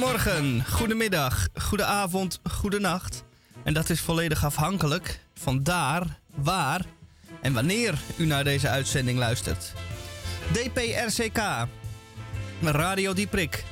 Goedemorgen, 0.00 0.64
goedemiddag, 0.66 1.48
goedenavond, 1.54 2.40
goedenacht. 2.50 3.24
En 3.64 3.74
dat 3.74 3.90
is 3.90 4.00
volledig 4.00 4.44
afhankelijk 4.44 5.20
van 5.34 5.62
daar, 5.62 6.18
waar 6.34 6.84
en 7.42 7.52
wanneer 7.52 7.98
u 8.16 8.26
naar 8.26 8.44
deze 8.44 8.68
uitzending 8.68 9.18
luistert. 9.18 9.72
DPRCK, 10.52 11.66
Radio 12.62 13.12
Dieprik, 13.12 13.64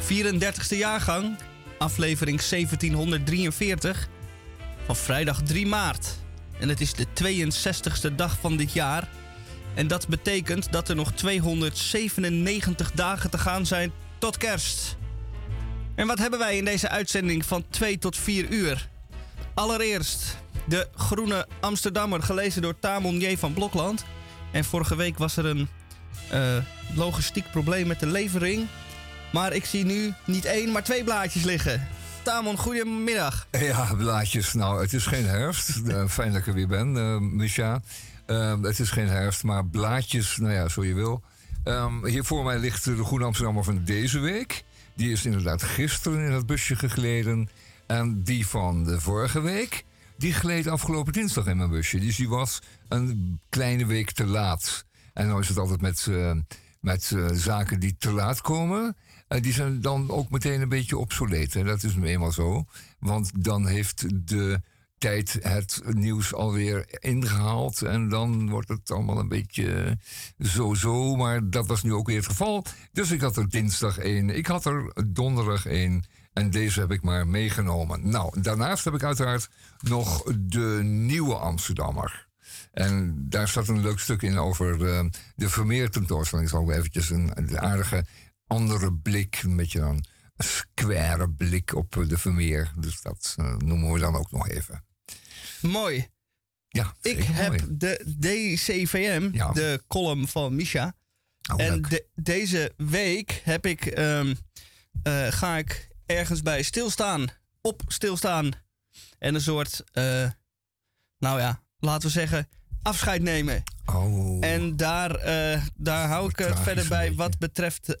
34e 0.00 0.76
jaargang, 0.76 1.36
aflevering 1.78 2.42
1743 2.42 4.08
van 4.86 4.96
vrijdag 4.96 5.42
3 5.42 5.66
maart. 5.66 6.08
En 6.60 6.68
het 6.68 6.80
is 6.80 6.92
de 6.92 7.06
62e 7.06 8.14
dag 8.14 8.36
van 8.40 8.56
dit 8.56 8.72
jaar. 8.72 9.08
En 9.74 9.86
dat 9.86 10.08
betekent 10.08 10.72
dat 10.72 10.88
er 10.88 10.96
nog 10.96 11.12
297 11.12 12.92
dagen 12.92 13.30
te 13.30 13.38
gaan 13.38 13.66
zijn 13.66 13.92
tot 14.18 14.36
kerst. 14.36 14.96
En 15.94 16.06
wat 16.06 16.18
hebben 16.18 16.38
wij 16.38 16.56
in 16.56 16.64
deze 16.64 16.88
uitzending 16.88 17.46
van 17.46 17.64
2 17.70 17.98
tot 17.98 18.16
4 18.16 18.50
uur? 18.50 18.88
Allereerst 19.54 20.36
de 20.66 20.88
Groene 20.94 21.46
Amsterdammer, 21.60 22.22
gelezen 22.22 22.62
door 22.62 22.78
Tamon 22.78 23.18
J. 23.18 23.36
van 23.36 23.52
Blokland. 23.52 24.04
En 24.52 24.64
vorige 24.64 24.96
week 24.96 25.18
was 25.18 25.36
er 25.36 25.46
een 25.46 25.68
uh, 26.32 26.56
logistiek 26.94 27.50
probleem 27.50 27.86
met 27.86 28.00
de 28.00 28.06
levering. 28.06 28.66
Maar 29.32 29.52
ik 29.52 29.64
zie 29.64 29.84
nu 29.84 30.14
niet 30.26 30.44
één, 30.44 30.72
maar 30.72 30.84
twee 30.84 31.04
blaadjes 31.04 31.42
liggen. 31.42 31.88
Tamon, 32.22 32.58
goedemiddag. 32.58 33.46
Ja, 33.50 33.94
blaadjes. 33.96 34.52
Nou, 34.52 34.80
het 34.80 34.92
is 34.92 35.06
geen 35.06 35.26
herfst. 35.26 35.80
Uh, 35.84 36.08
fijn 36.08 36.32
dat 36.32 36.40
ik 36.40 36.46
er 36.46 36.54
weer 36.54 36.68
ben, 36.68 36.96
uh, 36.96 37.18
Misha. 37.18 37.82
Uh, 38.26 38.54
het 38.62 38.78
is 38.78 38.90
geen 38.90 39.08
herfst, 39.08 39.42
maar 39.42 39.66
blaadjes, 39.66 40.36
nou 40.36 40.52
ja, 40.52 40.68
zo 40.68 40.84
je 40.84 40.94
wil. 40.94 41.22
Um, 41.64 42.06
hier 42.06 42.24
voor 42.24 42.44
mij 42.44 42.58
ligt 42.58 42.84
de 42.84 43.04
Groene 43.04 43.24
Amsterdammer 43.24 43.64
van 43.64 43.84
deze 43.84 44.18
week. 44.18 44.64
Die 44.94 45.10
is 45.10 45.24
inderdaad 45.24 45.62
gisteren 45.62 46.26
in 46.26 46.32
het 46.32 46.46
busje 46.46 46.76
gegleden. 46.76 47.48
En 47.86 48.22
die 48.22 48.46
van 48.46 48.84
de 48.84 49.00
vorige 49.00 49.40
week, 49.40 49.84
die 50.16 50.32
gleed 50.32 50.66
afgelopen 50.66 51.12
dinsdag 51.12 51.46
in 51.46 51.56
mijn 51.56 51.70
busje. 51.70 51.98
Dus 51.98 52.16
die 52.16 52.28
was 52.28 52.60
een 52.88 53.40
kleine 53.48 53.86
week 53.86 54.10
te 54.10 54.26
laat. 54.26 54.84
En 55.12 55.28
dan 55.28 55.40
is 55.40 55.48
het 55.48 55.58
altijd 55.58 55.80
met, 55.80 56.06
uh, 56.08 56.32
met 56.80 57.10
uh, 57.14 57.28
zaken 57.32 57.80
die 57.80 57.96
te 57.98 58.10
laat 58.10 58.40
komen. 58.40 58.96
Uh, 59.28 59.40
die 59.40 59.52
zijn 59.52 59.80
dan 59.80 60.10
ook 60.10 60.30
meteen 60.30 60.60
een 60.60 60.68
beetje 60.68 60.98
obsoleet. 60.98 61.56
En 61.56 61.64
dat 61.64 61.82
is 61.82 61.94
nu 61.94 62.06
eenmaal 62.06 62.32
zo. 62.32 62.64
Want 62.98 63.44
dan 63.44 63.66
heeft 63.66 64.28
de 64.28 64.60
het 65.40 65.82
nieuws 65.86 66.34
alweer 66.34 66.86
ingehaald. 66.98 67.82
En 67.82 68.08
dan 68.08 68.50
wordt 68.50 68.68
het 68.68 68.90
allemaal 68.90 69.18
een 69.18 69.28
beetje 69.28 69.98
zo-zo. 70.38 71.16
Maar 71.16 71.50
dat 71.50 71.66
was 71.66 71.82
nu 71.82 71.92
ook 71.92 72.06
weer 72.06 72.16
het 72.16 72.26
geval. 72.26 72.64
Dus 72.92 73.10
ik 73.10 73.20
had 73.20 73.36
er 73.36 73.48
dinsdag 73.48 73.98
één. 73.98 74.30
Ik 74.30 74.46
had 74.46 74.64
er 74.64 74.92
donderdag 75.06 75.66
één. 75.66 76.04
En 76.32 76.50
deze 76.50 76.80
heb 76.80 76.90
ik 76.90 77.02
maar 77.02 77.26
meegenomen. 77.26 78.08
Nou, 78.08 78.40
daarnaast 78.40 78.84
heb 78.84 78.94
ik 78.94 79.02
uiteraard 79.02 79.48
nog 79.80 80.22
de 80.38 80.80
nieuwe 80.82 81.34
Amsterdammer. 81.34 82.28
En 82.72 83.16
daar 83.28 83.48
staat 83.48 83.68
een 83.68 83.80
leuk 83.80 83.98
stuk 83.98 84.22
in 84.22 84.38
over 84.38 84.80
uh, 84.80 85.04
de 85.34 85.48
Vermeer 85.48 85.90
tentoonstelling. 85.90 86.48
Zal 86.48 86.72
eventjes 86.72 87.10
een, 87.10 87.58
aardige 87.58 88.04
andere 88.46 88.92
blik, 88.92 89.40
een 89.42 89.56
beetje 89.56 89.80
een 89.80 90.04
square 90.36 91.30
blik 91.30 91.74
op 91.74 92.04
de 92.08 92.18
Vermeer. 92.18 92.72
Dus 92.78 93.02
dat 93.02 93.36
uh, 93.40 93.56
noemen 93.56 93.92
we 93.92 93.98
dan 93.98 94.16
ook 94.16 94.30
nog 94.30 94.48
even. 94.48 94.84
Mooi. 95.68 96.08
Ja, 96.68 96.94
ik 97.00 97.22
heb 97.22 97.48
mooi. 97.48 97.64
de 97.68 98.16
DCVM, 98.20 99.28
ja. 99.32 99.52
de 99.52 99.82
column 99.88 100.28
van 100.28 100.54
Misha. 100.54 100.94
Oh, 101.52 101.60
en 101.60 101.82
de, 101.82 102.06
deze 102.14 102.72
week 102.76 103.40
heb 103.44 103.66
ik, 103.66 103.98
um, 103.98 104.28
uh, 104.28 105.26
ga 105.32 105.56
ik 105.56 105.88
ergens 106.06 106.42
bij 106.42 106.62
stilstaan, 106.62 107.28
op 107.60 107.82
stilstaan. 107.86 108.50
En 109.18 109.34
een 109.34 109.40
soort, 109.40 109.84
uh, 109.92 110.30
nou 111.18 111.40
ja, 111.40 111.62
laten 111.78 112.06
we 112.06 112.12
zeggen, 112.12 112.48
afscheid 112.82 113.22
nemen. 113.22 113.62
Oh. 113.84 114.44
En 114.44 114.76
daar, 114.76 115.10
uh, 115.18 115.64
daar 115.74 116.08
hou 116.08 116.28
ik 116.28 116.38
het 116.38 116.60
verder 116.60 116.88
bij 116.88 117.14
wat 117.14 117.38
betreft 117.38 117.98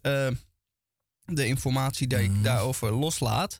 de 1.24 1.46
informatie 1.46 2.06
die 2.06 2.18
ik 2.18 2.44
daarover 2.44 2.92
loslaat. 2.92 3.58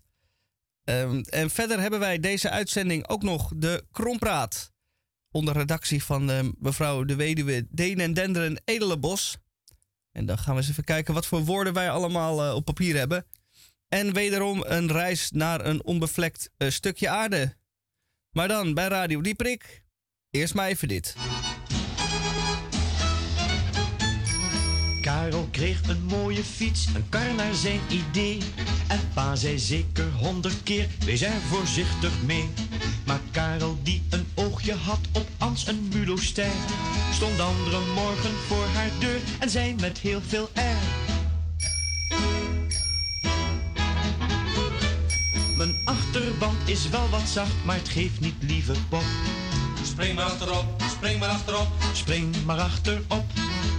Um, 0.85 1.21
en 1.23 1.51
verder 1.51 1.81
hebben 1.81 2.01
wij 2.01 2.21
deze 2.21 2.51
uitzending 2.51 3.09
ook 3.09 3.23
nog 3.23 3.53
de 3.57 3.85
Krompraat. 3.93 4.73
Onder 5.31 5.57
redactie 5.57 6.05
van 6.05 6.31
uh, 6.31 6.39
mevrouw 6.59 7.05
de 7.05 7.15
weduwe 7.15 7.67
Denen 7.71 8.15
Denderen 8.15 8.63
Edelenbos. 8.65 9.37
En 10.13 10.27
dan 10.27 10.39
gaan 10.39 10.55
we 10.55 10.61
eens 10.61 10.71
even 10.71 10.85
kijken 10.85 11.15
wat 11.15 11.27
voor 11.27 11.45
woorden 11.45 11.73
wij 11.73 11.91
allemaal 11.91 12.57
op 12.57 12.65
papier 12.65 12.97
hebben. 12.97 13.27
En 13.89 14.13
wederom 14.13 14.63
een 14.67 14.93
reis 14.93 15.31
naar 15.31 15.65
een 15.65 15.85
onbevlekt 15.85 16.51
uh, 16.59 16.71
stukje 16.71 17.09
aarde. 17.09 17.57
Maar 18.31 18.49
dan 18.49 18.75
bij 18.75 18.89
Radio 18.89 19.21
Dieprik. 19.21 19.85
Eerst 20.31 20.55
maar 20.55 20.69
even 20.69 20.89
dit. 20.89 21.15
Karel 25.25 25.49
kreeg 25.51 25.81
een 25.89 26.03
mooie 26.03 26.45
fiets, 26.45 26.87
een 26.95 27.09
kar 27.09 27.35
naar 27.35 27.55
zijn 27.55 27.81
idee. 27.91 28.39
En 28.89 29.01
pa 29.15 29.37
zei 29.37 29.59
zeker 29.59 30.13
honderd 30.13 30.63
keer, 30.63 30.89
wees 31.05 31.23
er 31.23 31.41
voorzichtig 31.49 32.13
mee. 32.23 32.49
Maar 33.07 33.21
Karel 33.31 33.79
die 33.83 34.03
een 34.11 34.27
oogje 34.35 34.75
had 34.75 34.99
op 35.13 35.27
Ans 35.39 35.67
een 35.67 35.89
mulostijl, 35.95 36.53
stond 37.13 37.41
andere 37.41 37.81
morgen 37.95 38.35
voor 38.47 38.67
haar 38.75 38.91
deur 38.99 39.21
en 39.39 39.51
zei 39.51 39.75
met 39.81 39.99
heel 39.99 40.21
veel 40.27 40.51
air. 40.55 40.77
Mijn 45.57 45.75
achterband 45.85 46.69
is 46.69 46.89
wel 46.89 47.09
wat 47.09 47.29
zacht, 47.29 47.65
maar 47.65 47.77
het 47.77 47.89
geeft 47.89 48.21
niet, 48.21 48.35
lieve 48.41 48.75
pop. 48.89 49.05
Spring 49.85 50.15
maar 50.15 50.25
achterop, 50.25 50.83
spring 50.91 51.19
maar 51.19 51.29
achterop. 51.29 51.69
Spring 51.93 52.45
maar 52.45 52.59
achterop. 52.59 53.25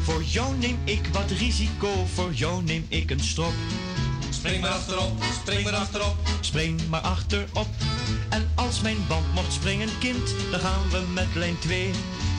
Voor 0.05 0.23
jou 0.23 0.55
neem 0.55 0.77
ik 0.83 1.07
wat 1.11 1.31
risico, 1.31 2.05
voor 2.13 2.33
jou 2.33 2.63
neem 2.63 2.85
ik 2.87 3.11
een 3.11 3.19
strop. 3.19 3.53
Spring 4.29 4.61
maar 4.61 4.69
achterop, 4.69 5.23
spring 5.41 5.63
maar 5.63 5.73
achterop. 5.73 6.15
Spring 6.39 6.81
maar 6.89 7.01
achterop. 7.01 7.67
En 8.29 8.51
als 8.55 8.81
mijn 8.81 8.97
band 9.07 9.33
mocht 9.33 9.53
springen, 9.53 9.89
kind, 9.99 10.35
dan 10.51 10.59
gaan 10.59 10.89
we 10.89 11.03
met 11.13 11.27
lijn 11.33 11.59
2. 11.59 11.91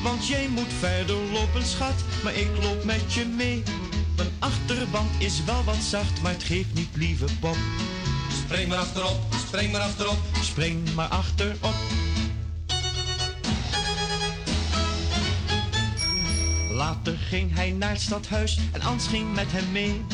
Want 0.03 0.27
jij 0.27 0.49
moet 0.49 0.73
verder 0.79 1.17
lopen, 1.33 1.67
schat, 1.67 1.95
maar 2.23 2.35
ik 2.35 2.49
loop 2.63 2.85
met 2.85 3.13
je 3.13 3.25
mee. 3.25 3.63
Mijn 4.17 4.31
achterband 4.39 5.11
is 5.19 5.45
wel 5.45 5.65
wat 5.65 5.83
zacht, 5.91 6.23
maar 6.23 6.33
het 6.33 6.43
geeft 6.43 6.75
niet, 6.75 6.89
lieve 6.93 7.27
pop. 7.41 7.57
Spring 8.45 8.69
maar 8.69 8.79
achterop, 8.79 9.35
spring 9.47 9.73
maar 9.73 9.81
achterop. 9.81 10.19
Spring 10.43 10.95
maar 10.95 11.09
achterop. 11.09 11.75
Later 16.77 17.19
ging 17.19 17.55
hij 17.55 17.71
naar 17.71 17.91
het 17.91 18.01
stadhuis 18.01 18.59
en 18.73 18.81
Ans 18.81 19.07
ging 19.07 19.35
met 19.35 19.53
hem 19.53 19.73
mee. 19.73 20.05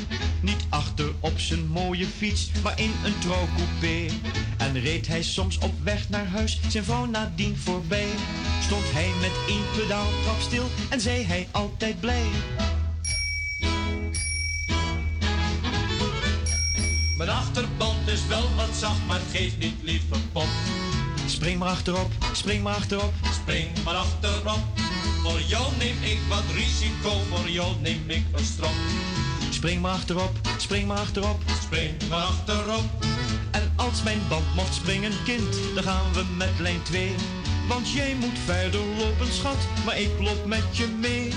Niet 0.41 0.67
achter 0.69 1.13
op 1.21 1.39
zijn 1.39 1.67
mooie 1.67 2.07
fiets, 2.07 2.51
maar 2.63 2.79
in 2.79 2.93
een 3.05 3.19
trouwcoupé. 3.19 4.15
En 4.59 4.81
reed 4.81 5.07
hij 5.07 5.23
soms 5.23 5.59
op 5.59 5.73
weg 5.83 6.09
naar 6.09 6.27
huis, 6.27 6.61
zijn 6.69 6.85
vrouw 6.85 7.05
nadien 7.05 7.57
voorbij. 7.57 8.09
Stond 8.61 8.83
hij 8.93 9.11
met 9.21 9.31
één 9.49 9.65
pedaal 9.77 10.07
trap 10.23 10.41
stil 10.41 10.65
en 10.91 11.01
zei 11.01 11.25
hij 11.25 11.49
altijd 11.51 12.01
blij. 12.01 12.27
Mijn 17.17 17.31
achterband 17.31 18.09
is 18.09 18.27
wel 18.27 18.55
wat 18.57 18.75
zacht, 18.75 19.07
maar 19.07 19.19
het 19.19 19.31
geeft 19.37 19.59
niet, 19.59 19.75
lieve 19.83 20.17
pop. 20.33 20.49
Spring 21.27 21.59
maar 21.59 21.69
achterop, 21.69 22.11
spring 22.33 22.63
maar 22.63 22.75
achterop. 22.75 23.13
Spring 23.33 23.69
maar 23.85 23.95
achterop. 23.95 24.82
Voor 25.23 25.41
jou 25.41 25.77
neem 25.79 25.97
ik 26.03 26.19
wat 26.29 26.45
risico, 26.55 27.11
voor 27.31 27.51
jou 27.51 27.75
neem 27.81 28.05
ik 28.07 28.25
een 28.33 28.45
strop. 28.45 28.75
Spring 29.51 29.81
maar 29.81 29.93
achterop, 29.93 30.41
spring 30.57 30.87
maar 30.87 30.99
achterop. 30.99 31.41
Spring 31.63 32.09
maar 32.09 32.23
achterop. 32.23 32.85
En 33.51 33.73
als 33.77 34.03
mijn 34.03 34.21
band 34.29 34.55
mocht 34.55 34.75
springen, 34.75 35.13
kind, 35.25 35.57
dan 35.75 35.83
gaan 35.83 36.13
we 36.13 36.25
met 36.37 36.59
lijn 36.59 36.83
2. 36.83 37.15
Want 37.69 37.91
jij 37.91 38.15
moet 38.15 38.39
verder 38.45 38.81
lopen, 38.99 39.33
schat, 39.33 39.57
maar 39.85 39.99
ik 39.99 40.11
loop 40.19 40.47
met 40.47 40.77
je 40.77 40.87
mee. 40.87 41.33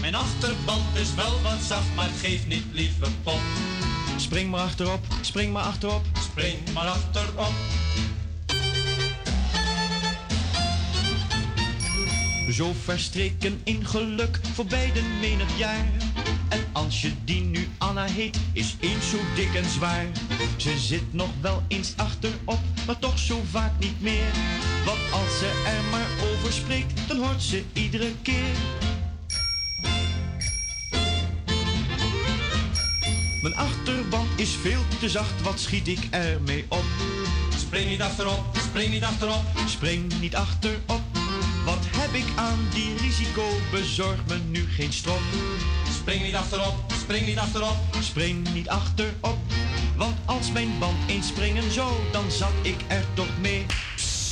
Mijn 0.00 0.14
achterband 0.14 0.96
is 0.96 1.14
wel 1.14 1.40
wat 1.42 1.62
zacht, 1.66 1.94
maar 1.94 2.04
het 2.04 2.18
geeft 2.20 2.46
niet, 2.46 2.64
lieve 2.72 3.06
pop. 3.22 3.40
Spring 4.16 4.50
maar 4.50 4.60
achterop, 4.60 5.04
spring 5.20 5.52
maar 5.52 5.64
achterop. 5.64 6.04
Spring 6.20 6.58
maar 6.72 6.86
achterop. 6.86 7.52
Zo 12.52 12.72
verstreken 12.84 13.60
in 13.64 13.86
geluk 13.86 14.40
voor 14.54 14.64
beiden 14.64 15.04
menig 15.20 15.58
jaar. 15.58 15.86
En 16.48 16.64
als 16.72 17.00
je 17.00 17.12
die 17.24 17.40
nu 17.40 17.68
Anna 17.78 18.04
heet, 18.04 18.38
is 18.52 18.76
eens 18.80 19.10
zo 19.10 19.16
dik 19.34 19.54
en 19.54 19.64
zwaar. 19.64 20.06
Ze 20.56 20.78
zit 20.78 21.12
nog 21.12 21.30
wel 21.40 21.62
eens 21.68 21.92
achterop, 21.96 22.58
maar 22.86 22.98
toch 22.98 23.18
zo 23.18 23.42
vaak 23.50 23.72
niet 23.78 24.00
meer. 24.00 24.30
Want 24.84 24.98
als 25.12 25.38
ze 25.38 25.62
er 25.66 25.90
maar 25.90 26.08
over 26.32 26.52
spreekt, 26.52 27.08
dan 27.08 27.18
hoort 27.18 27.42
ze 27.42 27.62
iedere 27.72 28.12
keer. 28.22 28.56
Mijn 33.42 33.54
achterband 33.54 34.28
is 34.36 34.50
veel 34.50 34.82
te 35.00 35.08
zacht, 35.08 35.42
wat 35.42 35.60
schiet 35.60 35.88
ik 35.88 36.06
ermee 36.10 36.64
op? 36.68 36.84
Spring 37.56 37.88
niet 37.90 38.02
achterop, 38.02 38.56
spring 38.56 38.90
niet 38.90 39.04
achterop. 39.04 39.44
Spring 39.66 40.20
niet 40.20 40.36
achterop. 40.36 41.11
Heb 42.12 42.20
ik 42.20 42.38
aan 42.38 42.68
die 42.70 42.96
risico? 42.96 43.42
Bezorg 43.70 44.26
me 44.28 44.38
nu 44.50 44.66
geen 44.68 44.92
strop. 44.92 45.20
Spring 45.90 46.22
niet 46.22 46.34
achterop, 46.34 46.74
spring 46.92 47.26
niet 47.26 47.38
achterop. 47.38 47.76
Spring 48.00 48.52
niet 48.52 48.68
achterop. 48.68 49.38
Want 49.96 50.16
als 50.24 50.52
mijn 50.52 50.78
band 50.78 50.96
eens 51.06 51.26
springen 51.26 51.70
zou, 51.70 51.92
dan 52.10 52.30
zat 52.30 52.52
ik 52.62 52.76
er 52.88 53.04
toch 53.14 53.38
mee. 53.40 53.66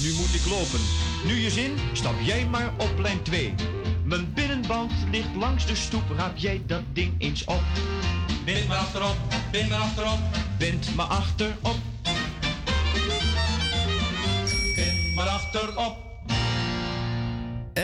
Nu 0.03 0.13
moet 0.13 0.35
ik 0.35 0.47
lopen. 0.47 0.81
Nu 1.25 1.35
je 1.35 1.51
zin, 1.51 1.73
stap 1.93 2.15
jij 2.23 2.47
maar 2.47 2.73
op 2.77 2.99
lijn 2.99 3.23
2. 3.23 3.55
Mijn 4.05 4.33
binnenband 4.33 4.93
ligt 5.11 5.35
langs 5.37 5.67
de 5.67 5.75
stoep, 5.75 6.11
raap 6.17 6.37
jij 6.37 6.63
dat 6.67 6.83
ding 6.93 7.15
eens 7.19 7.45
op. 7.45 7.63
Bind 8.45 8.69
maar 8.69 8.79
achterop, 8.79 9.17
bind 9.51 9.69
maar 9.69 9.79
achterop. 9.79 10.19
Bind 10.59 10.97
me 10.97 11.03
achterop. 11.03 11.77
Bind 14.75 15.15
maar 15.15 15.29
achterop. 15.29 16.10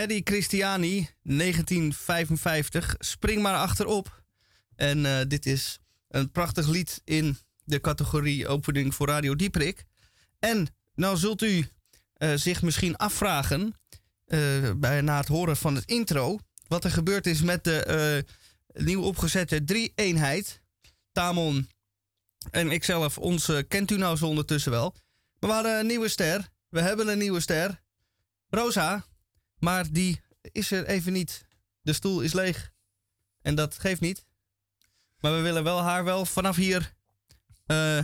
Eddie 0.06 0.25
Christiani, 0.25 1.08
1955. 1.23 2.94
Spring 2.99 3.43
maar 3.43 3.55
achterop. 3.55 4.23
En 4.76 5.06
eh, 5.06 5.26
dit 5.29 5.47
is 5.47 5.79
een 6.08 6.31
prachtig 6.31 6.69
lied 6.69 7.00
in 7.05 7.38
de 7.64 7.81
categorie 7.81 8.49
opening 8.49 8.94
voor 8.94 9.06
Radio 9.06 9.37
Dieprik. 9.37 9.85
En 10.38 10.67
nou 10.94 11.17
zult 11.17 11.43
u 11.43 11.69
eh, 12.12 12.32
zich 12.35 12.62
misschien 12.62 12.97
afvragen, 12.97 13.75
eh, 14.25 14.38
bij, 14.76 15.00
na 15.00 15.17
het 15.17 15.29
horen 15.29 15.56
van 15.56 15.75
het 15.75 15.85
intro, 15.85 16.38
wat 16.67 16.85
er 16.85 16.91
gebeurd 16.91 17.26
is 17.26 17.43
met 17.43 17.64
de 17.64 18.25
nieuw 18.73 19.02
opgezette 19.02 19.64
drie-eenheid. 19.64 20.61
Tamon 21.12 21.69
en 22.50 22.70
ikzelf, 22.70 23.19
ons 23.19 23.52
kent 23.69 23.91
u 23.91 23.97
nou 23.97 24.17
zo 24.17 24.26
ondertussen 24.26 24.73
wel. 24.73 24.94
Maar 25.38 25.49
we 25.49 25.55
hadden 25.55 25.79
een 25.79 25.87
nieuwe 25.87 26.09
ster. 26.09 26.49
We 26.69 26.81
hebben 26.81 27.09
een 27.09 27.19
nieuwe 27.19 27.41
ster. 27.41 27.82
Rosa. 28.49 29.05
Maar 29.58 29.93
die 29.93 30.20
is 30.41 30.70
er 30.70 30.87
even 30.87 31.12
niet. 31.12 31.44
De 31.82 31.93
stoel 31.93 32.20
is 32.20 32.32
leeg. 32.32 32.73
En 33.43 33.55
dat 33.55 33.79
geeft 33.79 34.00
niet. 34.00 34.25
Maar 35.20 35.35
we 35.35 35.41
willen 35.41 35.64
wel 35.64 35.81
haar 35.81 36.05
wel 36.05 36.26
vanaf 36.26 36.56
hier 36.56 36.94
eh, 37.67 37.99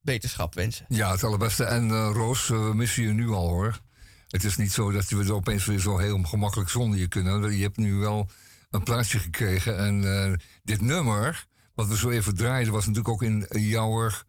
beterschap 0.00 0.54
wensen. 0.54 0.86
Ja, 0.88 1.10
het 1.10 1.24
allerbeste. 1.24 1.64
En 1.64 1.90
eh, 1.90 2.10
Roos, 2.12 2.50
eh, 2.50 2.68
we 2.68 2.74
missen 2.74 3.02
je 3.02 3.12
nu 3.12 3.28
al 3.30 3.48
hoor. 3.48 3.80
Het 4.28 4.44
is 4.44 4.56
niet 4.56 4.72
zo 4.72 4.90
dat 4.90 5.08
we 5.08 5.24
er 5.24 5.32
opeens 5.32 5.64
weer 5.64 5.78
zo 5.78 5.98
heel 5.98 6.22
gemakkelijk 6.22 6.70
zonder 6.70 6.98
je 6.98 7.08
kunnen. 7.08 7.56
Je 7.56 7.62
hebt 7.62 7.76
nu 7.76 7.94
wel 7.94 8.30
een 8.70 8.82
plaatsje 8.82 9.18
gekregen. 9.18 9.78
En 9.78 10.40
dit 10.62 10.80
nummer, 10.80 11.46
wat 11.74 11.88
we 11.88 11.96
zo 11.96 12.10
even 12.10 12.34
draaiden, 12.34 12.72
was 12.72 12.86
natuurlijk 12.86 13.14
ook 13.14 13.22
in 13.22 13.46
jouwer, 13.50 14.24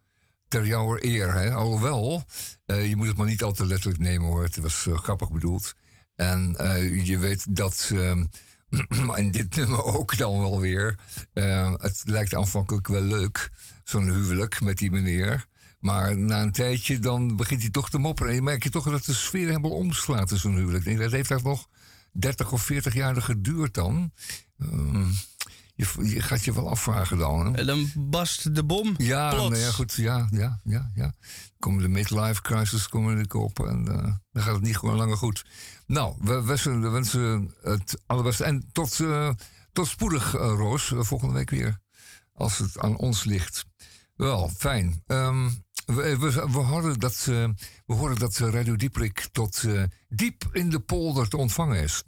ter 0.48 0.66
jouwer 0.66 1.06
eer. 1.06 1.34
Hè? 1.34 1.54
Alhoewel, 1.54 2.24
je 2.66 2.94
moet 2.96 3.08
het 3.08 3.18
maar 3.18 3.28
niet 3.28 3.44
al 3.44 3.52
te 3.52 3.66
letterlijk 3.66 4.00
nemen 4.00 4.28
hoor. 4.28 4.44
Het 4.44 4.58
was 4.58 4.88
grappig 4.94 5.32
bedoeld. 5.32 5.74
En 6.20 6.56
eh, 6.56 7.06
je 7.06 7.18
weet 7.18 7.56
dat. 7.56 7.90
ehm, 7.94 8.26
en 9.16 9.32
dit 9.32 9.56
nummer 9.56 9.84
ook 9.84 10.18
dan 10.18 10.40
wel 10.40 10.60
weer. 10.60 11.00
eh, 11.34 11.74
het 11.78 12.02
lijkt 12.06 12.36
aanvankelijk 12.36 12.88
wel 12.88 13.02
leuk, 13.02 13.50
zo'n 13.84 14.10
huwelijk 14.10 14.62
met 14.62 14.78
die 14.78 14.92
meneer. 14.92 15.46
Maar 15.80 16.18
na 16.18 16.42
een 16.42 16.52
tijdje 16.52 17.00
dan 17.00 17.36
begint 17.36 17.62
hij 17.62 17.70
toch 17.70 17.90
te 17.90 17.98
mopperen. 17.98 18.30
En 18.30 18.36
je 18.36 18.42
merkt 18.42 18.64
je 18.64 18.70
toch 18.70 18.90
dat 18.90 19.06
de 19.06 19.14
sfeer 19.14 19.48
helemaal 19.48 19.72
omslaat 19.72 20.32
in 20.32 20.38
zo'n 20.38 20.56
huwelijk. 20.56 20.98
Dat 20.98 21.12
heeft 21.12 21.32
echt 21.32 21.44
nog 21.44 21.68
30 22.12 22.52
of 22.52 22.62
40 22.62 22.94
jaar 22.94 23.22
geduurd 23.22 23.74
dan. 23.74 24.12
Ehm, 24.60 25.06
je, 25.80 26.10
je 26.10 26.22
gaat 26.22 26.46
je 26.46 26.54
wel 26.54 26.70
afvragen 26.70 27.18
dan. 27.18 27.46
Hè? 27.46 27.52
En 27.58 27.66
dan 27.66 27.92
bast 27.96 28.56
de 28.56 28.64
bom. 28.64 28.94
Ja, 28.98 29.30
plots. 29.30 29.50
nou 29.50 29.62
ja, 29.62 29.72
goed. 29.72 29.94
Ja, 29.94 30.28
ja, 30.32 30.60
ja, 30.64 30.92
ja. 30.96 31.14
Komen 31.60 31.82
de 31.82 31.88
midlife 31.88 32.42
crisis 32.42 32.88
komen 32.88 33.18
er 33.18 33.36
op 33.36 33.60
en 33.60 33.88
eh, 33.88 34.14
dan 34.32 34.44
gaat 34.44 34.54
het 34.54 34.64
niet 34.64 34.78
gewoon 34.78 34.96
langer 34.96 35.18
goed. 35.18 35.46
Nou, 35.86 36.16
we 36.20 36.44
wensen, 36.44 36.82
we 36.82 36.90
wensen 36.90 37.54
het 37.62 38.02
allerbeste. 38.06 38.44
En 38.44 38.70
tot, 38.72 39.00
eh, 39.00 39.30
tot 39.72 39.88
spoedig, 39.88 40.36
eh, 40.36 40.40
Roos. 40.42 40.94
Volgende 40.96 41.34
week 41.34 41.50
weer. 41.50 41.80
Als 42.34 42.58
het 42.58 42.80
aan 42.80 42.98
ons 42.98 43.24
ligt. 43.24 43.66
Wel, 44.16 44.50
fijn. 44.50 45.04
Ehm, 45.08 45.50
we, 45.86 46.18
we, 46.18 46.32
we, 46.32 46.58
horen 46.58 47.00
dat, 47.00 47.24
we 47.86 47.94
horen 47.94 48.20
dat 48.20 48.38
Radio 48.38 48.76
Dieprik 48.76 49.28
tot 49.32 49.64
diep 50.10 50.50
in 50.52 50.70
de 50.70 50.80
polder 50.80 51.30
te 51.30 51.38
ontvangen 51.38 51.84
is. 51.84 52.04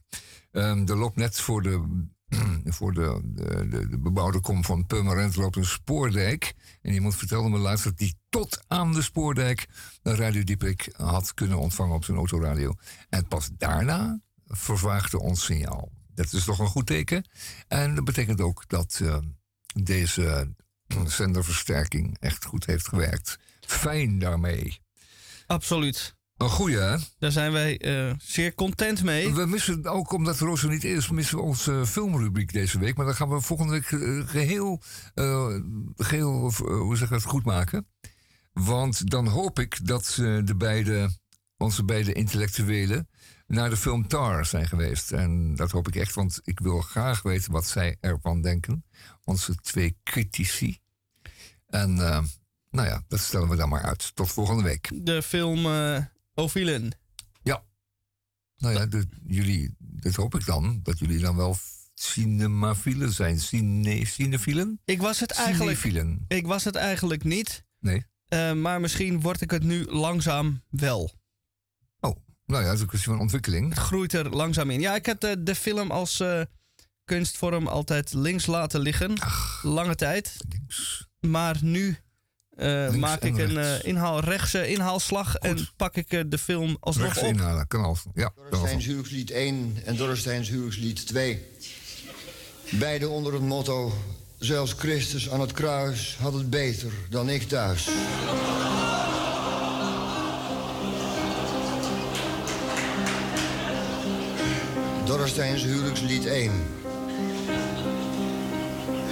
Ehm, 0.51 0.87
er 0.87 0.97
loopt 0.97 1.15
net 1.15 1.39
voor 1.39 1.61
de, 1.61 2.05
voor 2.77 2.93
de, 2.93 3.21
de, 3.23 3.67
de, 3.67 3.87
de 3.89 3.99
bebouwde 3.99 4.39
kom 4.39 4.65
van 4.65 4.85
Purmerend 4.85 5.35
loopt 5.35 5.55
een 5.55 5.65
spoordijk. 5.65 6.53
En 6.81 6.93
iemand 6.93 7.15
vertelde 7.15 7.49
me 7.49 7.57
laatst 7.57 7.83
dat 7.83 7.97
die 7.97 8.15
tot 8.29 8.59
aan 8.67 8.93
de 8.93 9.01
spoordijk 9.01 9.67
een 10.03 10.15
Radio 10.15 10.43
Dieprik 10.43 10.93
had 10.97 11.33
kunnen 11.33 11.57
ontvangen 11.57 11.95
op 11.95 12.05
zijn 12.05 12.17
autoradio. 12.17 12.73
En 13.09 13.27
pas 13.27 13.49
daarna 13.57 14.21
vervaagde 14.45 15.19
ons 15.19 15.45
signaal. 15.45 15.91
Dat 16.13 16.33
is 16.33 16.43
toch 16.43 16.59
een 16.59 16.67
goed 16.67 16.85
teken. 16.85 17.25
En 17.67 17.95
dat 17.95 18.03
betekent 18.03 18.41
ook 18.41 18.63
dat 18.67 18.99
eh, 19.03 19.17
deze 19.83 20.53
zenderversterking 21.05 22.17
echt 22.19 22.45
goed 22.45 22.65
heeft 22.65 22.87
gewerkt. 22.87 23.39
Fijn 23.59 24.19
daarmee. 24.19 24.79
Absoluut. 25.47 26.15
Een 26.41 26.49
goeie, 26.49 26.77
hè? 26.77 26.97
Daar 27.19 27.31
zijn 27.31 27.51
wij 27.51 27.79
eh, 27.79 28.13
zeer 28.17 28.53
content 28.53 29.03
mee. 29.03 29.33
We 29.33 29.45
missen 29.45 29.85
ook, 29.85 30.11
omdat 30.11 30.39
Roos 30.39 30.63
er 30.63 30.69
niet 30.69 30.83
is, 30.83 31.09
missen 31.09 31.37
we 31.37 31.43
onze 31.43 31.85
filmrubriek 31.85 32.53
deze 32.53 32.79
week. 32.79 32.95
Maar 32.95 33.05
dan 33.05 33.15
gaan 33.15 33.29
we 33.29 33.41
volgende 33.41 33.71
week 33.71 33.91
eh, 33.91 34.27
geheel, 34.29 34.81
eh, 35.13 35.55
geheel 35.95 36.47
eh, 36.49 36.57
hoe 36.57 36.97
zeg 36.97 37.07
ik 37.07 37.13
dat, 37.13 37.23
goed 37.23 37.45
maken. 37.45 37.87
Want 38.53 39.09
dan 39.09 39.27
hoop 39.27 39.59
ik 39.59 39.87
dat 39.87 40.13
de 40.17 40.55
beide, 40.57 41.09
onze 41.57 41.85
beide 41.85 42.13
intellectuelen 42.13 43.09
naar 43.47 43.69
de 43.69 43.77
film 43.77 44.07
Tar 44.07 44.45
zijn 44.45 44.67
geweest. 44.67 45.11
En 45.11 45.55
dat 45.55 45.71
hoop 45.71 45.87
ik 45.87 45.95
echt, 45.95 46.13
want 46.13 46.39
ik 46.43 46.59
wil 46.59 46.81
graag 46.81 47.21
weten 47.21 47.51
wat 47.51 47.67
zij 47.67 47.97
ervan 47.99 48.41
denken. 48.41 48.85
Onze 49.23 49.55
twee 49.55 49.97
critici. 50.03 50.79
En 51.67 51.95
nou 52.69 52.87
ja, 52.87 53.03
dat 53.07 53.19
stellen 53.19 53.49
we 53.49 53.55
dan 53.55 53.69
maar 53.69 53.83
uit. 53.83 54.15
Tot 54.15 54.31
volgende 54.31 54.63
week. 54.63 54.89
De 54.93 55.21
film 55.21 55.65
Ovilen. 56.41 56.99
Nou 58.57 58.73
ja, 58.73 58.85
de- 58.85 59.07
jullie, 59.27 59.75
dat 59.79 60.15
hoop 60.15 60.35
ik 60.35 60.45
dan, 60.45 60.79
dat 60.83 60.99
jullie 60.99 61.19
dan 61.19 61.35
wel 61.35 61.57
cinemafielen 61.93 63.11
zijn. 63.11 63.39
Cine, 63.39 64.05
cinefielen? 64.05 64.79
Ik 64.85 65.01
was 65.01 65.19
het 65.19 65.31
eigenlijk, 65.31 65.77
Cinefielen. 65.77 66.25
ik 66.27 66.45
was 66.47 66.63
het 66.63 66.75
eigenlijk 66.75 67.23
niet. 67.23 67.63
Nee. 67.79 68.05
eh, 68.27 68.53
maar 68.53 68.81
misschien 68.81 69.21
word 69.21 69.41
ik 69.41 69.51
het 69.51 69.63
nu 69.63 69.85
langzaam 69.85 70.63
wel. 70.69 71.11
Nou 72.45 72.61
ja, 72.63 72.67
dat 72.67 72.75
is 72.75 72.81
een 72.81 72.87
kwestie 72.87 73.11
van 73.11 73.19
ontwikkeling. 73.19 73.69
Het 73.69 73.77
groeit 73.83 74.13
er 74.13 74.29
langzaam 74.29 74.69
in. 74.69 74.79
Ja, 74.79 74.95
ik 74.95 75.05
heb 75.05 75.19
de, 75.19 75.43
de 75.43 75.55
film 75.55 75.91
als 75.91 76.19
eh, 76.19 76.41
kunstvorm 77.05 77.67
altijd 77.67 78.13
links 78.13 78.45
laten 78.45 78.79
liggen. 78.79 79.13
Lange 79.61 79.95
tijd. 79.95 80.35
Links. 80.49 81.07
Maar 81.19 81.57
nu 81.61 81.97
eh, 82.61 82.69
Links 82.81 82.97
maak 82.97 83.21
en 83.21 83.27
ik 83.27 83.37
een 83.37 83.53
rechts. 83.55 83.81
eh, 83.83 83.89
inhaal, 83.89 84.19
rechtse 84.19 84.67
inhaalslag 84.67 85.35
en 85.35 85.67
pak 85.77 85.95
ik 85.95 86.11
eh, 86.13 86.21
de 86.27 86.37
film 86.37 86.77
alsnog 86.79 87.05
Rechts 87.05 87.21
op. 87.21 87.27
inhalen, 87.33 87.67
kan 87.67 87.83
al. 87.83 87.97
Ja. 88.13 88.31
Dorresteins 88.49 88.85
huwelijkslied 88.85 89.31
1 89.31 89.77
en 89.85 89.95
Dorresteins 89.95 90.49
huwelijkslied 90.49 91.07
2. 91.07 91.45
Beide 92.69 93.09
onder 93.09 93.33
het 93.33 93.41
motto... 93.41 93.93
Zelfs 94.37 94.73
Christus 94.77 95.29
aan 95.29 95.39
het 95.41 95.51
kruis 95.51 96.17
had 96.19 96.33
het 96.33 96.49
beter 96.49 96.91
dan 97.09 97.29
ik 97.29 97.47
thuis. 97.47 97.89
Dorresteins 105.05 105.63
huwelijkslied 105.63 106.25
1. 106.25 106.51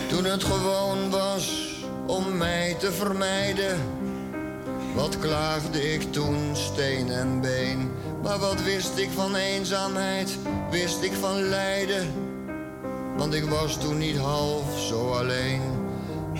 Toen 0.08 0.26
het 0.26 0.44
gewoon 0.44 1.10
was 1.10 1.69
om 2.10 2.38
mij 2.38 2.76
te 2.80 2.92
vermijden... 2.92 3.80
Wat 4.96 5.20
klaagde 5.20 5.94
ik 5.94 6.12
toen, 6.12 6.56
steen 6.56 7.10
en 7.12 7.42
been. 7.42 7.92
Maar 8.24 8.40
wat 8.40 8.64
wist 8.64 8.98
ik 8.98 9.10
van 9.16 9.36
eenzaamheid, 9.36 10.38
wist 10.72 11.04
ik 11.04 11.14
van 11.14 11.42
lijden. 11.42 12.08
Want 13.18 13.34
ik 13.34 13.44
was 13.44 13.78
toen 13.78 13.98
niet 13.98 14.18
half 14.18 14.80
zo 14.80 15.12
alleen. 15.12 15.62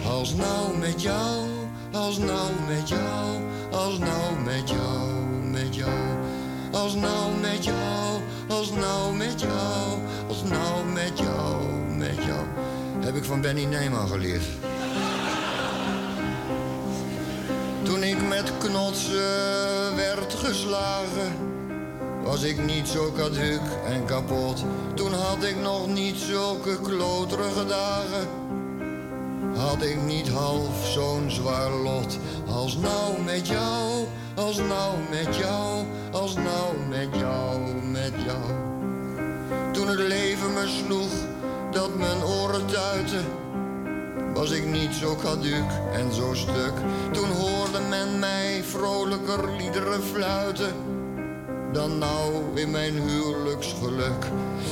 Als 0.06 0.34
nou 0.36 0.78
met 0.78 1.02
jou, 1.02 1.48
als 1.92 2.18
nou 2.18 2.52
met 2.68 2.90
jou, 2.90 3.42
als 3.72 3.98
nou 3.98 4.40
met 4.44 4.70
jou, 4.70 5.10
met 5.52 5.76
jou. 5.76 6.00
Als 6.72 6.96
nou 6.96 7.32
met 7.42 7.64
jou, 7.64 8.22
als 8.48 8.72
nou 8.72 9.16
met 9.16 9.42
jou, 9.42 10.00
als 10.28 10.44
nou 10.44 10.86
met 10.94 11.20
jou, 11.20 11.66
met 11.98 12.16
jou. 12.16 12.46
Heb 13.00 13.16
ik 13.16 13.24
van 13.24 13.42
Benny 13.42 13.64
Neyman 13.66 14.08
geleerd. 14.08 14.44
Toen 17.90 18.04
ik 18.04 18.28
met 18.28 18.52
knotsen 18.58 19.96
werd 19.96 20.34
geslagen, 20.34 21.32
was 22.24 22.44
ik 22.44 22.66
niet 22.66 22.88
zo 22.88 23.12
kaduk 23.12 23.62
en 23.86 24.06
kapot. 24.06 24.64
Toen 24.94 25.14
had 25.14 25.44
ik 25.44 25.56
nog 25.62 25.88
niet 25.88 26.18
zulke 26.18 26.82
kloterige 26.82 27.66
dagen. 27.66 28.28
had 29.56 29.82
ik 29.82 30.02
niet 30.02 30.30
half 30.30 30.88
zo'n 30.88 31.32
zwaar 31.32 31.72
lot 31.72 32.18
als 32.48 32.78
nou 32.78 33.22
met 33.22 33.48
jou, 33.48 34.06
als 34.36 34.58
nou 34.58 34.98
met 35.10 35.36
jou, 35.36 35.86
als 36.12 36.36
nou 36.36 36.78
met 36.90 37.20
jou, 37.20 37.60
met 37.84 38.14
jou. 38.26 38.44
Toen 39.72 39.88
het 39.88 40.00
leven 40.00 40.54
me 40.54 40.82
sloeg, 40.86 41.12
dat 41.72 41.96
mijn 41.96 42.24
oren 42.24 42.66
tuiten, 42.66 43.26
was 44.34 44.52
ik 44.52 44.66
niet 44.66 44.94
zo 44.94 45.16
caduc 45.16 45.70
en 45.94 46.14
zo 46.14 46.34
stuk. 46.34 46.74
Toen 47.12 47.30
hoorde 47.30 47.80
men 47.90 48.20
mij 48.20 48.64
vrolijker 48.64 49.56
liederen 49.58 50.04
fluiten 50.04 50.74
dan 51.72 51.98
nou 51.98 52.60
in 52.60 52.72
mijn 52.72 52.94
huwelijksgeluk. 52.94 54.26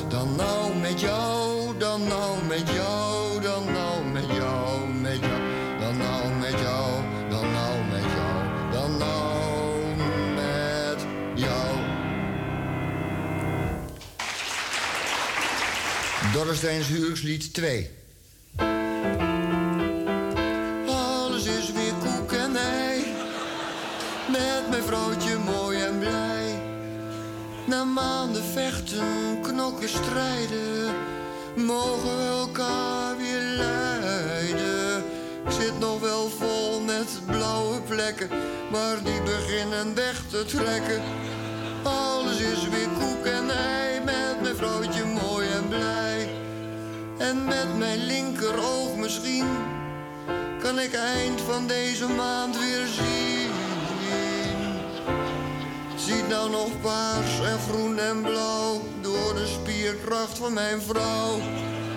Dan 0.08 0.36
nou 0.36 0.76
met 0.76 1.00
jou, 1.00 1.78
dan 1.78 2.08
nou 2.08 2.44
met 2.48 2.70
jou, 2.70 3.42
dan 3.42 3.72
nou 3.72 4.06
met 4.12 4.26
jou, 4.26 4.88
met 5.02 5.20
jou. 5.20 5.42
Dan 5.80 5.98
nou 5.98 6.34
met 6.40 6.60
jou, 6.60 7.04
dan 7.30 7.52
nou 7.52 7.84
met 7.92 8.04
jou, 8.16 8.72
dan 8.72 8.98
nou 8.98 9.96
met 10.36 11.06
jou. 11.34 11.68
Dorresteins 16.34 16.88
huwelijkslied 16.88 17.54
2. 17.54 17.97
Vrouwtje 24.88 25.38
mooi 25.38 25.82
en 25.82 26.00
blij. 26.00 26.62
Na 27.66 27.84
maanden 27.84 28.44
vechten, 28.44 29.42
knokken, 29.42 29.90
strijden, 29.90 30.96
mogen 31.56 32.18
we 32.18 32.28
elkaar 32.40 33.18
weer 33.18 33.42
leiden. 33.42 35.04
Ik 35.46 35.52
zit 35.60 35.80
nog 35.80 36.00
wel 36.00 36.30
vol 36.30 36.80
met 36.80 37.20
blauwe 37.26 37.82
plekken, 37.82 38.30
maar 38.72 39.04
die 39.04 39.22
beginnen 39.22 39.96
weg 39.96 40.22
te 40.30 40.46
trekken. 40.46 41.02
Alles 41.84 42.40
is 42.40 42.70
weer 42.70 42.90
koek 43.00 43.26
en 43.26 43.50
ei, 43.50 44.00
met 44.04 44.42
mijn 44.42 44.56
vrouwtje 44.56 45.06
mooi 45.06 45.48
en 45.48 45.68
blij. 45.68 46.30
En 47.18 47.46
met 47.46 47.78
mijn 47.78 48.06
linkeroog 48.06 48.96
misschien, 48.96 49.48
kan 50.60 50.80
ik 50.80 50.94
eind 50.94 51.42
van 51.42 51.68
deze 51.68 52.08
maand 52.08 52.58
weer 52.58 52.86
zien. 52.86 53.37
Ziet 56.08 56.28
nou 56.28 56.50
nog 56.50 56.82
paars 56.82 57.40
en 57.40 57.60
groen 57.60 58.00
en 58.00 58.22
blauw 58.22 58.82
door 59.02 59.34
de 59.36 59.46
spierkracht 59.46 60.38
van 60.38 60.54
mijn 60.54 60.82
vrouw. 60.82 61.38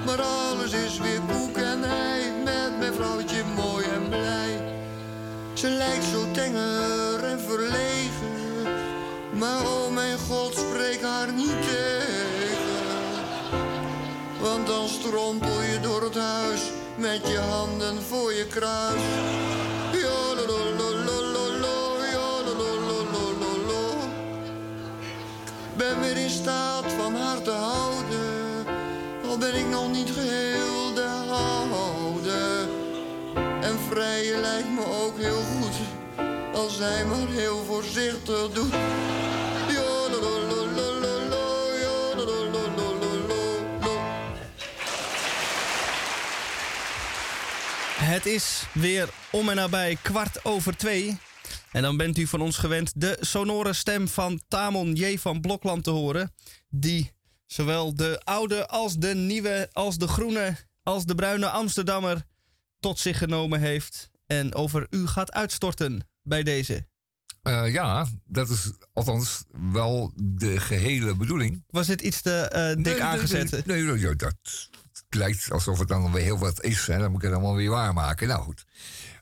Maar 0.07 0.23
alles 0.23 0.73
is 0.73 0.99
weer 0.99 1.21
koek 1.21 1.57
en 1.57 1.85
ei 1.85 2.31
met 2.45 2.79
mijn 2.79 2.95
vrouwtje 2.95 3.45
mooi 3.57 3.85
en 3.85 4.09
blij. 4.09 4.75
Ze 5.53 5.69
lijkt 5.69 6.05
zo 6.05 6.31
tenger 6.33 7.25
en 7.25 7.41
verlegen, 7.41 8.33
maar 9.33 9.61
oh 9.61 9.93
mijn 9.93 10.19
god, 10.19 10.55
spreek 10.55 11.03
haar 11.03 11.33
niet 11.33 11.63
tegen. 11.63 13.01
Want 14.41 14.67
dan 14.67 14.89
strompel 14.89 15.63
je 15.63 15.81
door 15.81 16.03
het 16.03 16.17
huis 16.17 16.61
met 16.97 17.29
je 17.29 17.39
handen 17.39 18.03
voor 18.03 18.33
je 18.33 18.47
kruis. 18.47 19.03
Ben 25.81 26.01
weer 26.01 26.17
in 26.17 26.31
staat 26.31 26.93
van 26.93 27.15
haar 27.15 27.43
te 27.43 27.51
houden, 27.51 28.67
al 29.29 29.39
ben 29.39 29.55
ik 29.55 29.67
nog 29.67 29.91
niet 29.91 30.11
geheel 30.11 30.95
de 30.95 31.07
oude. 31.31 32.69
En 33.61 33.79
vrijen 33.91 34.41
lijkt 34.41 34.69
me 34.69 34.85
ook 34.85 35.19
heel 35.19 35.43
goed, 35.43 35.77
als 36.55 36.77
zij 36.77 37.05
maar 37.05 37.29
heel 37.29 37.65
voorzichtig 37.65 38.51
doet. 38.51 38.75
Het 47.95 48.27
is 48.27 48.63
weer 48.73 49.09
om 49.31 49.49
en 49.49 49.57
nabij 49.57 49.97
kwart 50.03 50.45
over 50.45 50.77
twee. 50.77 51.19
En 51.71 51.83
dan 51.83 51.97
bent 51.97 52.19
u 52.19 52.27
van 52.27 52.41
ons 52.41 52.57
gewend 52.57 53.01
de 53.01 53.17
sonore 53.21 53.73
stem 53.73 54.09
van 54.09 54.41
Tamon 54.49 54.95
J. 54.95 55.19
van 55.19 55.41
Blokland 55.41 55.85
te 55.85 55.91
horen. 55.91 56.33
Die 56.69 57.13
zowel 57.47 57.95
de 57.95 58.21
oude 58.25 58.67
als 58.67 58.97
de 58.97 59.15
nieuwe, 59.15 59.69
als 59.73 59.99
de 59.99 60.09
groene, 60.09 60.57
als 60.83 61.05
de 61.05 61.15
bruine 61.15 61.51
Amsterdammer 61.51 62.27
tot 62.81 62.99
zich 62.99 63.19
genomen 63.19 63.61
heeft. 63.61 64.11
En 64.27 64.55
over 64.55 64.87
u 64.91 65.07
gaat 65.07 65.33
uitstorten 65.33 66.09
bij 66.23 66.43
deze. 66.43 66.89
Eh, 67.43 67.73
ja, 67.73 68.07
dat 68.25 68.49
is 68.49 68.73
althans 68.93 69.45
wel 69.73 70.13
de 70.15 70.61
gehele 70.61 71.17
bedoeling. 71.17 71.65
Was 71.67 71.87
dit 71.87 72.01
iets 72.01 72.21
te 72.21 72.37
eh, 72.37 72.67
dik 72.77 72.85
Nee, 72.85 73.03
aangezet? 73.03 73.67
Nee, 73.67 73.83
nee, 73.83 74.17
dat 74.17 74.69
lijkt 75.09 75.51
alsof 75.51 75.79
het 75.79 75.89
dan 75.89 76.13
weer 76.13 76.23
heel 76.23 76.39
wat 76.39 76.63
is. 76.63 76.87
Hè. 76.87 76.99
Dan 76.99 77.11
moet 77.11 77.23
ik 77.23 77.29
het 77.29 77.39
allemaal 77.39 77.57
weer 77.57 77.71
waarmaken. 77.71 78.29
Nou 78.29 78.43
goed, 78.43 78.65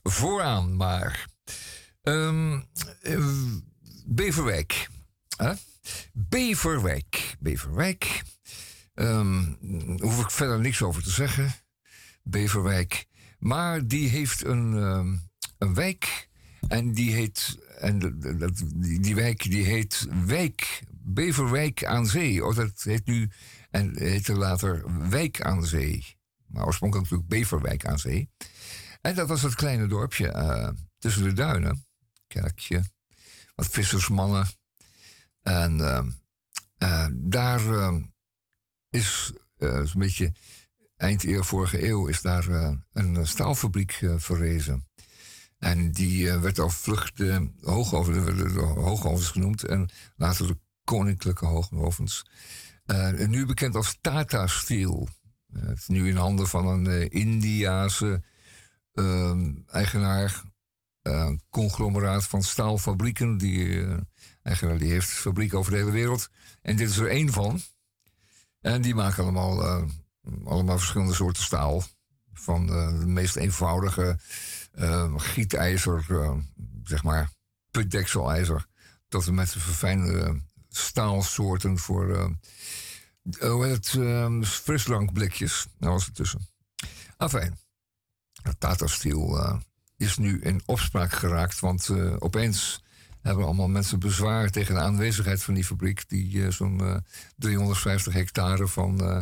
vooraan 0.02 0.76
maar. 0.76 1.26
Ehm, 2.08 2.60
eh, 3.02 3.24
Beverwijk. 4.06 4.88
Beverwijk. 6.12 7.36
Beverwijk. 7.40 8.22
Ehm, 8.94 9.42
hoef 10.00 10.20
ik 10.20 10.30
verder 10.30 10.60
niks 10.60 10.82
over 10.82 11.02
te 11.02 11.10
zeggen. 11.10 11.52
Beverwijk. 12.22 13.06
Maar 13.38 13.86
die 13.86 14.08
heeft 14.08 14.44
een, 14.44 14.76
ehm, 14.76 15.16
een 15.58 15.74
wijk. 15.74 16.28
En 16.68 16.92
die 16.92 17.12
heet. 17.12 17.58
En 17.78 17.98
dat- 18.38 18.62
die, 18.74 19.00
die 19.00 19.14
wijk 19.14 19.50
die 19.50 19.64
heet 19.64 20.06
Wijk. 20.26 20.82
Beverwijk 20.90 21.84
aan 21.84 22.06
Zee. 22.06 22.44
Oh, 22.44 22.56
dat 22.56 22.82
heet 22.82 23.06
nu. 23.06 23.30
En 23.70 23.98
heette 23.98 24.34
later 24.34 24.84
Wijk 25.10 25.40
aan 25.42 25.66
Zee. 25.66 26.16
Maar 26.46 26.66
oorspronkelijk 26.66 27.10
natuurlijk 27.10 27.40
Beverwijk 27.40 27.86
aan 27.86 27.98
Zee. 27.98 28.30
En 29.00 29.14
dat 29.14 29.28
was 29.28 29.42
het 29.42 29.54
kleine 29.54 29.86
dorpje 29.86 30.28
eh, 30.28 30.68
tussen 30.98 31.22
de 31.22 31.32
duinen. 31.32 31.86
Kerkje. 32.28 32.84
Wat 33.54 33.66
vissersmannen. 33.66 34.46
En 35.42 35.80
ehm, 35.80 36.10
eh, 36.78 37.06
daar 37.12 37.72
ehm, 37.72 38.02
is 38.90 39.32
eh, 39.56 39.82
zo'n 39.82 40.00
beetje 40.00 40.32
eind 40.96 41.24
eeuw, 41.24 41.42
vorige 41.42 41.88
eeuw 41.88 42.06
is 42.06 42.20
daar 42.20 42.48
eh, 42.48 42.72
een 42.92 43.26
staalfabriek 43.26 44.04
verrezen. 44.16 44.86
En 45.58 45.92
die 45.92 46.32
werd 46.32 46.58
al 46.58 46.70
vlug 46.70 47.12
de 47.12 47.50
hoogovens, 47.60 49.28
genoemd 49.28 49.64
en 49.64 49.90
later 50.16 50.46
de 50.46 50.58
koninklijke 50.84 51.46
hoogovens. 51.46 52.26
En 52.84 53.30
nu 53.30 53.46
bekend 53.46 53.74
als 53.74 53.98
Tata 54.00 54.46
Steel. 54.46 55.08
Het 55.52 55.78
is 55.78 55.86
nu 55.86 56.08
in 56.08 56.16
handen 56.16 56.48
van 56.48 56.66
een 56.66 57.10
Indiase 57.10 58.22
ehm, 58.92 59.54
eigenaar, 59.66 60.42
eh, 61.08 61.30
conglomeraat 61.50 62.24
van 62.24 62.42
staalfabrieken. 62.42 63.38
Die 63.38 63.84
eh, 63.84 63.96
eigenaar 64.42 64.78
die 64.78 64.90
heeft 64.90 65.10
fabrieken 65.10 65.58
over 65.58 65.72
de 65.72 65.78
hele 65.78 65.90
wereld. 65.90 66.28
En 66.62 66.76
dit 66.76 66.90
is 66.90 66.96
er 66.96 67.08
één 67.08 67.32
van. 67.32 67.60
En 68.60 68.82
die 68.82 68.94
maken 68.94 69.22
allemaal, 69.22 69.64
eh, 69.64 69.82
allemaal 70.44 70.78
verschillende 70.78 71.14
soorten 71.14 71.42
staal. 71.42 71.82
Van 72.32 72.66
de 72.66 73.06
meest 73.06 73.36
eenvoudige 73.36 74.18
gietijzer, 75.16 76.06
zeg 76.84 77.02
maar 77.02 77.30
putdekselijzer, 77.70 78.66
tot 79.08 79.26
en 79.26 79.34
met 79.34 79.52
de 79.52 79.60
verfijnde 79.60 80.40
staalsoorten 80.68 81.78
voor 81.78 82.36
hoe 83.40 83.66
heet 83.66 83.92
het, 83.92 84.46
frisdrankblikjes. 84.46 85.66
Daar 85.78 85.90
was 85.90 86.06
het 86.06 86.14
tussen. 86.14 86.48
Afijn, 87.16 87.58
Tata 88.58 88.86
Steel 88.86 89.58
is 89.98 90.16
nu 90.16 90.40
in 90.40 90.62
opspraak 90.66 91.12
geraakt, 91.12 91.60
want 91.60 91.88
eh, 91.88 92.14
opeens 92.18 92.82
hebben 93.22 93.44
allemaal 93.44 93.68
mensen 93.68 93.98
bezwaar 93.98 94.50
tegen 94.50 94.74
de 94.74 94.80
aanwezigheid 94.80 95.42
van 95.42 95.54
die 95.54 95.64
fabriek, 95.64 96.08
die 96.08 96.44
eh, 96.44 96.50
zo'n 96.50 96.80
eh, 96.80 96.96
350 97.36 98.12
hectare 98.12 98.68
van 98.68 99.00
eh, 99.00 99.20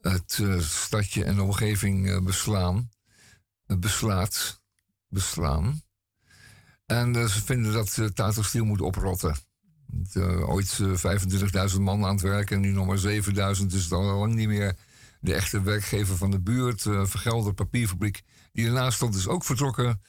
het 0.00 0.38
eh, 0.42 0.60
stadje 0.60 1.24
en 1.24 1.34
de 1.34 1.42
omgeving 1.42 2.10
eh, 2.10 2.20
beslaan, 2.20 2.90
eh, 3.66 3.76
beslaat, 3.76 4.60
beslaan. 5.08 5.82
En 6.86 7.16
eh, 7.16 7.24
ze 7.24 7.42
vinden 7.44 7.72
dat 7.72 7.96
uh, 7.96 8.06
Tata 8.06 8.42
Steel 8.42 8.64
moet 8.64 8.80
oprotten. 8.80 9.36
Eh, 10.12 10.48
ooit 10.48 10.78
eh, 10.80 11.70
25.000 11.74 11.80
man 11.80 12.04
aan 12.04 12.12
het 12.12 12.20
werken 12.20 12.56
en 12.56 12.62
nu 12.62 12.70
nog 12.70 12.86
maar 12.86 13.56
7.000. 13.58 13.66
Dus 13.66 13.92
al 13.92 14.02
lang 14.02 14.34
niet 14.34 14.48
meer 14.48 14.76
de 15.20 15.34
echte 15.34 15.62
werkgever 15.62 16.16
van 16.16 16.30
de 16.30 16.40
buurt. 16.40 16.84
Uh, 16.84 17.06
Vergelder 17.06 17.54
papierfabriek 17.54 18.22
die 18.52 18.66
ernaast 18.66 18.96
stond 18.96 19.14
is 19.14 19.28
ook 19.28 19.44
vertrokken. 19.44 20.00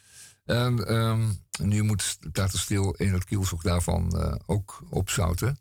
En 0.46 0.88
ehm, 0.88 1.30
nu 1.62 1.84
moet 1.84 2.18
Tata 2.32 2.58
Steel 2.58 2.96
in 2.96 3.14
het 3.14 3.62
daarvan 3.62 4.20
eh, 4.20 4.36
ook 4.46 4.84
opzouten. 4.90 5.60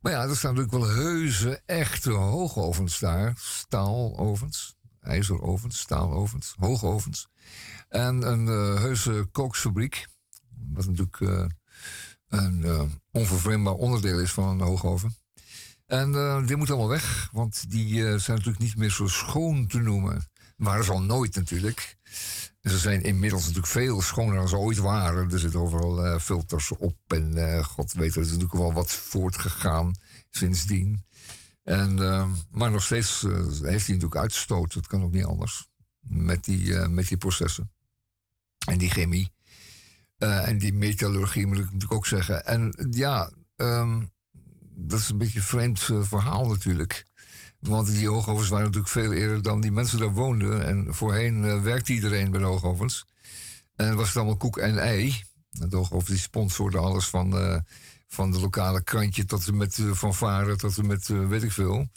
Maar 0.00 0.12
ja, 0.12 0.22
er 0.22 0.36
staan 0.36 0.54
natuurlijk 0.54 0.84
wel 0.84 0.94
heuse, 0.94 1.62
echte 1.66 2.10
hoogovens 2.10 2.98
daar. 2.98 3.32
Staalovens. 3.36 4.76
ijzerovens, 5.00 5.78
staalovens, 5.78 6.54
hoogovens. 6.58 7.28
En 7.88 8.22
een 8.22 8.46
uh, 8.46 8.80
heuse 8.80 9.28
kooksfabriek. 9.32 10.06
Wat 10.72 10.86
natuurlijk 10.86 11.20
uh, 11.20 11.46
een 12.28 12.90
onvervreemdbaar 13.10 13.74
onderdeel 13.74 14.20
is 14.20 14.32
van 14.32 14.48
een 14.48 14.66
hoogoven. 14.66 15.16
En 15.86 16.12
die 16.46 16.56
moet 16.56 16.70
allemaal 16.70 16.88
weg, 16.88 17.28
want 17.32 17.70
die 17.70 18.18
zijn 18.18 18.36
natuurlijk 18.36 18.58
niet 18.58 18.76
meer 18.76 18.90
zo 18.90 19.06
schoon 19.06 19.66
te 19.66 19.78
noemen. 19.78 20.28
Waren 20.56 20.84
ze 20.84 20.92
al 20.92 21.02
nooit 21.02 21.34
natuurlijk. 21.34 21.96
Ze 22.60 22.78
zijn 22.78 23.02
inmiddels 23.02 23.42
natuurlijk 23.42 23.72
veel 23.72 24.02
schoner 24.02 24.34
dan 24.34 24.48
ze 24.48 24.56
ooit 24.56 24.78
waren. 24.78 25.30
Er 25.30 25.38
zitten 25.38 25.60
overal 25.60 26.18
filters 26.18 26.70
op 26.70 26.96
en 27.06 27.64
god 27.64 27.92
weet, 27.92 28.14
er 28.14 28.20
is 28.20 28.26
natuurlijk 28.26 28.52
wel 28.52 28.72
wat 28.72 28.92
voortgegaan 28.92 29.94
sindsdien. 30.30 31.04
En, 31.62 31.98
uh, 31.98 32.28
maar 32.50 32.70
nog 32.70 32.82
steeds 32.82 33.20
heeft 33.20 33.62
hij 33.62 33.94
natuurlijk 33.94 34.16
uitstoot. 34.16 34.74
Dat 34.74 34.86
kan 34.86 35.02
ook 35.02 35.12
niet 35.12 35.24
anders. 35.24 35.68
Met 36.00 36.44
die, 36.44 36.74
met 36.74 37.08
die 37.08 37.16
processen. 37.16 37.72
En 38.66 38.78
die 38.78 38.90
chemie. 38.90 39.32
Eh, 40.18 40.48
en 40.48 40.58
die 40.58 40.72
metallurgie 40.72 41.46
moet 41.46 41.58
ik 41.58 41.64
natuurlijk 41.64 41.92
ook 41.92 42.06
zeggen. 42.06 42.46
En 42.46 42.88
ja, 42.90 43.30
um, 43.56 44.12
dat 44.74 45.00
is 45.00 45.08
een 45.08 45.18
beetje 45.18 45.38
een 45.38 45.44
vreemd 45.44 45.80
verhaal 46.00 46.46
natuurlijk. 46.46 47.06
Want 47.68 47.86
die 47.86 48.08
hoogovens 48.08 48.48
waren 48.48 48.64
natuurlijk 48.64 48.92
veel 48.92 49.12
eerder 49.12 49.42
dan 49.42 49.60
die 49.60 49.72
mensen 49.72 49.98
daar 49.98 50.12
woonden. 50.12 50.66
En 50.66 50.94
voorheen 50.94 51.62
werkte 51.62 51.92
iedereen 51.92 52.30
bij 52.30 52.40
de. 52.40 53.06
En 53.76 53.96
was 53.96 54.06
het 54.06 54.16
allemaal 54.16 54.36
koek 54.36 54.58
en 54.58 54.78
ei. 54.78 55.22
De 55.50 55.76
hoogovens 55.76 56.08
die 56.08 56.18
sponsorde 56.18 56.78
alles 56.78 57.06
van 57.06 57.62
van 58.14 58.30
de 58.30 58.40
lokale 58.40 58.82
krantje 58.82 59.24
tot 59.24 59.46
en 59.46 59.56
met 59.56 59.78
uh, 59.78 59.92
van 59.92 60.14
varen 60.14 60.58
tot 60.58 60.78
en 60.78 60.86
met 60.86 61.08
uh, 61.08 61.28
weet 61.28 61.42
ik 61.42 61.52
veel. 61.52 61.88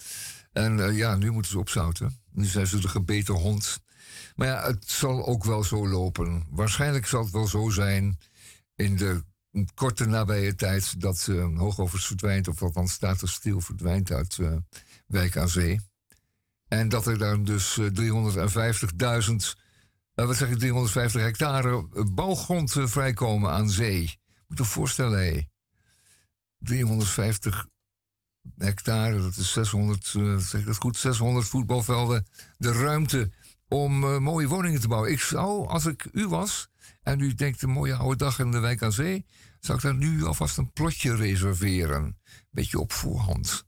En 0.52 0.96
ja, 0.96 1.16
nu 1.16 1.32
moeten 1.32 1.52
ze 1.52 1.60
opzouten. 1.60 2.20
Nu 2.32 2.46
zijn 2.46 2.68
ze 2.68 2.80
de 2.80 2.88
gebeten 2.88 3.34
hond. 3.34 3.80
Maar 4.36 4.48
ja, 4.48 4.68
het 4.68 4.90
zal 4.90 5.26
ook 5.26 5.44
wel 5.44 5.64
zo 5.64 5.88
lopen. 5.88 6.46
Waarschijnlijk 6.50 7.06
zal 7.06 7.24
het 7.24 7.32
wel 7.32 7.48
zo 7.48 7.70
zijn 7.70 8.20
in 8.76 8.96
de 8.96 9.24
korte 9.74 10.06
nabije 10.06 10.56
tijd 10.56 11.02
dat 11.02 11.28
uh, 11.30 11.58
Hoogovers 11.58 12.06
verdwijnt, 12.06 12.48
of 12.48 12.62
althans 12.62 12.92
status 12.92 13.34
stil 13.34 13.62
verdwijnt 13.62 14.12
uit 14.12 14.38
uh, 14.38 14.56
Wijk 15.08 15.38
aan 15.38 15.50
Zee. 15.50 15.80
En 16.68 16.90
dat 16.90 17.08
er 17.08 17.18
dan 17.18 17.44
dus 17.44 17.80
350.000, 17.80 17.86
wat 20.14 20.36
zeg 20.36 20.50
ik, 20.50 20.58
350 20.58 21.22
hectare 21.22 21.88
bouwgrond 22.14 22.72
vrijkomen 22.72 23.52
aan 23.52 23.70
zee. 23.70 24.20
Moet 24.48 24.58
je 24.58 24.64
voorstellen, 24.64 25.20
hé. 25.20 25.42
350 26.60 27.68
hectare, 28.58 29.22
dat 29.22 29.36
is 29.38 29.52
600, 29.52 30.14
uh, 30.14 30.34
eh, 30.34 30.40
zeg 30.40 30.64
dat 30.64 30.78
goed, 30.78 30.98
600 30.98 31.48
voetbalvelden. 31.48 32.26
De 32.58 32.72
ruimte 32.72 33.32
om 33.68 34.24
mooie 34.24 34.48
woningen 34.48 34.82
te 34.82 34.88
bouwen. 34.88 35.12
Ik 35.12 35.20
zou, 35.20 35.68
als 35.68 35.86
ik 35.86 36.08
u 36.12 36.28
was 36.28 36.68
en 37.02 37.20
u 37.20 37.34
denkt 37.34 37.62
een 37.62 37.70
mooie 37.70 37.96
oude 37.96 38.16
dag 38.16 38.40
in 38.40 38.52
de 38.52 38.60
wijk 38.60 38.82
aan 38.82 38.92
zee, 38.92 39.26
zou 39.60 39.78
ik 39.78 39.84
daar 39.84 39.96
nu 39.96 40.26
alvast 40.26 40.58
een 40.58 40.72
plotje 40.72 41.16
reserveren. 41.16 42.18
Beetje 42.50 42.80
op 42.80 42.92
voorhand. 42.92 43.67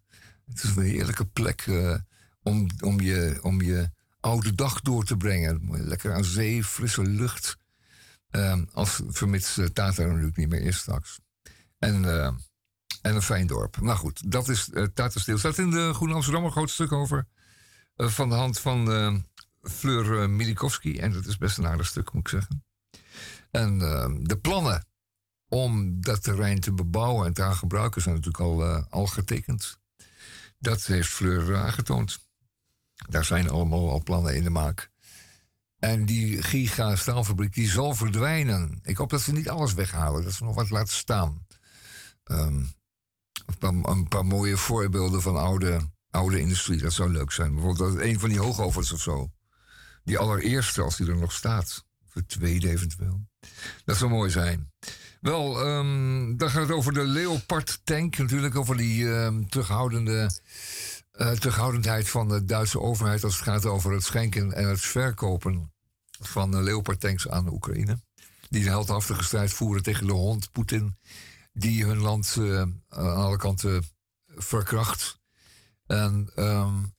Het 0.49 0.63
is 0.63 0.75
een 0.75 0.83
heerlijke 0.83 1.25
plek 1.25 1.65
uh, 1.65 1.95
om, 2.41 2.67
om, 2.79 2.99
je, 2.99 3.39
om 3.41 3.61
je 3.61 3.89
oude 4.19 4.55
dag 4.55 4.81
door 4.81 5.03
te 5.03 5.17
brengen. 5.17 5.67
Lekker 5.87 6.13
aan 6.13 6.25
zee, 6.25 6.63
frisse 6.63 7.03
lucht. 7.03 7.57
als 8.73 9.01
vermits 9.07 9.59
Tata 9.73 10.03
natuurlijk 10.03 10.37
niet 10.37 10.49
meer 10.49 10.61
is 10.61 10.77
straks. 10.77 11.19
En 11.79 12.05
en 13.01 13.15
een 13.15 13.21
fijn 13.21 13.47
dorp. 13.47 13.81
Nou 13.81 13.97
goed, 13.97 14.31
dat 14.31 14.49
is 14.49 14.69
uh, 14.73 14.83
Tatensteel. 14.93 15.37
Staat 15.37 15.57
in 15.57 15.69
de 15.69 15.93
Groene 15.93 16.13
Amsterdam 16.13 16.43
een 16.43 16.51
groot 16.51 16.69
stuk 16.69 16.91
over. 16.91 17.27
Uh, 17.97 18.07
van 18.07 18.29
de 18.29 18.35
hand 18.35 18.59
van 18.59 18.91
uh, 18.91 19.15
Fleur 19.61 20.21
uh, 20.21 20.27
Milikowski. 20.27 20.97
En 20.97 21.11
dat 21.11 21.25
is 21.25 21.37
best 21.37 21.57
een 21.57 21.67
aardig 21.67 21.85
stuk, 21.85 22.13
moet 22.13 22.21
ik 22.21 22.27
zeggen. 22.27 22.63
En 23.51 23.79
de 24.23 24.37
plannen 24.37 24.85
om 25.47 26.01
dat 26.01 26.23
terrein 26.23 26.59
te 26.59 26.73
bebouwen 26.73 27.25
en 27.25 27.33
te 27.33 27.41
gaan 27.41 27.55
gebruiken 27.55 28.01
zijn 28.01 28.15
natuurlijk 28.15 28.43
al, 28.43 28.63
al 28.89 29.07
getekend. 29.07 29.79
Dat 30.59 30.85
heeft 30.85 31.09
Fleur 31.09 31.55
aangetoond. 31.55 32.19
Daar 33.09 33.25
zijn 33.25 33.49
allemaal 33.49 33.89
al 33.89 34.03
plannen 34.03 34.35
in 34.35 34.43
de 34.43 34.49
maak. 34.49 34.91
En 35.79 36.05
die 36.05 36.43
giga 36.43 36.95
staalfabriek 36.95 37.53
die 37.53 37.69
zal 37.69 37.95
verdwijnen. 37.95 38.79
Ik 38.83 38.97
hoop 38.97 39.09
dat 39.09 39.21
ze 39.21 39.31
niet 39.31 39.49
alles 39.49 39.73
weghalen, 39.73 40.23
dat 40.23 40.33
ze 40.33 40.43
nog 40.43 40.55
wat 40.55 40.69
laten 40.69 40.93
staan. 40.93 41.45
Um, 42.25 42.73
een 43.59 44.07
paar, 44.07 44.25
mooie 44.25 44.57
voorbeelden 44.57 45.21
van 45.21 45.37
oude, 45.37 45.89
oude 46.09 46.39
industrie. 46.39 46.81
Dat 46.81 46.93
zou 46.93 47.11
leuk 47.11 47.31
zijn. 47.31 47.53
Bijvoorbeeld 47.53 47.99
een 47.99 48.19
van 48.19 48.29
die 48.29 48.39
hoogovens 48.39 48.91
of 48.91 49.01
zo. 49.01 49.31
Die 50.03 50.17
allereerste, 50.17 50.81
als 50.81 50.97
die 50.97 51.07
er 51.07 51.17
nog 51.17 51.31
staat. 51.31 51.85
De 52.13 52.25
tweede 52.25 52.69
eventueel. 52.69 53.21
Dat 53.85 53.97
zou 53.97 54.09
mooi 54.09 54.29
zijn. 54.29 54.71
Wel, 55.21 55.67
um, 55.67 56.37
dan 56.37 56.49
gaat 56.49 56.61
het 56.61 56.71
over 56.71 56.93
de 56.93 57.03
Leopard 57.03 57.79
tank. 57.83 58.17
Natuurlijk 58.17 58.55
over 58.55 58.77
die 58.77 59.05
um, 59.05 59.49
terughoudende, 59.49 60.31
uh, 61.13 61.31
terughoudendheid 61.31 62.09
van 62.09 62.27
de 62.27 62.45
Duitse 62.45 62.79
overheid. 62.79 63.23
Als 63.23 63.35
het 63.35 63.43
gaat 63.43 63.65
over 63.65 63.91
het 63.91 64.03
schenken 64.03 64.53
en 64.53 64.67
het 64.67 64.81
verkopen 64.81 65.71
van 66.19 66.55
uh, 66.55 66.61
Leopard 66.63 66.99
tanks 66.99 67.27
aan 67.27 67.45
de 67.45 67.51
Oekraïne. 67.51 67.99
Die 68.49 68.61
een 68.61 68.67
heldhaftige 68.67 69.23
strijd 69.23 69.53
voeren 69.53 69.83
tegen 69.83 70.05
de 70.07 70.13
hond 70.13 70.51
Poetin 70.51 70.97
die 71.53 71.85
hun 71.85 71.97
land 71.97 72.35
uh, 72.39 72.61
aan 72.89 73.15
alle 73.15 73.37
kanten 73.37 73.83
verkracht. 74.27 75.19
En 75.85 76.31
um, 76.35 76.93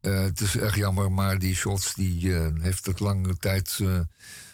uh, 0.00 0.20
het 0.20 0.40
is 0.40 0.56
erg 0.56 0.76
jammer, 0.76 1.12
maar 1.12 1.38
die 1.38 1.54
shots 1.54 1.94
die 1.94 2.22
uh, 2.22 2.48
heeft 2.60 2.86
het 2.86 3.00
lange 3.00 3.36
tijd 3.36 3.80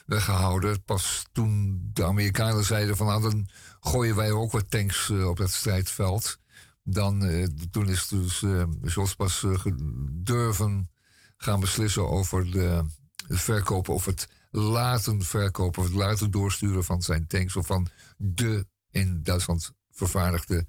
weggehouden. 0.07 0.83
Pas 0.83 1.25
toen 1.33 1.81
de 1.93 2.05
Amerikanen 2.05 2.65
zeiden 2.65 2.97
van 2.97 3.07
nou 3.07 3.23
dan 3.23 3.49
gooien 3.81 4.17
wij 4.17 4.31
ook 4.31 4.53
wat 4.53 4.71
tanks 4.71 5.11
op 5.11 5.39
het 5.39 5.51
strijdveld. 5.51 6.39
Dan, 6.83 7.31
toen 7.71 7.89
is 7.89 8.09
dus 8.09 8.45
Scholz 8.85 9.15
pas 9.15 9.45
durven 10.11 10.91
gaan 11.37 11.61
beslissen 11.61 12.09
over 12.09 12.51
de, 12.51 12.85
de 13.29 13.39
verkopen 13.39 13.95
of 13.95 14.05
het 14.05 14.29
laten 14.51 15.23
verkopen 15.23 15.83
of 15.83 15.89
het 15.89 15.97
laten 15.97 16.31
doorsturen 16.31 16.85
van 16.85 17.03
zijn 17.03 17.27
tanks 17.27 17.57
of 17.57 17.67
van 17.67 17.89
de 18.17 18.67
in 18.91 19.23
Duitsland 19.23 19.73
vervaardigde 19.91 20.67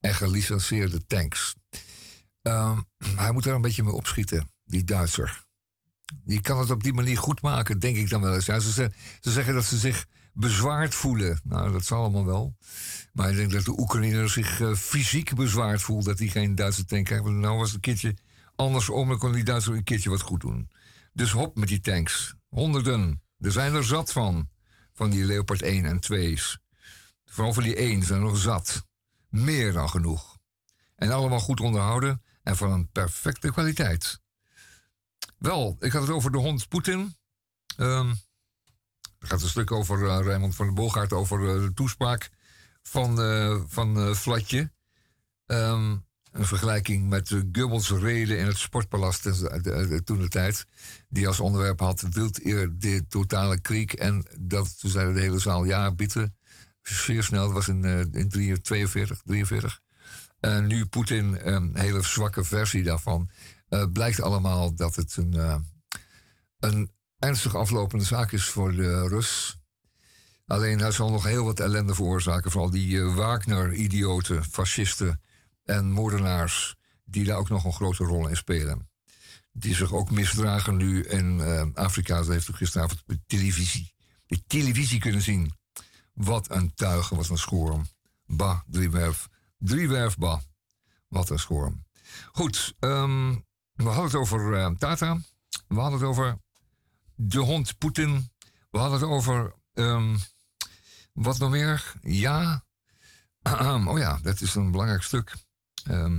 en 0.00 0.14
gelicenseerde 0.14 1.06
tanks. 1.06 1.54
Um, 2.42 2.84
hij 3.16 3.32
moet 3.32 3.44
daar 3.44 3.54
een 3.54 3.60
beetje 3.60 3.82
mee 3.82 3.92
opschieten, 3.92 4.50
die 4.64 4.84
Duitser. 4.84 5.44
Die 6.24 6.40
kan 6.40 6.58
het 6.58 6.70
op 6.70 6.82
die 6.82 6.92
manier 6.92 7.18
goed 7.18 7.42
maken, 7.42 7.78
denk 7.78 7.96
ik 7.96 8.08
dan 8.08 8.20
wel 8.20 8.34
eens. 8.34 8.44
Ze, 8.44 8.90
ze, 9.20 9.30
zeggen 9.30 9.54
dat 9.54 9.64
ze 9.64 9.78
zich 9.78 10.06
bezwaard 10.32 10.94
voelen. 10.94 11.40
Nou, 11.44 11.72
dat 11.72 11.84
zal 11.84 12.00
allemaal 12.00 12.26
wel. 12.26 12.56
Maar 13.12 13.30
ik 13.30 13.36
denk 13.36 13.52
dat 13.52 13.64
de 13.64 13.78
Oekraïner 13.80 14.30
zich 14.30 14.60
uh, 14.60 14.74
fysiek 14.74 15.34
bezwaard 15.34 15.82
voelt 15.82 16.04
dat 16.04 16.18
hij 16.18 16.28
geen 16.28 16.54
Duitse 16.54 16.84
tank 16.84 17.04
krijgt. 17.04 17.24
Nou 17.24 17.58
was 17.58 17.66
het 17.66 17.74
een 17.74 17.80
keertje 17.80 18.16
andersom, 18.56 19.08
dan 19.08 19.18
kon 19.18 19.32
die 19.32 19.44
Duitser 19.44 19.74
een 19.74 19.84
keertje 19.84 20.10
wat 20.10 20.20
goed 20.20 20.40
doen. 20.40 20.70
Dus 21.12 21.32
hop 21.32 21.56
met 21.56 21.68
die 21.68 21.80
tanks. 21.80 22.34
Honderden. 22.48 23.22
Er 23.38 23.52
zijn 23.52 23.74
er 23.74 23.84
zat 23.84 24.12
van. 24.12 24.48
Van 24.92 25.10
die 25.10 25.24
Leopard 25.24 25.62
1 25.62 25.84
en 25.84 26.00
2's. 26.12 26.58
Vooral 27.24 27.52
voor 27.52 27.62
die 27.62 27.76
één 27.76 28.02
zijn 28.02 28.20
nog 28.20 28.38
zat. 28.38 28.86
Meer 29.28 29.72
dan 29.72 29.88
genoeg. 29.88 30.38
En 30.96 31.10
allemaal 31.10 31.40
goed 31.40 31.60
onderhouden 31.60 32.22
en 32.42 32.56
van 32.56 32.72
een 32.72 32.90
perfecte 32.90 33.50
kwaliteit. 33.50 34.20
Wel, 35.38 35.76
ik 35.80 35.92
had 35.92 36.02
het 36.02 36.10
over 36.10 36.32
de 36.32 36.38
hond 36.38 36.68
Poetin. 36.68 37.16
Um, 37.76 38.08
er 39.18 39.28
gaat 39.28 39.42
een 39.42 39.48
stuk 39.48 39.72
over 39.72 39.98
uh, 39.98 40.26
Raymond 40.26 40.54
van 40.54 40.66
der 40.66 40.74
Boogaard 40.74 41.12
over 41.12 41.40
uh, 41.40 41.62
de 41.62 41.72
toespraak 41.74 42.30
van, 42.82 43.20
uh, 43.20 43.60
van 43.66 44.16
Flatje. 44.16 44.72
Um, 45.46 46.08
een 46.30 46.46
vergelijking 46.46 47.08
met 47.08 47.36
Goebbels 47.52 47.90
reden 47.90 48.38
in 48.38 48.46
het 48.46 48.58
Sportpalast 48.58 49.22
toen 50.04 50.20
de 50.20 50.28
tijd. 50.28 50.66
Die 51.08 51.26
als 51.26 51.40
onderwerp 51.40 51.80
had 51.80 52.00
wild 52.10 52.44
eer 52.44 52.78
de 52.78 53.06
totale 53.08 53.60
kriek. 53.60 53.92
En 53.92 54.26
dat, 54.38 54.80
toen 54.80 54.90
zei 54.90 55.14
de 55.14 55.20
hele 55.20 55.38
zaal, 55.38 55.64
ja, 55.64 55.92
bitte 55.92 56.32
zeer 56.82 57.22
snel. 57.22 57.44
Dat 57.44 57.52
was 57.52 57.68
in, 57.68 57.84
in 58.12 58.28
42, 58.62 59.20
43. 59.24 59.80
En 60.40 60.66
nu 60.66 60.86
Poetin, 60.86 61.38
een 61.46 61.78
hele 61.78 62.02
zwakke 62.02 62.44
versie 62.44 62.82
daarvan. 62.82 63.30
Uh, 63.68 63.84
blijkt 63.92 64.20
allemaal 64.20 64.74
dat 64.74 64.96
het 64.96 65.16
een, 65.16 65.36
uh, 65.36 65.56
een 66.58 66.92
ernstig 67.18 67.54
aflopende 67.54 68.04
zaak 68.04 68.32
is 68.32 68.44
voor 68.44 68.72
de 68.72 69.08
Rus. 69.08 69.58
Alleen 70.46 70.78
hij 70.78 70.90
zal 70.90 71.10
nog 71.10 71.24
heel 71.24 71.44
wat 71.44 71.60
ellende 71.60 71.94
veroorzaken. 71.94 72.50
Vooral 72.50 72.70
die 72.70 73.02
Wagner-idioten, 73.02 74.44
fascisten 74.44 75.20
en 75.64 75.90
moordenaars. 75.90 76.78
die 77.04 77.24
daar 77.24 77.36
ook 77.36 77.48
nog 77.48 77.64
een 77.64 77.72
grote 77.72 78.04
rol 78.04 78.28
in 78.28 78.36
spelen. 78.36 78.88
Die 79.52 79.74
zich 79.74 79.92
ook 79.92 80.10
misdragen 80.10 80.76
nu 80.76 81.02
in 81.02 81.40
Afrika. 81.74 82.16
Dat 82.16 82.28
heeft 82.28 82.48
u 82.48 82.52
gisteravond 82.52 83.00
op 83.00 83.08
de 83.08 83.20
televisie, 83.26 83.94
de 84.26 84.42
televisie 84.46 85.00
kunnen 85.00 85.22
zien. 85.22 85.52
Wat 86.14 86.50
een 86.50 86.74
tuigen, 86.74 87.16
wat 87.16 87.28
een 87.28 87.38
schorm. 87.38 87.86
Ba, 88.26 88.64
driewerf. 88.66 89.28
Driewerf, 89.60 90.16
ba. 90.16 90.40
Wat 91.08 91.30
een 91.30 91.38
schorm. 91.38 91.84
Goed, 92.32 92.74
um, 92.80 93.44
we 93.72 93.84
hadden 93.84 94.04
het 94.04 94.14
over 94.14 94.52
uh, 94.52 94.70
Tata. 94.78 95.20
We 95.68 95.80
hadden 95.80 96.00
het 96.00 96.08
over 96.08 96.38
de 97.14 97.38
hond 97.38 97.78
Poetin. 97.78 98.30
We 98.70 98.78
hadden 98.78 99.00
het 99.00 99.08
over. 99.08 99.54
ehm, 99.72 100.16
wat 101.12 101.38
nog 101.38 101.50
meer? 101.50 101.92
Ja. 102.02 102.64
oh 103.86 103.98
ja, 103.98 104.18
dat 104.22 104.40
is 104.40 104.54
een 104.54 104.70
belangrijk 104.70 105.02
stuk. 105.02 105.34
Ehm, 105.84 106.18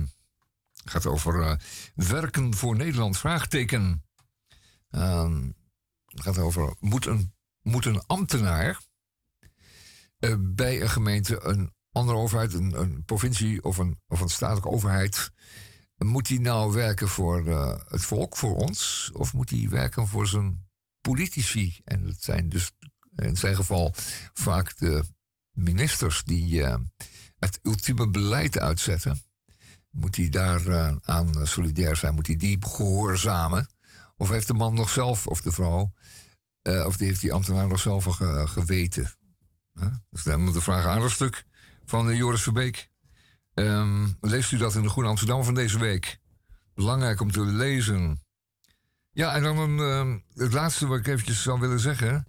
het 0.74 0.90
gaat 0.90 1.06
over 1.06 1.42
eh, 1.42 1.56
werken 1.94 2.54
voor 2.54 2.76
Nederland, 2.76 3.18
vraagteken. 3.18 4.04
Ehm, 4.90 5.50
het 6.04 6.20
gaat 6.22 6.38
over, 6.38 6.76
moet 6.78 7.06
een, 7.06 7.34
moet 7.62 7.84
een 7.84 8.06
ambtenaar 8.06 8.80
eh, 10.18 10.34
bij 10.38 10.82
een 10.82 10.90
gemeente, 10.90 11.44
een 11.44 11.74
andere 11.92 12.18
overheid, 12.18 12.54
een, 12.54 12.80
een 12.80 13.04
provincie 13.04 13.64
of 13.64 13.78
een, 13.78 14.00
of 14.06 14.20
een 14.20 14.28
statelijke 14.28 14.68
overheid, 14.68 15.32
moet 16.04 16.28
hij 16.28 16.38
nou 16.38 16.72
werken 16.72 17.08
voor 17.08 17.46
eh, 17.46 17.76
het 17.88 18.02
volk, 18.02 18.36
voor 18.36 18.56
ons, 18.56 19.10
of 19.12 19.32
moet 19.32 19.50
hij 19.50 19.68
werken 19.68 20.08
voor 20.08 20.26
zijn 20.26 20.66
politici? 21.00 21.80
En 21.84 22.04
dat 22.06 22.22
zijn 22.22 22.48
dus 22.48 22.72
in 23.16 23.36
zijn 23.36 23.56
geval 23.56 23.94
vaak 24.32 24.78
de 24.78 25.04
ministers 25.50 26.22
die 26.24 26.62
eh, 26.62 26.78
het 27.38 27.58
ultieme 27.62 28.10
beleid 28.10 28.58
uitzetten. 28.58 29.22
Moet 29.90 30.16
hij 30.16 30.28
daar 30.28 30.66
eh, 30.66 30.96
aan 31.02 31.46
solidair 31.46 31.96
zijn? 31.96 32.14
Moet 32.14 32.26
hij 32.26 32.36
die 32.36 32.58
gehoorzamen? 32.60 33.68
Of 34.16 34.28
heeft 34.28 34.46
de 34.46 34.54
man 34.54 34.74
nog 34.74 34.90
zelf, 34.90 35.26
of 35.26 35.40
de 35.40 35.52
vrouw, 35.52 35.92
of 36.62 36.96
die 36.96 37.06
heeft 37.06 37.20
die 37.20 37.32
ambtenaar 37.32 37.66
nog 37.66 37.80
zelf 37.80 38.04
geweten? 38.44 39.12
Huh? 39.72 39.94
Dus 40.10 40.22
dan 40.22 40.44
moet 40.44 40.54
de 40.54 40.60
vraag 40.60 40.84
aan 40.84 41.02
een 41.02 41.10
stuk 41.10 41.44
van 41.92 42.10
eh, 42.10 42.16
Joris 42.16 42.42
Verbeek. 42.42 42.90
Ehm, 43.54 44.08
leest 44.20 44.52
u 44.52 44.56
dat 44.56 44.74
in 44.74 44.82
de 44.82 44.88
Groene 44.88 45.08
Amsterdam 45.08 45.44
van 45.44 45.54
deze 45.54 45.78
week? 45.78 46.18
Belangrijk 46.74 47.20
om 47.20 47.32
te 47.32 47.40
lezen. 47.40 48.22
Ja, 49.10 49.34
en 49.34 49.42
dan 49.42 49.58
een, 49.58 49.78
ehm, 49.78 50.18
het 50.44 50.52
laatste 50.52 50.86
wat 50.86 50.98
ik 50.98 51.06
eventjes 51.06 51.42
zou 51.42 51.60
willen 51.60 51.80
zeggen. 51.80 52.26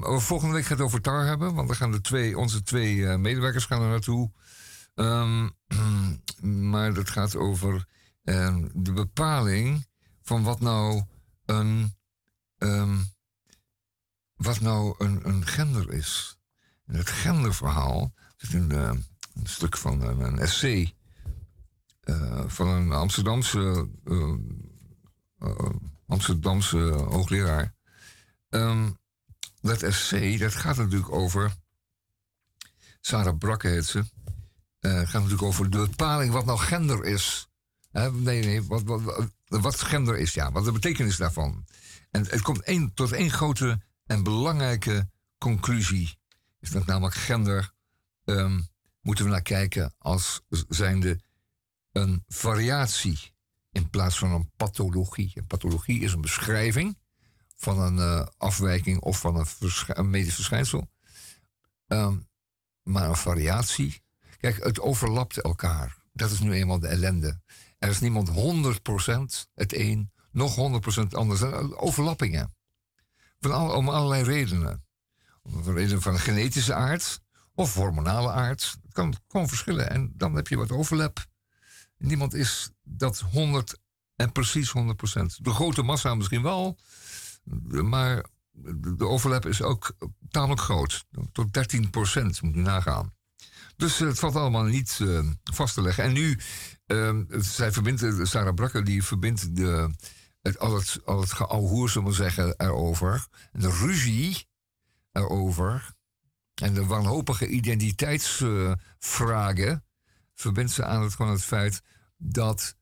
Over 0.00 0.20
volgende 0.20 0.54
week 0.54 0.64
gaat 0.64 0.78
het 0.78 0.86
over 0.86 1.00
TAR 1.00 1.26
hebben, 1.26 1.54
want 1.54 1.68
dan 1.68 1.76
gaan 1.76 1.90
de 1.90 2.00
twee, 2.00 2.38
onze 2.38 2.62
twee 2.62 3.06
eh, 3.06 3.16
medewerkers 3.16 3.64
gaan 3.64 3.82
er 3.82 3.88
naartoe. 3.88 4.32
Maar 6.70 6.94
dat 6.94 7.10
gaat 7.10 7.36
over 7.36 7.86
de 8.72 8.92
bepaling 8.92 9.86
van 10.22 10.42
wat 10.42 10.60
nou 10.60 11.02
een, 11.44 11.94
wat 14.34 14.60
nou 14.60 14.94
een, 14.98 15.28
een 15.28 15.46
gender 15.46 15.92
is. 15.92 16.38
Het 16.86 17.10
genderverhaal 17.10 18.12
zit 18.42 18.52
in 18.52 18.70
eh, 18.70 18.90
een 19.34 19.46
stuk 19.46 19.76
van 19.76 20.02
een, 20.02 20.20
een 20.20 20.38
essay 20.38 20.94
eh, 22.00 22.44
van 22.46 22.68
een 22.68 22.92
Amsterdamse, 22.92 23.88
eh, 24.04 24.34
eh, 25.38 25.70
Amsterdamse 26.06 26.78
hoogleraar. 27.08 27.74
Ehm, 28.48 28.90
dat 29.60 29.82
essay, 29.82 30.36
dat 30.36 30.54
gaat 30.54 30.76
natuurlijk 30.76 31.12
over. 31.12 31.54
Sarah 33.00 33.38
Brakke 33.38 33.68
heet 33.68 33.84
ze. 33.84 34.04
Eh, 34.78 34.92
gaat 34.92 35.12
natuurlijk 35.12 35.42
over 35.42 35.70
de 35.70 35.78
bepaling 35.78 36.32
wat 36.32 36.44
nou 36.44 36.58
gender 36.58 37.04
is. 37.04 37.48
Nee, 37.92 38.44
nee, 38.44 38.62
wat, 38.62 38.82
wat, 38.82 39.28
wat, 39.46 39.80
gender 39.80 40.18
is, 40.18 40.34
ja, 40.34 40.52
wat 40.52 40.64
de 40.64 40.72
betekenis 40.72 41.16
daarvan. 41.16 41.64
En 42.10 42.26
het 42.26 42.42
komt 42.42 42.96
tot 42.96 43.12
één 43.12 43.30
grote 43.30 43.80
en 44.06 44.22
belangrijke 44.22 45.10
conclusie. 45.38 46.18
Is 46.60 46.70
dat 46.70 46.86
namelijk 46.86 47.14
gender 47.14 47.72
ehm, 48.24 48.60
moeten 49.00 49.24
we 49.24 49.30
naar 49.30 49.42
kijken 49.42 49.94
als 49.98 50.40
zijnde 50.68 51.20
een 51.92 52.24
variatie 52.28 53.32
in 53.72 53.90
plaats 53.90 54.18
van 54.18 54.30
een 54.30 54.50
pathologie. 54.56 55.32
Een 55.34 55.46
pathologie 55.46 56.00
is 56.00 56.12
een 56.12 56.20
beschrijving 56.20 56.98
van 57.56 57.80
een 57.80 57.98
eh, 57.98 58.26
afwijking 58.36 59.00
of 59.00 59.20
van 59.20 59.46
een, 59.86 60.10
medisch 60.10 60.34
verschijnsel. 60.34 60.90
Ehm, 61.86 62.16
maar 62.82 63.08
een 63.08 63.16
variatie. 63.16 64.02
Kijk, 64.38 64.64
het 64.64 64.80
overlapt 64.80 65.36
elkaar. 65.40 65.96
Dat 66.12 66.30
is 66.30 66.40
nu 66.40 66.52
eenmaal 66.52 66.78
de 66.78 66.88
ellende. 66.88 67.40
Er 67.78 67.88
is 67.88 68.00
niemand 68.00 68.28
100% 68.28 69.48
het 69.54 69.74
een, 69.74 70.12
nog 70.30 70.56
100% 70.56 70.94
het 70.94 71.14
ander. 71.14 71.42
Er 71.42 71.50
zijn 71.50 71.76
Overlappingen. 71.76 72.54
Van 73.40 73.52
al, 73.52 73.76
om 73.76 73.88
allerlei 73.88 74.22
redenen. 74.22 74.84
Om 75.42 75.54
een 75.54 75.74
reden 75.74 76.02
van 76.02 76.18
genetische 76.18 76.74
aard 76.74 77.20
of 77.54 77.74
hormonale 77.74 78.30
aard. 78.30 78.76
Het 78.82 78.92
kan 78.92 79.14
gewoon 79.28 79.48
verschillen. 79.48 79.90
En 79.90 80.12
dan 80.16 80.34
heb 80.34 80.48
je 80.48 80.56
wat 80.56 80.70
overlap. 80.72 81.26
Niemand 81.98 82.34
is 82.34 82.70
dat 82.82 83.18
100 83.20 83.78
en 84.16 84.32
precies 84.32 84.68
100%. 84.68 84.72
De 85.36 85.50
grote 85.50 85.82
massa 85.82 86.14
misschien 86.14 86.42
wel. 86.42 86.78
Maar 87.68 88.24
de 88.96 89.06
overlap 89.06 89.46
is 89.46 89.62
ook 89.62 89.96
tamelijk 90.30 90.60
groot. 90.60 91.04
Tot 91.32 91.52
13 91.52 91.90
procent 91.90 92.42
moet 92.42 92.54
je 92.54 92.60
nagaan. 92.60 93.12
Dus 93.76 93.98
het 93.98 94.18
valt 94.18 94.36
allemaal 94.36 94.64
niet 94.64 94.98
eh, 95.02 95.26
vast 95.42 95.74
te 95.74 95.82
leggen. 95.82 96.04
En 96.04 96.12
nu, 96.12 96.38
eh, 96.86 97.16
zij 97.28 97.72
verbindt, 97.72 98.28
Sarah 98.28 98.54
Brakker, 98.54 98.84
die 98.84 99.04
verbindt 99.04 99.56
de, 99.56 99.94
het, 100.42 100.58
al 100.58 100.74
het, 100.74 101.00
al 101.04 101.20
het 101.20 101.32
geouwehoer, 101.32 101.88
zullen 101.88 102.08
we 102.08 102.14
zeggen, 102.14 102.54
erover. 102.56 103.26
De 103.52 103.70
ruzie 103.70 104.48
erover. 105.12 105.94
En 106.62 106.74
de 106.74 106.86
wanhopige 106.86 107.48
identiteitsvragen 107.48 109.84
verbindt 110.34 110.72
ze 110.72 110.84
aan 110.84 111.02
het, 111.02 111.14
gewoon 111.14 111.32
het 111.32 111.44
feit 111.44 111.82
dat 112.16 112.76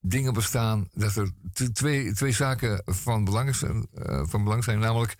dingen 0.00 0.32
bestaan, 0.32 0.88
dat 0.92 1.16
er 1.16 1.32
twee, 1.72 2.12
twee 2.12 2.32
zaken 2.32 2.82
van 2.84 3.24
belang 3.24 3.56
zijn, 3.56 3.88
eh, 3.92 4.22
van 4.26 4.44
belang 4.44 4.64
zijn 4.64 4.78
namelijk 4.78 5.16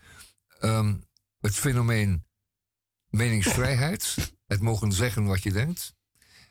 ehm, 0.61 0.94
het 1.40 1.55
fenomeen 1.55 2.26
meningsvrijheid, 3.09 4.33
het 4.46 4.61
mogen 4.61 4.92
zeggen 4.92 5.24
wat 5.24 5.42
je 5.42 5.52
denkt, 5.52 5.94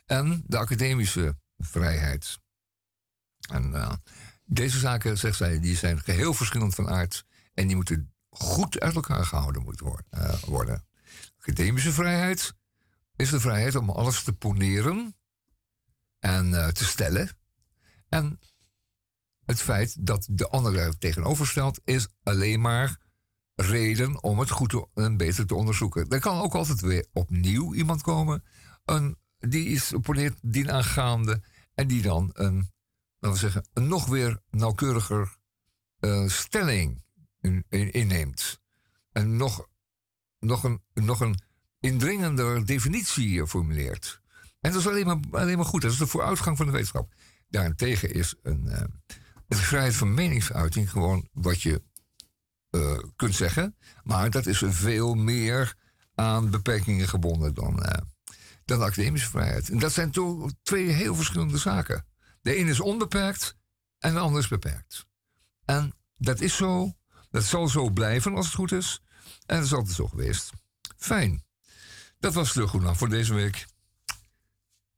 en 0.05 0.43
de 0.47 0.57
academische 0.57 1.37
vrijheid. 1.57 2.39
En 3.51 3.73
eh, 3.73 3.93
deze 4.45 4.79
zaken, 4.79 5.17
zegt 5.17 5.37
zij, 5.37 5.59
die 5.59 5.75
zijn 5.75 5.99
geheel 5.99 6.33
verschillend 6.33 6.75
van 6.75 6.89
aard 6.89 7.25
en 7.53 7.67
die 7.67 7.75
moeten 7.75 8.13
goed 8.29 8.79
uit 8.79 8.95
elkaar 8.95 9.25
gehouden 9.25 9.63
moeten 9.63 10.03
worden. 10.45 10.85
Academische 11.45 11.91
vrijheid 11.91 12.53
is 13.15 13.29
de 13.29 13.39
vrijheid 13.39 13.75
om 13.75 13.89
alles 13.89 14.23
te 14.23 14.33
poneren 14.33 15.15
en 16.19 16.53
eh, 16.53 16.67
te 16.67 16.85
stellen. 16.85 17.29
En 18.09 18.39
het 19.45 19.61
feit 19.61 20.05
dat 20.05 20.27
de 20.31 20.47
ander 20.49 20.77
er 20.77 20.97
tegenover 20.97 21.47
stelt, 21.47 21.81
is 21.83 22.07
alleen 22.23 22.61
maar 22.61 22.97
reden 23.55 24.23
om 24.23 24.39
het 24.39 24.49
goed 24.49 24.85
en 24.93 25.17
beter 25.17 25.45
te 25.45 25.55
onderzoeken. 25.55 26.09
Er 26.09 26.19
kan 26.19 26.39
ook 26.41 26.55
altijd 26.55 26.81
weer 26.81 27.05
opnieuw 27.13 27.73
iemand 27.73 28.01
komen, 28.01 28.43
een, 28.85 29.17
die 29.39 29.67
is 29.67 29.93
opponeert 29.93 30.37
dienaangaande 30.41 31.43
en 31.73 31.87
die 31.87 32.01
dan 32.01 32.29
een, 32.33 32.55
laten 33.19 33.39
we 33.39 33.51
zeggen, 33.51 33.67
een 33.73 33.87
nog 33.87 34.05
weer 34.05 34.41
nauwkeuriger 34.49 35.37
eh, 35.99 36.27
stelling 36.27 37.03
in- 37.39 37.65
in- 37.69 37.91
inneemt. 37.91 38.59
En 39.11 39.37
nog, 39.37 39.67
nog, 40.45 40.63
een, 40.63 40.81
nog 40.93 41.19
een 41.19 41.41
indringender 41.79 42.65
definitie 42.65 43.41
eh, 43.41 43.47
formuleert. 43.47 44.21
En 44.61 44.71
dat 44.71 44.79
is 44.79 44.87
alleen 44.87 45.05
maar, 45.05 45.17
alleen 45.31 45.57
maar 45.57 45.65
goed. 45.65 45.81
Dat 45.81 45.91
is 45.91 45.97
de 45.97 46.07
vooruitgang 46.07 46.57
van 46.57 46.65
de 46.65 46.71
wetenschap. 46.71 47.13
Daarentegen 47.49 48.13
is 48.13 48.35
een, 48.43 48.67
eh, 48.67 48.83
de 49.47 49.55
vrijheid 49.55 49.95
van 49.95 50.13
meningsuiting 50.13 50.91
gewoon 50.91 51.27
wat 51.31 51.61
je 51.61 51.81
eh, 52.69 52.97
kunt 53.15 53.35
zeggen. 53.35 53.75
Maar 54.03 54.29
dat 54.29 54.45
is 54.45 54.63
veel 54.65 55.13
meer 55.13 55.75
aan 56.15 56.49
beperkingen 56.49 57.07
gebonden 57.07 57.53
dan, 57.53 57.83
eh, 57.83 58.01
dan 58.65 58.79
de 58.79 58.85
academische 58.85 59.29
vrijheid. 59.29 59.69
En 59.69 59.79
dat 59.79 59.93
zijn 59.93 60.11
toch 60.11 60.51
twee 60.63 60.87
heel 60.87 61.15
verschillende 61.15 61.57
zaken. 61.57 62.05
De 62.41 62.55
ene 62.55 62.69
is 62.69 62.79
onbeperkt 62.79 63.57
en 63.99 64.13
de 64.13 64.19
andere 64.19 64.41
is 64.41 64.47
beperkt. 64.47 65.05
En 65.65 65.93
dat 66.17 66.41
is 66.41 66.55
zo. 66.55 66.93
Dat 67.29 67.43
zal 67.43 67.67
zo 67.67 67.89
blijven 67.89 68.35
als 68.35 68.45
het 68.45 68.55
goed 68.55 68.71
is. 68.71 69.01
En 69.45 69.55
dat 69.55 69.65
is 69.65 69.73
altijd 69.73 69.95
zo 69.95 70.07
geweest. 70.07 70.51
Fijn. 70.97 71.43
Dat 72.19 72.33
was 72.33 72.53
de 72.53 72.95
voor 72.95 73.09
deze 73.09 73.33
week. 73.33 73.65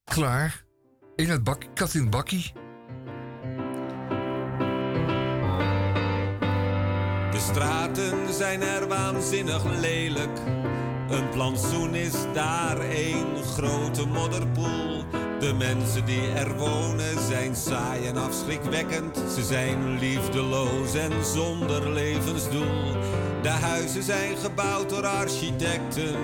Klaar. 0.03 0.63
In 1.15 1.29
het 1.29 1.43
bak, 1.43 1.65
kat 1.73 1.93
in 1.93 2.01
het 2.01 2.09
bakkie. 2.09 2.53
De 7.31 7.39
straten 7.39 8.33
zijn 8.33 8.61
er 8.61 8.87
waanzinnig 8.87 9.63
lelijk. 9.63 10.39
Een 11.09 11.29
plantsoen 11.29 11.95
is 11.95 12.13
daar 12.33 12.79
één 12.79 13.43
grote 13.43 14.05
modderpoel. 14.05 15.05
De 15.39 15.53
mensen 15.57 16.05
die 16.05 16.27
er 16.31 16.57
wonen 16.57 17.25
zijn 17.27 17.55
saai 17.55 18.07
en 18.07 18.17
afschrikwekkend. 18.17 19.17
Ze 19.17 19.43
zijn 19.43 19.99
liefdeloos 19.99 20.93
en 20.93 21.25
zonder 21.25 21.89
levensdoel. 21.89 22.95
De 23.41 23.49
huizen 23.49 24.03
zijn 24.03 24.37
gebouwd 24.37 24.89
door 24.89 25.05
architecten 25.05 26.15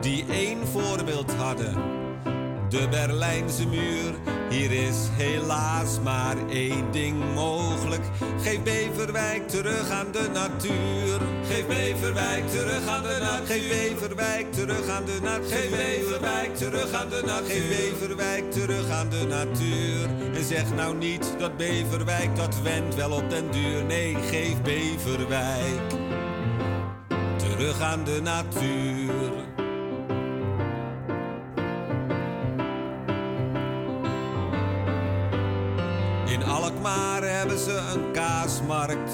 die 0.00 0.24
één 0.30 0.66
voorbeeld 0.66 1.32
hadden. 1.32 1.74
De 2.68 2.88
Berlijnse 2.88 3.66
muur 3.66 4.14
Hier 4.52 4.70
is 4.70 5.08
helaas 5.10 6.00
maar 6.02 6.36
één 6.48 6.90
ding 6.90 7.34
mogelijk. 7.34 8.04
Geef 8.42 8.62
Beverwijk 8.62 9.48
terug 9.48 9.90
aan 9.90 10.12
de 10.12 10.28
natuur. 10.32 11.20
Geef 11.48 11.66
Beverwijk 11.66 12.48
terug 12.48 12.86
aan 12.88 13.02
de 13.02 13.18
natuur. 13.20 13.48
Geef 13.48 13.66
Beverwijk 13.66 14.52
terug 14.52 14.88
aan 14.88 15.04
de 15.04 15.18
natuur. 15.22 15.48
Geef 15.48 15.70
Beverwijk 15.70 16.56
terug 16.56 16.92
aan 16.92 17.08
de 17.08 17.22
natuur. 17.24 17.56
Geef 17.56 17.98
Beverwijk 17.98 18.52
terug 18.52 18.90
aan 18.90 19.08
de 19.10 19.26
natuur. 19.28 20.34
En 20.34 20.44
zeg 20.44 20.74
nou 20.74 20.96
niet 20.96 21.34
dat 21.38 21.56
Beverwijk 21.56 22.36
dat 22.36 22.60
wendt 22.62 22.94
wel 22.94 23.10
op 23.10 23.30
den 23.30 23.50
duur. 23.50 23.84
Nee, 23.84 24.16
geef 24.30 24.62
Beverwijk 24.62 26.01
terug 27.62 27.80
aan 27.80 28.04
de 28.04 28.20
natuur. 28.22 29.32
In 36.26 36.44
Alkmaar 36.44 37.22
hebben 37.22 37.58
ze 37.58 37.92
een 37.94 38.12
kaasmarkt. 38.12 39.12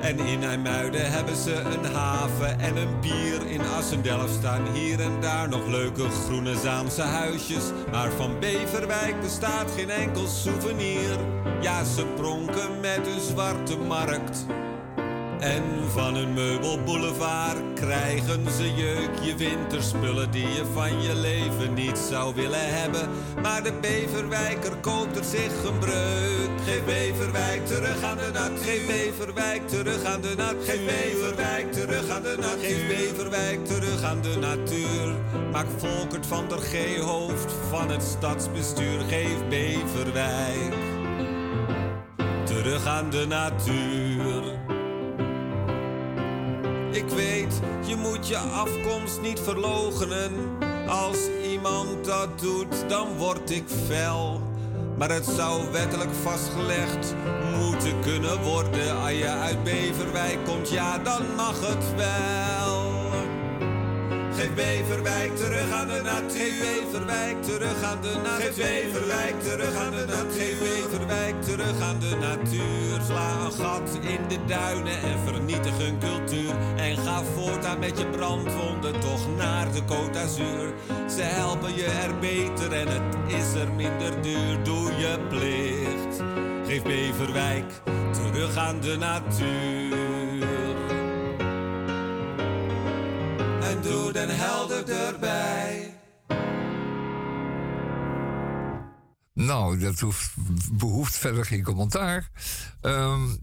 En 0.00 0.18
in 0.18 0.44
IJmuiden 0.44 1.10
hebben 1.10 1.36
ze 1.36 1.54
een 1.54 1.84
haven 1.84 2.60
en 2.60 2.76
een 2.76 3.00
bier. 3.00 3.46
In 3.46 3.60
Assendelft 3.60 4.34
staan 4.34 4.66
hier 4.72 5.00
en 5.00 5.20
daar 5.20 5.48
nog 5.48 5.66
leuke 5.66 6.08
groene 6.08 6.56
Zaanse 6.56 7.02
huisjes. 7.02 7.64
Maar 7.90 8.10
van 8.10 8.40
Beverwijk 8.40 9.20
bestaat 9.20 9.70
geen 9.76 9.90
enkel 9.90 10.26
souvenir. 10.26 11.18
Ja, 11.60 11.84
ze 11.84 12.06
pronken 12.06 12.80
met 12.80 13.06
een 13.06 13.20
zwarte 13.20 13.76
markt. 13.76 14.46
En 15.40 15.62
van 15.92 16.14
een 16.14 16.34
meubelboulevard 16.34 17.58
krijgen 17.74 18.50
ze 18.50 18.74
jeuk. 18.74 19.10
Je 19.22 19.34
winterspullen 19.36 20.30
die 20.30 20.48
je 20.48 20.64
van 20.72 21.02
je 21.02 21.14
leven 21.14 21.74
niet 21.74 21.98
zou 21.98 22.34
willen 22.34 22.74
hebben. 22.80 23.08
Maar 23.42 23.62
de 23.62 23.72
Beverwijker 23.80 24.76
koopt 24.80 25.16
er 25.16 25.24
zich 25.24 25.64
een 25.64 25.78
breuk. 25.78 26.50
Geef 26.64 26.84
Beverwijk 26.84 27.66
terug 27.66 28.02
aan 28.02 28.16
de 28.16 28.30
nat. 28.32 28.50
Geef 28.60 28.86
Beverwijk 28.86 29.68
terug 29.68 30.04
aan 30.04 30.20
de 30.20 30.34
nat. 30.36 30.54
Geef 30.64 30.86
Beverwijk 30.86 31.72
terug 31.72 32.08
aan 32.08 32.22
de 32.22 32.36
nat. 32.38 32.58
Geef 32.60 32.86
Beverwijk 32.86 33.66
terug 33.66 34.02
aan 34.02 34.22
de 34.22 34.36
natuur. 34.40 35.14
Maak 35.52 35.66
Volkert 35.76 36.26
van 36.26 36.48
der 36.48 36.58
G. 36.58 37.00
hoofd 37.00 37.52
van 37.70 37.90
het 37.90 38.02
stadsbestuur. 38.02 39.00
Geef 39.08 39.48
Beverwijk 39.48 40.74
terug 42.44 42.86
aan 42.86 43.10
de 43.10 43.26
natuur. 43.26 44.15
Ik 46.96 47.08
weet, 47.08 47.60
je 47.86 47.96
moet 47.96 48.28
je 48.28 48.36
afkomst 48.36 49.20
niet 49.20 49.40
verlogenen. 49.40 50.32
Als 50.88 51.18
iemand 51.50 52.04
dat 52.04 52.40
doet, 52.40 52.88
dan 52.88 53.16
word 53.16 53.50
ik 53.50 53.64
fel. 53.86 54.40
Maar 54.98 55.10
het 55.10 55.24
zou 55.24 55.70
wettelijk 55.72 56.10
vastgelegd 56.22 57.14
moeten 57.58 58.00
kunnen 58.00 58.42
worden. 58.42 59.00
Als 59.00 59.10
je 59.10 59.28
uit 59.28 59.64
Beverwijk 59.64 60.38
komt, 60.44 60.70
ja, 60.70 60.98
dan 60.98 61.22
mag 61.36 61.60
het 61.60 61.94
wel. 61.96 62.75
Geef 64.36 64.54
Beverwijk 64.54 65.36
terug 65.36 65.72
aan 65.72 65.88
de 65.88 66.00
natuur. 66.02 66.40
Geef 66.40 66.90
Beverwijk 66.90 67.42
terug 67.42 67.82
aan 67.82 68.00
de 68.00 68.14
natuur. 68.24 68.52
Geef 68.52 68.92
Beverwijk 68.92 69.42
terug 69.42 69.74
aan 69.76 69.90
de 69.90 70.04
natuur. 70.06 70.30
Geef 70.30 70.58
Beverwijk 70.58 71.42
terug 71.42 71.80
aan 71.80 71.98
de 71.98 72.16
natuur. 72.20 73.00
Sla 73.06 73.44
een 73.44 73.52
gat 73.52 73.98
in 74.00 74.28
de 74.28 74.44
duinen 74.46 75.02
en 75.02 75.18
vernietig 75.24 75.78
een 75.78 75.98
cultuur. 75.98 76.54
En 76.76 76.96
ga 76.96 77.22
voortaan 77.22 77.78
met 77.78 77.98
je 77.98 78.06
brandwonden 78.06 79.00
toch 79.00 79.36
naar 79.36 79.72
de 79.72 79.80
Côte 79.80 80.12
d'Azur. 80.12 80.74
Ze 81.16 81.22
helpen 81.22 81.74
je 81.74 81.84
er 81.84 82.18
beter 82.18 82.72
en 82.72 82.88
het 82.88 83.16
is 83.26 83.60
er 83.60 83.72
minder 83.72 84.22
duur. 84.22 84.62
Doe 84.62 84.92
je 84.96 85.18
plicht. 85.28 86.22
Geef 86.66 86.82
Beverwijk 86.82 87.72
terug 88.12 88.56
aan 88.56 88.80
de 88.80 88.96
natuur. 88.96 90.05
Doe 93.88 94.12
den 94.12 94.36
helder 94.36 94.90
erbij. 94.90 95.94
Nou, 99.34 99.78
dat 99.78 100.00
hoeft, 100.00 100.34
behoeft 100.72 101.16
verder 101.16 101.44
geen 101.44 101.62
commentaar. 101.62 102.30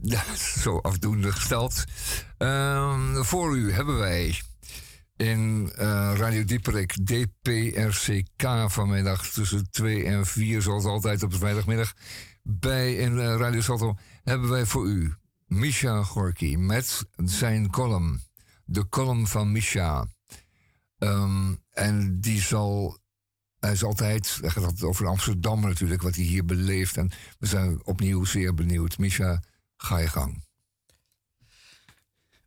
Ja, 0.01 0.23
zo 0.63 0.77
afdoende 0.77 1.31
gesteld. 1.31 1.83
Um, 2.37 3.25
voor 3.25 3.57
u 3.57 3.71
hebben 3.71 3.97
wij 3.97 4.41
in 5.15 5.71
uh, 5.79 6.13
Radio 6.15 6.43
Dieperik 6.43 7.05
DPRCK 7.05 8.65
vanmiddag 8.67 9.27
tussen 9.27 9.69
2 9.71 10.03
en 10.03 10.25
4, 10.25 10.61
zoals 10.61 10.85
altijd 10.85 11.23
op 11.23 11.31
de 11.31 11.37
vrijdagmiddag. 11.37 11.93
Bij 12.41 12.95
in 12.95 13.19
Radio 13.19 13.61
Salto 13.61 13.95
hebben 14.23 14.49
wij 14.49 14.65
voor 14.65 14.87
u 14.87 15.13
Misha 15.47 16.03
Gorky 16.03 16.55
met 16.55 17.05
zijn 17.15 17.69
column. 17.69 18.21
De 18.65 18.89
column 18.89 19.27
van 19.27 19.51
Misha. 19.51 20.07
Um, 21.03 21.63
en 21.71 22.21
die 22.21 22.41
zal. 22.41 23.01
Hij 23.59 23.71
is 23.71 23.83
altijd. 23.83 24.37
Hij 24.41 24.49
gaat 24.49 24.63
altijd 24.63 24.83
over 24.83 25.07
Amsterdam 25.07 25.61
natuurlijk, 25.61 26.01
wat 26.01 26.15
hij 26.15 26.23
hier 26.23 26.45
beleeft. 26.45 26.97
En 26.97 27.11
we 27.39 27.47
zijn 27.47 27.85
opnieuw 27.85 28.25
zeer 28.25 28.53
benieuwd. 28.53 28.97
Misha, 28.97 29.43
ga 29.77 29.97
je 29.97 30.07
gang. 30.07 30.43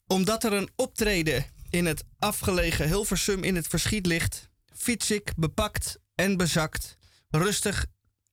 Omdat 0.07 0.45
er 0.45 0.53
een 0.53 0.71
optreden 0.75 1.45
in 1.71 1.87
het 1.87 2.05
afgelegen 2.19 2.87
Hilversum 2.87 3.45
in 3.45 3.57
het 3.57 3.67
verschiet 3.67 4.07
ligt, 4.07 4.49
fiets 4.75 5.11
ik 5.11 5.33
bepakt 5.37 5.99
en 6.15 6.37
bezakt 6.37 6.97
rustig 7.31 7.87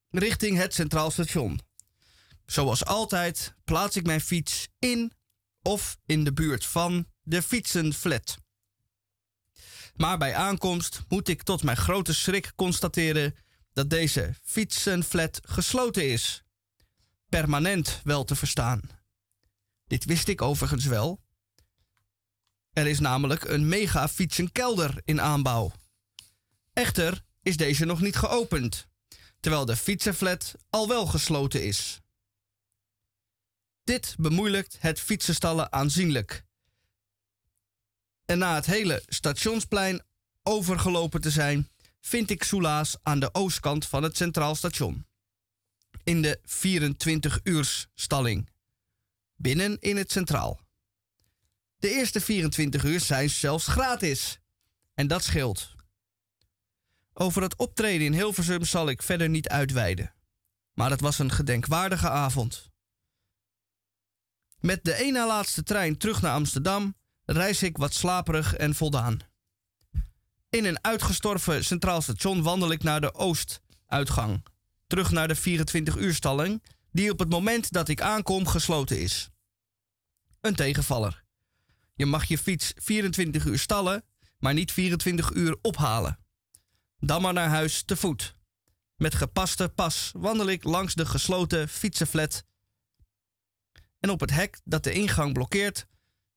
richting 0.09 0.57
het 0.57 0.73
Centraal 0.73 1.12
Station. 1.12 1.59
Zoals 2.45 2.86
altijd 2.86 3.55
plaats 3.63 3.95
ik 3.95 4.05
mijn 4.05 4.21
fiets 4.21 4.67
in 4.79 5.12
of 5.62 5.97
in 6.05 6.23
de 6.23 6.33
buurt 6.33 6.65
van 6.65 7.07
de 7.21 7.41
fietsenflat. 7.41 8.42
Maar 9.93 10.17
bij 10.17 10.36
aankomst 10.36 11.03
moet 11.08 11.27
ik 11.27 11.43
tot 11.43 11.63
mijn 11.63 11.77
grote 11.77 12.13
schrik 12.13 12.51
constateren 12.56 13.36
dat 13.73 13.89
deze 13.89 14.36
fietsenflat 14.43 15.39
gesloten 15.43 16.12
is. 16.12 16.43
Permanent 17.29 17.99
wel 18.03 18.23
te 18.23 18.36
verstaan. 18.36 18.82
Dit 19.88 20.06
wist 20.06 20.27
ik 20.27 20.41
overigens 20.41 20.86
wel. 20.86 21.21
Er 22.73 22.88
is 22.88 22.99
namelijk 22.99 23.43
een 23.43 23.67
mega 23.67 24.08
fietsenkelder 24.08 25.01
in 25.06 25.21
aanbouw. 25.21 25.71
Echter 26.73 27.23
is 27.41 27.58
deze 27.58 27.86
nog 27.86 28.01
niet 28.01 28.15
geopend, 28.15 28.88
terwijl 29.39 29.65
de 29.65 29.75
fietsenflat 29.75 30.56
al 30.69 30.88
wel 30.88 31.06
gesloten 31.06 31.63
is. 31.63 32.01
Dit 33.84 34.15
bemoeilijkt 34.17 34.77
het 34.79 34.99
fietsenstallen 34.99 35.71
aanzienlijk 35.71 36.45
en 38.25 38.38
na 38.38 38.55
het 38.55 38.65
hele 38.65 39.03
stationsplein 39.07 40.01
overgelopen 40.43 41.21
te 41.21 41.31
zijn, 41.31 41.69
vind 41.99 42.29
ik 42.29 42.43
Soelaas 42.43 42.97
aan 43.01 43.19
de 43.19 43.33
oostkant 43.33 43.88
van 43.88 44.03
het 44.03 44.17
Centraal 44.17 44.55
Station. 44.55 45.05
In 46.03 46.21
de 46.21 46.39
24-uursstalling. 46.45 48.51
Binnen 49.36 49.77
in 49.79 49.97
het 49.97 50.12
Centraal. 50.12 50.59
De 51.77 51.89
eerste 51.89 52.21
24 52.21 52.83
uur 52.83 52.99
zijn 52.99 53.29
zelfs 53.29 53.67
gratis. 53.67 54.39
En 54.93 55.07
dat 55.07 55.23
scheelt. 55.23 55.75
Over 57.13 57.41
het 57.41 57.55
optreden 57.55 58.05
in 58.05 58.13
Hilversum 58.13 58.63
zal 58.63 58.89
ik 58.89 59.03
verder 59.03 59.29
niet 59.29 59.49
uitweiden. 59.49 60.13
Maar 60.73 60.89
het 60.89 61.01
was 61.01 61.19
een 61.19 61.31
gedenkwaardige 61.31 62.09
avond. 62.09 62.71
Met 64.59 64.83
de 64.83 64.95
ene 64.95 65.27
laatste 65.27 65.63
trein 65.63 65.97
terug 65.97 66.21
naar 66.21 66.33
Amsterdam 66.33 66.95
reis 67.34 67.63
ik 67.63 67.78
wat 67.78 67.93
slaperig 67.93 68.56
en 68.56 68.76
voldaan. 68.76 69.19
In 70.50 70.65
een 70.65 70.84
uitgestorven 70.84 71.65
centraal 71.65 72.02
station 72.02 72.41
wandel 72.41 72.72
ik 72.72 72.84
naar 72.84 73.02
de 73.02 73.13
oostuitgang, 73.13 74.46
terug 74.88 75.12
naar 75.12 75.28
de 75.28 75.38
24-uurstalling, 75.38 76.63
die 76.91 77.12
op 77.12 77.19
het 77.19 77.30
moment 77.30 77.72
dat 77.72 77.88
ik 77.88 78.02
aankom 78.02 78.48
gesloten 78.48 79.02
is. 79.02 79.30
Een 80.41 80.56
tegenvaller. 80.56 81.24
Je 81.96 82.06
mag 82.06 82.26
je 82.26 82.38
fiets 82.38 82.72
24 82.76 83.46
uur 83.46 83.60
stallen, 83.60 84.04
maar 84.38 84.54
niet 84.54 84.72
24 84.72 85.32
uur 85.32 85.58
ophalen. 85.62 86.19
Dan 87.00 87.22
maar 87.22 87.34
naar 87.34 87.50
huis 87.50 87.84
te 87.84 87.96
voet. 87.96 88.36
Met 88.96 89.15
gepaste 89.15 89.69
pas 89.69 90.12
wandel 90.17 90.48
ik 90.50 90.63
langs 90.63 90.93
de 90.93 91.06
gesloten 91.06 91.69
fietsenflat. 91.69 92.43
En 94.00 94.10
op 94.10 94.19
het 94.19 94.32
hek 94.32 94.60
dat 94.63 94.84
de 94.84 94.93
ingang 94.93 95.34
blokkeert, 95.34 95.88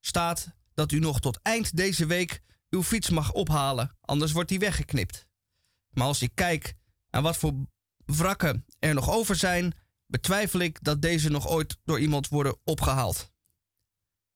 staat 0.01 0.56
dat 0.77 0.93
u 0.93 0.99
nog 0.99 1.21
tot 1.21 1.39
eind 1.43 1.77
deze 1.77 2.07
week 2.07 2.41
uw 2.71 2.83
fiets 2.83 3.11
mag 3.11 3.33
ophalen, 3.33 3.97
anders 4.01 4.33
wordt 4.33 4.49
die 4.49 4.59
weggeknipt. 4.59 5.27
Maar 5.91 6.07
als 6.07 6.23
ik 6.23 6.31
kijk 6.35 6.75
naar 7.11 7.23
wat 7.23 7.37
voor 7.37 7.53
wrakken 8.05 8.65
er 8.79 8.95
nog 8.95 9.11
over 9.11 9.37
zijn, 9.37 9.75
betwijfel 10.07 10.61
ik 10.61 10.79
dat 10.83 11.03
deze 11.03 11.29
nog 11.29 11.49
ooit 11.49 11.79
door 11.85 12.01
iemand 12.01 12.29
worden 12.29 12.59
opgehaald. 12.65 13.33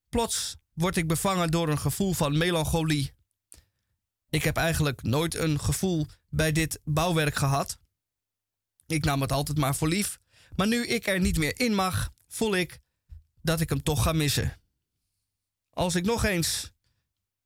Plots 0.08 0.56
word 0.72 0.96
ik 0.96 1.06
bevangen 1.06 1.50
door 1.50 1.68
een 1.68 1.78
gevoel 1.78 2.12
van 2.12 2.38
melancholie. 2.38 3.12
Ik 4.28 4.42
heb 4.42 4.56
eigenlijk 4.56 5.02
nooit 5.02 5.34
een 5.34 5.60
gevoel 5.60 6.06
bij 6.28 6.52
dit 6.52 6.80
bouwwerk 6.84 7.34
gehad. 7.34 7.78
Ik 8.86 9.04
nam 9.04 9.20
het 9.20 9.32
altijd 9.32 9.58
maar 9.58 9.76
voor 9.76 9.88
lief. 9.88 10.18
Maar 10.56 10.66
nu 10.66 10.86
ik 10.86 11.06
er 11.06 11.20
niet 11.20 11.38
meer 11.38 11.60
in 11.60 11.74
mag, 11.74 12.10
voel 12.28 12.54
ik 12.54 12.80
dat 13.42 13.60
ik 13.60 13.68
hem 13.68 13.82
toch 13.82 14.02
ga 14.02 14.12
missen. 14.12 14.59
Als 15.80 15.94
ik 15.94 16.04
nog 16.04 16.24
eens 16.24 16.72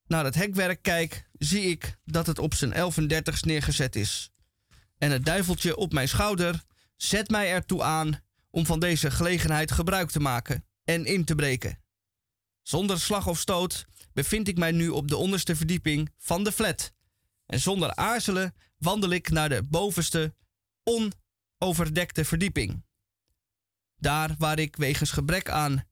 naar 0.06 0.24
het 0.24 0.34
hekwerk 0.34 0.82
kijk, 0.82 1.28
zie 1.32 1.62
ik 1.62 1.98
dat 2.04 2.26
het 2.26 2.38
op 2.38 2.54
zijn 2.54 2.70
1130 2.70 3.44
neergezet 3.44 3.96
is. 3.96 4.32
En 4.98 5.10
het 5.10 5.24
duiveltje 5.24 5.76
op 5.76 5.92
mijn 5.92 6.08
schouder 6.08 6.62
zet 6.96 7.30
mij 7.30 7.50
ertoe 7.50 7.82
aan 7.82 8.20
om 8.50 8.66
van 8.66 8.80
deze 8.80 9.10
gelegenheid 9.10 9.72
gebruik 9.72 10.10
te 10.10 10.20
maken 10.20 10.66
en 10.84 11.04
in 11.04 11.24
te 11.24 11.34
breken. 11.34 11.82
Zonder 12.62 13.00
slag 13.00 13.26
of 13.26 13.38
stoot 13.38 13.86
bevind 14.12 14.48
ik 14.48 14.58
mij 14.58 14.72
nu 14.72 14.88
op 14.88 15.08
de 15.08 15.16
onderste 15.16 15.56
verdieping 15.56 16.10
van 16.18 16.44
de 16.44 16.52
flat. 16.52 16.92
En 17.46 17.60
zonder 17.60 17.94
aarzelen 17.94 18.54
wandel 18.78 19.10
ik 19.10 19.30
naar 19.30 19.48
de 19.48 19.62
bovenste, 19.62 20.34
onoverdekte 20.82 22.24
verdieping. 22.24 22.84
Daar 23.96 24.34
waar 24.38 24.58
ik 24.58 24.76
wegens 24.76 25.10
gebrek 25.10 25.50
aan 25.50 25.84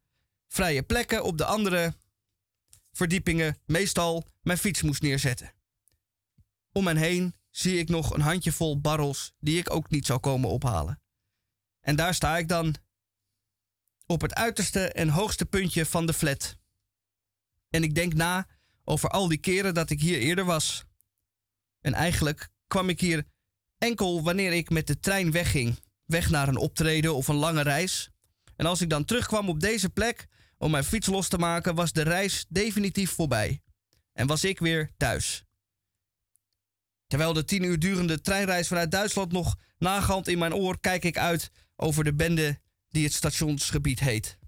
vrije 0.49 0.83
plekken 0.83 1.25
op 1.25 1.39
de 1.39 1.45
andere 1.45 2.01
verdiepingen 2.93 3.59
meestal 3.67 4.27
mijn 4.43 4.59
fiets 4.59 4.83
moest 4.83 5.03
neerzetten. 5.03 5.53
Om 6.73 6.87
hen 6.87 6.97
heen 6.97 7.35
zie 7.51 7.79
ik 7.79 7.89
nog 7.89 8.15
een 8.15 8.21
handjevol 8.21 8.81
barrels 8.81 9.33
die 9.39 9.59
ik 9.59 9.71
ook 9.71 9.91
niet 9.91 10.07
zou 10.07 10.21
komen 10.21 10.51
ophalen. 10.51 11.01
En 11.81 11.97
daar 11.97 12.15
sta 12.15 12.39
ik 12.39 12.49
dan, 12.49 12.77
op 14.07 14.21
het 14.21 14.35
uiterste 14.35 14.93
en 14.93 15.09
hoogste 15.09 15.47
puntje 15.47 15.87
van 15.87 16.07
de 16.07 16.13
flat. 16.13 16.57
En 17.71 17.83
ik 17.83 17.95
denk 17.95 18.15
na 18.15 18.47
over 18.85 19.09
al 19.09 19.29
die 19.29 19.39
keren 19.39 19.75
dat 19.75 19.91
ik 19.91 20.01
hier 20.01 20.19
eerder 20.19 20.45
was. 20.45 20.85
En 21.81 21.95
eigenlijk 21.95 22.49
kwam 22.67 22.89
ik 22.89 23.01
hier 23.01 23.25
enkel 23.79 24.23
wanneer 24.23 24.53
ik 24.53 24.71
met 24.71 24.87
de 24.87 25.01
trein 25.01 25.31
wegging, 25.31 25.81
weg 26.05 26.31
naar 26.31 26.49
een 26.49 26.57
optreden 26.57 27.15
of 27.15 27.29
een 27.29 27.35
lange 27.35 27.63
reis. 27.63 28.11
En 28.57 28.67
als 28.67 28.81
ik 28.81 28.91
dan 28.91 29.05
terugkwam 29.05 29.49
op 29.49 29.61
deze 29.61 29.91
plek 29.91 30.27
om 30.63 30.71
mijn 30.71 30.85
fiets 30.85 31.07
los 31.07 31.29
te 31.29 31.39
maken, 31.39 31.75
was 31.75 31.93
de 31.93 32.03
reis 32.03 32.47
definitief 32.49 33.11
voorbij. 33.11 33.63
En 34.13 34.27
was 34.27 34.45
ik 34.45 34.59
weer 34.59 34.91
thuis. 34.97 35.45
Terwijl 37.07 37.33
de 37.33 37.45
tien 37.45 37.63
uur 37.63 37.79
durende 37.79 38.21
treinreis 38.21 38.69
vanuit 38.69 38.91
Duitsland 38.91 39.33
nog 39.33 39.57
nagand 39.79 40.29
in 40.29 40.39
mijn 40.39 40.55
oor, 40.55 40.81
kijk 40.81 41.05
ik 41.05 41.19
uit 41.19 41.51
over 41.77 42.05
de 42.05 42.15
bende 42.15 42.61
die 42.89 43.05
het 43.05 43.13
stationsgebied 43.13 44.01
heet. 44.01 44.39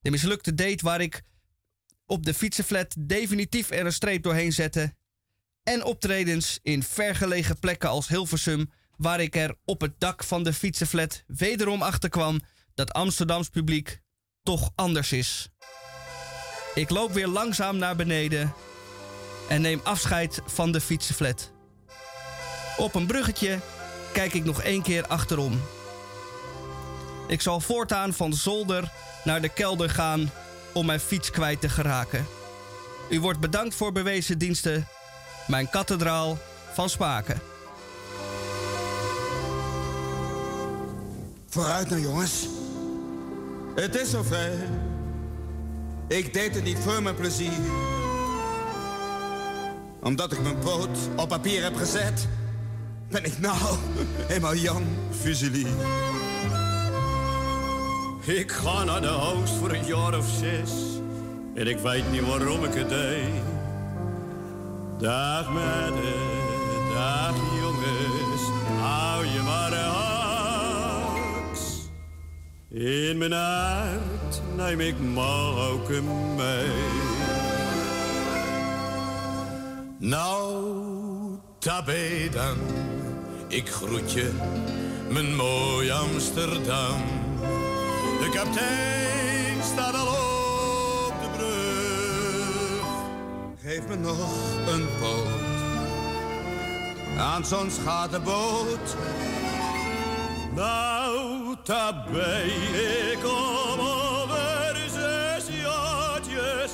De 0.00 0.10
mislukte 0.10 0.54
date 0.54 0.84
waar 0.84 1.00
ik 1.00 1.22
op 2.04 2.24
de 2.24 2.34
fietsenflat 2.34 2.94
definitief 2.98 3.70
er 3.70 3.86
een 3.86 3.92
streep 3.92 4.22
doorheen 4.22 4.52
zette. 4.52 4.94
En 5.62 5.84
optredens 5.84 6.58
in 6.62 6.82
vergelegen 6.82 7.58
plekken 7.58 7.88
als 7.88 8.08
Hilversum, 8.08 8.70
waar 8.96 9.20
ik 9.20 9.36
er 9.36 9.56
op 9.64 9.80
het 9.80 10.00
dak 10.00 10.24
van 10.24 10.42
de 10.42 10.52
fietsenflat 10.52 11.22
wederom 11.26 11.82
achter 11.82 12.08
kwam 12.08 12.40
dat 12.74 12.92
Amsterdams 12.92 13.48
publiek 13.48 14.00
toch 14.46 14.70
anders 14.74 15.12
is. 15.12 15.48
Ik 16.76 16.90
loop 16.90 17.12
weer 17.12 17.26
langzaam 17.26 17.76
naar 17.76 17.96
beneden 17.96 18.54
en 19.48 19.60
neem 19.60 19.80
afscheid 19.82 20.40
van 20.46 20.72
de 20.72 20.80
fietsenflat. 20.80 21.50
Op 22.76 22.94
een 22.94 23.06
bruggetje 23.06 23.58
kijk 24.12 24.34
ik 24.34 24.44
nog 24.44 24.62
één 24.62 24.82
keer 24.82 25.06
achterom. 25.06 25.60
Ik 27.26 27.40
zal 27.40 27.60
voortaan 27.60 28.14
van 28.14 28.30
de 28.30 28.36
zolder 28.36 28.92
naar 29.24 29.40
de 29.40 29.48
kelder 29.48 29.90
gaan 29.90 30.30
om 30.72 30.86
mijn 30.86 31.00
fiets 31.00 31.30
kwijt 31.30 31.60
te 31.60 31.68
geraken. 31.68 32.26
U 33.08 33.20
wordt 33.20 33.40
bedankt 33.40 33.74
voor 33.74 33.92
bewezen 33.92 34.38
diensten. 34.38 34.88
Mijn 35.46 35.70
kathedraal 35.70 36.38
van 36.72 36.88
Spaken. 36.88 37.40
Vooruit 41.48 41.88
nou, 41.88 42.00
jongens. 42.00 42.46
Het 43.74 43.94
is 43.94 44.10
zover. 44.10 44.50
Ik 46.08 46.32
deed 46.32 46.54
het 46.54 46.64
niet 46.64 46.78
voor 46.78 47.02
mijn 47.02 47.14
plezier. 47.14 47.58
Omdat 50.02 50.32
ik 50.32 50.42
mijn 50.42 50.58
poot 50.58 50.98
op 51.16 51.28
papier 51.28 51.62
heb 51.62 51.76
gezet, 51.76 52.28
ben 53.10 53.24
ik 53.24 53.38
nou 53.38 53.56
helemaal 54.28 54.54
Jan 54.54 54.84
Fuselier. 55.10 55.66
Ik 58.24 58.52
ga 58.52 58.84
naar 58.84 59.00
de 59.00 59.06
hoogst 59.06 59.54
voor 59.54 59.70
een 59.70 59.86
jaar 59.86 60.18
of 60.18 60.28
zes. 60.40 60.72
En 61.54 61.66
ik 61.66 61.78
weet 61.78 62.10
niet 62.10 62.26
waarom 62.26 62.64
ik 62.64 62.74
het 62.74 62.88
deed. 62.88 63.42
Dag 64.98 65.52
meiden, 65.52 66.12
dag 66.94 67.34
In 72.76 73.18
mijn 73.18 73.32
hart 73.32 74.42
neem 74.56 74.80
ik 74.80 74.98
Marokko 74.98 76.02
mee. 76.36 76.70
Nou, 79.98 80.64
tabé 81.58 82.28
dan, 82.30 82.56
ik 83.48 83.68
groet 83.68 84.12
je, 84.12 84.30
mijn 85.08 85.36
mooi 85.36 85.90
Amsterdam. 85.90 87.02
De 88.20 88.30
kapitein 88.32 89.62
staat 89.62 89.94
al 89.94 90.06
op 91.06 91.14
de 91.22 91.28
brug. 91.36 92.86
Geef 93.62 93.88
me 93.88 93.96
nog 93.96 94.18
een 94.68 94.86
poot. 95.00 95.44
Aan 97.18 97.44
zo'n 97.44 97.70
schatenboot. 97.70 98.96
Nou, 100.54 101.05
tabé, 101.66 102.42
ik 103.12 103.18
kom 103.22 103.80
over 103.80 104.76
zes 104.90 105.46
jaartjes 105.62 106.70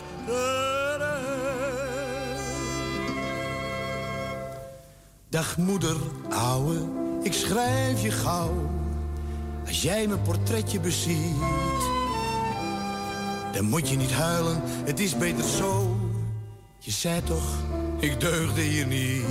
Dag 5.29 5.57
moeder, 5.57 5.97
ouwe, 6.29 6.77
ik 7.23 7.33
schrijf 7.33 8.03
je 8.03 8.11
gauw. 8.11 8.71
Als 9.67 9.83
jij 9.83 10.07
mijn 10.07 10.23
portretje 10.23 10.81
beziet, 10.81 11.37
dan 13.53 13.65
moet 13.65 13.89
je 13.89 13.97
niet 13.97 14.13
huilen, 14.13 14.61
het 14.85 15.01
is 15.01 15.17
beter 15.17 15.45
zo. 15.45 15.97
Je 16.79 16.91
zei 16.91 17.23
toch, 17.23 17.57
ik 17.99 18.21
deugde 18.21 18.61
hier 18.61 18.87
niet. 18.87 19.25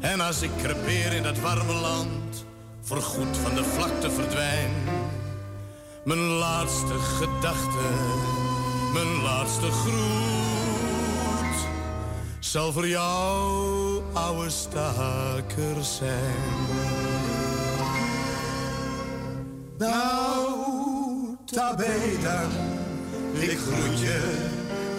En 0.00 0.20
als 0.20 0.42
ik 0.42 0.50
crepeer 0.62 1.12
in 1.12 1.22
dat 1.22 1.38
warme 1.38 1.72
land, 1.72 2.44
voorgoed 2.84 3.36
van 3.36 3.54
de 3.54 3.64
vlakte 3.64 4.10
verdwijn. 4.10 4.70
Mijn 6.04 6.18
laatste 6.18 6.94
gedachte, 6.94 7.88
mijn 8.92 9.22
laatste 9.22 9.70
groet, 9.70 11.68
zal 12.38 12.72
voor 12.72 12.88
jou, 12.88 14.02
oude 14.12 14.50
staker 14.50 15.84
zijn. 15.84 16.42
Nou, 19.78 21.36
tabé 21.44 22.18
dan, 22.22 22.50
ik 23.32 23.58
groet 23.58 24.00
je, 24.00 24.48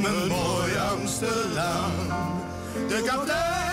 mijn 0.02 0.28
mooi 0.28 0.78
Amsterdam. 0.78 1.92
De 2.88 3.04
kapitein 3.06 3.65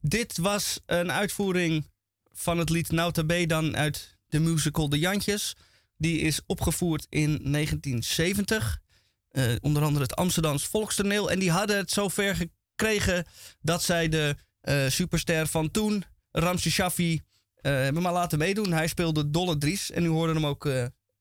Dit 0.00 0.38
was 0.38 0.80
een 0.86 1.12
uitvoering 1.12 1.90
van 2.32 2.58
het 2.58 2.70
lied 2.70 2.90
Nauta 2.90 3.22
B 3.22 3.48
dan 3.48 3.76
uit 3.76 4.18
de 4.28 4.38
musical 4.38 4.88
De 4.88 4.98
Jantjes. 4.98 5.56
Die 5.96 6.18
is 6.18 6.40
opgevoerd 6.46 7.06
in 7.08 7.38
1970. 7.52 8.80
Eh, 9.28 9.44
onder 9.60 9.82
andere 9.82 10.04
het 10.04 10.16
Amsterdams 10.16 10.66
Volkstoneel. 10.66 11.30
En 11.30 11.38
die 11.38 11.50
hadden 11.50 11.76
het 11.76 11.90
zover 11.90 12.36
gekregen 12.36 13.26
dat 13.60 13.82
zij 13.82 14.08
de 14.08 14.36
eh, 14.60 14.88
superster 14.88 15.46
van 15.46 15.70
toen, 15.70 16.04
Ramse 16.30 16.70
Shaffi, 16.70 17.20
eh, 17.54 17.72
hebben 17.72 18.02
maar 18.02 18.12
laten 18.12 18.38
meedoen. 18.38 18.72
Hij 18.72 18.86
speelde 18.86 19.30
Dolle 19.30 19.58
Dries 19.58 19.90
en 19.90 20.04
u 20.04 20.08
hoorde 20.08 20.32
hem 20.32 20.46
ook 20.46 20.64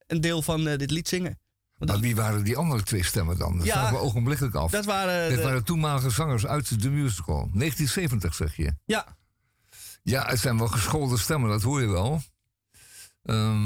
een 0.07 0.21
deel 0.21 0.41
van 0.41 0.63
dit 0.63 0.91
lied 0.91 1.07
zingen. 1.07 1.39
Maar 1.85 1.99
wie 1.99 2.15
waren 2.15 2.43
die 2.43 2.57
andere 2.57 2.83
twee 2.83 3.03
stemmen 3.03 3.37
dan? 3.37 3.57
Dat 3.57 3.65
Ja, 3.65 3.91
we 3.91 3.97
ogenblikkelijk 3.97 4.55
af. 4.55 4.71
Dat 4.71 4.85
waren. 4.85 5.29
Dit 5.29 5.37
de- 5.37 5.43
waren 5.43 5.63
toenmalige 5.63 6.09
zangers 6.09 6.45
uit 6.45 6.81
de 6.81 6.89
musical. 6.89 7.49
1970 7.53 8.33
zeg 8.35 8.55
je. 8.55 8.73
ja, 8.85 9.05
Ja, 10.03 10.25
het 10.27 10.39
zijn 10.39 10.57
wel 10.57 10.67
geschoolde 10.67 11.17
stemmen, 11.17 11.49
dat 11.49 11.61
hoor 11.61 11.81
je 11.81 11.87
wel. 11.87 12.21
Ehm, 13.23 13.63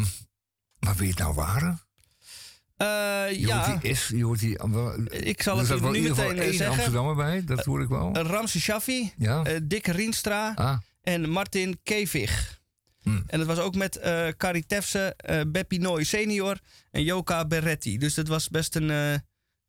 maar 0.80 0.95
wie 0.95 1.09
het 1.09 1.18
nou 1.20 1.34
waren? 1.34 1.80
eh, 2.78 2.88
Je 3.32 3.39
ja. 3.47 3.68
hoort 3.68 3.82
die 3.82 3.95
S, 3.95 4.07
je 4.07 4.24
hoort 4.24 4.39
die... 4.39 4.51
Ik 5.09 5.41
zal 5.41 5.57
het 5.57 5.82
nu 5.82 5.93
ieder 5.95 6.09
geval 6.09 6.26
meteen 6.26 6.38
eh, 6.38 6.43
één 6.43 6.53
zeggen. 6.53 6.68
Amsterdammer 6.76 7.16
bij, 7.16 7.43
dat 7.43 7.66
hoor 7.66 7.82
ik 7.82 7.88
wel. 7.89 8.13
Eh, 8.13 8.22
Ramse 8.30 8.59
Shaffi, 8.61 9.13
ja? 9.18 9.43
eh, 9.43 9.59
Dick 9.63 9.88
Rienstra 9.88 10.51
ah, 10.55 10.78
en 11.01 11.30
Martin 11.30 11.80
Kevig. 11.84 12.59
Hmm. 13.06 13.24
En 13.28 13.39
het 13.39 13.47
was 13.47 13.58
ook 13.58 13.76
met 13.76 13.95
eh 13.97 14.28
Carrie 14.38 14.66
Tefse, 14.66 15.14
eh 15.18 16.03
senior 16.03 16.60
en 16.91 17.03
Joka 17.03 17.45
Berretti. 17.45 17.97
Dus 17.97 18.14
dat 18.14 18.28
was 18.28 18.49
best 18.49 18.76
een, 18.76 18.89
eh, 18.89 19.14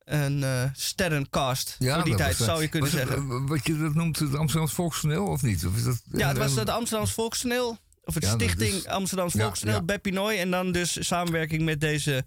een 0.04 0.70
sterrencast 0.74 1.76
ja, 1.78 1.94
voor 1.94 2.04
die 2.04 2.16
dat 2.16 2.22
tijd, 2.22 2.36
zou 2.36 2.62
je 2.62 2.68
kunnen 2.68 2.90
het, 2.90 2.98
zeggen. 2.98 3.46
wat 3.46 3.66
je 3.66 3.78
dat 3.78 3.94
noemt, 3.94 4.18
het 4.18 4.34
Amsterdams 4.34 4.72
Volkstoneel, 4.72 5.26
of 5.26 5.42
niet? 5.42 5.66
Of 5.66 5.76
is 5.76 5.82
dat, 5.84 6.02
ja, 6.12 6.28
het 6.28 6.38
was 6.38 6.54
het 6.54 6.68
Amsterdams 6.70 7.12
Volkstoneel, 7.12 7.78
of 8.04 8.14
het 8.14 8.22
Ja, 8.22 8.30
dat 8.30 8.40
Stichting 8.40 8.74
is- 8.74 8.86
Amsterdams 8.86 9.32
Volkstoneel, 9.32 9.82
ja. 10.04 10.36
En 10.40 10.50
dan 10.50 10.72
dus 10.72 11.06
samenwerking 11.06 11.62
met 11.62 11.80
deze, 11.80 12.24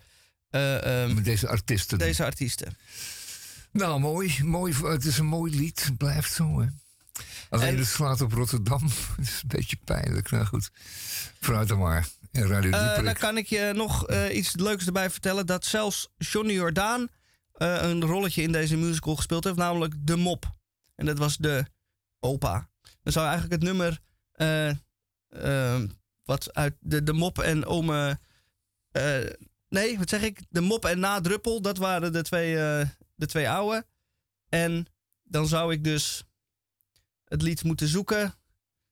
eh, 0.49 1.03
ehm, 1.03 1.16
Met 1.16 1.26
deze 1.26 1.47
artiesten. 1.47 1.97
deze 1.97 2.26
artiesten. 2.26 2.78
Nou, 3.72 3.99
mooi, 3.99 4.43
mooi. 4.43 4.74
Het 4.84 5.05
is 5.05 5.18
een 5.18 5.26
mooi 5.26 5.55
lied. 5.55 5.84
Het 5.86 5.97
blijft 5.97 6.34
zo, 6.34 6.62
hè. 6.62 6.68
Alleen 7.50 7.68
En- 7.68 7.78
het 7.78 7.88
slaat 7.88 8.22
op 8.22 8.32
Rotterdam. 8.32 8.82
Het 9.18 9.28
is 9.28 9.41
een 9.41 9.47
beetje 9.47 9.78
pijnlijk. 9.84 10.32
Nou 10.32 10.45
goed, 10.45 10.70
vooruit 11.39 11.68
dan 11.68 11.80
maar. 11.80 12.08
En 12.32 12.47
Radio 12.47 12.72
Eh, 12.72 13.04
dan 13.04 13.14
kan 13.14 13.38
ik 13.38 13.47
je 13.47 13.72
nog 13.76 14.08
eh, 14.08 14.36
iets 14.36 14.56
leuks 14.56 14.86
erbij 14.86 15.10
vertellen. 15.10 15.45
Dat 15.45 15.66
zelfs 15.66 16.10
Johnny 16.18 16.54
Jordaan 16.54 17.08
eh, 17.54 17.82
een 17.82 18.02
rolletje 18.02 18.41
in 18.41 18.52
deze 18.52 18.78
musical 18.78 19.16
gespeeld 19.16 19.43
heeft. 19.43 19.56
Namelijk 19.56 19.93
de 20.00 20.16
mop. 20.16 20.56
En 20.95 21.06
dat 21.06 21.18
was 21.18 21.38
de 21.38 21.66
opa. 22.20 22.70
Dan 23.04 23.14
zou 23.14 23.28
eigenlijk 23.28 23.62
het 23.62 23.64
nummer... 23.64 24.00
wat 26.24 26.54
uit 26.54 26.76
de, 26.80 27.04
de 27.04 27.14
mop 27.14 27.39
en 27.39 27.66
ome... 27.66 28.20
nee, 29.70 29.97
wat 29.97 30.10
zeg 30.10 30.22
ik? 30.22 30.41
De 30.50 30.62
mop 30.62 30.86
en 30.86 31.00
nadruppel. 31.00 31.62
Dat 31.62 31.78
waren 31.78 32.14
de 32.14 32.22
twee, 32.22 32.54
de 33.16 33.26
twee 33.26 33.50
oude. 33.50 33.86
En 34.50 34.88
dan 35.24 35.47
zou 35.47 35.74
ik 35.74 35.84
dus 35.84 36.24
het 37.30 37.41
lied 37.41 37.63
moeten 37.63 37.88
zoeken... 37.88 38.34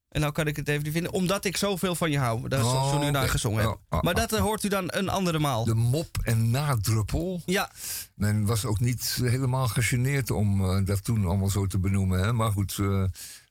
En 0.08 0.22
nou 0.22 0.34
kan 0.34 0.48
ik 0.48 0.56
het 0.56 0.68
even 0.68 0.84
niet 0.84 0.92
vinden. 0.94 1.12
Omdat 1.12 1.46
ik 1.46 1.58
zoveel 1.58 1.96
van 1.96 2.12
je 2.12 2.18
hou. 2.18 2.48
Dat 2.50 2.60
is 2.60 2.66
Oh, 2.66 2.72
Johnny 2.74 3.04
Jordaan 3.04 3.22
oké. 3.22 3.32
gezongen 3.32 3.60
heeft. 3.60 3.74
Oh, 3.74 3.80
oh, 3.90 4.02
Maar 4.02 4.14
oh. 4.14 4.20
dat 4.20 4.34
eh, 4.34 4.40
hoort 4.40 4.64
u 4.64 4.68
dan 4.68 4.84
een 4.88 5.10
andere 5.10 5.40
maal. 5.40 5.64
De 5.64 5.74
mop 5.74 6.18
en 6.24 6.50
nadruppel. 6.52 7.42
Ja, 7.46 7.72
Men 8.16 8.46
was 8.46 8.66
ook 8.66 8.80
niet 8.80 9.18
helemaal 9.22 9.68
gegeneerd 9.68 10.32
om 10.32 10.62
eh, 10.70 10.86
dat 10.86 11.04
toen 11.04 11.26
allemaal 11.26 11.50
zo 11.50 11.66
te 11.66 11.80
benoemen. 11.80 12.20
Hè? 12.20 12.34
Maar 12.34 12.52
goed, 12.52 12.78
eh, 12.80 13.04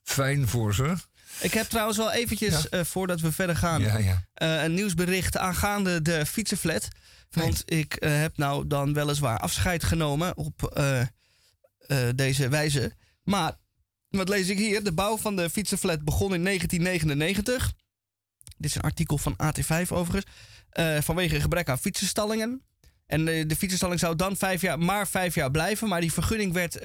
fijn 0.02 0.48
voor 0.48 0.74
ze. 0.74 0.94
ik 1.40 1.52
heb 1.54 1.66
trouwens 1.68 1.98
wel 1.98 2.12
eventjes, 2.12 2.66
Ja. 2.70 2.84
voordat 2.84 3.20
we 3.20 3.32
verder 3.32 3.56
gaan, 3.56 3.80
Ja, 3.80 3.98
ja. 3.98 4.22
een 4.34 4.74
nieuwsbericht 4.74 5.36
aangaande 5.36 6.02
de 6.02 6.26
fietsenflat. 6.26 6.88
Want 7.30 7.62
ik 7.64 7.96
heb 7.98 8.36
nou 8.36 8.66
dan 8.66 8.92
weliswaar 8.92 9.38
afscheid 9.38 9.84
genomen 9.84 10.36
op 10.36 10.78
deze 12.14 12.48
wijze. 12.48 12.92
Maar, 13.22 13.56
wat 14.08 14.28
lees 14.28 14.48
ik 14.48 14.58
hier? 14.58 14.84
De 14.84 14.92
bouw 14.92 15.16
van 15.16 15.36
de 15.36 15.50
fietsenflat 15.50 16.04
begon 16.04 16.34
in 16.34 16.44
1999. 16.44 17.72
Dit 18.56 18.70
is 18.70 18.74
een 18.74 18.82
artikel 18.82 19.18
van 19.18 19.36
AT5 19.42 19.88
overigens. 19.88 20.32
eh, 20.70 21.00
vanwege 21.00 21.40
gebrek 21.40 21.68
aan 21.68 21.78
fietsenstallingen. 21.78 22.62
En 23.06 23.28
eh, 23.28 23.48
de 23.48 23.56
fietsenstalling 23.56 24.00
zou 24.00 24.16
dan 24.16 24.36
vijf 24.36 24.60
jaar, 24.60 24.78
maar 24.78 25.08
vijf 25.08 25.34
jaar 25.34 25.50
blijven. 25.50 25.88
Maar 25.88 26.00
die 26.00 26.12
vergunning 26.12 26.52
werd 26.52 26.78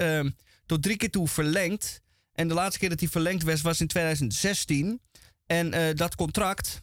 tot 0.66 0.84
drie 0.84 0.98
keer 0.98 1.12
toe 1.12 1.28
verlengd. 1.28 2.02
En 2.34 2.48
de 2.48 2.54
laatste 2.54 2.80
keer 2.80 2.90
dat 2.90 3.00
die 3.00 3.10
verlengd 3.10 3.44
werd 3.44 3.62
was 3.62 3.82
in 3.82 3.88
2016. 3.88 5.02
En 5.46 5.74
eh, 5.74 5.96
dat 5.96 6.16
contract, 6.16 6.82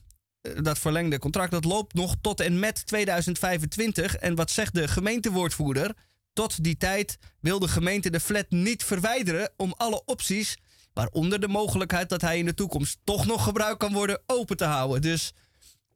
dat 0.63 0.79
verlengde 0.79 1.19
contract, 1.19 1.51
dat 1.51 1.65
loopt 1.65 1.95
nog 1.95 2.17
tot 2.21 2.41
en 2.41 2.59
met 2.59 2.87
2025. 2.87 4.17
En 4.17 4.35
wat 4.35 4.51
zegt 4.51 4.75
de 4.75 4.89
gemeentewoordvoerder? 4.89 5.95
Tot 6.39 6.65
die 6.65 6.77
tijd 6.77 7.19
wil 7.41 7.59
de 7.59 7.69
gemeente 7.69 8.11
de 8.11 8.21
flat 8.21 8.51
niet 8.51 8.85
verwijderen 8.85 9.51
om 9.57 9.75
alle 9.77 10.05
opties, 10.05 10.59
waaronder 10.93 11.41
de 11.41 11.49
mogelijkheid 11.49 12.09
dat 12.09 12.21
hij 12.21 12.39
in 12.39 12.45
de 12.45 12.55
toekomst 12.55 12.99
toch 13.05 13.27
nog 13.27 13.45
gebruikt 13.45 13.79
kan 13.79 13.93
worden, 13.93 14.23
open 14.27 14.57
te 14.57 14.65
houden. 14.65 15.03
Dus 15.03 15.33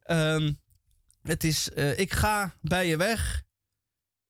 ehm, 0.03 0.53
het 1.22 1.45
is, 1.45 1.70
eh, 1.70 1.99
ik 1.99 2.12
ga 2.12 2.55
bij 2.61 2.86
je 2.86 2.97
weg, 2.97 3.43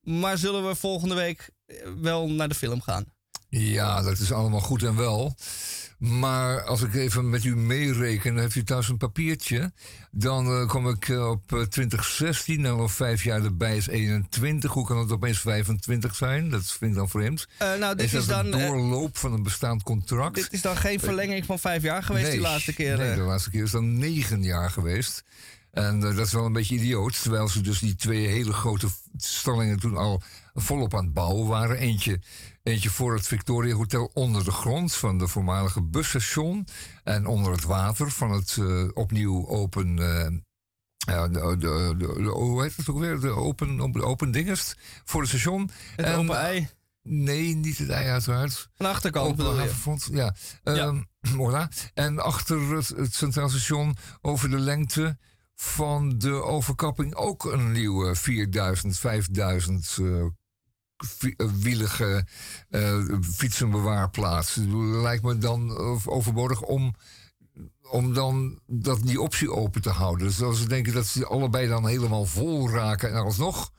maar 0.00 0.38
zullen 0.38 0.66
we 0.66 0.74
volgende 0.74 1.14
week 1.14 1.50
eh, 1.66 1.76
wel 2.00 2.28
naar 2.28 2.48
de 2.48 2.54
film 2.54 2.80
gaan? 2.80 3.04
Ja, 3.48 4.02
dat 4.02 4.18
is 4.18 4.32
allemaal 4.32 4.60
goed 4.60 4.82
en 4.82 4.96
wel. 4.96 5.34
Maar 6.02 6.62
als 6.62 6.82
ik 6.82 6.94
even 6.94 7.30
met 7.30 7.44
u 7.44 7.56
meereken, 7.56 8.32
dan 8.32 8.42
heeft 8.42 8.54
u 8.54 8.64
thuis 8.64 8.88
een 8.88 8.96
papiertje. 8.96 9.72
Dan 10.10 10.46
eh, 10.46 10.68
kom 10.68 10.88
ik 10.88 11.08
eh, 11.08 11.28
op 11.28 11.52
eh, 11.52 11.60
2016 11.60 12.64
en 12.64 12.76
nog 12.76 12.92
vijf 12.92 13.24
jaar 13.24 13.44
erbij 13.44 13.76
is 13.76 13.86
21. 13.86 14.72
Hoe 14.72 14.86
kan 14.86 14.98
het 14.98 15.12
opeens 15.12 15.38
25 15.38 16.14
zijn? 16.14 16.50
Dat 16.50 16.64
vind 16.64 16.90
ik 16.90 16.96
dan 16.96 17.08
vreemd. 17.08 17.48
Eh, 17.58 17.74
nou, 17.74 17.96
dit 17.96 18.06
is 18.06 18.12
is, 18.12 18.26
dat 18.26 18.36
dan, 18.36 18.52
een 18.52 18.60
eh, 18.60 18.66
doorloop 18.66 19.16
van 19.18 19.32
een 19.32 19.42
bestaand 19.42 19.82
contract? 19.82 20.34
dit 20.34 20.52
is 20.52 20.62
dan 20.62 20.76
geen 20.76 21.00
verlenging 21.00 21.46
van 21.46 21.58
vijf 21.58 21.82
jaar 21.82 22.02
geweest 22.02 22.30
die 22.30 22.40
laatste 22.40 22.74
keer. 22.74 22.96
Nee, 22.96 23.10
eh. 23.10 23.16
de 23.16 23.22
laatste 23.22 23.50
keer 23.50 23.62
is 23.62 23.70
dan 23.70 23.98
negen 23.98 24.42
jaar 24.42 24.70
geweest. 24.70 25.24
En 25.72 26.02
eh, 26.02 26.16
dat 26.16 26.26
is 26.26 26.32
wel 26.32 26.44
een 26.44 26.52
beetje 26.52 26.74
idioot. 26.74 27.22
Terwijl 27.22 27.48
ze 27.48 27.60
dus 27.60 27.78
die 27.78 27.94
twee 27.94 28.26
hele 28.26 28.52
grote 28.52 28.88
stallingen 29.16 29.80
toen 29.80 29.96
al 29.96 30.22
volop 30.54 30.94
aan 30.94 31.04
het 31.04 31.12
bouwen 31.12 31.46
waren. 31.46 31.76
Eentje, 31.76 32.20
eentje 32.62 32.90
voor 32.90 33.14
het 33.14 33.26
Victoria 33.26 33.74
Hotel 33.74 34.10
onder 34.14 34.44
de 34.44 34.50
grond 34.50 34.94
van 34.94 35.18
de 35.18 35.28
voormalige 35.28 35.82
busstation. 35.82 36.66
En 37.04 37.26
onder 37.26 37.52
het 37.52 37.64
water 37.64 38.10
van 38.10 38.30
het 38.30 38.56
eh, 38.60 38.88
opnieuw 38.94 39.48
open... 39.48 39.98
eh, 39.98 40.30
ja, 40.96 41.28
de, 41.28 41.56
de, 41.58 42.24
hoe 42.32 42.62
heet 42.62 42.76
het 42.76 42.88
ook 42.88 42.98
weer? 42.98 43.20
De 43.20 43.30
open, 43.30 44.02
open 44.04 44.30
dingest 44.30 44.76
voor 45.04 45.20
het 45.20 45.30
station. 45.30 45.70
Het 45.96 46.06
En- 46.06 46.14
open 46.18 46.36
ei. 46.38 46.68
Nee, 47.04 47.54
niet 47.56 47.78
het 47.78 47.88
ei 47.88 48.08
uiteraard. 48.08 48.68
Aan 48.76 48.86
de 48.86 48.92
achterkant 48.92 49.24
Open 49.26 49.36
bedoel 49.36 49.54
je? 49.54 49.60
havenfront, 49.60 50.08
ja. 50.12 50.34
Ehm, 50.62 51.02
voilà. 51.36 51.90
En 51.94 52.18
achter 52.18 52.60
het, 52.76 52.88
het 52.88 53.14
Centraal 53.14 53.48
Station 53.48 53.96
over 54.20 54.50
de 54.50 54.58
lengte 54.58 55.18
van 55.54 56.18
de 56.18 56.30
overkapping 56.42 57.14
ook 57.14 57.44
een 57.44 57.72
nieuwe 57.72 58.14
4000, 58.14 58.98
5000 58.98 59.96
eh, 60.00 60.24
vi- 61.04 61.34
eh, 61.36 62.18
eh, 62.70 63.04
fietsenbewaarplaats. 63.20 64.56
Lijkt 65.02 65.22
me 65.22 65.38
dan 65.38 65.70
eh, 65.70 66.06
overbodig 66.06 66.60
om, 66.60 66.94
om 67.90 68.14
dan 68.14 68.60
dat, 68.66 69.02
die 69.02 69.20
optie 69.20 69.52
open 69.52 69.82
te 69.82 69.90
houden. 69.90 70.26
Dus 70.26 70.42
als 70.42 70.58
ze 70.60 70.68
denken 70.68 70.92
dat 70.92 71.06
ze 71.06 71.26
allebei 71.26 71.68
dan 71.68 71.86
helemaal 71.86 72.24
vol 72.24 72.70
raken 72.70 73.10
en 73.10 73.22
alsnog 73.22 73.70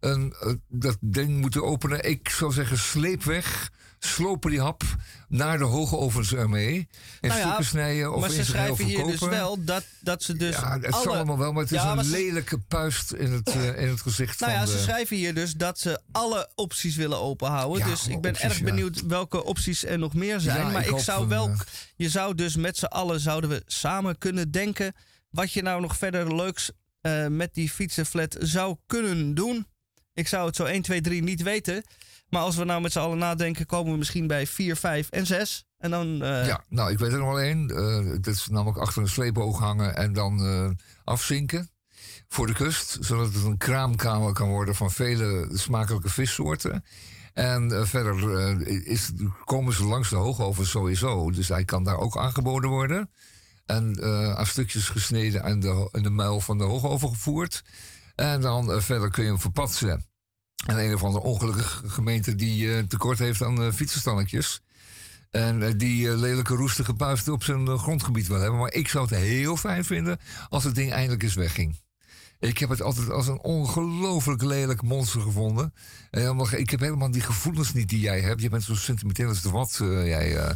een, 0.00 0.34
dat 0.68 0.96
ding 1.00 1.40
moeten 1.40 1.64
openen. 1.64 2.08
Ik 2.08 2.28
zou 2.28 2.52
zeggen, 2.52 2.78
sleep 2.78 3.22
weg. 3.22 3.70
Slopen 3.98 4.50
die 4.50 4.60
hap 4.60 4.82
naar 5.28 5.58
de 5.58 5.64
hoge 5.64 5.96
ovens 5.96 6.34
ermee. 6.34 6.88
In 7.20 7.28
Nou 7.28 7.34
ja, 7.40 7.44
stukken 7.46 7.64
snijden 7.64 8.14
of 8.14 8.20
maar 8.20 8.30
ze 8.30 8.44
schrijven 8.44 8.84
hier 8.84 9.04
dus 9.06 9.20
wel 9.20 9.64
dat, 9.64 9.84
dat 10.00 10.22
ze 10.22 10.36
dus 10.36 10.56
ja, 10.56 10.78
het 10.80 10.92
alle... 10.92 11.02
zal 11.02 11.14
allemaal 11.14 11.38
wel, 11.38 11.52
maar 11.52 11.62
het 11.62 11.72
is 11.72 11.78
Ja, 11.78 11.84
maar 11.94 11.98
een 11.98 12.04
ze- 12.04 12.16
lelijke 12.16 12.58
puist 12.58 13.12
in 13.12 13.32
het, 13.32 13.48
eh, 13.48 13.82
in 13.82 13.88
het 13.88 14.00
gezicht 14.00 14.40
Nou 14.40 14.52
van 14.52 14.60
ja, 14.60 14.66
de... 14.66 14.72
ze 14.72 14.78
schrijven 14.82 15.16
hier 15.16 15.34
dus 15.34 15.52
dat 15.52 15.78
ze 15.78 16.00
alle 16.12 16.50
opties 16.54 16.96
willen 16.96 17.18
openhouden. 17.20 17.78
Ja, 17.78 17.90
dus 17.90 18.06
ik 18.08 18.20
ben 18.20 18.30
opties, 18.30 18.48
erg 18.48 18.62
benieuwd 18.62 19.06
welke 19.06 19.44
opties 19.44 19.84
er 19.84 19.98
nog 19.98 20.14
meer 20.14 20.40
zijn. 20.40 20.72
Maar 20.72 20.88
ik 20.88 20.98
zou 20.98 21.28
wel, 21.28 21.48
eh, 21.48 21.58
je 21.96 22.08
zou 22.08 22.34
dus 22.34 22.56
met 22.56 22.76
z'n 22.76 22.84
allen 22.84 23.20
zouden 23.20 23.50
we 23.50 23.62
samen 23.66 24.18
kunnen 24.18 24.50
denken 24.50 24.94
wat 25.30 25.52
je 25.52 25.62
nou 25.62 25.80
nog 25.80 25.96
verder 25.96 26.36
leuks 26.36 26.70
eh, 27.00 27.26
met 27.26 27.54
die 27.54 27.70
fietsenflat 27.70 28.36
zou 28.40 28.76
kunnen 28.86 29.34
doen. 29.34 29.66
Ik 30.14 30.28
zou 30.28 30.46
het 30.46 30.56
zo 30.56 30.64
1, 30.64 30.82
2, 30.82 31.00
3 31.00 31.22
niet 31.22 31.42
weten. 31.42 31.84
Maar 32.30 32.40
als 32.42 32.56
we 32.56 32.64
nou 32.64 32.80
met 32.80 32.92
z'n 32.92 32.98
allen 32.98 33.18
nadenken, 33.18 33.66
komen 33.66 33.92
we 33.92 33.98
misschien 33.98 34.26
bij 34.26 34.46
4, 34.46 34.76
5 34.76 35.10
en 35.10 35.26
6. 35.26 35.64
En 35.78 35.90
dan. 35.90 36.22
eh, 36.22 36.46
Ja, 36.46 36.64
nou, 36.68 36.90
ik 36.90 36.98
weet 36.98 37.12
er 37.12 37.18
nog 37.18 37.28
wel 37.28 37.40
één. 37.40 37.68
Eh, 37.70 38.10
dat 38.20 38.34
is 38.34 38.46
namelijk 38.48 38.78
achter 38.78 39.02
een 39.02 39.08
sleepboog 39.08 39.58
hangen 39.58 39.96
en 39.96 40.12
dan 40.12 40.40
eh, 40.44 40.70
afzinken 41.04 41.70
voor 42.28 42.46
de 42.46 42.52
kust. 42.52 42.96
Zodat 43.00 43.34
het 43.34 43.44
een 43.44 43.56
kraamkamer 43.58 44.32
kan 44.32 44.48
worden 44.48 44.74
van 44.74 44.90
vele 44.90 45.48
smakelijke 45.52 46.08
vissoorten. 46.08 46.84
En 47.34 47.72
eh, 47.72 47.84
verder 47.84 48.36
eh, 48.38 48.86
is, 48.86 49.10
komen 49.44 49.72
ze 49.74 49.84
langs 49.84 50.10
de 50.10 50.16
hoogoven 50.16 50.66
sowieso. 50.66 51.30
Dus 51.30 51.48
hij 51.48 51.64
kan 51.64 51.84
daar 51.84 51.98
ook 51.98 52.16
aangeboden 52.18 52.70
worden. 52.70 53.10
En 53.66 53.94
eh, 54.02 54.34
aan 54.34 54.46
stukjes 54.46 54.88
gesneden 54.88 55.42
en 55.42 55.60
de, 55.60 55.88
in 55.92 56.02
de 56.02 56.10
muil 56.10 56.40
van 56.40 56.58
de 56.58 56.64
hoogoven 56.64 57.08
gevoerd. 57.08 57.62
En 58.14 58.40
dan 58.40 58.72
eh, 58.72 58.80
verder 58.80 59.10
kun 59.10 59.22
je 59.24 59.28
hem 59.30 59.40
verpatsen. 59.40 60.06
En 60.66 60.78
een 60.78 60.94
of 60.94 61.04
andere 61.04 61.24
ongelukkige 61.24 61.88
gemeente 61.88 62.34
die 62.34 62.74
eh, 62.74 62.82
tekort 62.82 63.18
heeft 63.18 63.42
aan 63.42 63.62
eh 63.62 63.72
fietsenstalletjes. 63.72 64.60
En 65.30 65.62
eh, 65.62 65.72
die 65.76 66.16
lelijke 66.16 66.54
roestige 66.54 66.94
puisten 66.94 67.32
op 67.32 67.44
zijn 67.44 67.78
grondgebied 67.78 68.26
wil 68.26 68.40
hebben. 68.40 68.60
Maar 68.60 68.72
ik 68.72 68.88
zou 68.88 69.06
het 69.06 69.18
heel 69.18 69.56
fijn 69.56 69.84
vinden 69.84 70.18
als 70.48 70.64
het 70.64 70.74
ding 70.74 70.92
eindelijk 70.92 71.22
eens 71.22 71.34
wegging. 71.34 71.76
Ik 72.40 72.58
heb 72.58 72.68
het 72.68 72.82
altijd 72.82 73.10
als 73.10 73.26
een 73.26 73.40
ongelooflijk 73.40 74.42
lelijk 74.42 74.82
monster 74.82 75.20
gevonden. 75.20 75.74
Ik 76.56 76.70
heb 76.70 76.80
helemaal 76.80 77.10
die 77.10 77.22
gevoelens 77.22 77.72
niet 77.72 77.88
die 77.88 78.00
jij 78.00 78.20
hebt. 78.20 78.42
Je 78.42 78.48
bent 78.48 78.62
zo 78.62 78.74
sentimenteel 78.74 79.28
als 79.28 79.42
de 79.42 79.50
wat, 79.50 79.78
uh, 79.82 80.06
jij, 80.06 80.36
uh, 80.36 80.50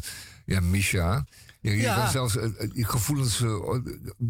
ja, 0.46 0.60
Misha. 0.60 1.24
Je 1.60 1.76
ja. 1.76 1.94
kan 1.94 2.10
zelfs 2.10 2.36
uh, 2.36 2.48
gevoelens 2.72 3.40
uh, 3.40 3.78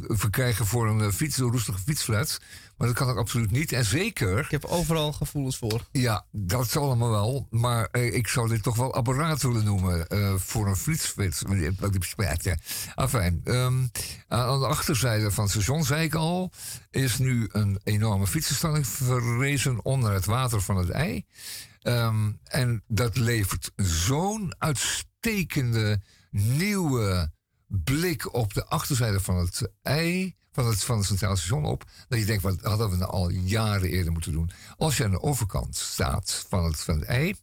verkrijgen 0.08 0.66
voor 0.66 0.88
een 0.88 1.12
fiets, 1.12 1.38
een 1.38 1.50
roestige 1.50 1.78
fietsflat. 1.78 2.38
Maar 2.76 2.86
dat 2.86 2.96
kan 2.96 3.10
ik 3.10 3.16
absoluut 3.16 3.50
niet. 3.50 3.72
En 3.72 3.84
zeker. 3.84 4.38
Ik 4.38 4.50
heb 4.50 4.64
overal 4.64 5.12
gevoelens 5.12 5.56
voor. 5.56 5.86
Ja, 5.92 6.24
dat 6.30 6.66
is 6.66 6.76
allemaal 6.76 7.10
wel. 7.10 7.46
Maar 7.50 7.88
uh, 7.92 8.14
ik 8.14 8.28
zou 8.28 8.48
dit 8.48 8.62
toch 8.62 8.76
wel 8.76 8.94
apparaat 8.94 9.42
willen 9.42 9.64
noemen. 9.64 10.06
voor 10.40 10.66
een 10.66 10.76
fietsflats. 10.76 11.42
Enfin. 12.94 13.40
Um, 13.44 13.90
aan 14.28 14.60
de 14.60 14.66
achterzijde 14.66 15.30
van 15.30 15.44
het 15.44 15.52
station, 15.52 15.84
zei 15.84 16.04
ik 16.04 16.14
al. 16.14 16.52
Is 16.90 17.18
nu 17.18 17.48
een 17.52 17.80
enorme 17.84 18.26
fietsenstalling 18.26 18.86
verrezen 18.86 19.84
onder 19.84 20.12
het 20.12 20.24
water 20.24 20.60
van 20.60 20.76
het 20.76 20.90
ei. 20.90 21.24
Um, 21.82 22.38
en 22.44 22.82
dat 22.86 23.16
levert 23.16 23.72
zo'n 23.76 24.54
uitstekende 24.58 26.00
nieuwe 26.30 27.32
blik 27.66 28.34
op 28.34 28.54
de 28.54 28.66
achterzijde 28.66 29.20
van 29.20 29.36
het 29.36 29.72
ei, 29.82 30.36
van 30.52 30.66
het, 30.66 30.84
van 30.84 30.96
het 30.96 31.06
Centraal 31.06 31.36
Station 31.36 31.64
op. 31.64 31.84
Dat 32.08 32.18
je 32.18 32.24
denkt, 32.24 32.42
wat 32.42 32.60
hadden 32.60 32.90
we 32.90 32.96
nou 32.96 33.10
al 33.10 33.28
jaren 33.30 33.88
eerder 33.88 34.12
moeten 34.12 34.32
doen. 34.32 34.50
Als 34.76 34.96
je 34.96 35.04
aan 35.04 35.10
de 35.10 35.22
overkant 35.22 35.76
staat 35.76 36.46
van 36.48 36.64
het, 36.64 36.80
van 36.80 36.98
het 36.98 37.04
ei, 37.04 37.34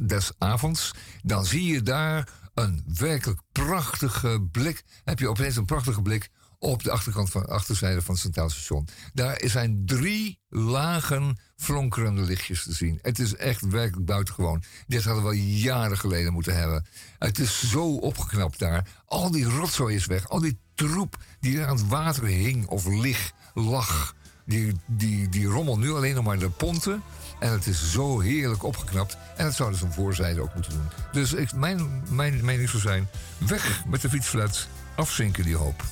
des 0.00 0.32
avonds, 0.38 0.94
dan 1.22 1.44
zie 1.44 1.66
je 1.66 1.82
daar 1.82 2.28
een 2.54 2.84
werkelijk 2.86 3.40
prachtige 3.52 4.48
blik. 4.52 4.82
Heb 5.04 5.18
je 5.18 5.28
opeens 5.28 5.56
een 5.56 5.64
prachtige 5.64 6.02
blik 6.02 6.30
op 6.58 6.82
de 6.82 6.90
achterkant 6.90 7.30
van 7.30 7.42
de 7.42 7.48
achterzijde 7.48 8.02
van 8.02 8.14
het 8.14 8.22
Centraal 8.22 8.50
Station. 8.50 8.88
Daar 9.12 9.40
zijn 9.44 9.82
drie 9.86 10.40
lagen 10.48 11.38
flonkerende 11.56 12.22
lichtjes 12.22 12.62
te 12.62 12.72
zien. 12.72 12.98
Het 13.02 13.18
is 13.18 13.36
echt 13.36 13.60
werkelijk 13.60 14.06
buitengewoon. 14.06 14.62
Dit 14.86 15.04
hadden 15.04 15.24
we 15.24 15.56
jaren 15.58 15.98
geleden 15.98 16.32
moeten 16.32 16.56
hebben. 16.56 16.86
Het 17.18 17.38
is 17.38 17.70
zo 17.70 17.96
opgeknapt 17.96 18.58
daar. 18.58 19.02
Al 19.04 19.30
die 19.30 19.44
rotzooi 19.44 19.94
is 19.94 20.06
weg. 20.06 20.28
Al 20.28 20.40
die 20.40 20.58
troep 20.88 21.16
die 21.40 21.64
aan 21.64 21.76
het 21.76 21.88
water 21.88 22.24
hing 22.24 22.66
of 22.66 22.86
lig, 22.86 23.32
lag. 23.54 24.14
Die, 24.46 24.72
die, 24.86 25.28
die 25.28 25.46
rommelt 25.46 25.78
nu 25.78 25.92
alleen 25.92 26.14
nog 26.14 26.24
maar 26.24 26.38
de 26.38 26.50
ponten. 26.50 27.02
En 27.40 27.52
het 27.52 27.66
is 27.66 27.90
zo 27.90 28.20
heerlijk 28.20 28.62
opgeknapt. 28.62 29.16
En 29.36 29.44
dat 29.44 29.54
zouden 29.54 29.78
ze 29.78 29.84
een 29.84 29.92
voorzijde 29.92 30.40
ook 30.40 30.54
moeten 30.54 30.72
doen. 30.72 30.88
Dus 31.12 31.32
ik, 31.32 31.52
mijn, 31.52 32.02
mijn 32.08 32.44
mening 32.44 32.68
zou 32.68 32.82
zijn: 32.82 33.08
weg 33.38 33.84
met 33.86 34.00
de 34.00 34.08
fietsflats, 34.08 34.68
afzinken 34.94 35.44
die 35.44 35.56
hoop. 35.56 35.84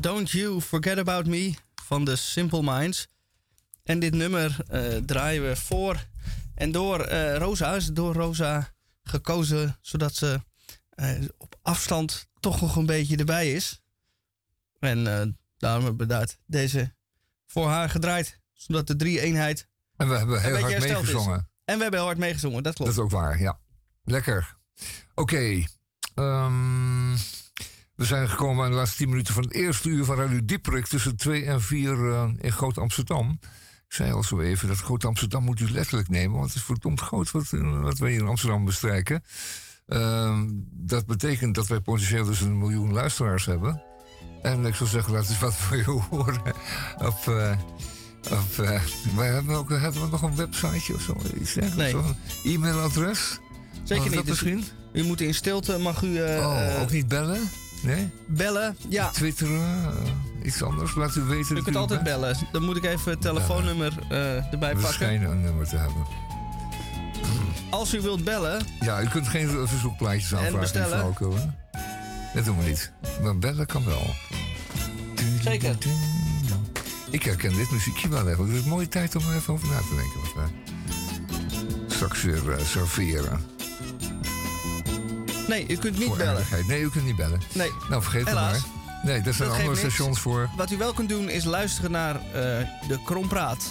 Don't 0.00 0.30
You 0.30 0.60
Forget 0.60 0.98
About 0.98 1.26
Me 1.26 1.54
van 1.82 2.04
de 2.04 2.16
Simple 2.16 2.62
Minds. 2.62 3.08
En 3.82 3.98
dit 3.98 4.14
nummer 4.14 4.56
eh, 4.68 4.96
draaien 4.96 5.48
we 5.48 5.56
voor 5.56 6.06
en 6.54 6.72
door 6.72 7.00
eh, 7.00 7.36
Rosa. 7.36 7.74
Is 7.74 7.86
door 7.86 8.14
Rosa 8.14 8.74
gekozen, 9.02 9.78
zodat 9.80 10.14
ze 10.14 10.40
eh, 10.90 11.22
op 11.36 11.58
afstand 11.62 12.28
toch 12.40 12.60
nog 12.60 12.76
een 12.76 12.86
beetje 12.86 13.16
erbij 13.16 13.52
is. 13.52 13.82
En 14.78 15.04
daarom 15.56 15.84
hebben 15.84 16.08
we 16.08 16.26
deze 16.46 16.94
voor 17.46 17.68
haar 17.68 17.90
gedraaid. 17.90 18.38
Zodat 18.52 18.86
de 18.86 18.96
drie-eenheid... 18.96 19.68
En 19.96 20.08
we 20.08 20.16
hebben 20.16 20.40
heel 20.42 20.58
hard 20.58 20.72
is. 20.72 20.84
meegezongen. 20.84 21.50
En 21.64 21.76
we 21.76 21.82
hebben 21.82 21.98
heel 21.98 22.08
hard 22.08 22.18
meegezongen, 22.18 22.62
dat 22.62 22.74
klopt. 22.74 22.90
Dat 22.94 22.98
is 22.98 23.04
ook 23.04 23.20
waar, 23.20 23.40
ja. 23.40 23.60
Lekker. 24.04 24.56
Oké. 25.14 25.64
ehm, 26.14 27.16
we 28.00 28.06
zijn 28.06 28.28
gekomen 28.28 28.64
aan 28.64 28.70
de 28.70 28.76
laatste 28.76 28.96
10 28.96 29.08
minuten 29.08 29.34
van 29.34 29.42
het 29.42 29.52
eerste 29.52 29.88
uur 29.88 30.04
van 30.04 30.16
Radio 30.16 30.40
Dieperik 30.44 30.86
tussen 30.86 31.16
2 31.16 31.44
en 31.44 31.62
4 31.62 31.92
eh, 31.92 32.28
in 32.38 32.52
Groot 32.52 32.78
Amsterdam. 32.78 33.38
Ik 33.86 33.92
zei 33.92 34.12
al 34.12 34.22
zo 34.22 34.40
even 34.40 34.68
dat 34.68 34.76
Groot 34.76 35.04
Amsterdam 35.04 35.44
moet 35.44 35.60
u 35.60 35.70
letterlijk 35.70 36.08
nemen, 36.08 36.36
want 36.36 36.46
het 36.48 36.56
is 36.56 36.62
verdomd 36.62 37.00
groot 37.00 37.30
wat, 37.30 37.50
wat 37.80 37.98
wij 37.98 38.10
hier 38.10 38.20
in 38.20 38.26
Amsterdam 38.26 38.64
bestrijken. 38.64 39.22
Ehm, 39.86 40.46
dat 40.70 41.06
betekent 41.06 41.54
dat 41.54 41.66
wij 41.66 41.80
potentieel 41.80 42.24
dus 42.24 42.40
een 42.40 42.58
miljoen 42.58 42.92
luisteraars 42.92 43.46
hebben. 43.46 43.82
En 44.42 44.66
ik 44.66 44.74
zou 44.74 44.88
zeggen, 44.88 45.12
laat 45.12 45.28
eens 45.28 45.38
wat 45.38 45.54
van 45.54 45.76
je 45.76 45.84
horen. 45.84 46.42
Op, 46.98 47.18
op, 48.30 48.64
eh, 48.64 48.82
wij 49.16 49.28
hebben, 49.28 49.54
ook, 49.54 49.68
hebben 49.68 50.02
we 50.02 50.08
nog 50.10 50.22
een 50.22 50.36
websiteje 50.36 50.94
of 50.94 51.02
zo? 51.02 51.16
Iets? 51.40 51.54
Nee. 51.54 51.98
Of 51.98 52.08
een 52.08 52.16
e-mailadres? 52.52 53.38
Zeker 53.84 54.04
niet. 54.04 54.14
dat 54.14 54.26
Dus 54.26 54.42
misschien? 54.42 54.64
u 54.92 55.04
moet 55.04 55.20
in 55.20 55.34
stilte, 55.34 55.78
mag 55.78 56.02
u 56.02 56.16
eh, 56.16 56.38
oh, 56.38 56.80
ook 56.82 56.90
niet 56.90 57.08
bellen? 57.08 57.50
Nee? 57.82 58.08
bellen. 58.26 58.76
Ja, 58.88 59.08
Twitteren? 59.10 59.84
eh, 60.40 60.46
iets 60.46 60.62
anders? 60.62 60.94
Laat 60.94 61.16
u 61.16 61.20
weten. 61.20 61.56
u 61.56 61.62
kunt 61.62 61.76
altijd 61.76 62.02
bent. 62.04 62.20
bellen. 62.20 62.36
Dan 62.52 62.62
moet 62.62 62.76
ik 62.76 62.84
even 62.84 63.10
het 63.10 63.20
telefoonnummer 63.20 63.92
eh, 64.10 64.52
erbij 64.52 64.68
We 64.74 64.80
pakken. 64.80 64.92
schijnen 64.94 65.30
een 65.30 65.40
nummer 65.40 65.68
te 65.68 65.76
hebben. 65.76 66.06
Als 67.70 67.94
u 67.94 68.00
wilt 68.00 68.24
bellen, 68.24 68.62
Ja, 68.80 69.02
u 69.02 69.06
kunt 69.08 69.28
geen 69.28 69.68
verzoekplaatjes 69.68 70.32
aanvragen. 70.34 70.60
bestellen? 70.60 70.88
flauwekul, 70.98 71.34
hè? 71.36 71.44
Dat 72.34 72.44
doen 72.44 72.58
we 72.58 72.68
niet. 72.68 72.92
Maar 73.22 73.38
bellen 73.38 73.66
kan 73.66 73.84
wel. 73.84 74.14
Zeker. 75.42 75.76
Ik 77.10 77.22
herken 77.22 77.54
dit 77.56 77.70
muziekje 77.70 78.08
wel 78.08 78.28
even. 78.28 78.46
Het 78.46 78.56
is 78.56 78.62
een 78.62 78.68
mooie 78.68 78.88
tijd 78.88 79.16
om 79.16 79.22
er 79.28 79.34
even 79.36 79.52
over 79.54 79.68
na 79.68 79.78
te 79.78 79.94
denken. 79.96 80.20
We 81.86 81.94
straks 81.94 82.22
weer 82.22 82.52
eh, 82.52 82.64
serveren. 82.64 83.40
Nee, 85.50 85.68
u 85.68 85.76
kunt 85.76 85.98
niet 85.98 86.16
bellen. 86.16 86.44
Nee, 86.66 86.80
u 86.80 86.90
kunt 86.90 87.04
niet 87.04 87.16
bellen. 87.16 87.40
Nee. 87.52 87.70
Nou, 87.88 88.02
vergeet 88.02 88.26
Helaas. 88.26 88.52
het 88.52 88.66
maar. 88.66 89.04
Nee, 89.04 89.20
daar 89.20 89.34
zijn 89.34 89.48
Dat 89.48 89.58
andere 89.58 89.76
niks. 89.76 89.94
stations 89.94 90.20
voor. 90.20 90.48
Wat 90.56 90.70
u 90.70 90.76
wel 90.76 90.92
kunt 90.92 91.08
doen 91.08 91.28
is 91.28 91.44
luisteren 91.44 91.90
naar 91.90 92.14
eh, 92.14 92.22
de 92.88 92.98
Krompraat. 93.04 93.70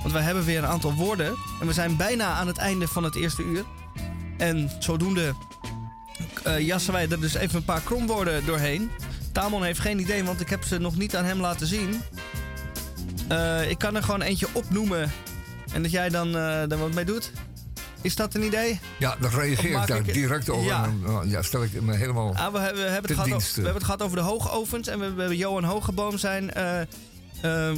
Want 0.00 0.12
wij 0.12 0.22
hebben 0.22 0.44
weer 0.44 0.58
een 0.58 0.66
aantal 0.66 0.94
woorden. 0.94 1.34
En 1.60 1.66
we 1.66 1.72
zijn 1.72 1.96
bijna 1.96 2.26
aan 2.26 2.46
het 2.46 2.56
einde 2.56 2.88
van 2.88 3.04
het 3.04 3.14
eerste 3.14 3.42
uur. 3.42 3.64
En 4.38 4.70
zodoende 4.78 5.34
eh, 6.42 6.58
jassen 6.58 6.92
wij 6.92 7.08
er 7.08 7.20
dus 7.20 7.34
even 7.34 7.56
een 7.56 7.64
paar 7.64 7.80
kromwoorden 7.80 8.46
doorheen. 8.46 8.90
Tamon 9.32 9.62
heeft 9.62 9.80
geen 9.80 9.98
idee, 10.00 10.24
want 10.24 10.40
ik 10.40 10.48
heb 10.48 10.64
ze 10.64 10.78
nog 10.78 10.96
niet 10.96 11.16
aan 11.16 11.24
hem 11.24 11.40
laten 11.40 11.66
zien. 11.66 12.00
Eh, 13.28 13.70
ik 13.70 13.78
kan 13.78 13.96
er 13.96 14.02
gewoon 14.02 14.22
eentje 14.22 14.46
opnoemen. 14.52 15.12
En 15.72 15.82
dat 15.82 15.90
jij 15.90 16.08
dan 16.08 16.34
er 16.34 16.78
wat 16.78 16.94
mee 16.94 17.04
doet. 17.04 17.32
Is 18.02 18.16
dat 18.16 18.34
een 18.34 18.42
idee? 18.42 18.80
Ja, 18.98 19.16
dan 19.20 19.30
reageer 19.30 19.80
ik 19.80 19.86
daar 19.86 19.98
ik- 19.98 20.12
direct 20.14 20.48
over. 20.50 20.64
Ja. 20.66 20.84
En 20.84 21.28
ja, 21.28 21.42
stel 21.42 21.62
ik 21.62 21.80
me 21.82 21.96
helemaal... 21.96 22.34
Ah, 22.36 22.52
we, 22.52 22.58
hebben, 22.58 22.82
we, 22.84 22.90
hebben 22.90 23.10
het 23.10 23.20
over, 23.20 23.38
we 23.48 23.54
hebben 23.54 23.74
het 23.74 23.84
gehad 23.84 24.02
over 24.02 24.16
de 24.16 24.22
hoogovens. 24.22 24.88
En 24.88 24.98
we, 24.98 25.04
hebben 25.04 25.36
Johan 25.36 25.64
Hogeboom 25.64 26.18
zijn 26.18 26.52
eh, 26.54 26.80
eh, 26.80 26.86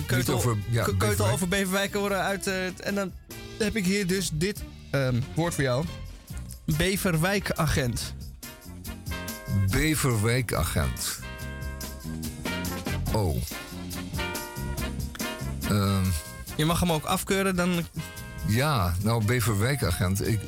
keutel, 0.07 0.35
over- 0.35 0.57
ja, 0.71 0.83
keutel 0.85 0.99
Beverwijk. 1.09 1.33
over 1.33 1.49
Beverwijk 1.49 1.95
horen 1.95 2.21
uit. 2.23 2.47
eh, 2.47 2.87
en 2.87 2.95
dan 2.95 3.13
heb 3.59 3.77
ik 3.77 3.85
hier 3.85 4.07
dus 4.07 4.31
dit 4.33 4.63
ehm, 4.91 5.21
woord 5.35 5.55
voor 5.55 5.65
jou. 5.65 5.85
Beverwijkagent. 6.65 8.15
Beverwijkagent. 9.71 11.19
Oh. 13.13 13.37
Ehm, 15.69 16.05
Je 16.57 16.65
mag 16.65 16.81
hem 16.81 16.93
ook 16.93 17.05
afkeuren, 17.05 17.57
dan 17.57 17.87
ja, 18.47 18.95
nou, 19.03 19.25
Beverwijkagent. 19.25 20.29
Ik... 20.29 20.41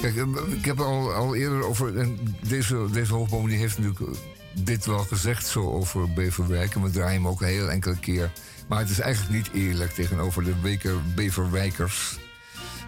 Kijk, 0.00 0.16
eh, 0.16 0.52
ik 0.56 0.64
heb 0.64 0.80
al, 0.80 1.12
al 1.12 1.34
eerder 1.34 1.64
over... 1.64 2.08
Deze, 2.48 2.86
deze 2.92 3.12
hoogboom 3.12 3.48
die 3.48 3.58
heeft 3.58 3.78
natuurlijk 3.78 4.10
eh, 4.10 4.18
dit 4.64 4.86
wel 4.86 5.04
gezegd 5.04 5.46
zo 5.46 5.70
over 5.70 6.12
Beverwijk. 6.12 6.74
En 6.74 6.82
we 6.82 6.90
draaien 6.90 7.22
hem 7.22 7.28
ook 7.28 7.40
een 7.40 7.46
heel 7.46 7.70
enkele 7.70 7.98
keer. 7.98 8.30
Maar 8.68 8.78
het 8.78 8.90
is 8.90 9.00
eigenlijk 9.00 9.34
niet 9.34 9.64
eerlijk 9.64 9.92
tegenover 9.92 10.44
de 10.44 10.60
weker 10.60 10.94
Beverwijkers... 11.14 12.18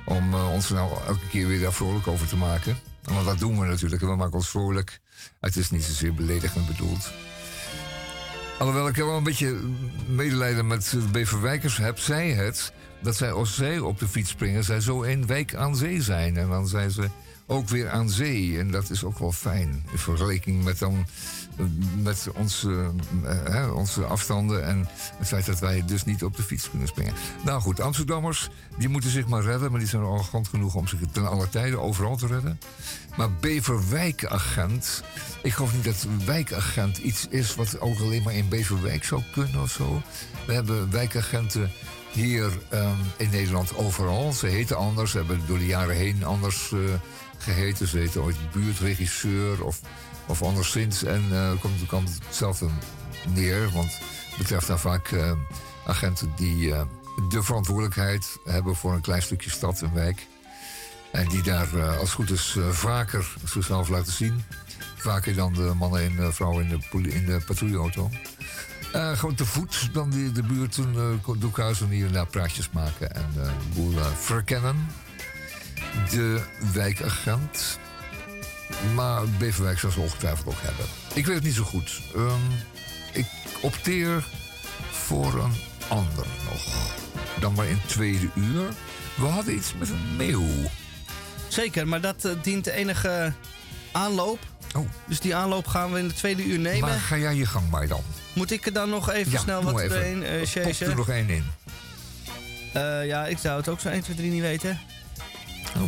om 0.05 0.35
eh, 0.35 0.53
ons 0.53 0.69
nou 0.69 0.91
elke 1.07 1.29
keer 1.31 1.47
weer 1.47 1.61
daar 1.61 1.73
vrolijk 1.73 2.07
over 2.07 2.27
te 2.27 2.37
maken. 2.37 2.79
Want 3.03 3.27
dat 3.27 3.39
doen 3.39 3.61
we 3.61 3.67
natuurlijk. 3.67 4.03
en 4.03 4.09
We 4.09 4.17
maken 4.17 4.35
ons 4.35 4.49
vrolijk. 4.49 5.01
Het 5.41 5.57
is 5.57 5.71
niet 5.71 5.85
zozeer 5.85 6.15
beledigend 6.15 6.67
bedoeld. 6.67 7.11
Alhoewel 8.59 8.89
ik 8.89 8.97
wel 8.97 9.17
een 9.17 9.23
beetje 9.23 9.57
medelijden 10.09 10.67
met 10.67 10.95
Beverwijkers 11.13 11.77
heb, 11.77 11.99
zij 11.99 12.31
het 12.31 12.73
dat 13.01 13.17
zij 13.17 13.33
als 13.33 13.55
zij 13.55 13.79
op 13.79 13.99
de 13.99 14.09
fiets 14.09 14.31
springen, 14.31 14.65
zij 14.65 14.81
zo 14.81 15.03
een 15.03 15.27
wijk 15.27 15.55
aan 15.55 15.77
zee 15.77 16.03
zijn. 16.03 16.37
En 16.37 16.49
dan 16.49 16.69
zijn 16.69 16.91
ze 16.91 17.09
ook 17.47 17.69
weer 17.69 17.91
aan 17.91 18.11
zee. 18.11 18.59
En 18.59 18.71
dat 18.71 18.91
is 18.91 19.05
ook 19.05 19.19
wel 19.19 19.33
fijn. 19.33 19.85
In 19.93 19.99
vergelijking 19.99 20.65
met, 20.65 20.79
dan, 20.79 21.07
met 22.03 22.27
onze, 22.35 22.91
eh, 23.25 23.75
onze 23.75 24.05
afstanden 24.05 24.65
en 24.65 24.89
het 25.19 25.29
feit 25.29 25.47
dat 25.47 25.59
wij 25.59 25.85
dus 25.87 26.05
niet 26.05 26.25
op 26.25 26.37
de 26.37 26.43
fiets 26.43 26.71
kunnen 26.71 26.89
springen. 26.89 27.15
Nou 27.45 27.61
goed, 27.61 27.81
Amsterdammers, 27.81 28.49
die 28.79 28.89
moeten 28.89 29.11
zich 29.11 29.29
maar 29.29 29.43
redden, 29.43 29.71
maar 29.71 29.81
die 29.81 29.89
zijn 29.89 30.03
arrogant 30.03 30.49
genoeg 30.49 30.75
om 30.75 30.89
zich 30.89 30.99
ten 31.13 31.29
alle 31.29 31.49
tijden 31.49 31.81
overal 31.81 32.17
te 32.17 32.27
redden. 32.27 32.61
Maar 33.17 33.31
Beverwijkagent, 33.33 35.03
ik 35.43 35.53
geloof 35.53 35.75
niet 35.75 35.85
dat 35.85 36.07
wijkagent 36.25 36.99
iets 36.99 37.27
is 37.29 37.55
wat 37.55 37.81
ook 37.81 37.99
alleen 37.99 38.23
maar 38.23 38.35
in 38.35 38.49
Beverwijk 38.49 39.05
zou 39.05 39.23
kunnen 39.33 39.63
of 39.63 39.71
zo. 39.71 40.03
We 40.47 40.53
hebben 40.53 40.91
wijkagenten 40.91 41.71
hier 42.13 42.59
ehm, 42.69 42.97
in 43.17 43.31
Nederland 43.31 43.77
overal. 43.77 44.33
Ze 44.33 44.47
heten 44.47 44.77
anders, 44.77 45.11
ze 45.11 45.17
hebben 45.17 45.41
door 45.47 45.59
de 45.59 45.67
jaren 45.67 45.97
heen 45.97 46.25
anders 46.25 46.73
eh, 46.73 46.79
geheten. 47.39 47.89
Ze 47.89 47.99
heten 47.99 48.23
ooit 48.23 48.51
buurtregisseur 48.53 49.65
of, 49.65 49.81
of 50.27 50.43
anderszins. 50.43 51.05
En 51.05 51.23
eh 51.31 51.61
komt, 51.61 51.87
komt 51.87 52.19
hetzelfde 52.27 52.67
neer, 53.35 53.71
want 53.71 53.93
het 54.29 54.39
betreft 54.39 54.67
dan 54.67 54.79
vaak 54.79 55.09
eh, 55.09 55.33
agenten 55.87 56.33
die 56.37 56.75
eh, 56.75 56.83
de 57.29 57.43
verantwoordelijkheid 57.43 58.39
hebben 58.45 58.77
voor 58.77 58.93
een 58.93 59.01
klein 59.01 59.23
stukje 59.23 59.51
stad 59.51 59.83
en 59.83 59.95
wijk. 59.95 60.27
En 61.13 61.29
die 61.29 61.43
daar 61.43 61.83
als 61.83 62.01
het 62.01 62.11
goed 62.11 62.31
is 62.31 62.57
vaker 62.71 63.37
zichzelf 63.45 63.89
laten 63.89 64.13
zien. 64.13 64.45
Vaker 64.97 65.35
dan 65.35 65.53
de 65.53 65.73
mannen 65.77 66.19
en 66.19 66.35
vrouwen 66.35 66.71
in 66.71 66.83
de, 66.91 67.09
in 67.09 67.25
de 67.27 67.41
patrouilleauto. 67.47 68.11
Gewoon 68.93 69.35
te 69.35 69.45
voet 69.45 69.89
dan 69.93 70.11
die, 70.11 70.33
de 70.33 70.43
buurten 70.43 70.95
uh, 70.95 71.41
doekhuizen 71.41 71.89
hier 71.89 72.07
en 72.07 72.13
daar 72.13 72.27
praatjes 72.27 72.71
maken 72.71 73.15
en 73.15 73.27
boel 73.75 73.95
verkennen. 74.15 74.87
De 76.11 76.43
wijkagent. 76.73 77.79
Maar 78.95 79.23
Beverwijk 79.39 79.79
zal 79.79 79.91
ze 79.91 80.01
ongetwijfeld 80.01 80.47
ook 80.55 80.61
hebben. 80.63 80.87
Ik 81.15 81.27
weet 81.27 81.35
het 81.35 81.45
niet 81.45 81.55
zo 81.55 81.63
goed. 81.65 82.01
Ehm, 82.15 82.41
ik 83.13 83.27
opteer 83.61 84.25
voor 84.91 85.35
een 85.45 85.55
ander 85.89 86.27
nog. 86.51 86.95
Dan 87.41 87.53
maar 87.55 87.67
in 87.67 87.77
het 87.77 87.89
tweede 87.89 88.29
uur. 88.35 88.69
We 89.15 89.27
hadden 89.27 89.55
iets 89.55 89.73
met 89.79 89.89
een 89.89 90.17
meeuw. 90.17 90.45
zeker. 91.49 91.89
Maar 91.89 92.01
dat 92.01 92.25
eh, 92.25 92.33
dient 92.43 92.65
de 92.65 92.73
enige 92.73 93.33
aanloop. 93.93 94.39
Oh, 94.77 94.89
Dus 95.07 95.21
die 95.21 95.35
aanloop 95.35 95.67
gaan 95.67 95.93
we 95.93 95.99
in 95.99 96.09
de 96.09 96.15
tweede 96.15 96.45
uur 96.45 96.59
nemen. 96.59 96.89
maar 96.89 96.99
ga 96.99 97.17
jij 97.17 97.35
je 97.35 97.47
gang 97.47 97.71
maar 97.71 97.87
dan. 97.89 98.03
Moet 98.33 98.51
ik 98.51 98.67
er 98.67 98.73
dan 98.73 98.91
nog 98.91 99.11
even 99.11 99.33
Ja, 99.33 99.39
snel 99.39 99.63
wat 99.63 99.81
even. 99.81 99.89
doorheen 99.89 100.23
eh 100.23 100.63
Pop 100.63 100.81
er 100.89 100.97
nog 100.97 101.09
één 101.09 101.29
in. 101.31 101.45
Eh, 102.73 103.07
ja, 103.07 103.27
ik 103.27 103.39
zou 103.39 103.57
het 103.57 103.69
ook 103.69 103.81
zo 103.81 103.89
1, 103.89 104.03
2, 104.03 104.17
3 104.17 104.31
niet 104.31 104.41
weten. 104.41 104.81
Oh. 105.77 105.83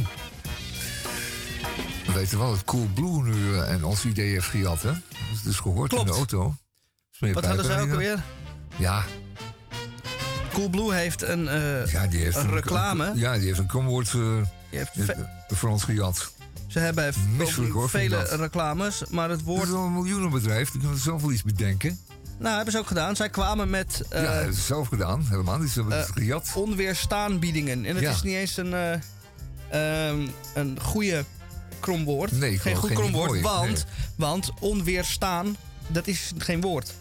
We 2.19 2.25
weten 2.25 2.39
wel 2.39 2.51
dat 2.51 2.65
Coolblue 2.65 3.23
nu 3.23 3.55
eh, 3.55 3.71
en 3.73 3.85
ons 3.85 4.05
idee 4.05 4.31
heeft 4.31 4.47
gejat, 4.47 4.83
hè? 4.83 4.91
Dat 4.93 5.01
is 5.35 5.43
dus 5.43 5.57
gehoord 5.59 5.93
in 5.93 6.05
de 6.05 6.11
auto. 6.13 6.55
Wat 7.19 7.45
hadden 7.45 7.65
zij 7.65 7.81
ook 7.81 7.91
alweer? 7.91 8.23
Ja, 8.77 9.03
Coolblue 10.53 10.95
heeft 10.95 11.23
een, 11.23 11.49
eh, 11.49 11.87
ja, 11.87 12.07
die 12.07 12.21
heeft 12.21 12.37
een 12.37 12.51
reclame. 12.51 13.13
ja, 13.15 13.35
die 13.37 13.47
heeft 13.47 13.59
een 13.59 13.67
komwoord 13.67 14.09
ve- 14.09 14.45
voor 15.49 15.69
ons 15.71 15.83
gejat. 15.85 16.33
ze 16.67 16.79
hebben 16.79 17.15
hoor, 17.73 17.89
vele 17.91 18.23
reclames, 18.23 19.03
maar 19.11 19.29
het 19.29 19.39
Het 19.39 19.47
woord... 19.49 19.63
is 19.63 19.69
wel 19.71 19.85
een 19.85 19.93
miljoenenbedrijf, 19.93 20.71
die 20.71 20.81
kunnen 20.81 20.99
zelf 20.99 21.21
wel 21.21 21.33
iets 21.33 21.43
bedenken. 21.43 21.99
Nou, 22.39 22.55
hebben 22.57 22.73
ze 22.73 22.79
ook 22.79 22.87
gedaan. 22.87 23.17
Zij 23.17 23.29
kwamen 23.31 23.71
met 23.71 24.03
ja, 24.11 24.17
het 24.17 24.55
is 24.55 24.67
zelf 24.67 24.89
gedaan, 24.89 25.27
helemaal 25.29 25.59
niet. 25.59 25.71
Ze 25.71 25.81
hebben 25.81 25.99
het 25.99 26.11
gejat. 26.13 26.53
onweerstaanbiedingen. 26.55 27.85
En 27.85 27.95
het 27.95 28.05
Ja. 28.05 28.11
is 28.11 28.23
niet 28.23 28.35
eens 28.35 28.57
een, 28.57 28.75
eh, 28.75 28.93
ehm, 30.09 30.29
een 30.55 30.79
goede 30.83 31.25
kromwoord. 31.81 32.33
Nee, 32.33 32.59
Geen 32.59 32.77
goed 32.77 32.89
geen 32.89 32.99
kromwoord, 32.99 33.29
mooi, 33.29 33.43
want, 33.43 33.69
nee. 33.69 33.85
want 34.17 34.51
onweerstaan 34.61 35.57
dat 35.89 36.07
is 36.07 36.33
geen 36.39 36.61
woord. 36.61 36.95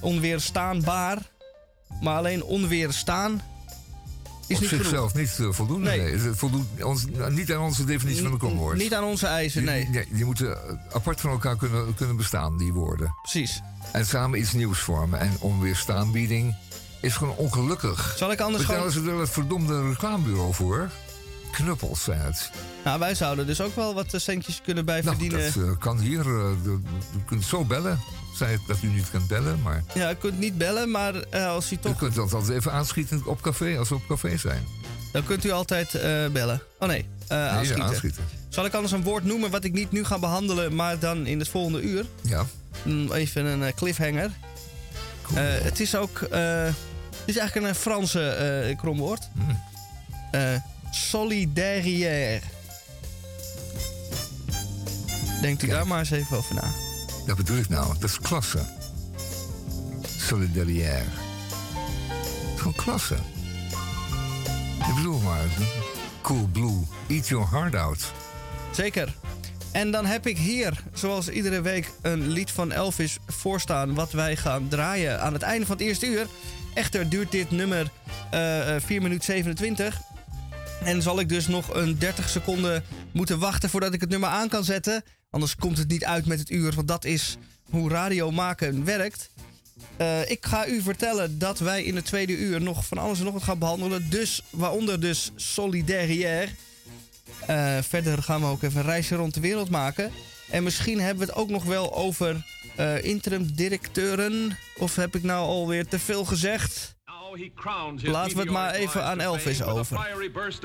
Onweerstaanbaar. 0.00 1.18
Maar 2.02 2.16
alleen 2.16 2.42
onweerstaan 2.44 3.42
is 4.46 4.54
Op 4.56 4.60
niet 4.60 4.68
genoeg. 4.68 4.84
zichzelf 4.84 5.14
niet 5.14 5.36
eh, 5.40 5.48
voldoende. 5.50 5.88
Nee. 5.88 6.00
Nee. 6.00 6.16
Het 6.18 6.38
voldoet 6.38 6.66
ons, 6.82 7.04
niet 7.28 7.52
aan 7.52 7.60
onze 7.62 7.84
definitie 7.84 8.22
van 8.22 8.30
de 8.30 8.36
komwoord. 8.36 8.76
Niet 8.78 8.94
aan 8.94 9.04
onze 9.04 9.26
eisen, 9.26 9.64
nee. 9.64 9.90
Die, 9.90 10.06
die 10.10 10.24
moeten 10.24 10.68
eh, 10.68 10.74
apart 10.92 11.20
van 11.20 11.30
elkaar 11.30 11.56
kunnen, 11.56 11.94
kunnen 11.94 12.16
bestaan, 12.16 12.58
die 12.58 12.72
woorden. 12.72 13.14
Precies. 13.22 13.60
En 13.92 14.06
samen 14.06 14.38
iets 14.38 14.52
nieuws 14.52 14.78
vormen. 14.78 15.20
En 15.20 15.36
onweerstaanbieding 15.40 16.56
is 17.00 17.16
gewoon 17.16 17.36
ongelukkig. 17.36 18.14
Zal 18.18 18.32
ik 18.32 18.40
anders 18.40 18.66
Betalen 18.66 18.92
gewoon... 18.92 19.06
ze 19.06 19.12
er 19.12 19.18
het 19.20 19.30
verdomde 19.30 19.88
reclamebureau 19.88 20.54
voor? 20.54 20.90
Knuppels 21.50 22.02
zijn 22.04 22.20
het. 22.20 22.50
Nou, 22.84 22.98
wij 22.98 23.14
zouden 23.14 23.46
dus 23.46 23.60
ook 23.60 23.74
wel 23.76 23.94
wat 23.94 24.14
eh, 24.14 24.20
centjes 24.20 24.60
kunnen 24.64 24.84
bij 24.84 25.00
Nou, 25.00 25.16
verdienen. 25.16 25.52
dat 25.54 25.64
eh, 25.64 25.78
kan 25.78 25.98
hier. 25.98 26.20
eh, 26.20 26.50
de- 26.62 26.80
u 27.16 27.20
kunt 27.26 27.44
zo 27.44 27.64
bellen. 27.64 28.00
Zij 28.36 28.52
het 28.52 28.60
dat 28.66 28.82
u 28.82 28.86
niet 28.86 29.10
kunt 29.10 29.28
bellen, 29.28 29.62
maar 29.62 29.82
Ja, 29.94 30.08
je 30.08 30.14
kunt 30.16 30.38
niet 30.38 30.58
bellen, 30.58 30.90
maar 30.90 31.14
eh, 31.14 31.46
als 31.48 31.72
u 31.72 31.74
u 31.74 31.78
toch... 31.78 31.96
kunt 31.96 32.14
dat 32.14 32.32
altijd 32.34 32.58
even 32.58 32.72
aanschieten 32.72 33.22
op 33.26 33.40
café, 33.42 33.78
als 33.78 33.88
we 33.88 33.94
op 33.94 34.06
café 34.08 34.36
zijn. 34.36 34.64
Dan 35.12 35.24
kunt 35.24 35.44
u 35.44 35.50
altijd 35.50 35.94
eh, 35.94 36.26
bellen. 36.32 36.62
Oh 36.78 36.88
nee, 36.88 37.06
eh, 37.28 37.38
Nee, 37.38 37.48
aanschieten. 37.48 37.84
aanschieten. 37.84 38.22
Zal 38.48 38.64
ik 38.64 38.74
anders 38.74 38.92
een 38.92 39.02
woord 39.02 39.24
noemen 39.24 39.50
wat 39.50 39.64
ik 39.64 39.72
niet 39.72 39.90
nu 39.92 40.04
ga 40.04 40.18
behandelen, 40.18 40.74
maar 40.74 40.98
dan 40.98 41.26
in 41.26 41.38
het 41.38 41.48
volgende 41.48 41.80
uur? 41.80 42.06
Ja. 42.22 42.46
Mm, 42.82 43.12
Even 43.12 43.44
een 43.44 43.62
eh, 43.62 43.72
cliffhanger. 43.74 44.30
Cool. 45.22 45.38
Eh, 45.38 45.44
het 45.64 45.80
is 45.80 45.94
ook... 45.96 46.20
eh, 46.20 46.62
het 46.64 46.74
is 47.24 47.36
eigenlijk 47.36 47.68
een 47.68 47.74
Franse 47.80 48.28
eh 48.28 48.76
kromwoord. 48.76 49.28
Hmm. 49.32 49.60
Solidaire. 50.90 52.40
Denkt 55.40 55.62
u 55.62 55.66
Kijk. 55.66 55.78
daar 55.78 55.86
maar 55.86 55.98
eens 55.98 56.10
even 56.10 56.36
over 56.36 56.54
na. 56.54 56.70
Dat 57.26 57.36
bedoel 57.36 57.56
ik 57.56 57.68
nou. 57.68 57.94
Dat 57.98 58.10
is 58.10 58.18
klasse. 58.20 58.58
Solidaire. 60.18 61.04
Gewoon 62.56 62.74
klasse. 62.74 63.14
Ik 64.88 64.94
bedoel 64.94 65.18
maar. 65.18 65.44
Cool 66.22 66.48
Blue. 66.52 66.82
Eat 67.08 67.28
your 67.28 67.50
heart 67.50 67.74
out. 67.74 68.12
Zeker. 68.72 69.14
En 69.72 69.90
dan 69.90 70.06
heb 70.06 70.26
ik 70.26 70.38
hier, 70.38 70.82
zoals 70.92 71.28
iedere 71.28 71.60
week, 71.60 71.90
een 72.02 72.28
lied 72.28 72.50
van 72.50 72.72
Elvis 72.72 73.18
voorstaan. 73.26 73.94
Wat 73.94 74.12
wij 74.12 74.36
gaan 74.36 74.68
draaien 74.68 75.20
aan 75.20 75.32
het 75.32 75.42
einde 75.42 75.66
van 75.66 75.76
het 75.76 75.84
eerste 75.86 76.06
uur. 76.06 76.26
Echter 76.74 77.08
duurt 77.08 77.30
dit 77.30 77.50
nummer 77.50 77.90
eh, 78.30 78.76
4 78.78 79.02
minuten 79.02 79.24
27. 79.24 80.00
En 80.84 81.02
zal 81.02 81.20
ik 81.20 81.28
dus 81.28 81.46
nog 81.46 81.74
een 81.74 81.98
30 81.98 82.28
seconden 82.28 82.84
moeten 83.12 83.38
wachten 83.38 83.70
voordat 83.70 83.94
ik 83.94 84.00
het 84.00 84.10
nummer 84.10 84.28
aan 84.28 84.48
kan 84.48 84.64
zetten. 84.64 85.02
Anders 85.30 85.56
komt 85.56 85.78
het 85.78 85.88
niet 85.88 86.04
uit 86.04 86.26
met 86.26 86.38
het 86.38 86.50
uur, 86.50 86.74
want 86.74 86.88
dat 86.88 87.04
is 87.04 87.36
hoe 87.70 87.90
radio 87.90 88.30
maken 88.30 88.84
werkt. 88.84 89.30
Eh, 89.96 90.30
ik 90.30 90.46
ga 90.46 90.66
u 90.66 90.82
vertellen 90.82 91.38
dat 91.38 91.58
wij 91.58 91.82
in 91.82 91.96
het 91.96 92.04
tweede 92.04 92.36
uur 92.36 92.60
nog 92.60 92.86
van 92.86 92.98
alles 92.98 93.18
en 93.18 93.24
nog 93.24 93.32
wat 93.32 93.42
gaan 93.42 93.58
behandelen. 93.58 94.10
Dus, 94.10 94.42
waaronder 94.50 95.00
dus 95.00 95.30
Solidaire. 95.36 96.48
Eh, 97.46 97.78
verder 97.80 98.22
gaan 98.22 98.40
we 98.40 98.46
ook 98.46 98.62
even 98.62 98.80
een 98.80 98.86
reisje 98.86 99.14
rond 99.14 99.34
de 99.34 99.40
wereld 99.40 99.70
maken. 99.70 100.12
En 100.50 100.62
misschien 100.62 101.00
hebben 101.00 101.26
we 101.26 101.32
het 101.32 101.40
ook 101.40 101.48
nog 101.48 101.64
wel 101.64 101.94
over 101.94 102.44
eh 102.76 103.04
interim 103.04 103.52
directeuren. 103.52 104.58
Of 104.76 104.96
heb 104.96 105.16
ik 105.16 105.22
nou 105.22 105.46
alweer 105.46 105.86
te 105.86 105.98
veel 105.98 106.24
gezegd? 106.24 106.96
Laten 108.02 108.36
we 108.36 108.42
het 108.42 108.50
maar 108.50 108.74
even 108.74 109.04
aan 109.04 109.20
Elvis 109.20 109.62
over. 109.62 109.98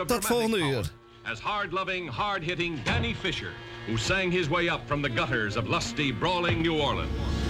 Tot 0.05 0.26
volgende 0.26 0.57
uur. 0.57 0.91
As 1.24 1.39
hard-loving, 1.39 2.09
hard-hitting 2.09 2.84
Danny 2.84 3.16
Fisher, 3.16 3.51
who 3.88 3.97
sang 3.97 4.32
his 4.32 4.47
way 4.47 4.68
up 4.68 4.82
from 4.86 5.01
the 5.01 5.09
gutters 5.09 5.55
of 5.55 5.68
lusty, 5.68 6.11
brawling 6.11 6.61
New 6.61 6.82
Orleans. 6.82 7.42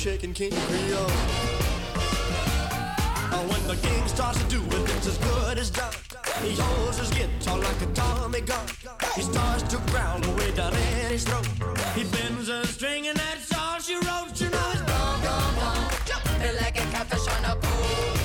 Shaking 0.00 0.32
King 0.32 0.50
Creole. 0.50 1.10
When 3.50 3.62
the 3.66 3.76
king 3.86 4.08
starts 4.08 4.42
to 4.42 4.48
do 4.48 4.62
it, 4.62 4.96
it's 4.96 5.06
as 5.06 5.18
good 5.18 5.58
as 5.58 5.68
done. 5.68 5.92
He 6.42 6.54
holds 6.56 6.96
his 6.96 7.10
guitar 7.10 7.58
like 7.58 7.82
a 7.82 7.86
Tommy 7.92 8.40
gun. 8.40 8.66
He 9.14 9.20
starts 9.20 9.62
to 9.64 9.76
growl 9.92 10.20
way 10.38 10.52
down 10.52 10.72
in 10.72 11.10
his 11.10 11.24
throat. 11.24 11.46
He 11.94 12.04
bends 12.04 12.48
a 12.48 12.66
string 12.66 13.08
and 13.08 13.18
that's 13.18 13.52
all 13.52 13.78
she 13.78 13.96
wrote. 13.96 14.40
You 14.40 14.48
know 14.48 14.70
it's 14.72 14.80
gone, 14.80 15.22
gone, 15.22 15.54
gone. 15.56 15.90
Jumping 16.06 16.56
like 16.56 16.78
a 16.78 16.86
catfish 16.92 17.28
on 17.36 17.44
a 17.44 17.56
pole. 17.56 18.16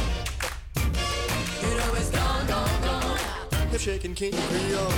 You 1.61 1.75
know 1.75 1.93
it's 1.95 2.09
gone, 2.09 2.47
gone, 2.47 2.81
gone. 2.83 3.17
Hip 3.71 3.81
shaking 3.81 4.15
King 4.15 4.31
Creole. 4.31 4.91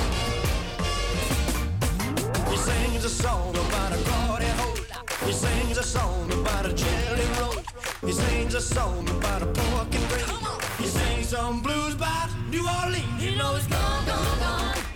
He 2.52 2.58
sings 2.58 3.04
a 3.04 3.10
song 3.10 3.50
about 3.50 3.94
a 3.94 4.04
glory 4.04 4.52
hole. 4.60 4.87
He 5.28 5.34
sings 5.34 5.78
a 5.78 5.84
song 5.84 6.32
about 6.32 6.66
a 6.66 6.74
jelly 6.74 7.28
roll. 7.38 7.62
He 8.06 8.14
sings 8.14 8.56
a 8.56 8.62
song 8.62 9.10
about 9.10 9.42
a 9.42 9.48
pork 9.48 9.94
and 9.94 10.08
gravy. 10.08 10.34
He 10.78 10.88
sings 10.88 11.28
some 11.28 11.62
blues 11.62 11.96
about 11.96 12.30
New 12.50 12.66
Orleans. 12.66 13.22
You 13.22 13.36
know 13.36 13.58
it's 13.58 13.68
gone, 13.68 14.06
gone, 14.06 14.40
gone. 14.40 14.87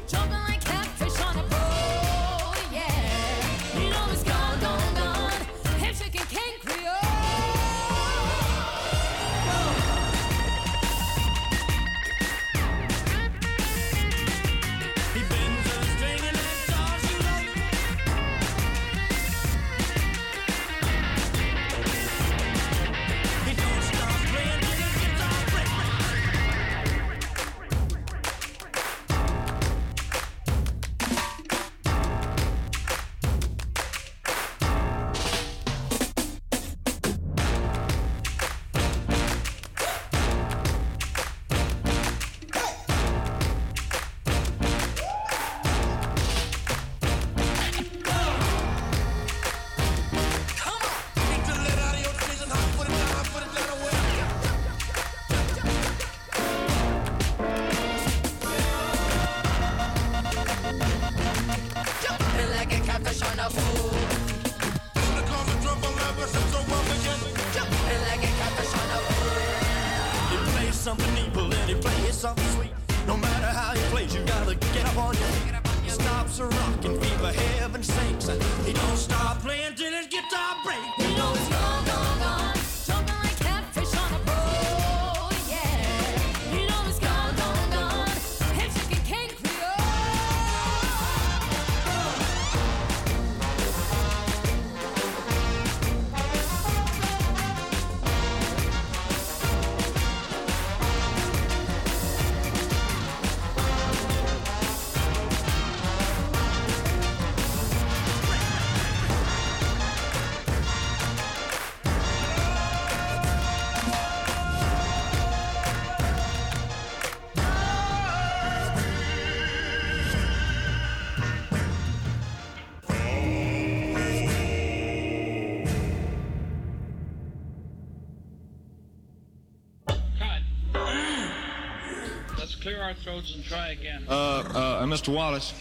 Try 133.51 133.69
again. 133.69 134.03
Uh, 134.07 134.43
uh, 134.55 134.85
Mr. 134.85 135.13
Wallace. 135.13 135.53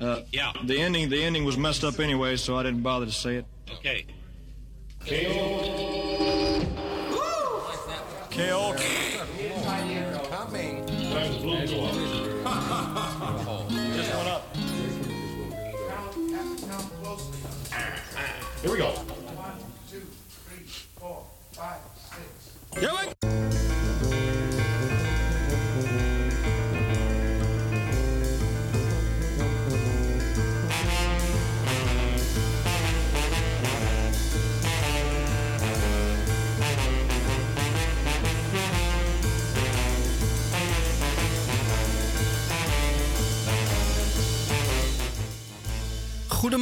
Uh, 0.00 0.20
yeah. 0.32 0.52
The 0.64 0.80
ending, 0.80 1.10
the 1.10 1.22
ending 1.22 1.44
was 1.44 1.58
messed 1.58 1.84
up 1.84 2.00
anyway, 2.00 2.36
so 2.36 2.56
I 2.56 2.62
didn't 2.62 2.82
bother 2.82 3.04
to 3.06 3.12
say 3.12 3.36
it. 3.36 3.44
Okay. 3.74 4.06
KO. 5.04 6.64
Coming. 10.30 10.86
Just 13.94 14.14
went 14.14 14.28
up. 14.28 14.56
Here 18.62 18.70
we 18.70 18.78
go. 18.78 18.94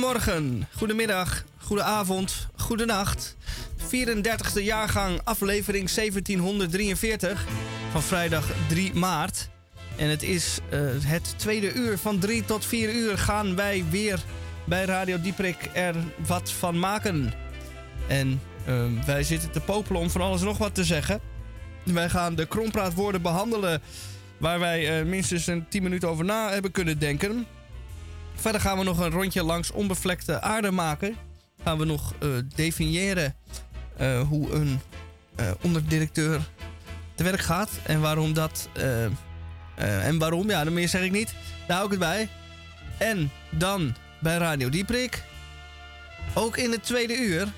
Goedemorgen, 0.07 0.69
goedemiddag, 0.77 1.45
goedenavond, 1.59 2.49
goedenacht. 2.57 3.37
34e 3.79 4.63
jaargang, 4.63 5.21
aflevering 5.25 5.91
1743 5.91 7.47
van 7.91 8.03
vrijdag 8.03 8.51
3 8.69 8.95
maart. 8.95 9.49
En 9.97 10.09
het 10.09 10.23
is 10.23 10.59
eh, 10.71 10.81
het 11.01 11.39
tweede 11.39 11.73
uur. 11.73 11.99
Van 11.99 12.19
3 12.19 12.45
tot 12.45 12.65
4 12.65 12.95
uur 12.95 13.19
gaan 13.19 13.57
wij 13.57 13.85
weer 13.91 14.21
bij 14.65 14.85
Radio 14.85 15.21
Dieprik 15.21 15.71
er 15.73 15.95
wat 16.27 16.51
van 16.51 16.79
maken. 16.79 17.33
En 18.09 18.41
eh, 18.67 18.85
wij 19.07 19.23
zitten 19.23 19.51
te 19.51 19.61
popelen 19.61 20.01
om 20.01 20.11
van 20.11 20.21
alles 20.21 20.43
nog 20.43 20.59
wat 20.59 20.75
te 20.75 20.85
zeggen. 20.85 21.21
Wij 21.85 22.09
gaan 22.09 22.35
de 22.35 22.47
krompraatwoorden 22.47 23.23
behandelen 23.23 23.83
waar 24.39 24.59
wij 24.59 24.99
eh, 24.99 25.07
minstens 25.07 25.47
een 25.47 25.69
10 25.69 25.83
minuten 25.83 26.09
over 26.09 26.25
na 26.25 26.51
hebben 26.51 26.71
kunnen 26.71 26.99
denken. 26.99 27.47
Verder 28.37 28.61
gaan 28.61 28.79
we 28.79 28.85
nog 28.85 28.99
een 28.99 29.11
rondje 29.11 29.43
langs 29.43 29.71
onbevlekte 29.71 30.41
aarde 30.41 30.71
maken. 30.71 31.17
Gaan 31.65 31.79
we 31.79 31.85
nog 31.85 32.15
eh, 32.19 32.29
definiëren 32.55 33.35
eh, 33.97 34.21
hoe 34.21 34.51
een 34.51 34.81
eh, 35.35 35.51
onderdirecteur 35.61 36.41
te 37.15 37.25
werk 37.25 37.41
gaat. 37.41 37.71
En 37.83 38.01
waarom 38.01 38.33
dat. 38.33 38.69
en 39.77 40.19
waarom, 40.19 40.51
ja, 40.51 40.65
meer 40.65 40.89
zeg 40.89 41.03
ik 41.03 41.13
niet. 41.13 41.35
Daar 41.67 41.77
hou 41.77 41.85
ik 41.85 41.91
het 41.91 42.01
bij. 42.01 42.29
En 42.99 43.31
dan 43.51 43.95
bij 44.21 44.37
Radio 44.37 44.69
Dieprik. 44.69 45.23
Ook 46.35 46.57
in 46.57 46.71
het 46.71 46.83
tweede 46.85 47.17
uur. 47.17 47.49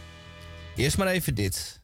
Eerst 0.77 0.99
maar 0.99 1.07
even 1.07 1.35
dit. 1.35 1.78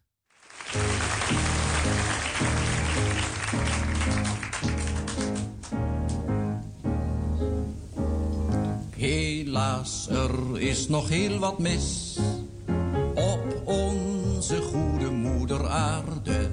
Helaas, 9.55 10.09
er 10.11 10.61
is 10.61 10.89
nog 10.89 11.09
heel 11.09 11.39
wat 11.39 11.59
mis 11.59 12.19
op 13.15 13.63
onze 13.65 14.63
goede 14.63 15.11
moeder 15.11 15.69
aarde. 15.69 16.51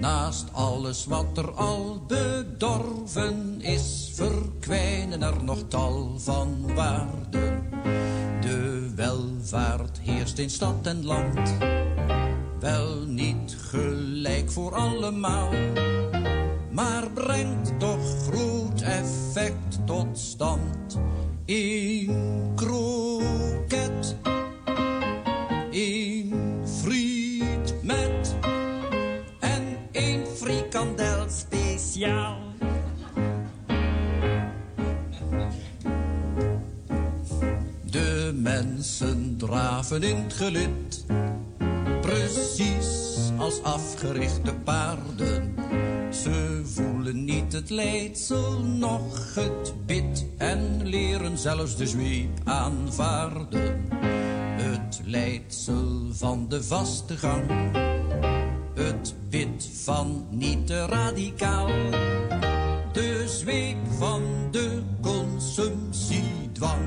Naast 0.00 0.44
alles 0.52 1.06
wat 1.06 1.38
er 1.38 1.50
al 1.50 2.02
bedorven 2.06 3.60
is, 3.60 4.10
verkwijnen 4.14 5.22
er 5.22 5.44
nog 5.44 5.58
tal 5.68 6.12
van 6.18 6.74
waarden. 6.74 7.68
De 8.40 8.90
welvaart 8.94 9.98
heerst 10.02 10.38
in 10.38 10.50
stad 10.50 10.86
en 10.86 11.04
land, 11.04 11.54
wel 12.60 13.04
niet 13.06 13.56
gelijk 13.70 14.50
voor 14.50 14.74
allemaal 14.74 15.50
maar 16.70 17.10
brengt 17.14 17.78
toch 17.78 18.22
groot 18.22 18.80
effect 18.80 19.86
tot 19.86 20.18
stand. 20.18 20.98
Eén 21.46 22.52
kroket, 22.54 24.16
één 25.70 26.32
friet 26.80 27.74
met 27.82 28.36
en 29.40 29.62
één 29.92 30.26
frikandel 30.36 31.28
speciaal. 31.28 32.38
De 37.90 38.32
mensen 38.34 39.36
draven 39.36 40.02
in 40.02 40.16
het 40.16 40.32
gelid, 40.32 41.04
precies 42.04 43.32
als 43.38 43.62
afgerichte 43.62 44.54
paarden. 44.64 45.54
Ze 46.10 46.60
voelen 46.64 47.24
niet 47.24 47.52
het 47.52 47.70
leidsel, 47.70 48.60
noch 48.60 49.34
het 49.34 49.74
bit 49.86 50.26
en 50.38 50.80
leren 50.82 51.38
zelfs 51.38 51.76
de 51.76 51.86
zweep 51.86 52.40
aanvaarden. 52.44 53.86
Het 54.62 55.00
leidsel 55.04 56.08
van 56.12 56.48
de 56.48 56.62
vaste 56.62 57.16
gang, 57.16 57.44
het 58.74 59.14
bit 59.30 59.70
van 59.84 60.26
niet 60.30 60.66
te 60.66 60.86
radicaal. 60.86 61.66
De 62.92 63.24
zweep 63.26 63.78
van 63.98 64.22
de 64.50 64.82
consumptiedwang. 65.00 66.82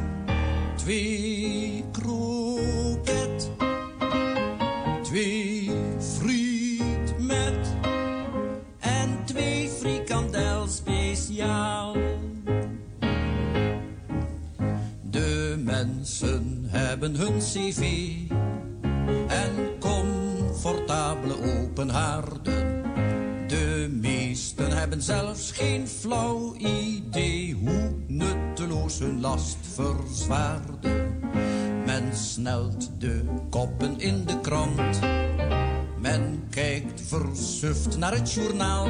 Twee 0.76 1.37
De 15.10 15.56
mensen 15.64 16.66
hebben 16.68 17.16
hun 17.16 17.38
cv 17.38 18.14
en 19.28 19.80
comfortabele 19.80 21.34
open 21.34 21.90
haarden. 21.90 22.84
De 23.48 23.98
meesten 24.02 24.78
hebben 24.78 25.02
zelfs 25.02 25.52
geen 25.52 25.88
flauw 25.88 26.56
idee 26.56 27.54
hoe 27.54 27.94
nutteloos 28.08 29.00
hun 29.00 29.22
last 29.22 29.58
verzwaarde. 29.74 31.08
Men 31.86 32.16
snelt 32.16 32.90
de 33.00 33.24
koppen 33.50 34.00
in 34.00 34.26
de 34.26 34.40
krant. 34.42 35.00
Men 36.02 36.44
kijkt 36.50 37.02
versuft 37.02 37.98
naar 37.98 38.14
het 38.14 38.34
journaal. 38.34 38.88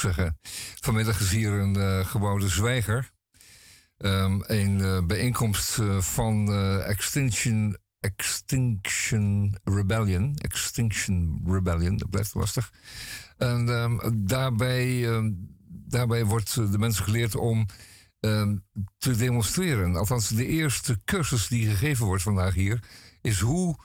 Zeggen. 0.00 0.38
Vanmiddag 0.80 1.20
is 1.20 1.30
hier 1.30 1.52
een 1.52 1.76
eh 1.76 2.06
gebouwde 2.06 2.48
zwijger. 2.48 3.10
Ehm, 4.00 4.40
een 4.46 4.80
eh, 4.80 5.06
bijeenkomst 5.06 5.78
eh, 5.78 6.00
van 6.00 6.52
Extinction, 6.82 7.76
Extinction 8.00 9.56
Rebellion. 9.64 10.36
Extinction 10.36 11.42
Rebellion, 11.46 11.96
dat 11.96 12.10
blijft 12.10 12.34
lastig. 12.34 12.72
En 13.36 13.68
ehm, 13.68 13.98
daarbij, 14.14 15.08
ehm, 15.08 15.30
daarbij 15.68 16.24
wordt 16.24 16.54
de 16.54 16.78
mensen 16.78 17.04
geleerd 17.04 17.36
om 17.36 17.66
te 18.98 19.16
demonstreren. 19.16 19.96
Althans, 19.96 20.28
de 20.28 20.46
eerste 20.46 21.00
cursus 21.04 21.48
die 21.48 21.68
gegeven 21.68 22.06
wordt 22.06 22.22
vandaag 22.22 22.54
hier... 22.54 22.82
is 23.20 23.40
hoe 23.40 23.76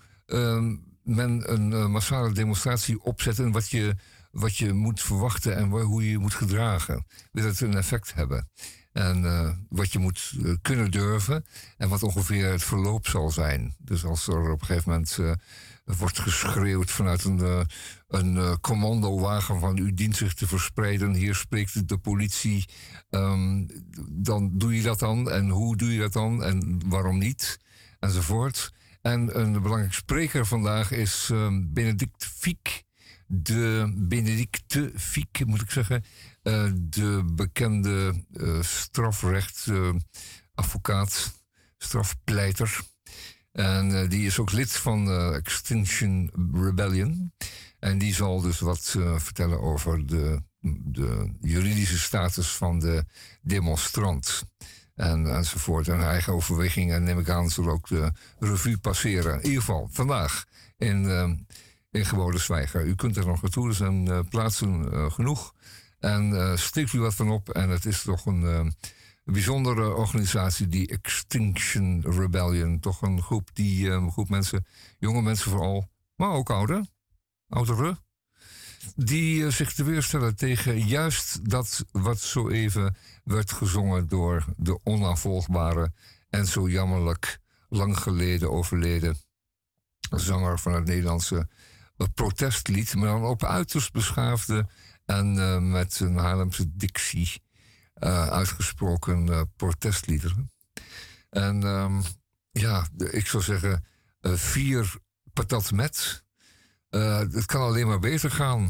men 1.03 1.51
een 1.53 1.91
massale 1.91 2.31
demonstratie 2.31 3.03
opzet... 3.03 3.39
en 3.39 3.51
wat 3.51 3.69
je, 3.69 3.95
wat 4.35 4.57
je 4.57 4.73
moet 4.73 5.01
verwachten 5.01 5.55
en 5.55 5.69
hoe 5.69 6.03
je 6.03 6.09
je 6.09 6.17
moet 6.17 6.33
gedragen. 6.33 7.05
Wil 7.31 7.45
het 7.45 7.61
een 7.61 7.77
effect 7.77 8.13
hebben. 8.13 8.49
En 8.91 9.25
eh, 9.25 9.49
wat 9.69 9.91
je 9.91 9.99
moet 9.99 10.33
eh, 10.43 10.53
kunnen 10.61 10.91
durven 10.91 11.45
en 11.77 11.89
wat 11.89 12.03
ongeveer 12.03 12.51
het 12.51 12.63
verloop 12.63 13.07
zal 13.07 13.31
zijn. 13.31 13.75
Dus 13.77 14.05
als 14.05 14.27
er 14.27 14.51
op 14.51 14.61
een 14.61 14.65
gegeven 14.65 14.91
moment 14.91 15.17
eh, 15.19 15.31
wordt 15.97 16.19
geschreeuwd 16.19 16.91
vanuit 16.91 17.23
een, 17.23 17.67
een 18.07 18.59
commandowagen 18.59 19.59
van 19.59 19.77
u 19.77 19.93
dient 19.93 20.15
zich 20.15 20.33
te 20.33 20.47
verspreiden, 20.47 21.13
hier 21.13 21.35
spreekt 21.35 21.87
de 21.87 21.97
politie, 21.97 22.65
ehm, 23.09 23.65
dan 24.09 24.57
doe 24.57 24.75
je 24.75 24.81
dat 24.81 24.99
dan 24.99 25.31
en 25.31 25.49
hoe 25.49 25.77
doe 25.77 25.93
je 25.93 25.99
dat 25.99 26.13
dan 26.13 26.43
en 26.43 26.79
waarom 26.85 27.17
niet 27.17 27.59
enzovoort. 27.99 28.73
En 29.01 29.39
een 29.39 29.61
belangrijke 29.61 29.95
spreker 29.95 30.45
vandaag 30.45 30.91
is 30.91 31.29
ehm, 31.31 31.63
Benedict 31.73 32.25
Fiek, 32.25 32.84
de 33.27 33.93
Benedicte 33.97 34.91
Fiek 34.95 35.45
moet 35.45 35.61
ik 35.61 35.71
zeggen, 35.71 36.03
eh, 36.41 36.71
de 36.75 37.31
bekende 37.33 38.23
eh 38.33 38.61
strafrechtadvocaat, 38.61 41.43
strafpleiter. 41.77 42.79
En 43.51 44.01
eh, 44.01 44.09
die 44.09 44.25
is 44.25 44.39
ook 44.39 44.51
lid 44.51 44.71
van 44.71 45.11
Extinction 45.33 46.31
Rebellion. 46.53 47.33
En 47.79 47.97
die 47.97 48.13
zal 48.13 48.41
dus 48.41 48.59
wat 48.59 48.95
vertellen 49.17 49.61
over 49.61 50.05
de, 50.05 50.41
de 50.83 51.33
juridische 51.41 51.99
status 51.99 52.47
van 52.47 52.79
de 52.79 53.05
demonstrant. 53.41 54.43
En, 54.95 55.35
enzovoort. 55.35 55.87
En 55.87 56.01
eigen 56.01 56.33
overwegingen, 56.33 57.03
neem 57.03 57.19
ik 57.19 57.29
aan, 57.29 57.49
zullen 57.49 57.71
ook 57.71 57.87
de 57.87 58.11
revue 58.39 58.77
passeren. 58.77 59.33
In 59.33 59.45
ieder 59.45 59.59
geval, 59.59 59.89
vandaag 59.91 60.45
in, 60.77 61.05
in 61.95 62.05
Gewone 62.05 62.37
Zwijger. 62.37 62.85
U 62.85 62.95
kunt 62.95 63.17
er 63.17 63.25
nog 63.25 63.41
naartoe, 63.41 63.67
er 63.67 63.73
zijn 63.73 64.07
eh, 64.07 64.19
plaatsen 64.29 64.91
eh, 64.91 65.11
genoeg. 65.11 65.53
En 65.99 66.33
eh 66.33 66.57
steekt 66.57 66.93
u 66.93 66.99
wat 66.99 67.13
van 67.13 67.31
op. 67.31 67.49
En 67.49 67.69
het 67.69 67.85
is 67.85 68.01
toch 68.01 68.25
een 68.25 68.73
bijzondere 69.23 69.93
organisatie, 69.93 70.67
die 70.67 70.87
Extinction 70.87 72.03
Rebellion. 72.07 72.79
Toch 72.79 73.01
een 73.01 73.21
groep, 73.21 73.49
die, 73.53 74.09
groep 74.11 74.29
mensen, 74.29 74.65
jonge 74.99 75.21
mensen 75.21 75.51
vooral, 75.51 75.89
maar 76.15 76.29
ook 76.29 76.49
ouder, 76.49 76.85
ouderen. 77.49 77.99
Die 78.95 79.51
zich 79.51 79.73
te 79.73 79.83
weerstellen 79.83 80.35
tegen 80.35 80.87
juist 80.87 81.49
dat 81.49 81.85
wat 81.91 82.19
zo 82.19 82.49
even 82.49 82.95
werd 83.23 83.51
gezongen 83.51 84.07
door 84.07 84.45
de 84.57 84.79
onafvolgbare 84.83 85.91
en 86.29 86.47
zo 86.47 86.69
jammerlijk 86.69 87.39
lang 87.69 87.97
geleden 87.97 88.51
overleden 88.51 89.17
zanger 90.09 90.59
van 90.59 90.73
het 90.73 90.85
Nederlandse 90.85 91.47
protestlied, 92.13 92.95
maar 92.95 93.07
dan 93.07 93.23
op 93.23 93.43
uiterst 93.43 93.91
beschaafde 93.91 94.67
en 95.05 95.39
eh, 95.39 95.59
met 95.59 95.99
een 95.99 96.17
Haarlemse 96.17 96.75
dictie 96.75 97.41
eh, 97.93 98.27
uitgesproken 98.27 99.29
eh, 99.29 99.41
protestliederen. 99.55 100.51
En 101.29 101.63
ehm, 101.63 102.01
ja, 102.51 102.87
ik 102.97 103.27
zou 103.27 103.43
zeggen, 103.43 103.85
vier 104.21 104.95
patat 105.33 105.71
met. 105.71 106.23
Het 106.89 107.45
kan 107.45 107.61
alleen 107.61 107.87
maar 107.87 107.99
beter 107.99 108.31
gaan. 108.31 108.69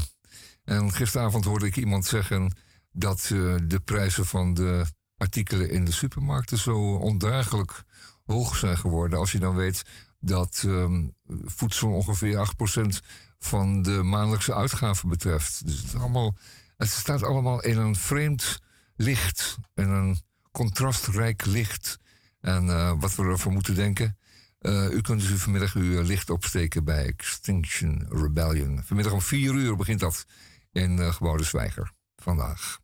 En 0.64 0.92
gisteravond 0.92 1.44
hoorde 1.44 1.66
ik 1.66 1.76
iemand 1.76 2.04
zeggen 2.06 2.56
dat 2.92 3.20
de 3.66 3.80
prijzen 3.84 4.26
van 4.26 4.54
de 4.54 4.86
artikelen 5.16 5.70
in 5.70 5.84
de 5.84 5.92
supermarkten 5.92 6.58
zo 6.58 6.94
ondraaglijk 6.94 7.84
hoog 8.24 8.56
zijn 8.56 8.78
geworden. 8.78 9.18
Als 9.18 9.32
je 9.32 9.38
dan 9.38 9.54
weet 9.54 9.82
dat 10.20 10.62
ehm, 10.66 11.06
voedsel 11.44 11.92
ongeveer 11.92 12.36
8% 12.36 13.06
van 13.38 13.82
de 13.82 14.02
maandelijkse 14.02 14.54
uitgaven 14.54 15.08
betreft. 15.08 15.66
Dus 15.66 15.82
het, 15.82 15.94
allemaal, 15.94 16.36
het 16.76 16.88
staat 16.88 17.22
allemaal 17.22 17.62
in 17.62 17.78
een 17.78 17.96
vreemd 17.96 18.60
licht. 18.96 19.56
In 19.74 19.88
een 19.88 20.18
contrastrijk 20.50 21.44
licht. 21.44 21.98
En 22.40 22.68
eh, 22.68 22.92
wat 22.98 23.14
we 23.14 23.22
ervan 23.22 23.52
moeten 23.52 23.74
denken. 23.74 24.18
eh, 24.58 24.90
u 24.90 25.00
kunt 25.00 25.20
dus 25.28 25.42
vanmiddag 25.42 25.74
uw 25.74 26.02
licht 26.02 26.30
opsteken 26.30 26.84
bij 26.84 27.06
Extinction 27.06 28.06
Rebellion. 28.08 28.82
Vanmiddag 28.84 29.12
om 29.12 29.20
vier 29.20 29.54
uur 29.54 29.76
begint 29.76 30.00
dat 30.00 30.26
in 30.72 30.98
uh, 30.98 31.12
Gebouwde 31.12 31.44
Zwijger 31.44 31.92
vandaag. 32.16 32.78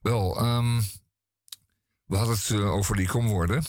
Wel, 0.00 0.38
ehm, 0.38 0.80
we 2.04 2.16
hadden 2.16 2.34
het 2.34 2.50
eh, 2.50 2.72
over 2.72 2.96
die 2.96 3.06
komwoorden. 3.06 3.64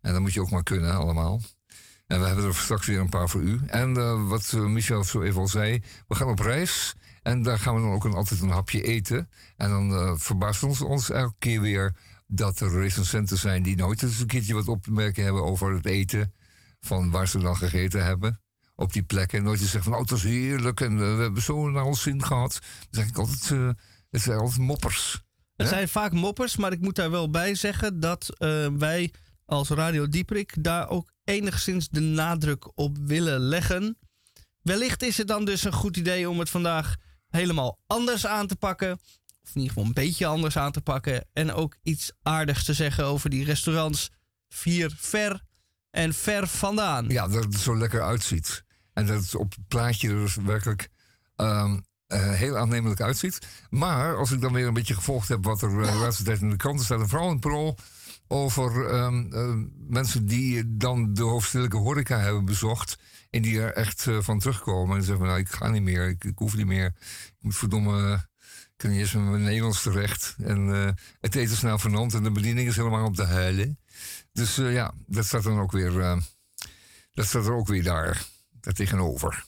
En 0.00 0.12
dat 0.12 0.20
moet 0.20 0.32
je 0.32 0.40
ook 0.40 0.50
maar 0.50 0.62
kunnen, 0.62 0.94
allemaal. 0.94 1.40
En 2.06 2.20
we 2.20 2.26
hebben 2.26 2.44
er 2.44 2.54
straks 2.54 2.86
weer 2.86 3.00
een 3.00 3.08
paar 3.08 3.28
voor 3.28 3.40
u. 3.40 3.60
En 3.66 3.96
eh, 3.96 4.28
wat 4.28 4.52
eh, 4.52 4.60
Michel 4.60 5.04
zo 5.04 5.22
even 5.22 5.40
al 5.40 5.48
zei, 5.48 5.82
we 6.08 6.14
gaan 6.14 6.28
op 6.28 6.38
reis. 6.38 6.94
En 7.22 7.42
daar 7.42 7.58
gaan 7.58 7.74
we 7.74 7.80
dan 7.80 7.90
ook 7.90 8.04
een, 8.04 8.14
altijd 8.14 8.40
een 8.40 8.48
hapje 8.48 8.82
eten. 8.82 9.30
En 9.56 9.70
dan 9.70 9.94
eh 9.94 10.12
verbaast 10.16 10.62
ons, 10.62 10.80
ons 10.80 11.10
elke 11.10 11.34
keer 11.38 11.60
weer 11.60 11.96
dat 12.26 12.60
er 12.60 12.80
recensenten 12.80 13.38
zijn 13.38 13.62
die 13.62 13.76
nooit 13.76 14.02
eens 14.02 14.20
een 14.20 14.26
keertje 14.26 14.54
wat 14.54 14.68
op 14.68 14.82
te 14.82 14.90
merken 14.90 15.24
hebben 15.24 15.44
over 15.44 15.74
het 15.74 15.86
eten. 15.86 16.32
Van 16.80 17.10
waar 17.10 17.28
ze 17.28 17.38
dan 17.38 17.56
gegeten 17.56 18.04
hebben. 18.04 18.40
Op 18.74 18.92
die 18.92 19.02
plekken. 19.02 19.38
En 19.38 19.44
nooit 19.44 19.60
eens 19.60 19.70
zeggen 19.70 19.90
van, 19.90 19.92
oh, 19.92 20.00
het 20.00 20.10
was 20.10 20.22
heerlijk. 20.22 20.80
En 20.80 21.16
we 21.16 21.22
hebben 21.22 21.42
zo 21.42 21.70
naar 21.70 21.84
ons 21.84 22.02
zin 22.02 22.24
gehad. 22.24 22.52
Dan 22.60 22.70
zeg 22.90 23.06
ik 23.06 23.16
altijd, 23.16 23.48
het 24.10 24.22
zijn 24.22 24.38
altijd 24.38 24.58
moppers. 24.58 25.22
Het 25.56 25.68
zijn 25.68 25.88
vaak 25.88 26.12
moppers, 26.12 26.56
maar 26.56 26.72
ik 26.72 26.80
moet 26.80 26.96
daar 26.96 27.10
wel 27.10 27.30
bij 27.30 27.54
zeggen 27.54 28.00
dat 28.00 28.36
wij 28.78 29.12
als 29.44 29.68
Radio 29.68 30.08
Dieprik 30.08 30.64
daar 30.64 30.88
ook 30.88 31.13
enigszins 31.24 31.88
de 31.88 32.00
nadruk 32.00 32.78
op 32.78 32.98
willen 32.98 33.40
leggen. 33.40 33.98
Wellicht 34.62 35.02
is 35.02 35.16
het 35.16 35.28
dan 35.28 35.44
dus 35.44 35.64
een 35.64 35.72
goed 35.72 35.96
idee 35.96 36.30
om 36.30 36.38
het 36.38 36.50
vandaag 36.50 36.96
helemaal 37.28 37.78
anders 37.86 38.26
aan 38.26 38.46
te 38.46 38.56
pakken. 38.56 38.92
Of 39.42 39.54
in 39.54 39.60
ieder 39.60 39.68
geval 39.68 39.84
een 39.84 39.92
beetje 39.92 40.26
anders 40.26 40.56
aan 40.56 40.72
te 40.72 40.80
pakken. 40.80 41.28
En 41.32 41.52
ook 41.52 41.76
iets 41.82 42.12
aardigs 42.22 42.64
te 42.64 42.74
zeggen 42.74 43.04
over 43.04 43.30
die 43.30 43.44
restaurants 43.44 44.10
vier 44.48 44.94
ver 44.96 45.42
en 45.90 46.14
ver 46.14 46.46
vandaan. 46.46 47.08
Ja, 47.08 47.28
dat 47.28 47.44
het 47.44 47.54
zo 47.54 47.76
lekker 47.76 48.02
uitziet. 48.02 48.64
En 48.92 49.06
dat 49.06 49.22
het 49.22 49.34
op 49.34 49.54
het 49.54 49.68
plaatje 49.68 50.08
er 50.08 50.20
dus 50.20 50.34
werkelijk 50.34 50.88
ehm, 51.36 51.80
eh, 52.06 52.30
heel 52.30 52.56
aannemelijk 52.56 53.00
uitziet. 53.00 53.38
Maar 53.70 54.16
als 54.16 54.30
ik 54.30 54.40
dan 54.40 54.52
weer 54.52 54.66
een 54.66 54.74
beetje 54.74 54.94
gevolgd 54.94 55.28
heb 55.28 55.44
wat 55.44 55.62
er 55.62 55.82
eh, 55.82 55.92
de 55.92 55.98
laatste 55.98 56.22
tijd 56.22 56.40
in 56.40 56.50
de 56.50 56.56
kranten 56.56 56.84
staat... 56.84 57.00
en 57.00 57.08
vooral 57.08 57.30
in 57.30 57.38
parool 57.38 57.78
over 58.34 58.86
ehm, 58.90 59.32
eh, 59.32 59.54
mensen 59.88 60.26
die 60.26 60.76
dan 60.76 61.14
de 61.14 61.22
hoofdstedelijke 61.22 61.76
horeca 61.76 62.18
hebben 62.18 62.44
bezocht... 62.44 62.98
en 63.30 63.42
die 63.42 63.60
er 63.60 63.72
echt 63.72 64.06
eh, 64.06 64.20
van 64.20 64.38
terugkomen 64.38 64.96
en 64.96 65.02
zeggen 65.02 65.18
van... 65.18 65.26
nou, 65.26 65.40
ik 65.40 65.48
ga 65.48 65.68
niet 65.68 65.82
meer, 65.82 66.08
ik, 66.08 66.24
ik 66.24 66.38
hoef 66.38 66.56
niet 66.56 66.66
meer. 66.66 66.86
Ik 66.86 67.36
moet 67.40 67.56
verdomme... 67.56 68.14
ik 68.14 68.74
kan 68.76 68.90
niet 68.90 69.00
eens 69.00 69.12
met 69.12 69.24
mijn 69.24 69.42
Nederlands 69.42 69.82
terecht. 69.82 70.34
En 70.38 70.74
eh, 70.74 70.90
het 71.20 71.34
eten 71.34 71.52
is 71.52 71.60
nou 71.60 71.80
vernant 71.80 72.14
en 72.14 72.22
de 72.22 72.30
bediening 72.30 72.68
is 72.68 72.76
helemaal 72.76 73.06
op 73.06 73.16
de 73.16 73.24
huilen. 73.24 73.78
Dus 74.32 74.58
eh, 74.58 74.72
ja, 74.72 74.94
dat 75.06 75.24
staat 75.24 75.42
dan 75.42 75.60
ook 75.60 75.72
weer... 75.72 76.00
eh, 76.00 76.16
dat 77.12 77.26
staat 77.26 77.46
er 77.46 77.52
ook 77.54 77.68
weer 77.68 77.82
daar, 77.82 78.24
daar 78.60 78.74
tegenover. 78.74 79.44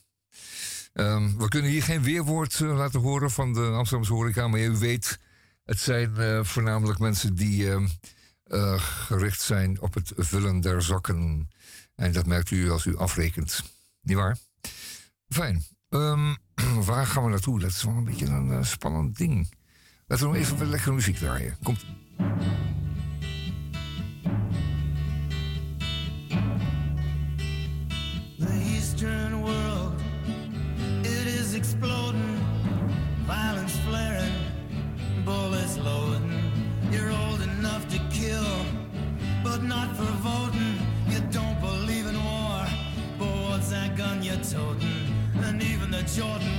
Ehm, 0.93 1.37
we 1.37 1.49
kunnen 1.49 1.70
hier 1.70 1.82
geen 1.82 2.03
weerwoord 2.03 2.61
laten 2.61 3.01
horen 3.01 3.30
van 3.30 3.53
de 3.53 3.61
Amsterdamse 3.61 4.12
horeca, 4.12 4.49
maar 4.49 4.61
u 4.61 4.76
weet, 4.76 5.18
het 5.64 5.80
zijn 5.80 6.45
voornamelijk 6.47 6.99
mensen 6.99 7.34
die 7.34 7.70
eh, 8.47 8.80
gericht 8.80 9.40
zijn 9.40 9.80
op 9.80 9.94
het 9.94 10.12
vullen 10.16 10.61
der 10.61 10.82
zakken. 10.82 11.51
En 11.94 12.12
dat 12.12 12.26
merkt 12.26 12.51
u 12.51 12.70
als 12.70 12.84
u 12.84 12.97
afrekent. 12.97 13.62
Niet 14.01 14.16
waar? 14.16 14.36
Fijn. 15.28 15.64
Ehm, 15.88 16.34
waar 16.90 17.07
gaan 17.07 17.24
we 17.24 17.30
naartoe? 17.30 17.61
Dat 17.61 17.70
is 17.70 17.82
wel 17.82 17.94
een 17.94 18.05
beetje 18.05 18.26
een 18.26 18.53
eh, 18.53 18.62
spannend 18.62 19.16
ding. 19.16 19.49
Laten 20.07 20.26
we 20.26 20.32
nog 20.32 20.42
even 20.42 20.59
wat 20.59 20.68
lekkere 20.68 20.94
muziek 20.94 21.16
draaien. 21.16 21.57
Komt. 21.62 21.84
Jordan 46.16 46.55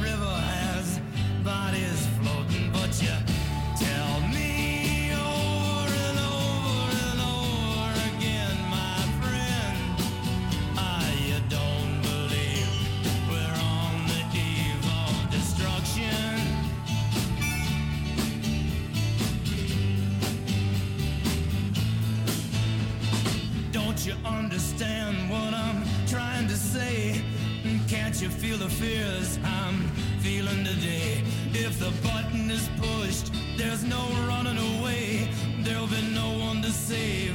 You 28.20 28.30
feel 28.30 28.58
the 28.58 28.68
fears 28.68 29.38
I'm 29.44 29.78
feeling 30.22 30.64
today? 30.66 31.22
If 31.54 31.78
the 31.78 31.92
button 32.02 32.50
is 32.50 32.68
pushed, 32.82 33.32
there's 33.58 33.84
no 33.84 34.10
running 34.28 34.58
away. 34.58 35.30
There'll 35.60 35.86
be 35.86 36.02
no 36.16 36.36
one 36.40 36.64
to 36.64 36.72
the 36.72 37.32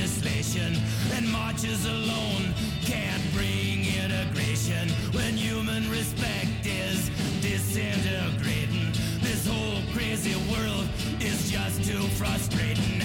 legislation, 0.00 0.74
and 1.14 1.28
marches 1.30 1.84
alone 1.84 2.54
can't 2.80 3.22
bring 3.34 3.84
integration 4.02 4.88
when 5.12 5.36
human 5.36 5.88
respect 5.90 6.48
is 6.64 7.10
disintegrating. 7.42 8.92
This 9.20 9.46
whole 9.46 9.82
crazy 9.92 10.34
world 10.50 10.88
is 11.20 11.50
just 11.50 11.84
too 11.84 12.02
frustrating, 12.16 12.99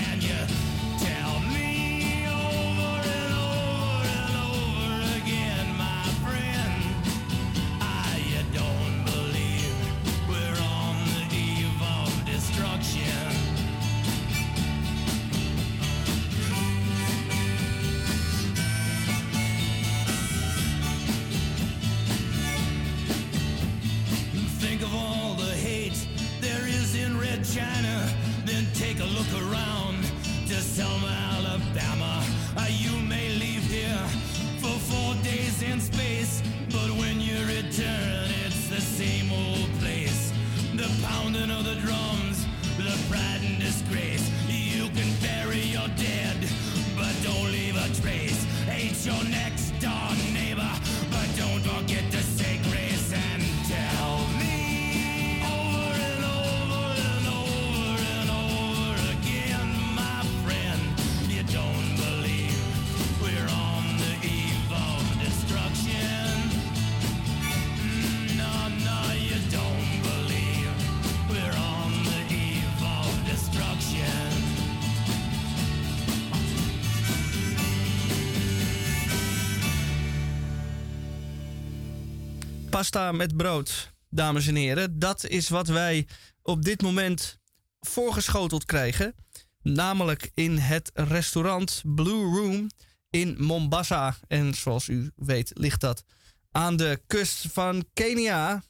Pasta 82.75 83.11
met 83.11 83.37
brood, 83.37 83.93
dames 84.09 84.47
en 84.47 84.55
heren. 84.55 84.99
Dat 84.99 85.25
is 85.25 85.49
wat 85.49 85.67
wij 85.67 86.07
op 86.41 86.63
dit 86.63 86.81
moment 86.81 87.39
voorgeschoteld 87.79 88.65
krijgen. 88.65 89.15
Namelijk 89.61 90.31
in 90.33 90.57
het 90.57 90.91
restaurant 90.93 91.81
Blue 91.85 92.23
Room 92.23 92.69
in 93.09 93.35
Mombasa. 93.43 94.17
En 94.27 94.53
zoals 94.53 94.87
u 94.87 95.11
weet 95.15 95.51
ligt 95.53 95.81
dat 95.81 96.03
aan 96.51 96.75
de 96.75 97.01
kust 97.07 97.47
van 97.51 97.85
Kenia. 97.93 98.63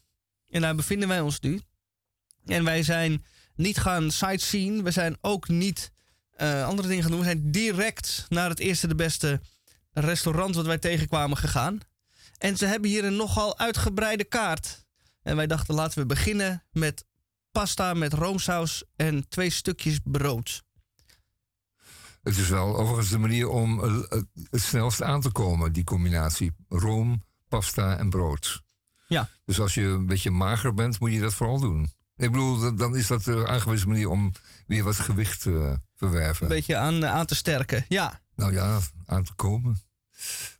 En 0.48 0.60
daar 0.60 0.74
bevinden 0.74 1.08
wij 1.08 1.20
ons 1.20 1.40
nu. 1.40 1.60
En 2.44 2.64
wij 2.64 2.82
zijn 2.82 3.24
niet 3.54 3.78
gaan 3.78 4.10
sightseen. 4.10 4.82
We 4.82 4.90
zijn 4.90 5.16
ook 5.20 5.48
niet 5.48 5.90
eh, 6.30 6.64
andere 6.64 6.88
dingen 6.88 7.02
gaan 7.02 7.12
doen. 7.12 7.20
We 7.20 7.26
zijn 7.26 7.50
direct 7.50 8.26
naar 8.28 8.48
het 8.48 8.58
eerste 8.58 8.86
de 8.86 8.94
beste 8.94 9.40
restaurant 9.92 10.54
wat 10.54 10.66
wij 10.66 10.78
tegenkwamen 10.78 11.36
gegaan. 11.36 11.80
En 12.38 12.56
ze 12.56 12.66
hebben 12.66 12.90
hier 12.90 13.04
een 13.04 13.16
nogal 13.16 13.58
uitgebreide 13.58 14.24
kaart. 14.24 14.84
En 15.22 15.36
wij 15.36 15.46
dachten 15.46 15.74
laten 15.74 15.98
we 15.98 16.06
beginnen 16.06 16.64
met 16.72 17.04
pasta 17.50 17.94
met 17.94 18.12
roomsaus 18.12 18.84
en 18.96 19.28
twee 19.28 19.50
stukjes 19.50 19.98
brood. 20.04 20.64
Het 22.22 22.36
is 22.36 22.48
wel 22.48 22.76
overigens 22.76 23.08
de 23.10 23.18
manier 23.18 23.48
om 23.48 23.84
eh, 23.84 23.96
eh, 24.08 24.22
het 24.50 24.62
snelst 24.62 25.02
aan 25.02 25.20
te 25.20 25.30
komen, 25.32 25.72
die 25.72 25.84
combinatie. 25.84 26.52
Room, 26.68 27.22
pasta 27.48 27.96
en 27.98 28.10
brood. 28.10 28.62
Ja. 29.08 29.28
Dus 29.44 29.60
als 29.60 29.74
je 29.74 29.82
een 29.82 30.06
beetje 30.06 30.30
mager 30.30 30.74
bent, 30.74 31.00
moet 31.00 31.12
je 31.12 31.20
dat 31.20 31.34
vooral 31.34 31.60
doen. 31.60 31.90
Ik 32.16 32.30
bedoel, 32.30 32.76
dan- 32.76 32.96
is 32.96 33.06
dat 33.06 33.24
de 33.24 33.46
aangewezen 33.48 33.88
manier 33.88 34.08
om 34.08 34.32
weer 34.66 34.84
wat 34.84 34.96
gewicht 34.98 35.40
te 35.42 35.80
verwerven. 35.94 36.42
Een 36.42 36.52
beetje 36.56 36.76
aan, 36.76 37.04
eh, 37.04 37.10
aan 37.14 37.26
te 37.26 37.34
sterken. 37.34 37.84
Ja. 37.88 38.20
Nou 38.34 38.52
ja, 38.52 38.78
aan 39.06 39.22
te 39.24 39.34
komen. 39.34 39.80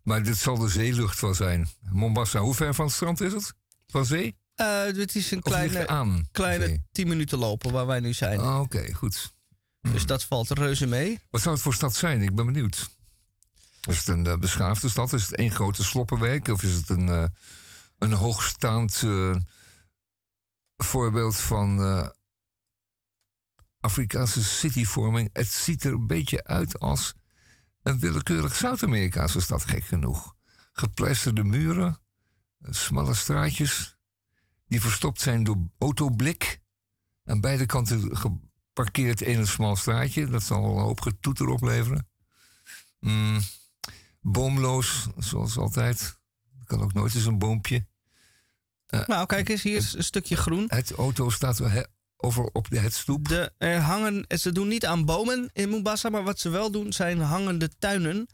Maar 0.06 0.22
dit 0.22 0.36
zal 0.36 0.58
de 0.58 0.68
zeelucht 0.68 1.20
wel 1.20 1.34
zijn. 1.34 1.68
Mombasa, 1.90 2.38
hoe 2.40 2.54
ver 2.54 2.74
van 2.74 2.84
het 2.84 2.94
strand 2.94 3.20
is 3.20 3.32
het? 3.32 3.54
Van 3.86 4.06
zee? 4.06 4.36
Eh, 4.54 4.82
het 4.82 5.14
is 5.14 5.30
een 5.30 5.42
kleine, 5.42 6.24
kleine 6.32 6.82
10 6.92 7.08
minuten 7.08 7.38
lopen 7.38 7.72
waar 7.72 7.86
wij 7.86 8.00
nu 8.00 8.12
zijn. 8.12 8.40
Ah, 8.40 8.60
Oké, 8.60 8.92
goed. 8.94 9.32
Dus 9.80 10.06
dat 10.06 10.24
valt 10.24 10.50
reuze 10.50 10.86
mee. 10.86 11.20
Wat 11.30 11.40
zou 11.40 11.54
het 11.54 11.62
voor 11.64 11.74
stad 11.74 11.94
zijn? 11.94 12.22
Ik 12.22 12.34
ben 12.34 12.46
benieuwd. 12.46 12.90
Is 13.88 13.98
het 13.98 14.08
een 14.08 14.26
eh, 14.26 14.36
beschaafde 14.36 14.88
stad? 14.88 15.12
Is 15.12 15.22
het 15.22 15.36
één 15.36 15.50
grote 15.50 15.84
sloppenwijk? 15.84 16.48
Of 16.48 16.62
is 16.62 16.74
het 16.74 16.88
een, 16.88 17.08
eh, 17.08 17.24
een 17.98 18.12
hoogstaand 18.12 19.04
voorbeeld 20.76 21.36
van 21.36 21.80
Afrikaanse 23.80 24.44
cityvorming? 24.44 25.30
Het 25.32 25.48
ziet 25.48 25.84
er 25.84 25.92
een 25.92 26.06
beetje 26.06 26.44
uit 26.44 26.78
als 26.78 27.14
een 27.86 27.98
willekeurig 27.98 28.54
Zuid-Amerikaanse 28.54 29.40
stad, 29.40 29.64
gek 29.64 29.84
genoeg. 29.84 30.34
Gepleisterde 30.72 31.44
muren, 31.44 31.98
smalle 32.60 33.14
straatjes, 33.14 33.96
die 34.66 34.80
verstopt 34.80 35.20
zijn 35.20 35.44
door 35.44 35.56
autoblik. 35.78 36.60
Aan 37.24 37.40
beide 37.40 37.66
kanten 37.66 38.16
geparkeerd 38.16 39.20
in 39.20 39.38
een 39.38 39.46
smal 39.46 39.76
straatje. 39.76 40.26
Dat 40.26 40.42
zal 40.42 40.62
wel 40.62 40.76
een 40.76 40.82
hoop 40.82 41.00
getoeter 41.00 41.48
opleveren. 41.48 42.08
Mm, 43.00 43.40
boomloos, 44.20 45.06
zoals 45.16 45.58
altijd. 45.58 46.18
Er 46.58 46.66
kan 46.66 46.82
ook 46.82 46.92
nooit 46.92 47.14
eens 47.14 47.24
een 47.24 47.38
boompje. 47.38 47.86
Eh, 48.86 49.06
Nou, 49.06 49.26
kijk 49.26 49.48
eens, 49.48 49.62
hier 49.62 49.76
is 49.76 49.94
een 49.94 50.04
stukje 50.04 50.36
groen. 50.36 50.64
Het 50.68 50.92
auto 50.92 51.30
staat 51.30 51.58
over 52.16 52.44
op 52.52 52.70
de 52.70 52.78
het 52.78 52.94
stoep. 52.94 53.28
De, 53.28 53.52
er 53.58 53.80
hangen, 53.80 54.24
ze 54.28 54.52
doen 54.52 54.68
niet 54.68 54.86
aan 54.86 55.04
bomen 55.04 55.50
in 55.52 55.68
Mombasa, 55.68 56.08
maar 56.08 56.24
wat 56.24 56.38
ze 56.40 56.48
wel 56.48 56.70
doen 56.70 56.92
zijn 56.92 57.20
hangende 57.20 57.70
tuinen. 57.78 58.26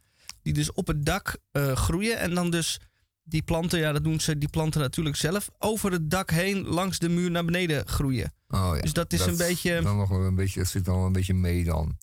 Die 0.42 0.52
dus 0.52 0.72
op 0.72 0.86
het 0.86 1.06
dak 1.06 1.36
eh, 1.50 1.72
groeien. 1.76 2.18
En 2.18 2.34
dan 2.34 2.50
dus 2.50 2.80
die 3.22 3.42
planten, 3.42 3.78
ja, 3.78 3.92
dat 3.92 4.04
doen 4.04 4.20
ze, 4.20 4.38
die 4.38 4.48
planten 4.48 4.80
natuurlijk 4.80 5.16
zelf. 5.16 5.48
Over 5.58 5.92
het 5.92 6.10
dak 6.10 6.30
heen 6.30 6.66
langs 6.66 6.98
de 6.98 7.08
muur 7.08 7.30
naar 7.30 7.44
beneden 7.44 7.88
groeien. 7.88 8.34
Oh, 8.48 8.72
ja. 8.74 8.80
Dus 8.82 8.92
dat 8.92 9.12
is 9.12 9.26
een 9.26 9.36
beetje- 9.36 9.80
Dan 9.82 9.96
nog 9.96 10.10
een 10.10 10.34
beetje. 10.34 10.58
Dat 10.60 10.68
zit 10.68 10.84
dan 10.84 10.96
wel 10.96 11.06
een 11.06 11.12
beetje 11.12 11.34
mee 11.34 11.64
dan. 11.64 11.98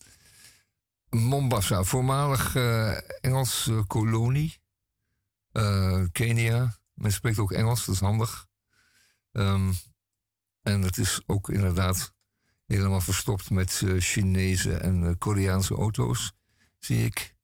Mombasa, 1.10 1.82
voormalig 1.82 2.54
eh, 2.56 2.96
Engels 3.20 3.66
eh, 3.68 3.80
kolonie. 3.86 4.58
Kenia. 6.12 6.78
Men 6.94 7.12
spreekt 7.12 7.38
ook 7.38 7.52
Engels, 7.52 7.84
dat 7.86 7.94
is 7.94 8.00
handig. 8.00 8.46
Ehm, 9.32 9.72
en 10.62 10.82
het 10.82 10.98
is 10.98 11.20
ook 11.26 11.48
inderdaad 11.48 12.12
helemaal 12.66 13.00
verstopt 13.00 13.50
met 13.50 13.82
eh, 13.84 13.94
Chinese 13.98 14.76
en 14.76 15.06
eh, 15.06 15.14
Koreaanse 15.18 15.74
auto's, 15.74 16.32
zie 16.78 17.04
ik. 17.04 17.34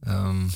Ehm, 0.00 0.48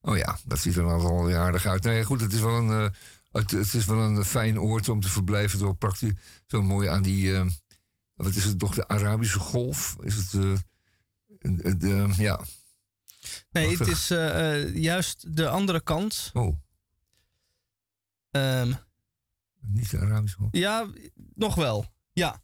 oh 0.00 0.16
ja, 0.16 0.38
dat 0.44 0.58
ziet 0.58 0.76
er 0.76 0.82
dan 0.82 1.02
wel 1.02 1.24
weer 1.24 1.38
aardig 1.38 1.66
uit. 1.66 1.82
Nee, 1.82 2.04
goed, 2.04 2.20
het 2.20 2.32
is 2.32 2.40
wel 2.40 2.56
een, 2.56 2.70
eh, 2.70 2.90
het, 3.30 3.50
het 3.50 3.74
is 3.74 3.84
wel 3.84 3.98
een 3.98 4.24
fijn 4.24 4.60
oord 4.60 4.88
om 4.88 5.00
te 5.00 5.08
verblijven. 5.08 5.58
Door 5.58 5.76
praktisch 5.76 6.12
zo 6.46 6.62
mooi 6.62 6.88
aan 6.88 7.02
die, 7.02 7.34
Wat 8.14 8.34
is 8.34 8.44
het 8.44 8.58
toch? 8.58 8.74
De 8.74 8.88
Arabische 8.88 9.38
Golf? 9.38 9.96
Is 10.00 10.16
het. 10.16 10.30
de, 11.80 12.08
ja. 12.16 12.40
Nee, 13.50 13.76
het 13.76 13.86
is 13.86 14.08
juist 14.74 15.36
de 15.36 15.48
andere 15.48 15.80
kant. 15.80 16.30
Oh. 16.32 16.56
Ehm, 18.30 18.72
Niet 19.60 19.90
de 19.90 19.98
Arabische 19.98 20.36
Golf. 20.36 20.48
ja, 20.52 20.86
nog 21.34 21.54
wel. 21.54 21.86
Ja. 22.12 22.42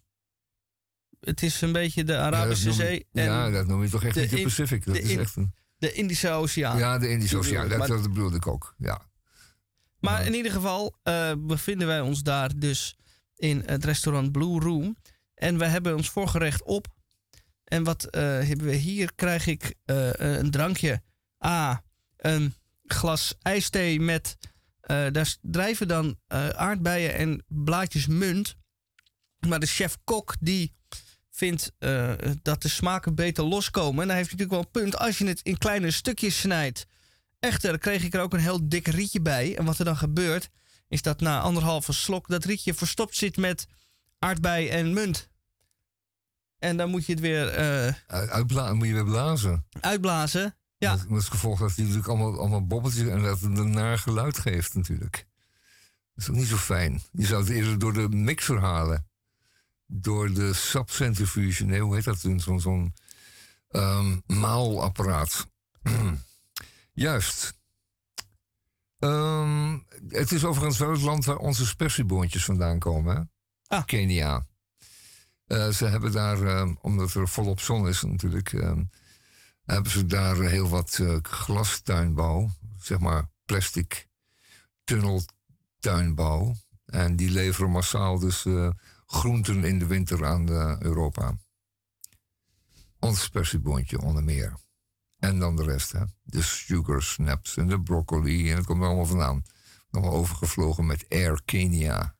Het 1.20 1.43
is 1.43 1.61
een 1.61 1.73
beetje 1.73 2.05
de 2.05 2.16
Arabische 2.16 2.69
Ja, 2.69 2.74
Zee. 2.74 3.07
en 3.12 3.24
ja, 3.24 3.51
dat 3.51 3.66
noem 3.66 3.82
je 3.82 3.89
toch 3.89 4.05
echt 4.05 4.16
niet 4.16 4.31
de 4.31 4.43
Pacific. 4.43 4.85
Dat 4.85 4.95
de 4.95 5.03
is 5.03 5.16
echt 5.16 5.36
een- 5.36 5.55
De 5.77 5.93
Indische 5.93 6.31
Oceaan. 6.31 6.78
Ja, 6.78 6.99
de 6.99 7.09
Indische 7.11 7.36
Oceaan. 7.36 7.69
Dat, 7.69 7.78
Maar- 7.78 7.89
dat 7.89 8.03
bedoelde 8.03 8.36
ik 8.36 8.47
ook. 8.47 8.74
Ja. 8.78 9.01
Maar 9.99 10.27
in 10.27 10.35
ieder 10.35 10.53
geval 10.53 10.99
eh, 11.03 11.32
bevinden 11.39 11.86
wij 11.86 12.01
ons 12.01 12.23
daar 12.23 12.59
dus 12.59 12.97
in 13.36 13.62
het 13.66 13.85
restaurant 13.85 14.32
Blue 14.32 14.61
Room. 14.61 14.97
En 15.35 15.59
we 15.59 15.65
hebben 15.66 15.97
ons 15.97 16.11
voorgerecht 16.11 16.62
op. 16.62 16.86
En 17.65 17.85
wat 17.85 18.05
eh, 18.05 18.20
hebben 18.23 18.66
we 18.66 18.74
hier? 18.74 19.15
Krijg 19.15 19.47
ik 19.47 19.74
eh, 19.85 20.11
een 20.12 20.51
drankje. 20.51 21.03
A, 21.45 21.82
een 22.16 22.55
glas 22.85 23.35
ijsthee 23.43 24.01
met... 24.01 24.36
eh, 24.86 25.06
daar 25.12 25.36
drijven 25.43 25.89
dan 25.89 26.19
eh, 26.27 26.48
aardbeien 26.48 27.15
en 27.15 27.44
blaadjes 27.48 28.06
munt. 28.06 28.55
Maar 29.48 29.61
de 29.61 29.66
chef-kok 29.66 30.35
die 30.40 30.74
vindt 31.31 31.73
eh, 31.78 32.12
dat 32.43 32.62
de 32.62 32.69
smaken 32.69 33.15
beter 33.15 33.44
loskomen. 33.44 34.02
En 34.02 34.09
dan 34.09 34.16
heeft 34.16 34.31
hij 34.31 34.39
natuurlijk 34.39 34.51
wel 34.51 34.61
een 34.61 34.90
punt. 34.90 34.98
Als 34.98 35.19
je 35.19 35.27
het 35.27 35.40
in 35.43 35.59
kleine 35.59 35.90
stukjes 35.90 36.39
snijdt... 36.40 36.86
Echter 37.40 37.78
kreeg 37.78 38.02
ik 38.05 38.15
er 38.15 38.20
ook 38.20 38.32
een 38.32 38.40
heel 38.40 38.69
dik 38.69 38.86
rietje 38.86 39.20
bij. 39.20 39.56
En 39.59 39.65
wat 39.65 39.78
er 39.78 39.85
dan 39.85 39.97
gebeurt, 39.97 40.48
is 40.89 41.02
dat 41.02 41.20
na 41.20 41.40
anderhalve 41.40 41.93
slok 41.93 42.28
dat 42.28 42.44
rietje 42.44 42.74
verstopt 42.74 43.16
zit 43.16 43.36
met 43.36 43.66
aardbei 44.19 44.69
en 44.69 44.93
munt. 44.93 45.28
En 46.59 46.77
dan 46.77 46.90
moet 46.90 47.06
je 47.06 47.12
het 47.12 47.20
weer 47.20 47.51
Uit- 48.06 48.31
Uitbla 48.31 48.74
moet 48.74 48.86
je 48.86 48.93
weer 48.93 49.05
blazen. 49.05 49.66
uitblazen. 49.81 50.56
Ja. 50.85 50.94
Met, 50.94 51.09
met 51.09 51.20
het 51.20 51.31
gevolg 51.31 51.59
dat 51.59 51.74
hij 51.74 51.85
natuurlijk 51.85 52.09
allemaal, 52.09 52.39
allemaal 52.39 52.66
bobbeltjes 52.66 53.09
en 53.09 53.23
dat 53.23 53.40
het 53.40 53.59
een 53.59 53.70
naar 53.70 53.98
geluid 53.98 54.39
geeft 54.39 54.74
natuurlijk. 54.74 55.27
Dat 56.15 56.24
is 56.24 56.31
ook 56.31 56.36
niet 56.36 56.47
zo 56.47 56.56
fijn. 56.56 57.02
Je 57.12 57.27
zou 57.27 57.43
het 57.43 57.52
eerder 57.52 57.78
door 57.78 57.93
de 57.93 58.09
mixer 58.09 58.61
halen. 58.61 59.09
Door 59.86 60.32
de 60.32 60.52
sapcentrifuge. 60.52 61.65
Nee, 61.65 61.81
hoe 61.81 61.94
heet 61.94 62.05
dat? 62.05 62.19
Zo'n 62.36 62.61
zo'n 62.61 62.94
ehm, 63.69 64.16
maalapparaat. 64.27 65.47
Juist. 66.93 67.59
Ehm, 68.98 69.78
het 70.09 70.32
is 70.32 70.44
overigens 70.44 70.78
wel 70.78 70.90
het 70.90 71.01
land 71.01 71.24
waar 71.24 71.36
onze 71.36 71.66
spersieboontjes 71.66 72.44
vandaan 72.44 72.78
komen. 72.78 73.16
Hè? 73.16 73.23
Ah. 73.77 73.85
Kenia. 73.85 74.47
Eh, 75.47 75.69
ze 75.69 75.85
hebben 75.86 76.12
daar, 76.12 76.43
ehm, 76.43 76.74
omdat 76.81 77.15
er 77.15 77.28
volop 77.28 77.61
zon 77.61 77.89
is 77.89 78.02
natuurlijk, 78.02 78.52
hebben 79.65 79.93
ze 79.93 80.07
daar 80.07 80.36
heel 80.41 80.69
wat 80.69 80.99
eh, 81.01 81.16
glastuinbouw, 81.23 82.51
zeg 82.78 82.99
maar 82.99 83.31
plastic 83.45 84.09
tunneltuinbouw. 84.85 86.55
En 86.85 87.16
die 87.16 87.31
leveren 87.31 87.70
massaal 87.70 88.19
dus 88.19 88.45
eh, 88.45 88.70
groenten 89.07 89.65
in 89.65 89.78
de 89.78 89.86
winter 89.86 90.27
aan 90.27 90.49
eh, 90.49 90.77
Europa. 90.81 91.39
Ons 92.99 93.23
spersieboontje 93.23 94.01
onder 94.01 94.24
meer. 94.24 94.55
En 95.19 95.39
dan 95.39 95.57
de 95.57 95.65
rest, 95.65 95.93
hè. 95.93 96.05
De 96.23 96.43
sugar 96.43 97.03
snaps 97.03 97.57
en 97.57 97.66
de 97.66 97.81
broccoli. 97.81 98.51
En 98.51 98.57
het 98.57 98.66
komt 98.66 98.81
er 98.81 98.86
allemaal 98.86 99.07
vandaan. 99.07 99.43
Allemaal 99.91 100.12
overgevlogen 100.12 100.86
met 100.86 101.07
Air 101.09 101.43
Kenia. 101.45 102.16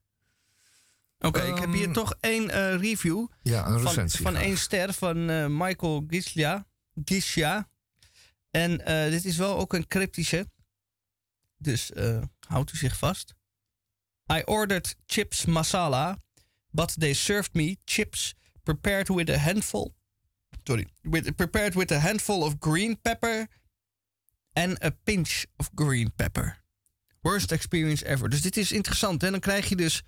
Oké, 1.19 1.43
ik 1.43 1.59
heb 1.59 1.73
hier 1.73 1.85
Ehm, 1.85 1.93
toch 1.93 2.15
één 2.21 2.77
review. 2.79 3.27
Ja, 3.43 3.67
een 3.67 3.81
recensie. 3.81 4.23
van 4.23 4.37
één 4.37 4.59
ster 4.59 4.93
van 4.93 5.25
Michael 5.57 6.05
Gislia. 6.09 6.67
Gisja. 7.05 7.69
En 8.51 8.85
eh, 8.85 9.11
dit 9.11 9.25
is 9.25 9.37
wel 9.37 9.59
ook 9.59 9.73
een 9.73 9.87
cryptische. 9.87 10.51
Dus 11.57 11.93
eh, 11.93 12.23
houdt 12.47 12.73
u 12.73 12.77
zich 12.77 12.99
vast. 12.99 13.35
I 14.33 14.43
ordered 14.45 14.97
chips 15.07 15.45
masala, 15.45 16.19
but 16.71 17.01
they 17.01 17.13
served 17.13 17.55
me 17.55 17.77
chips 17.85 18.35
prepared 18.63 19.09
with 19.09 19.31
a 19.31 19.37
handful. 19.37 19.95
Sorry, 20.65 20.87
prepared 21.37 21.75
with 21.75 21.93
a 21.93 21.99
handful 21.99 22.43
of 22.43 22.55
green 22.59 23.01
pepper 23.01 23.49
and 24.53 24.85
a 24.85 24.91
pinch 24.91 25.45
of 25.57 25.71
green 25.75 26.13
pepper. 26.15 26.63
Worst 27.21 27.53
experience 27.53 28.05
ever. 28.05 28.29
Dus 28.29 28.43
dit 28.43 28.57
is 28.57 28.73
interessant. 28.73 29.23
Hè? 29.23 29.31
Dan 29.31 29.41
krijg 29.41 29.69
je 29.69 29.77
dus 29.77 30.03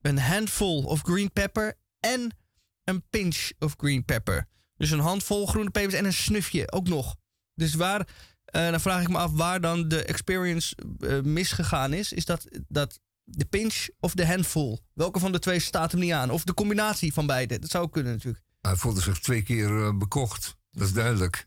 een 0.00 0.18
handful 0.18 0.84
of 0.84 1.00
green 1.00 1.32
pepper 1.32 1.74
en 2.00 2.36
een 2.84 3.02
pinch 3.10 3.50
of 3.58 3.74
green 3.76 4.04
pepper. 4.04 4.46
Dus 4.78 4.90
een 4.90 4.98
handvol 4.98 5.46
groene 5.46 5.70
pepers 5.70 5.94
en 5.94 6.04
een 6.04 6.12
snufje 6.12 6.72
ook 6.72 6.88
nog. 6.88 7.16
Dus 7.54 7.74
waar, 7.74 8.08
eh, 8.44 8.70
dan 8.70 8.80
vraag 8.80 9.02
ik 9.02 9.08
me 9.08 9.18
af 9.18 9.32
waar 9.32 9.60
dan 9.60 9.88
de 9.88 10.04
experience 10.04 10.76
eh, 10.98 11.20
misgegaan 11.20 11.92
is. 11.92 12.12
Is 12.12 12.24
dat, 12.24 12.46
dat 12.68 13.00
de 13.24 13.44
pinch 13.44 13.88
of 14.00 14.14
de 14.14 14.26
handful? 14.26 14.80
Welke 14.94 15.18
van 15.18 15.32
de 15.32 15.38
twee 15.38 15.58
staat 15.58 15.92
hem 15.92 16.00
niet 16.00 16.12
aan? 16.12 16.30
Of 16.30 16.44
de 16.44 16.54
combinatie 16.54 17.12
van 17.12 17.26
beide? 17.26 17.58
Dat 17.58 17.70
zou 17.70 17.90
kunnen 17.90 18.12
natuurlijk. 18.12 18.44
Hij 18.60 18.76
voelde 18.76 19.00
zich 19.00 19.18
twee 19.18 19.42
keer 19.42 19.84
eh, 19.84 19.96
bekocht. 19.96 20.56
Dat 20.70 20.86
is 20.86 20.92
duidelijk. 20.92 21.46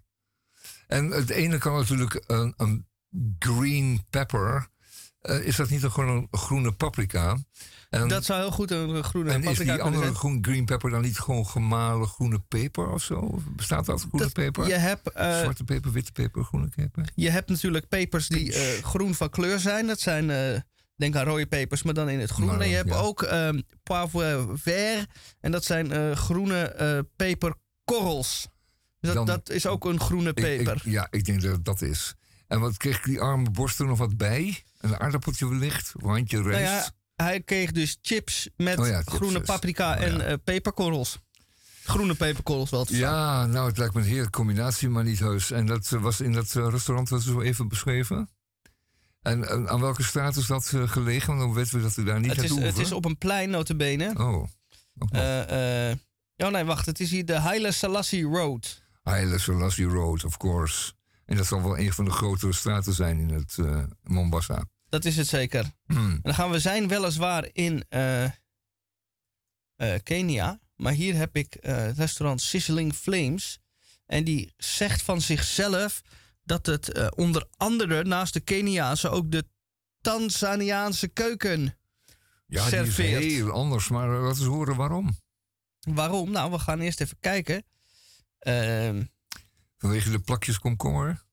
En 0.88 1.12
het 1.12 1.30
ene 1.30 1.58
kan 1.58 1.74
natuurlijk 1.74 2.24
een, 2.28 2.54
een 2.58 2.88
green 3.40 4.06
pepper. 4.10 4.70
Eh, 5.22 5.46
is 5.46 5.56
dat 5.56 5.70
niet 5.70 5.84
een, 5.84 5.92
gewoon 5.92 6.28
een 6.32 6.40
groene 6.40 6.72
paprika? 6.72 7.38
En, 7.90 8.08
dat 8.08 8.26
zou 8.26 8.40
heel 8.42 8.52
goed 8.52 8.72
een 8.72 9.04
groene 9.04 9.32
en 9.32 9.40
is 9.40 9.46
paprika 9.46 9.74
die 9.74 9.82
andere 9.82 10.04
zijn. 10.04 10.16
groen, 10.16 10.40
green 10.42 10.66
pepper 10.66 10.90
dan 10.90 11.02
niet 11.02 11.20
gewoon 11.20 11.48
gemalen 11.48 12.08
groene 12.08 12.40
peper 12.40 12.90
of 12.92 13.04
zo? 13.04 13.42
Bestaat 13.56 13.86
dat 13.86 14.00
groene 14.02 14.18
Dat- 14.26 14.34
peper? 14.34 14.68
je 14.68 14.74
hebt, 14.74 15.12
eh, 15.12 15.40
Zwarte 15.40 15.64
peper, 15.64 15.92
witte 15.92 16.12
peper, 16.12 16.44
groene 16.44 16.68
peper? 16.68 17.10
Je 17.16 17.30
hebt 17.30 17.50
natuurlijk 17.50 17.88
pepers 17.88 18.28
die 18.28 18.54
eh, 18.54 18.84
groen 18.84 19.16
van 19.16 19.30
kleur 19.30 19.60
zijn. 19.60 19.88
Dat 19.88 20.00
zijn, 20.00 20.28
denk 20.96 21.16
aan 21.16 21.26
rode 21.26 21.46
pepers, 21.46 21.84
maar 21.84 21.94
dan 21.94 22.10
in 22.10 22.20
het 22.20 22.30
groen. 22.30 22.46
Maar, 22.48 22.60
en 22.60 22.70
je 22.70 22.76
hebt 22.76 22.90
ja. 22.90 22.96
ook 23.00 23.22
ehm 23.24 23.60
poivre 23.84 24.48
vert. 24.54 25.08
En 25.40 25.52
dat 25.52 25.64
zijn 25.64 26.18
groene 26.18 27.06
peperkorrels. 27.16 28.48
Dus 29.00 29.14
dat, 29.14 29.16
Dan- 29.16 29.26
dat 29.26 29.50
is 29.50 29.66
ook 29.66 29.86
een 29.86 30.00
groene 30.00 30.30
Ik- 30.30 30.38
ik- 30.38 30.44
peper. 30.58 30.82
ja, 30.84 31.08
ik 31.10 31.26
denk 31.26 31.42
dat 31.42 31.66
dat 31.66 31.82
is. 31.82 32.16
En 32.52 32.60
wat 32.60 32.78
kreeg 32.78 33.02
die 33.02 33.22
arme 33.22 33.50
borst 33.50 33.80
er 33.80 33.86
nog 33.86 33.98
wat 33.98 34.18
bij? 34.18 34.64
Een 34.78 35.00
aardappeltje 35.00 35.50
wellicht? 35.50 35.94
Een 35.98 36.10
handje 36.10 36.40
nou 36.40 36.60
ja, 36.60 36.92
hij 37.16 37.42
kreeg 37.42 37.72
dus 37.72 37.98
chips 38.02 38.50
met 38.58 38.80
Oh 38.80 38.88
ja, 38.88 38.98
chips 38.98 39.14
groene 39.14 39.38
dus. 39.38 39.48
paprika 39.48 39.94
Oh 39.94 40.00
ja. 40.00 40.06
en 40.06 40.28
eh, 40.28 40.34
peperkorrels. 40.44 41.20
Groene 41.84 42.14
peperkorrels 42.14 42.70
wel 42.70 42.86
te. 42.86 42.98
Ja, 42.98 43.46
nou, 43.46 43.68
het 43.68 43.78
lijkt 43.78 43.94
me 43.94 44.00
een 44.02 44.08
heerlijke 44.08 44.38
combinatie, 44.38 44.90
maar 44.90 45.04
niet 45.04 45.20
heus. 45.20 45.52
En 45.52 45.66
dat 45.66 45.92
eh, 45.92 46.02
was 46.02 46.22
in 46.22 46.32
dat 46.32 46.56
eh, 46.56 46.68
restaurant 46.70 47.10
wat 47.10 47.22
zo 47.22 47.42
even 47.42 47.68
beschreven. 47.68 48.30
En 49.22 49.70
aan 49.70 49.82
welke 49.82 50.04
straat 50.04 50.36
is 50.36 50.46
dat 50.46 50.74
gelegen? 50.86 51.28
Want 51.28 51.40
dan 51.40 51.54
weten 51.54 51.76
we 51.76 51.82
dat 51.82 51.96
we 51.96 52.04
daar 52.04 52.20
niet 52.20 52.36
het, 52.36 52.44
is, 52.44 52.50
naartoe 52.50 52.68
het 52.68 52.78
is 52.78 52.92
op 52.92 53.06
een 53.06 53.18
plein, 53.18 53.50
notabene. 53.50 54.14
Oh, 54.18 54.48
eh, 55.12 55.96
oh 56.38 56.52
nee, 56.52 56.64
wacht. 56.64 56.86
Het 56.86 57.00
is 57.00 57.12
hier 57.12 57.26
de 57.26 57.40
Haile 57.40 57.72
Selassie 57.72 58.24
Road. 58.24 58.84
Haile 59.04 59.38
Selassie 59.40 59.86
Road, 59.86 60.24
of 60.24 60.38
course. 60.38 60.92
En 61.26 61.38
dat 61.38 61.46
zal 61.46 61.62
wel 61.62 61.78
een 61.78 61.94
van 61.94 62.06
de 62.06 62.12
grotere 62.12 62.54
straten 62.54 62.94
zijn 62.94 63.20
in 63.20 63.30
het 63.30 63.58
eh, 63.58 63.84
Mombasa. 64.04 64.66
Dat 64.90 65.06
is 65.06 65.18
het 65.18 65.28
zeker. 65.28 65.72
Hmm. 65.86 66.12
En 66.12 66.20
dan 66.22 66.34
gaan 66.34 66.52
we 66.52 66.60
zijn 66.60 66.88
weliswaar 66.88 67.50
in 67.52 67.86
eh, 67.90 68.24
eh, 68.24 68.32
Kenia. 70.04 70.60
Maar 70.76 70.94
hier 70.94 71.16
heb 71.16 71.36
ik 71.36 71.58
het 71.60 71.98
restaurant 71.98 72.42
Sizzling 72.42 72.94
Flames. 72.94 73.60
En 74.06 74.24
die 74.24 74.54
zegt 74.58 75.02
van 75.02 75.22
zichzelf 75.22 76.02
dat 76.44 76.66
het 76.66 77.16
onder 77.16 77.48
andere 77.58 78.04
naast 78.04 78.34
de 78.34 78.40
Keniaanse 78.40 79.10
ook 79.10 79.32
de 79.32 79.46
Tanzaniaanse 80.02 81.08
keuken 81.08 81.62
Ja, 81.62 81.74
die 82.46 82.58
is 82.58 82.68
serveert. 82.68 83.24
heel 83.24 83.52
anders, 83.52 83.90
maar 83.90 84.08
laten 84.10 84.44
we 84.44 84.50
horen 84.50 84.76
waarom. 84.76 85.18
Waarom? 85.80 86.32
Nou, 86.32 86.52
we 86.52 86.60
gaan 86.60 86.80
eerst 86.80 87.02
even 87.02 87.18
kijken. 87.20 87.64
Ehm, 88.40 89.04
Vanwege 89.82 90.12
de 90.12 90.20
plakjes 90.20 90.60
komkommer? 90.60 91.24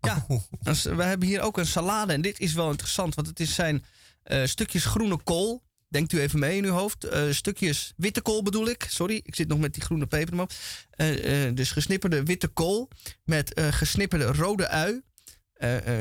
Ja, 0.00 0.24
Oh. 0.28 0.42
dus 0.60 0.82
we 0.82 1.02
hebben 1.02 1.28
hier 1.28 1.40
ook 1.40 1.58
een 1.58 1.66
salade. 1.66 2.12
En 2.12 2.20
dit 2.22 2.38
is 2.40 2.52
wel 2.52 2.70
interessant, 2.70 3.14
want 3.14 3.26
het 3.26 3.40
is 3.40 3.54
zijn 3.54 3.84
eh, 4.22 4.44
stukjes 4.44 4.84
groene 4.84 5.22
kool. 5.22 5.64
Denkt 5.88 6.12
u 6.12 6.20
even 6.20 6.38
mee 6.38 6.56
in 6.56 6.64
uw 6.64 6.72
hoofd. 6.72 7.04
Eh, 7.04 7.30
stukjes 7.30 7.92
witte 7.96 8.20
kool 8.20 8.42
bedoel 8.42 8.66
ik. 8.68 8.86
Sorry, 8.88 9.20
ik 9.24 9.34
zit 9.34 9.48
nog 9.48 9.58
met 9.58 9.74
die 9.74 9.82
groene 9.82 10.06
peper 10.06 10.28
in 10.30 10.36
mijn 10.36 10.48
hoofd. 10.48 10.86
Eh, 10.90 11.54
dus 11.54 11.70
gesnipperde 11.70 12.22
witte 12.22 12.48
kool 12.48 12.90
met 13.24 13.60
gesnipperde 13.70 14.24
rode 14.26 14.68
ui. 14.68 15.02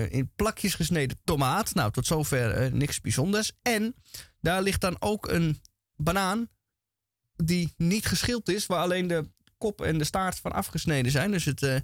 in 0.09 0.31
plakjes 0.35 0.73
gesneden 0.73 1.19
tomaat. 1.23 1.73
Nou, 1.73 1.91
tot 1.91 2.05
zover 2.05 2.75
niks 2.75 3.01
bijzonders. 3.01 3.51
En 3.61 3.95
daar 4.41 4.61
ligt 4.61 4.81
dan 4.81 4.95
ook 4.99 5.27
een 5.27 5.61
banaan 5.95 6.49
die 7.35 7.73
niet 7.77 8.05
geschild 8.05 8.49
is, 8.49 8.65
waar 8.65 8.79
alleen 8.79 9.07
de 9.07 9.29
kop 9.57 9.81
en 9.81 9.97
de 9.97 10.03
staart 10.03 10.39
van 10.39 10.51
afgesneden 10.51 11.11
zijn. 11.11 11.31
Dus 11.31 11.45
het, 11.45 11.63
eh, 11.63 11.75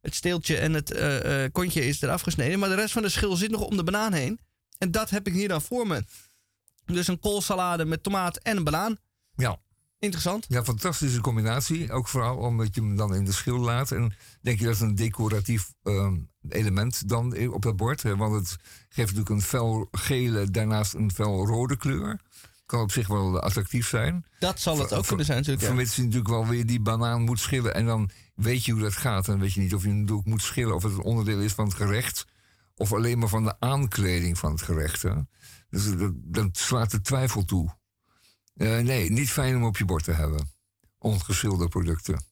het 0.00 0.14
steeltje 0.14 0.56
en 0.56 0.72
het 0.72 0.90
eh, 0.90 1.44
eh, 1.44 1.52
kontje 1.52 1.86
is 1.86 2.02
er 2.02 2.10
afgesneden. 2.10 2.58
Maar 2.58 2.68
de 2.68 2.74
rest 2.74 2.92
van 2.92 3.02
de 3.02 3.08
schil 3.08 3.36
zit 3.36 3.50
nog 3.50 3.60
om 3.60 3.76
de 3.76 3.84
banaan 3.84 4.12
heen. 4.12 4.40
En 4.78 4.90
dat 4.90 5.10
heb 5.10 5.26
ik 5.26 5.32
hier 5.32 5.48
dan 5.48 5.62
voor 5.62 5.86
me. 5.86 6.04
Dus 6.84 7.08
een 7.08 7.20
koolsalade 7.20 7.84
met 7.84 8.02
tomaat 8.02 8.36
en 8.36 8.56
een 8.56 8.64
banaan. 8.64 8.96
Ja. 9.34 9.58
interessant. 9.98 10.46
Ja, 10.48 10.64
fantastische 10.64 11.20
combinatie. 11.20 11.92
Ook 11.92 12.08
vooral 12.08 12.36
omdat 12.36 12.74
je 12.74 12.80
hem 12.80 12.96
dan 12.96 13.14
in 13.14 13.24
de 13.24 13.32
schil 13.32 13.58
laat. 13.58 13.90
En 13.92 14.14
denk 14.40 14.58
je 14.58 14.64
dat 14.64 14.74
is 14.74 14.80
een 14.80 14.94
decoratief 14.94 15.72
ehm, 15.82 16.16
element 16.48 17.08
dan 17.08 17.48
op 17.48 17.62
dat 17.62 17.76
bord. 17.76 18.02
Hè? 18.02 18.16
Want 18.16 18.34
het 18.34 18.56
geeft 18.88 19.14
natuurlijk 19.14 19.28
een 19.28 19.42
fel 19.42 19.88
gele, 19.90 20.50
daarnaast 20.50 20.94
een 20.94 21.12
fel 21.12 21.46
rode 21.46 21.76
kleur. 21.76 22.20
Kan 22.68 22.80
op 22.80 22.92
zich 22.92 23.06
wel 23.06 23.40
attractief 23.40 23.88
zijn. 23.88 24.24
Dat 24.38 24.60
zal 24.60 24.78
het 24.78 24.92
ook 24.92 25.06
kunnen 25.06 25.26
zijn 25.26 25.38
natuurlijk. 25.38 25.66
Vermits 25.66 25.96
je 25.96 26.02
natuurlijk 26.02 26.28
wel 26.28 26.46
weer 26.46 26.66
die 26.66 26.80
banaan 26.80 27.22
moet 27.22 27.40
schillen. 27.40 27.74
En 27.74 27.86
dan 27.86 28.10
weet 28.34 28.64
je 28.64 28.72
hoe 28.72 28.80
dat 28.80 28.96
gaat. 28.96 29.24
Dan 29.24 29.38
weet 29.38 29.52
je 29.52 29.60
niet 29.60 29.74
of 29.74 29.82
je 29.82 29.88
natuurlijk 29.88 30.26
moet 30.26 30.42
schillen 30.42 30.74
of 30.74 30.82
het 30.82 30.92
een 30.92 31.02
onderdeel 31.02 31.40
is 31.40 31.52
van 31.52 31.64
het 31.64 31.74
gerecht. 31.74 32.24
Of 32.74 32.92
alleen 32.92 33.18
maar 33.18 33.28
van 33.28 33.44
de 33.44 33.60
aankleding 33.60 34.38
van 34.38 34.52
het 34.52 34.62
gerecht. 34.62 35.02
Hè? 35.02 35.14
Dus 35.70 35.96
dat, 35.96 36.12
dat 36.14 36.56
slaat 36.56 36.90
de 36.90 37.00
twijfel 37.00 37.44
toe. 37.44 37.76
Eh, 38.54 38.78
nee, 38.78 39.10
niet 39.10 39.30
fijn 39.30 39.56
om 39.56 39.64
op 39.64 39.76
je 39.76 39.84
bord 39.84 40.04
te 40.04 40.12
hebben. 40.12 40.50
Ongeschilde 40.98 41.68
producten. 41.68 42.24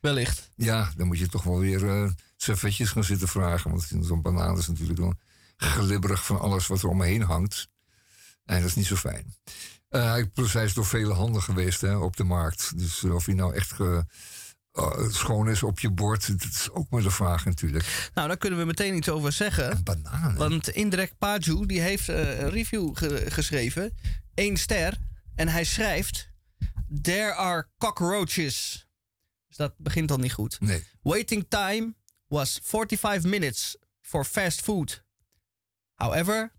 Wellicht. 0.00 0.50
Ja, 0.56 0.92
dan 0.96 1.06
moet 1.06 1.18
je 1.18 1.28
toch 1.28 1.42
wel 1.42 1.58
weer 1.58 1.88
eh 1.88 2.10
servetjes 2.36 2.90
gaan 2.90 3.04
zitten 3.04 3.28
vragen. 3.28 3.70
Want 3.70 3.90
zo'n 4.00 4.22
banaan 4.22 4.58
is 4.58 4.68
natuurlijk 4.68 4.98
dan 4.98 5.18
glibberig 5.56 6.24
van 6.24 6.40
alles 6.40 6.66
wat 6.66 6.82
er 6.82 6.88
omheen 6.88 7.22
hangt. 7.22 7.70
En 8.52 8.60
dat 8.60 8.68
is 8.68 8.74
niet 8.76 8.86
zo 8.86 8.96
fijn. 8.96 9.34
Eh, 9.88 10.10
hij 10.10 10.30
hij 10.34 10.64
is 10.64 10.74
door 10.74 10.86
vele 10.86 11.12
handen 11.12 11.42
geweest 11.42 11.80
hè, 11.80 11.96
op 11.96 12.16
de 12.16 12.24
markt. 12.24 12.78
Dus 12.78 13.04
of 13.04 13.26
hij 13.26 13.34
nou 13.34 13.54
echt 13.54 13.72
ge- 13.72 14.04
eh, 14.72 15.08
schoon 15.08 15.48
is 15.48 15.62
op 15.62 15.80
je 15.80 15.90
bord, 15.90 16.26
dat 16.40 16.48
is 16.50 16.70
ook 16.70 16.90
maar 16.90 17.02
de 17.02 17.10
vraag 17.10 17.44
natuurlijk. 17.44 18.10
Nou, 18.14 18.28
daar 18.28 18.36
kunnen 18.36 18.58
we 18.58 18.64
meteen 18.64 18.94
iets 18.96 19.08
over 19.08 19.32
zeggen. 19.32 19.82
Bananen. 19.84 20.36
Want 20.36 20.68
Indrek 20.68 21.18
Paju 21.18 21.66
die 21.66 21.80
heeft 21.80 22.08
eh, 22.08 22.38
een 22.38 22.50
review 22.50 22.96
ge- 22.96 23.30
geschreven. 23.30 23.92
Eén 24.34 24.56
ster. 24.56 24.96
En 25.34 25.48
hij 25.48 25.64
schrijft... 25.64 26.30
There 27.02 27.34
are 27.34 27.68
cockroaches. 27.78 28.86
Dus 29.48 29.56
dat 29.56 29.74
begint 29.76 30.10
al 30.10 30.16
niet 30.18 30.32
goed. 30.32 30.60
Nee. 30.60 30.84
Waiting 31.02 31.46
time 31.48 31.94
was 32.26 32.60
45 32.62 33.30
minutes 33.30 33.76
for 34.00 34.24
fast 34.24 34.60
food. 34.60 35.04
However, 35.94 36.52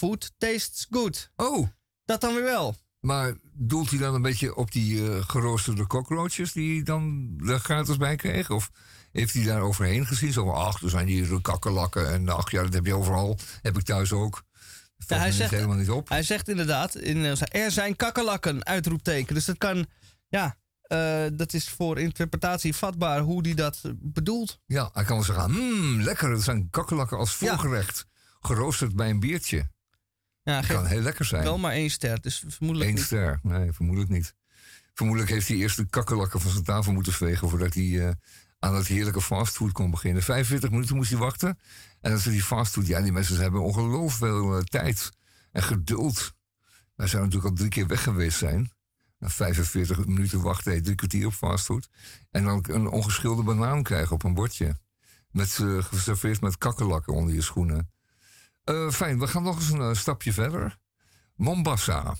food 0.00 0.32
tastes 0.38 0.86
good. 0.90 1.30
Oh. 1.36 1.68
Dat 2.04 2.20
dan 2.20 2.34
weer 2.34 2.42
wel. 2.42 2.76
Maar 3.00 3.34
doelt 3.52 3.90
hij 3.90 3.98
dan 3.98 4.14
een 4.14 4.22
beetje 4.22 4.54
op 4.54 4.72
die 4.72 5.10
eh, 5.10 5.22
geroosterde 5.28 5.86
cockroaches 5.86 6.52
die 6.52 6.74
hij 6.74 6.82
dan 6.82 7.34
er 7.46 7.58
gratis 7.58 7.96
bij 7.96 8.16
kreeg? 8.16 8.50
Of 8.50 8.70
heeft 9.12 9.34
hij 9.34 9.44
daar 9.44 9.60
overheen 9.60 10.06
gezien? 10.06 10.32
Zo 10.32 10.44
van, 10.44 10.54
ach, 10.54 10.82
er 10.82 10.90
zijn 10.90 11.06
hier 11.06 11.40
kakkerlakken 11.42 12.12
en 12.12 12.28
ach 12.28 12.50
ja, 12.50 12.62
dat 12.62 12.72
heb 12.72 12.86
je 12.86 12.94
overal. 12.94 13.38
Heb 13.62 13.78
ik 13.78 13.84
thuis 13.84 14.12
ook. 14.12 14.42
Ja, 15.06 15.16
hij, 15.16 15.32
zegt, 15.32 15.50
helemaal 15.50 15.76
niet 15.76 15.90
op. 15.90 16.08
hij 16.08 16.22
zegt 16.22 16.48
inderdaad, 16.48 16.94
in, 16.94 17.24
eh, 17.24 17.64
er 17.64 17.70
zijn 17.70 17.96
kakkerlakken, 17.96 18.64
uitroepteken. 18.66 19.34
Dus 19.34 19.44
dat 19.44 19.58
kan, 19.58 19.86
ja, 20.28 20.56
eh, 20.82 21.24
dat 21.32 21.52
is 21.52 21.68
voor 21.68 21.98
interpretatie 21.98 22.74
vatbaar 22.74 23.20
hoe 23.20 23.42
hij 23.42 23.54
dat 23.54 23.80
bedoelt. 23.94 24.58
Ja, 24.66 24.90
hij 24.92 25.04
kan 25.04 25.16
wel 25.16 25.24
zeggen, 25.24 25.50
mmm, 25.50 26.00
lekker, 26.00 26.30
dat 26.30 26.42
zijn 26.42 26.70
kakkerlakken 26.70 27.18
als 27.18 27.34
voorgerecht. 27.34 28.06
Geroosterd 28.40 28.96
bij 28.96 29.10
een 29.10 29.20
biertje. 29.20 29.70
Ja, 30.50 30.60
kan 30.74 30.86
heel 30.86 31.00
lekker 31.00 31.24
zijn. 31.24 31.42
Wel 31.42 31.58
maar 31.58 31.72
één 31.72 31.90
ster, 31.90 32.20
dus 32.20 32.44
vermoedelijk 32.48 32.90
Eén 32.90 32.96
niet. 32.96 33.04
ster, 33.04 33.40
nee, 33.42 33.72
vermoedelijk 33.72 34.12
niet. 34.12 34.34
Vermoedelijk 34.94 35.32
heeft 35.32 35.48
hij 35.48 35.56
eerst 35.56 35.76
de 35.76 35.86
kakkerlakken 35.90 36.40
van 36.40 36.50
zijn 36.50 36.64
tafel 36.64 36.92
moeten 36.92 37.12
vegen... 37.12 37.48
voordat 37.48 37.74
hij 37.74 38.06
eh, 38.06 38.12
aan 38.58 38.74
het 38.74 38.86
heerlijke 38.86 39.20
fastfood 39.20 39.72
kon 39.72 39.90
beginnen. 39.90 40.22
45 40.22 40.70
minuten 40.70 40.96
moest 40.96 41.10
hij 41.10 41.18
wachten. 41.18 41.58
En 42.00 42.10
dat 42.10 42.18
is 42.18 42.24
die 42.24 42.42
fastfood, 42.42 42.86
ja, 42.86 43.00
die 43.00 43.12
mensen 43.12 43.36
hebben 43.36 43.62
ongelooflijk 43.62 44.12
veel 44.32 44.56
eh, 44.56 44.62
tijd 44.62 45.10
en 45.52 45.62
geduld. 45.62 46.32
Wij 46.94 47.06
zouden 47.06 47.30
natuurlijk 47.30 47.44
al 47.44 47.56
drie 47.56 47.68
keer 47.68 47.86
weg 47.86 48.02
geweest 48.02 48.38
zijn. 48.38 48.72
Na 49.18 49.28
45 49.28 50.06
minuten 50.06 50.40
wachten, 50.42 50.82
drie 50.82 50.94
kwartier 50.94 51.26
op 51.26 51.32
fastfood. 51.32 51.88
En 52.30 52.44
dan 52.44 52.64
een 52.68 52.88
ongeschilde 52.88 53.42
banaan 53.42 53.82
krijgen 53.82 54.12
op 54.12 54.22
een 54.22 54.34
bordje. 54.34 54.78
Met, 55.30 55.58
eh, 55.60 55.84
geserveerd 55.84 56.40
met 56.40 56.58
kakkerlakken 56.58 57.14
onder 57.14 57.34
je 57.34 57.42
schoenen. 57.42 57.90
Eh, 58.64 58.90
fijn, 58.90 59.18
we 59.18 59.26
gaan 59.26 59.42
nog 59.42 59.56
eens 59.56 59.70
een 59.70 59.80
eh, 59.80 59.94
stapje 59.94 60.32
verder. 60.32 60.78
Mombasa. 61.34 62.16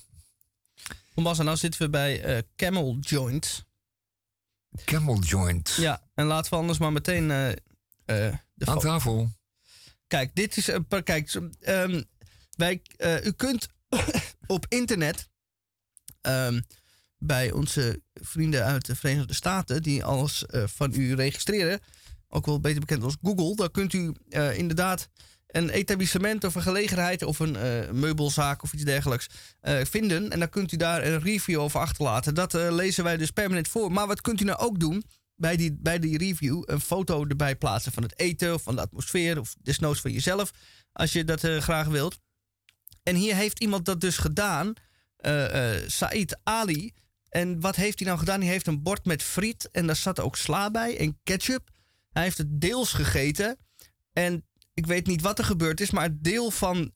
Mombasa, 1.15 1.43
nou 1.43 1.57
zitten 1.57 1.81
we 1.83 1.91
bij 1.91 2.23
eh, 2.23 2.43
Camel 2.57 2.97
Joint. 3.01 3.65
Camel 4.85 5.19
Joint. 5.19 5.75
Ja, 5.77 6.03
en 6.15 6.27
laten 6.27 6.51
we 6.51 6.57
anders 6.57 6.79
maar 6.79 6.93
meteen... 6.93 7.29
de 7.29 8.37
Aan 8.65 8.79
tafel. 8.79 9.31
Kijk, 10.07 10.35
dit 10.35 10.57
is 10.57 10.67
een 10.67 10.87
paar. 10.87 11.03
Kijk, 11.03 11.41
ehm, 11.61 12.03
wij, 12.51 12.83
u 13.25 13.33
kunt 13.33 13.69
op 14.47 14.67
internet 14.69 15.31
ehm, 16.21 16.61
bij 17.19 17.53
onze 17.53 18.03
vrienden 18.15 18.65
uit 18.65 18.87
de 18.87 18.97
Verenigde 18.97 19.35
Staten, 19.35 19.83
die 19.83 20.05
alles 20.05 20.45
van 20.49 20.95
u 20.95 21.15
registreren, 21.15 21.81
ook 22.29 22.47
wel 22.47 22.61
beter 22.61 22.81
bekend 22.81 23.03
als 23.03 23.17
Google, 23.23 23.57
daar 23.57 23.71
kunt 23.71 23.93
u 23.93 24.15
inderdaad 24.55 25.09
een 25.52 25.70
etablissement 25.70 26.44
of 26.44 26.55
een 26.55 26.62
gelegenheid 26.62 27.22
of 27.22 27.39
een 27.39 27.56
eh, 27.56 27.90
meubelzaak 27.90 28.62
of 28.62 28.72
iets 28.72 28.85
dergelijks 28.85 29.27
eh, 29.60 29.85
vinden. 29.85 30.31
En 30.31 30.39
dan 30.39 30.48
kunt 30.48 30.72
u 30.72 30.77
daar 30.77 31.06
een 31.06 31.20
review 31.20 31.60
over 31.60 31.81
achterlaten. 31.81 32.35
Dat 32.35 32.55
eh, 32.55 32.72
lezen 32.72 33.05
wij 33.05 33.16
dus 33.16 33.31
permanent 33.31 33.68
voor. 33.68 33.93
Maar 33.93 34.06
wat 34.06 34.20
kunt 34.20 34.40
u 34.40 34.44
nou 34.44 34.59
ook 34.59 34.81
doen? 34.81 35.05
Bij 35.35 35.56
die, 35.56 35.77
bij 35.81 35.98
die 35.98 36.18
review 36.18 36.62
een 36.66 36.81
foto 36.81 37.27
erbij 37.27 37.56
plaatsen 37.56 37.93
van 37.93 38.02
het 38.02 38.18
eten 38.18 38.55
of 38.55 38.62
van 38.62 38.74
de 38.74 38.81
atmosfeer 38.81 39.40
of 39.40 39.55
desnoods 39.62 40.01
van 40.01 40.12
jezelf, 40.12 40.51
als 40.93 41.12
je 41.12 41.24
dat 41.24 41.40
graag 41.40 41.86
wilt. 41.86 42.18
En 43.02 43.14
hier 43.14 43.35
heeft 43.35 43.60
iemand 43.60 43.85
dat 43.85 44.01
dus 44.01 44.16
gedaan, 44.16 44.72
Said 45.86 46.39
Ali. 46.43 46.93
En 47.28 47.60
wat 47.60 47.77
heeft 47.77 47.98
hij 47.98 48.09
nou 48.09 48.18
gedaan? 48.20 48.40
Hij 48.40 48.51
heeft 48.51 48.66
een 48.66 48.82
bord 48.82 49.05
met 49.05 49.22
friet 49.22 49.68
en 49.70 49.86
daar 49.86 49.97
zat 49.97 50.20
ook 50.20 50.36
sla 50.36 50.70
bij 50.70 50.98
en 50.98 51.18
ketchup. 51.22 51.70
Hij 52.10 52.22
heeft 52.22 52.39
het 52.39 52.60
deels 52.60 52.93
gegeten. 52.93 53.59
En 54.12 54.44
ik 54.75 54.87
weet 54.87 55.07
niet 55.07 55.23
wat 55.23 55.39
er 55.39 55.45
gebeurd 55.45 55.81
is, 55.81 55.91
maar 55.91 56.03
het 56.03 56.25
deel 56.25 56.51
van 56.51 56.93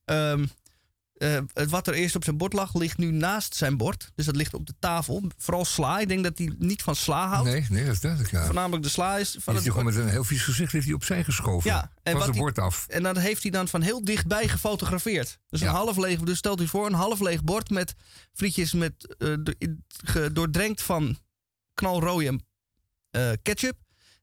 het 1.52 1.70
wat 1.70 1.86
er 1.86 1.94
eerst 1.94 2.16
op 2.16 2.24
zijn 2.24 2.36
bord 2.36 2.52
lag, 2.52 2.74
ligt 2.74 2.98
nu 2.98 3.10
naast 3.10 3.54
zijn 3.56 3.76
bord. 3.76 4.10
Dus 4.14 4.26
dat 4.26 4.36
ligt 4.36 4.54
op 4.54 4.66
de 4.66 4.74
tafel. 4.78 5.22
Vooral 5.36 5.64
sla. 5.64 5.98
Ik 5.98 6.08
denk 6.08 6.24
dat 6.24 6.38
hij 6.38 6.52
niet 6.58 6.82
van 6.82 6.96
sla 6.96 7.28
houdt. 7.28 7.48
Nee, 7.50 7.64
nee, 7.68 7.84
dat 7.84 7.94
is 7.94 8.00
duidelijk. 8.00 8.32
Ja. 8.32 8.44
Voornamelijk 8.44 8.82
de 8.82 8.88
sla 8.88 9.16
is 9.18 9.30
van 9.30 9.34
Heeft 9.34 9.46
het 9.46 9.56
hij 9.56 9.70
gewoon 9.70 9.84
met 9.84 9.94
een 9.96 10.08
heel 10.08 10.24
vies 10.24 10.42
gezicht 10.42 10.72
heeft 10.72 10.84
hij 10.84 10.94
opzij 10.94 11.24
geschoven. 11.24 11.70
Ja, 11.70 11.92
en 12.02 12.16
hij- 12.16 12.30
bord 12.30 12.58
af. 12.58 12.86
En 12.88 13.02
dat 13.02 13.18
heeft 13.18 13.42
hij 13.42 13.50
dan 13.50 13.68
van 13.68 13.82
heel 13.82 14.04
dichtbij 14.04 14.48
gefotografeerd. 14.48 15.38
Dus 15.48 15.60
een 15.60 15.66
half 15.68 15.96
leeg, 15.96 16.20
dus 16.20 16.38
stelt 16.38 16.60
u 16.60 16.68
voor, 16.68 16.86
een 16.86 16.92
half 16.92 17.20
leeg 17.20 17.44
bord 17.44 17.70
met 17.70 17.94
frietjes 18.32 18.72
met, 18.72 19.14
ge- 20.04 20.32
doordrenkt 20.32 20.82
van 20.82 21.18
knalrode 21.74 22.40
eh, 23.10 23.30
ketchup. 23.42 23.76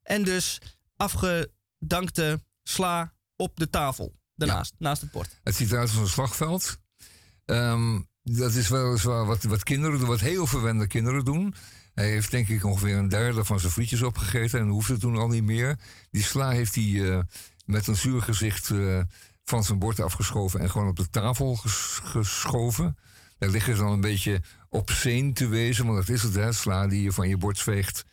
En 0.03 0.23
dus 0.23 0.57
afgedankte 0.97 2.43
sla 2.63 3.13
op 3.41 3.57
de 3.59 3.69
tafel. 3.69 4.13
Daarnaast, 4.35 4.73
naast 4.77 5.01
het 5.01 5.11
bord. 5.11 5.39
Het 5.43 5.55
ziet 5.55 5.71
eruit 5.71 5.89
als 5.89 5.97
een 5.97 6.07
slagveld. 6.07 6.77
Ehm, 7.45 7.99
dat 8.23 8.53
is 8.53 8.67
weliswaar 8.67 9.25
wat, 9.25 9.43
wat 9.43 9.63
kinderen 9.63 9.99
doen, 9.99 10.07
wat 10.07 10.19
heel 10.19 10.47
verwende 10.47 10.87
kinderen 10.87 11.25
doen. 11.25 11.55
Hij 11.93 12.09
heeft 12.09 12.31
denk 12.31 12.47
ik 12.47 12.65
ongeveer 12.65 12.97
een 12.97 13.09
derde 13.09 13.45
van 13.45 13.59
zijn 13.59 13.71
frietjes 13.71 14.01
opgegeten 14.01 14.59
en 14.59 14.67
hoefde 14.67 14.97
toen 14.97 15.17
al 15.17 15.27
niet 15.27 15.43
meer. 15.43 15.79
Die 16.11 16.23
sla 16.23 16.49
heeft 16.49 16.75
hij 16.75 17.11
eh, 17.11 17.19
met 17.65 17.87
een 17.87 17.95
zuur 17.95 18.21
gezicht 18.21 18.69
eh, 18.69 19.01
van 19.43 19.63
zijn 19.63 19.79
bord 19.79 19.99
afgeschoven 19.99 20.59
en 20.59 20.69
gewoon 20.69 20.87
op 20.87 20.95
de 20.95 21.09
tafel 21.09 21.55
ges- 21.55 21.99
geschoven. 22.03 22.97
Daar 23.37 23.49
liggen 23.49 23.75
ze 23.75 23.81
dan 23.81 23.91
een 23.91 24.01
beetje 24.01 24.41
obscene 24.69 25.33
te 25.33 25.47
wezen, 25.47 25.85
want 25.85 25.97
dat 25.97 26.09
is 26.15 26.23
het, 26.23 26.35
hè, 26.35 26.53
sla 26.53 26.87
die 26.87 27.01
je 27.01 27.11
van 27.11 27.29
je 27.29 27.37
bord 27.37 27.59
veegt. 27.59 28.05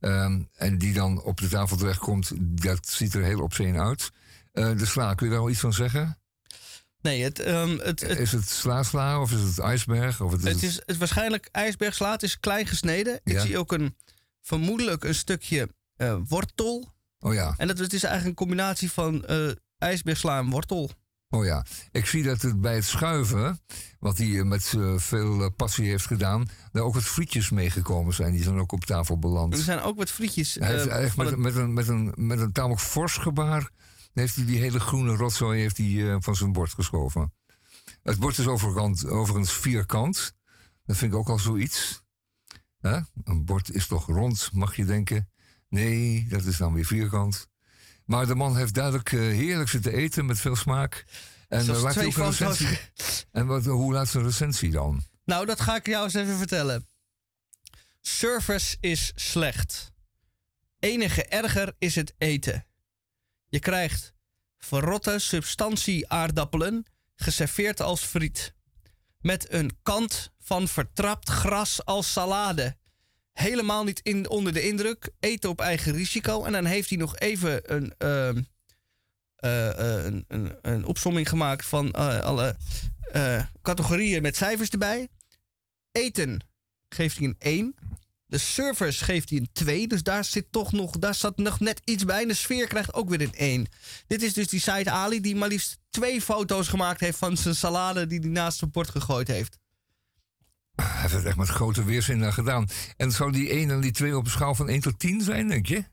Ehm, 0.00 0.42
en 0.54 0.78
die 0.78 0.92
dan 0.92 1.22
op 1.22 1.40
de 1.40 1.48
tafel 1.48 1.76
terechtkomt, 1.76 2.32
dat 2.40 2.86
ziet 2.88 3.14
er 3.14 3.22
heel 3.22 3.40
obscene 3.42 3.80
uit. 3.80 4.10
Eh, 4.54 4.76
de 4.78 4.86
sla, 4.86 5.14
kun 5.14 5.26
je 5.26 5.32
daar 5.32 5.40
al 5.42 5.50
iets 5.50 5.60
van 5.60 5.72
zeggen? 5.72 6.18
Nee, 7.00 7.22
het, 7.22 7.38
ehm, 7.38 7.78
het, 7.78 8.00
het, 8.00 8.18
Is 8.18 8.32
het 8.32 8.48
sla-sla 8.48 9.20
of 9.20 9.32
is 9.32 9.40
het 9.40 9.58
ijsberg? 9.58 10.20
Of 10.20 10.30
het 10.32 10.44
is 10.44 10.52
het 10.52 10.62
is 10.62 10.80
het 10.86 10.96
waarschijnlijk 10.96 11.48
ijsbergsla. 11.52 12.10
Het 12.10 12.22
is 12.22 12.40
klein 12.40 12.66
gesneden. 12.66 13.20
Ik 13.24 13.38
zie 13.40 13.58
ook 13.58 13.72
een, 13.72 13.96
vermoedelijk 14.42 15.04
een 15.04 15.14
stukje 15.14 15.68
eh, 15.96 16.16
wortel. 16.28 16.92
Oh 17.18 17.34
ja, 17.34 17.54
En 17.56 17.66
dat, 17.66 17.78
het 17.78 17.92
is 17.92 18.02
eigenlijk 18.02 18.40
een 18.40 18.46
combinatie 18.46 18.90
van 18.92 19.24
eh 19.24 19.48
ijsbergsla 19.78 20.38
en 20.38 20.50
wortel. 20.50 20.90
oh 21.28 21.44
ja. 21.44 21.64
Ik 21.92 22.06
zie 22.06 22.22
dat 22.22 22.42
het 22.42 22.60
bij 22.60 22.74
het 22.74 22.84
schuiven, 22.84 23.60
wat 23.98 24.18
hij 24.18 24.26
met 24.44 24.72
eh, 24.76 24.98
veel 24.98 25.50
passie 25.50 25.88
heeft 25.88 26.06
gedaan, 26.06 26.48
daar 26.72 26.82
ook 26.82 26.94
wat 26.94 27.02
frietjes 27.02 27.50
meegekomen 27.50 28.14
zijn. 28.14 28.32
Die 28.32 28.42
zijn 28.42 28.58
ook 28.58 28.72
op 28.72 28.84
tafel 28.84 29.18
beland. 29.18 29.54
Er 29.54 29.62
zijn 29.62 29.80
ook 29.80 29.96
wat 29.96 30.10
frietjes. 30.10 30.54
Hij 30.54 30.72
heeft 30.72 30.86
eigenlijk 30.86 31.16
met, 31.16 31.26
het- 31.30 31.38
met, 31.38 31.56
een, 31.56 31.72
met, 31.72 31.88
een, 31.88 32.12
met 32.26 32.38
een 32.38 32.52
tamelijk 32.52 32.80
fors 32.82 33.16
gebaar 33.16 33.70
heeft 34.14 34.36
hij 34.36 34.44
die 34.44 34.60
hele 34.60 34.80
groene 34.80 35.16
rotzooi 35.16 35.60
heeft 35.60 35.76
hij, 35.76 36.10
eh, 36.10 36.16
van 36.20 36.36
zijn 36.36 36.52
bord 36.52 36.72
geschoven. 36.72 37.32
Het 38.02 38.18
bord 38.18 38.38
is 38.38 38.46
overkant, 38.46 39.06
overigens 39.06 39.52
vierkant. 39.52 40.34
Dat 40.86 40.96
vind 40.96 41.12
ik 41.12 41.18
ook 41.18 41.28
al 41.28 41.38
zoiets. 41.38 42.02
Een 43.24 43.44
bord 43.44 43.74
is 43.74 43.86
toch 43.86 44.06
rond, 44.06 44.50
mag 44.52 44.76
je 44.76 44.84
denken. 44.84 45.30
Nee, 45.68 46.26
dat 46.28 46.44
is 46.44 46.56
dan 46.56 46.72
weer 46.72 46.84
vierkant. 46.84 47.48
Maar 48.04 48.26
de 48.26 48.34
man 48.34 48.56
heeft 48.56 48.74
duidelijk 48.74 49.12
eh, 49.12 49.20
heerlijk 49.20 49.68
zitten 49.68 49.92
eten 49.92 50.26
met 50.26 50.40
veel 50.40 50.56
smaak. 50.56 51.04
En 51.48 51.60
eh, 51.60 51.82
laat 51.82 51.98
ook 51.98 52.16
een 52.16 52.24
recensie. 52.24 52.78
En 53.30 53.46
wat, 53.46 53.64
hoe 53.64 53.92
laat 53.92 54.08
zijn 54.08 54.24
recensie 54.24 54.70
dan? 54.70 55.02
Nou, 55.24 55.46
dat 55.46 55.60
ga 55.60 55.76
ik 55.76 55.86
jou 55.86 56.04
eens 56.04 56.14
even 56.14 56.36
vertellen. 56.36 56.86
Service 58.00 58.76
is 58.80 59.12
slecht. 59.14 59.92
Enige 60.78 61.24
erger 61.24 61.74
is 61.78 61.94
het 61.94 62.14
eten. 62.18 62.66
Je 63.54 63.60
krijgt 63.60 64.14
verrotte 64.58 65.18
substantie 65.18 66.08
aardappelen 66.08 66.86
geserveerd 67.16 67.80
als 67.80 68.04
friet. 68.04 68.54
Met 69.20 69.52
een 69.52 69.78
kant 69.82 70.32
van 70.40 70.68
vertrapt 70.68 71.28
gras 71.28 71.84
als 71.84 72.12
salade. 72.12 72.76
Helemaal 73.32 73.84
niet 73.84 74.00
in, 74.00 74.28
onder 74.28 74.52
de 74.52 74.62
indruk. 74.62 75.10
Eten 75.20 75.50
op 75.50 75.60
eigen 75.60 75.92
risico. 75.92 76.44
En 76.44 76.52
dan 76.52 76.64
heeft 76.64 76.88
hij 76.88 76.98
nog 76.98 77.16
even 77.18 77.74
een, 77.74 77.94
eh, 77.98 78.28
een, 80.04 80.24
een, 80.28 80.58
een 80.62 80.84
opsomming 80.84 81.28
gemaakt 81.28 81.66
van 81.66 81.92
eh, 81.92 82.20
alle 82.20 82.56
categorieën 83.62 84.22
met 84.22 84.36
cijfers 84.36 84.70
erbij. 84.70 85.08
Eten 85.92 86.46
geeft 86.88 87.18
hij 87.18 87.26
een 87.26 87.36
1. 87.38 87.74
De 88.26 88.38
service 88.38 89.04
geeft 89.04 89.30
hij 89.30 89.38
een 89.38 89.48
2. 89.52 89.88
Dus 89.88 90.02
daar 90.02 90.24
zit 90.24 90.46
toch 90.52 90.72
nog, 90.72 90.98
daar 90.98 91.14
zat 91.14 91.36
nog 91.36 91.60
net 91.60 91.80
iets 91.84 92.04
bij. 92.04 92.22
En 92.22 92.28
de 92.28 92.34
sfeer 92.34 92.66
krijgt 92.66 92.94
ook 92.94 93.08
weer 93.08 93.20
een 93.20 93.34
1. 93.34 93.66
Dit 94.06 94.22
is 94.22 94.32
dus 94.32 94.48
die 94.48 94.60
Said 94.60 94.88
Ali 94.88 95.20
die 95.20 95.36
maar 95.36 95.48
liefst 95.48 95.78
twee 95.90 96.20
foto's 96.22 96.68
gemaakt 96.68 97.00
heeft 97.00 97.18
van 97.18 97.36
zijn 97.36 97.54
salade 97.54 98.06
die 98.06 98.18
hij 98.20 98.28
naast 98.28 98.58
zijn 98.58 98.70
bord 98.70 98.90
gegooid 98.90 99.28
heeft. 99.28 99.58
Hij 100.74 101.00
heeft 101.00 101.12
het 101.14 101.24
echt 101.24 101.36
met 101.36 101.48
grote 101.48 101.84
weerzin 101.84 102.32
gedaan. 102.32 102.68
En 102.96 103.12
zou 103.12 103.32
die 103.32 103.50
1 103.50 103.70
en 103.70 103.80
die 103.80 103.90
2 103.92 104.16
op 104.16 104.24
een 104.24 104.30
schaal 104.30 104.54
van 104.54 104.68
1 104.68 104.80
tot 104.80 104.98
10 104.98 105.20
zijn, 105.20 105.48
denk 105.48 105.66
je? 105.66 105.84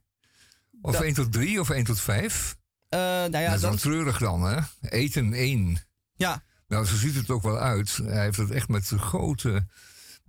Of 0.81 0.93
Dat- 0.93 1.01
1 1.03 1.13
tot 1.13 1.31
3 1.31 1.59
of 1.59 1.69
1 1.69 1.83
tot 1.83 2.01
5? 2.01 2.55
Eh, 2.89 2.99
nou 2.99 3.37
ja, 3.37 3.45
dat 3.45 3.55
is 3.55 3.61
wel 3.61 3.69
dan, 3.69 3.79
treurig 3.79 4.17
dan, 4.17 4.41
hè? 4.43 4.59
Eten 4.81 5.33
1. 5.33 5.77
Ja. 6.15 6.43
Nou, 6.67 6.85
zo 6.85 6.95
ziet 6.95 7.15
het 7.15 7.29
ook 7.29 7.43
wel 7.43 7.57
uit. 7.59 7.99
Hij 8.03 8.23
heeft 8.23 8.37
het 8.37 8.51
echt 8.51 8.67
met 8.67 8.87
grote, 8.87 9.67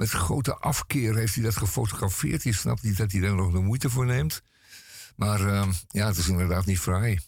met 0.03 0.11
grote 0.11 0.57
afkeer 0.57 1.17
heeft 1.17 1.35
hij 1.35 1.45
dat 1.45 1.57
gefotografeerd. 1.57 2.43
Je 2.43 2.53
snapt 2.53 2.83
niet 2.83 2.97
dat 2.97 3.13
hij 3.13 3.21
daar 3.21 3.35
nog 3.35 3.53
de 3.53 3.59
moeite 3.59 3.91
voor 3.91 4.07
neemt. 4.07 4.43
Maar 5.17 5.41
ehm, 5.47 5.73
ja, 5.89 6.07
het 6.07 6.17
is 6.17 6.29
inderdaad 6.29 6.67
niet 6.67 6.79
fraai. 6.79 7.21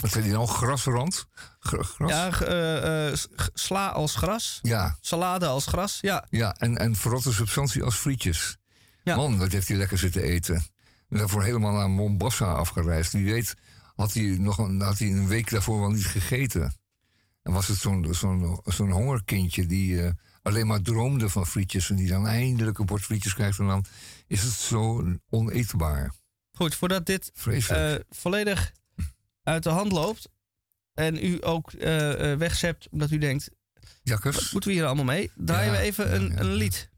Wat 0.00 0.10
zei 0.10 0.24
hij 0.24 0.32
nou? 0.32 0.46
Grasrand? 0.46 1.26
Gra- 1.58 1.82
gras? 1.82 2.10
ja, 2.10 2.40
eh, 2.40 3.08
eh, 3.08 3.18
sla 3.54 3.88
als 3.88 4.14
gras. 4.14 4.58
Ja. 4.62 4.96
Salade 5.00 5.46
als 5.46 5.66
gras. 5.66 5.98
Ja. 6.00 6.26
Ja, 6.30 6.54
en, 6.54 6.78
en 6.78 6.96
verrotte 6.96 7.32
substantie 7.32 7.82
als 7.82 7.96
frietjes. 7.96 8.56
Man, 9.04 9.38
wat 9.38 9.52
heeft 9.52 9.68
hij 9.68 9.76
lekker 9.76 9.98
zitten 9.98 10.22
eten. 10.22 10.54
En 11.08 11.18
daarvoor 11.18 11.42
helemaal 11.42 11.72
naar 11.72 11.90
Mombasa 11.90 12.52
afgereisd. 12.52 13.12
Wie 13.12 13.32
weet 13.32 13.54
had 13.94 14.12
hij, 14.12 14.22
nog 14.22 14.58
een, 14.58 14.80
had 14.80 14.98
hij 14.98 15.08
een 15.08 15.28
week 15.28 15.50
daarvoor 15.50 15.80
wel 15.80 15.90
niet 15.90 16.06
gegeten. 16.06 16.76
En 17.42 17.52
was 17.52 17.68
het 17.68 17.78
zo'n 17.78 18.06
zo'n 18.10 18.60
zo'n 18.64 18.90
hongerkindje 18.90 19.66
die 19.66 20.02
eh, 20.02 20.10
alleen 20.48 20.66
maar 20.66 20.82
droomde 20.82 21.28
van 21.28 21.46
frietjes... 21.46 21.90
en 21.90 21.96
die 21.96 22.08
dan 22.08 22.26
eindelijk 22.26 22.78
een 22.78 22.86
bord 22.86 23.02
frietjes 23.02 23.34
krijgt... 23.34 23.58
en 23.58 23.66
dan 23.66 23.84
is 24.26 24.42
het 24.42 24.52
zo 24.52 25.04
oneetbaar. 25.30 26.12
Goed, 26.52 26.74
voordat 26.74 27.06
dit 27.06 27.32
eh, 27.46 27.94
volledig 28.10 28.72
uit 29.42 29.62
de 29.62 29.70
hand 29.70 29.92
loopt. 29.92 30.28
En 30.94 31.24
u 31.24 31.38
ook 31.40 31.72
eh 31.72 32.32
eh 32.32 32.38
wegzept 32.38 32.88
omdat 32.90 33.10
u 33.10 33.18
denkt. 33.18 33.50
Jakkers. 34.02 34.36
Wat 34.36 34.52
moeten 34.52 34.70
we 34.70 34.76
hier 34.76 34.86
allemaal 34.86 35.04
mee? 35.04 35.30
Draaien 35.34 35.72
we 35.72 35.78
even 35.78 36.14
een, 36.14 36.40
een 36.40 36.52
lied. 36.52 36.90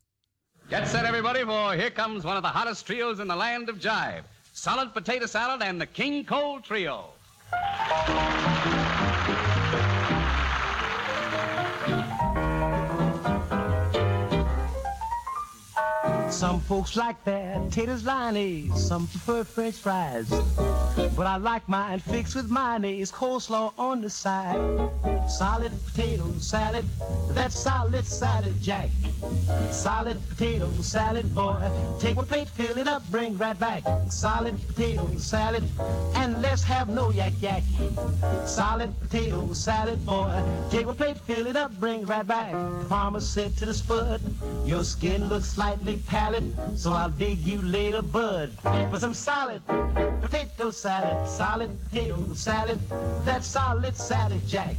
Get 0.69 0.89
set, 0.89 1.03
everybody, 1.03 1.45
for 1.45 1.73
here 1.73 1.93
comes 1.93 2.25
one 2.25 2.37
of 2.37 2.43
the 2.43 2.59
hottest 2.59 2.87
trios 2.87 3.19
in 3.19 3.27
the 3.27 3.35
land 3.35 3.71
of 3.71 3.77
jive. 3.83 4.23
Solid 4.53 4.93
potato 4.93 5.27
salad 5.27 5.63
and 5.63 5.81
the 5.81 5.87
King 5.87 6.27
Cole 6.27 6.61
Trio. 6.61 7.15
Some 16.31 16.61
folks 16.61 16.97
like 16.97 17.23
their 17.25 17.61
taters 17.71 18.05
liney, 18.05 18.75
some 18.77 19.09
prefer 19.09 19.45
french 19.45 19.75
fries. 19.75 20.31
But 21.17 21.27
I 21.27 21.37
like 21.37 21.69
mine 21.69 21.99
fixed 21.99 22.35
with 22.35 22.51
mayonnaise, 22.51 23.11
coleslaw 23.11 23.73
on 23.77 24.01
the 24.01 24.11
side. 24.11 24.59
Solid 25.29 25.73
potato 25.87 26.33
salad, 26.39 26.85
that's 27.31 27.59
solid 27.59 28.07
salad 28.07 28.55
jack. 28.63 28.89
Solid 29.71 30.19
potato 30.29 30.71
salad, 30.81 31.35
boy. 31.35 31.71
Take 32.01 32.17
one 32.17 32.27
plate, 32.27 32.49
fill 32.49 32.79
it 32.79 32.89
up, 32.89 33.03
bring 33.11 33.37
right 33.37 33.59
back. 33.59 33.83
Solid 34.09 34.57
potato 34.69 35.07
salad, 35.19 35.65
and 36.15 36.41
let's 36.41 36.63
have 36.63 36.89
no 36.89 37.11
yak 37.11 37.35
yak. 37.41 37.63
Solid 38.47 38.99
potato 39.01 39.53
salad, 39.53 40.05
boy. 40.07 40.43
Take 40.71 40.87
one 40.87 40.97
plate, 40.97 41.19
fill 41.19 41.47
it 41.47 41.57
up, 41.57 41.73
bring 41.79 42.07
right 42.07 42.27
back. 42.27 42.55
Farmer 42.89 43.21
said 43.21 43.57
to 43.59 43.67
the 43.67 43.75
spud, 43.75 44.21
your 44.65 44.85
skin 44.85 45.29
looks 45.29 45.49
slightly 45.49 45.97
so 46.77 46.93
I'll 46.93 47.11
dig 47.11 47.39
you 47.39 47.61
later, 47.63 48.03
bud. 48.03 48.51
For 48.91 48.99
some 48.99 49.15
solid 49.15 49.63
potato 50.21 50.71
salad, 50.71 51.29
solid 51.29 51.71
potato 51.85 52.35
salad, 52.35 52.79
that's 53.25 53.47
solid 53.47 53.97
salad 53.97 54.47
jack. 54.47 54.77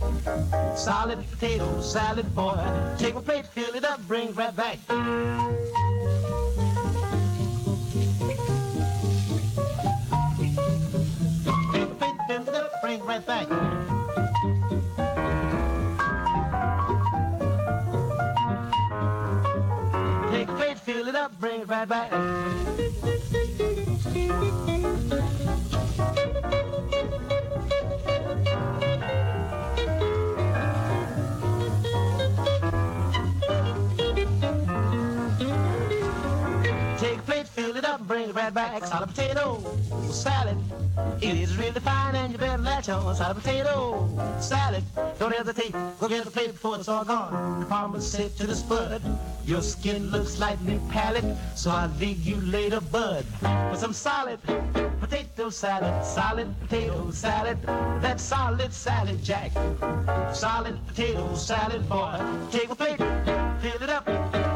Solid 0.75 1.19
potato 1.31 1.81
salad, 1.81 2.33
boy. 2.35 2.57
Take 2.97 3.15
a 3.15 3.21
plate, 3.21 3.45
fill 3.47 3.75
it 3.75 3.83
up, 3.83 3.99
bring 4.07 4.33
right 4.33 4.55
back. 4.55 4.77
Take 11.71 11.83
a 11.83 11.95
plate, 11.99 12.17
fill 12.27 12.47
it 12.47 12.55
up, 12.55 12.81
bring 12.81 13.03
right 13.03 13.25
back. 13.25 13.80
Fill 20.93 21.07
it 21.07 21.15
up, 21.15 21.31
bring 21.39 21.61
it 21.61 21.69
right 21.69 21.87
back. 21.87 22.11
Up, 37.91 38.07
bring 38.07 38.29
it 38.29 38.35
right 38.35 38.53
back. 38.53 38.85
Solid 38.85 39.09
potato 39.09 39.61
salad. 40.11 40.57
It 41.21 41.35
is 41.35 41.57
really 41.57 41.79
fine, 41.79 42.15
and 42.15 42.31
you 42.31 42.37
better 42.37 42.61
latch 42.61 42.87
on. 42.87 43.15
Solid 43.15 43.35
potato 43.35 44.07
salad. 44.39 44.83
Don't 45.19 45.35
hesitate. 45.35 45.73
Go 45.99 46.07
get 46.07 46.23
the 46.23 46.31
plate 46.31 46.53
before 46.53 46.77
it's 46.77 46.87
all 46.87 47.03
gone. 47.03 47.59
The 47.59 47.65
farmer 47.65 47.99
said 47.99 48.35
to 48.37 48.47
the 48.47 48.55
spud, 48.55 49.01
Your 49.45 49.61
skin 49.61 50.09
looks 50.09 50.35
slightly 50.35 50.79
pallid, 50.89 51.25
so 51.55 51.69
I'll 51.71 51.91
leave 51.99 52.25
you 52.25 52.37
later, 52.37 52.79
bud. 52.79 53.25
For 53.41 53.75
some 53.75 53.93
solid 53.93 54.39
potato 55.01 55.49
salad, 55.49 56.05
solid 56.05 56.47
potato 56.61 57.11
salad. 57.11 57.61
That's 58.01 58.23
solid 58.23 58.71
salad, 58.73 59.21
Jack. 59.21 59.51
Solid 60.33 60.79
potato 60.87 61.35
salad, 61.35 61.89
boy. 61.89 62.19
Take 62.51 62.69
a 62.69 62.75
plate, 62.75 62.99
fill 63.61 63.83
it 63.83 63.89
up. 63.89 64.05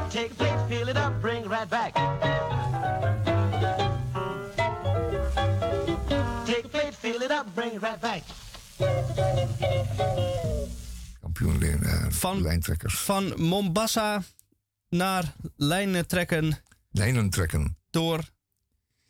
Take 0.10 0.32
a 0.32 0.36
plate, 0.36 0.60
fill 0.70 0.88
it 0.88 0.98
up, 0.98 1.22
bring 1.22 1.44
it 1.44 1.50
right 1.50 1.70
back. 1.70 2.65
Van. 12.26 12.64
Van 12.86 13.34
Mombasa 13.42 14.24
naar 14.90 15.34
lijnen 15.56 16.08
trekken 16.08 16.60
Lijnen 16.92 17.30
trekken. 17.30 17.78
door 17.90 18.30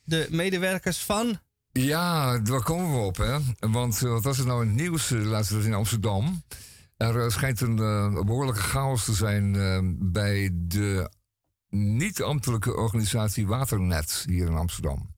de 0.04 0.28
medewerkers 0.32 0.98
van. 0.98 1.40
Ja, 1.72 2.40
daar 2.40 2.64
komen 2.64 2.92
we 2.92 3.06
op, 3.06 3.18
hè. 3.18 3.38
Want 3.60 4.04
eh, 4.04 4.10
wat 4.10 4.24
was 4.24 4.38
het 4.38 4.48
nou 4.48 4.62
in 4.62 4.68
het 4.68 4.78
nieuws 4.78 5.12
uh, 5.12 5.26
laatst 5.26 5.52
in 5.52 5.74
Amsterdam? 5.74 6.44
Er 6.98 7.16
uh, 7.16 7.30
schijnt 7.30 7.62
een 7.62 7.78
uh, 7.78 8.24
behoorlijke 8.24 8.62
chaos 8.62 9.06
te 9.06 9.14
zijn 9.14 9.54
uh, 9.54 9.80
bij 9.94 10.50
de 10.54 11.10
niet-ambtelijke 11.70 12.76
organisatie 12.76 13.48
Waternet 13.48 14.24
hier 14.28 14.46
in 14.46 14.56
Amsterdam. 14.56 15.16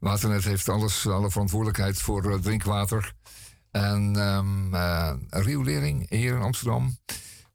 Waternet 0.00 0.44
heeft 0.44 0.68
alles, 0.68 1.06
alle 1.06 1.30
verantwoordelijkheid 1.30 2.02
voor 2.02 2.30
uh, 2.30 2.34
drinkwater 2.34 3.14
en 3.70 4.16
um, 4.16 4.74
riolering 5.30 6.10
hier 6.10 6.34
in 6.34 6.42
Amsterdam. 6.42 6.96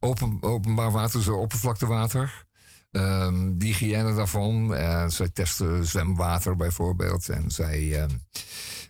Open, 0.04 0.38
openbaar 0.42 0.92
water, 0.92 1.22
zo 1.22 1.36
oppervlaktewater. 1.36 2.46
Um, 2.92 3.58
de 3.58 3.66
hygiëne 3.66 4.16
daarvan. 4.16 4.74
Uh, 4.74 5.08
zij 5.08 5.30
testen 5.30 5.86
zwemwater 5.86 6.56
bijvoorbeeld. 6.56 7.30
En 7.30 7.52
zij, 7.52 7.82
uh, 7.82 8.06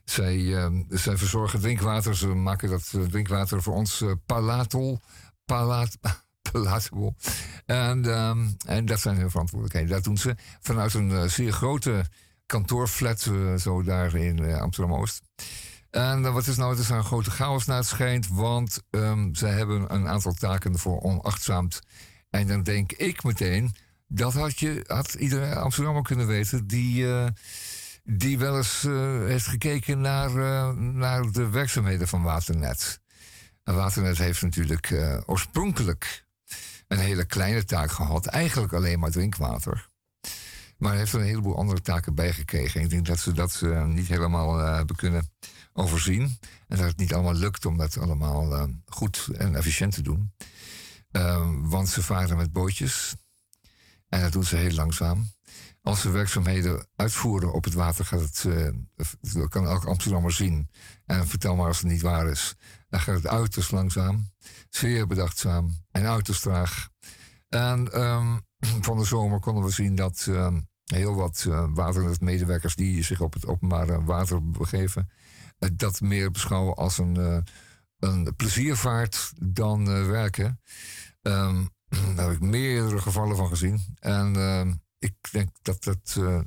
zij, 0.05 0.37
uh, 0.37 0.67
zij 0.89 1.17
verzorgen 1.17 1.59
drinkwater. 1.59 2.15
Ze 2.15 2.27
maken 2.27 2.69
dat 2.69 2.93
drinkwater 3.09 3.61
voor 3.61 3.73
ons 3.73 4.03
palatol. 4.25 4.99
Palat, 5.45 5.97
palatable. 6.51 7.13
En, 7.65 8.05
en 8.65 8.85
dat 8.85 8.99
zijn 8.99 9.17
hun 9.17 9.29
verantwoordelijkheden. 9.29 9.95
Dat 9.95 10.03
doen 10.03 10.17
ze 10.17 10.35
vanuit 10.61 10.93
een 10.93 11.29
zeer 11.29 11.51
grote 11.51 12.05
kantoorflat. 12.45 13.29
zo 13.57 13.83
daar 13.83 14.15
in 14.15 14.53
Amsterdam-Oost. 14.53 15.21
En 15.91 16.33
wat 16.33 16.47
is 16.47 16.57
nou? 16.57 16.69
Het 16.69 16.79
is 16.79 16.89
een 16.89 17.03
grote 17.03 17.31
chaos 17.31 17.65
naar 17.65 17.77
het 17.77 17.87
schijnt. 17.87 18.27
Want 18.27 18.81
um, 18.89 19.35
zij 19.35 19.51
hebben 19.51 19.93
een 19.93 20.07
aantal 20.07 20.33
taken 20.33 20.77
voor 20.79 21.01
onachtzaamd. 21.01 21.79
En 22.29 22.47
dan 22.47 22.63
denk 22.63 22.91
ik 22.91 23.23
meteen 23.23 23.75
Dat 24.07 24.33
had, 24.33 24.59
je, 24.59 24.83
had 24.87 25.13
iedereen 25.13 25.53
Amsterdammer 25.53 26.03
kunnen 26.03 26.27
weten 26.27 26.67
die, 26.67 27.13
eh, 27.13 27.27
die 28.03 28.37
wel 28.37 28.57
eens 28.57 28.83
eh, 28.83 28.93
heeft 29.25 29.47
gekeken 29.47 30.01
naar, 30.01 30.29
eh, 30.29 30.69
naar 30.77 31.31
de 31.31 31.49
werkzaamheden 31.49 32.07
van 32.07 32.23
Waternet. 32.23 33.01
En 33.63 33.75
Waternet 33.75 34.17
heeft 34.17 34.41
natuurlijk 34.41 34.91
eh, 34.91 35.21
oorspronkelijk 35.25 36.25
een 36.87 36.99
hele 36.99 37.25
kleine 37.25 37.63
taak 37.63 37.91
gehad. 37.91 38.25
Eigenlijk 38.25 38.73
alleen 38.73 38.99
maar 38.99 39.11
drinkwater. 39.11 39.89
Maar 40.77 40.95
heeft 40.95 41.13
er 41.13 41.19
een 41.19 41.25
heleboel 41.25 41.57
andere 41.57 41.81
taken 41.81 42.15
bij 42.15 42.33
gekregen. 42.33 42.81
Ik 42.81 42.89
denk 42.89 43.05
dat 43.05 43.19
ze 43.19 43.31
dat 43.31 43.61
eh, 43.63 43.85
niet 43.85 44.07
helemaal 44.07 44.59
eh, 44.59 44.75
hebben 44.75 44.95
kunnen 44.95 45.29
overzien. 45.73 46.37
En 46.67 46.77
dat 46.77 46.87
het 46.87 46.97
niet 46.97 47.13
allemaal 47.13 47.33
lukt 47.33 47.65
om 47.65 47.77
dat 47.77 47.97
allemaal 47.97 48.55
eh, 48.55 48.63
goed 48.85 49.27
en 49.37 49.55
efficiënt 49.55 49.93
te 49.93 50.01
doen. 50.01 50.33
Eh, 51.11 51.49
want 51.61 51.89
ze 51.89 52.03
varen 52.03 52.37
met 52.37 52.51
bootjes. 52.51 53.15
En 54.09 54.21
dat 54.21 54.31
doen 54.31 54.43
ze 54.43 54.55
heel 54.55 54.73
langzaam. 54.73 55.31
Als 55.81 56.01
ze 56.01 56.09
werkzaamheden 56.09 56.87
uitvoeren 56.95 57.53
op 57.53 57.63
het 57.63 57.73
water, 57.73 58.05
gaat 58.05 58.21
het, 58.21 58.45
eh, 58.45 58.67
dat 59.33 59.49
kan 59.49 59.65
elke 59.67 59.87
Amsterdammer 59.87 60.31
zien. 60.31 60.69
En 61.05 61.27
vertel 61.27 61.55
maar 61.55 61.67
als 61.67 61.79
het 61.79 61.91
niet 61.91 62.01
waar 62.01 62.27
is. 62.27 62.55
Dan 62.89 62.99
gaat 62.99 63.15
het 63.15 63.27
uiterst 63.27 63.71
langzaam, 63.71 64.31
zeer 64.69 65.07
bedachtzaam 65.07 65.75
en 65.91 66.05
uiterst 66.05 66.41
traag. 66.41 66.89
En 67.49 67.91
ehm, 67.91 68.37
van 68.87 68.97
de 68.97 69.05
zomer 69.05 69.39
konden 69.39 69.63
we 69.63 69.71
zien 69.71 69.95
dat 69.95 70.25
ehm, 70.29 70.59
heel 70.91 71.15
wat 71.15 71.45
uh, 71.47 71.65
watermedewerkers 71.73 72.75
die 72.75 73.03
zich 73.03 73.21
op 73.21 73.33
het 73.33 73.47
openbare 73.47 74.03
water 74.03 74.51
begeven, 74.51 75.09
eh, 75.09 75.15
dat 75.73 76.01
meer 76.01 76.31
beschouwen 76.31 76.75
als 76.75 76.97
een, 76.97 77.17
eh, 77.17 77.37
een 77.99 78.35
pleziervaart 78.35 79.33
dan 79.39 79.89
eh, 79.89 80.05
werken. 80.05 80.59
Ehm, 81.21 81.65
daar 82.15 82.27
heb 82.27 82.35
ik 82.35 82.41
meerdere 82.41 82.99
gevallen 82.99 83.35
van 83.35 83.47
gezien. 83.47 83.95
En 83.99 84.35
ehm, 84.35 84.73
ik 84.99 85.13
denk 85.31 85.49
dat 85.61 85.83
dat 85.83 86.15
eh, 86.17 86.39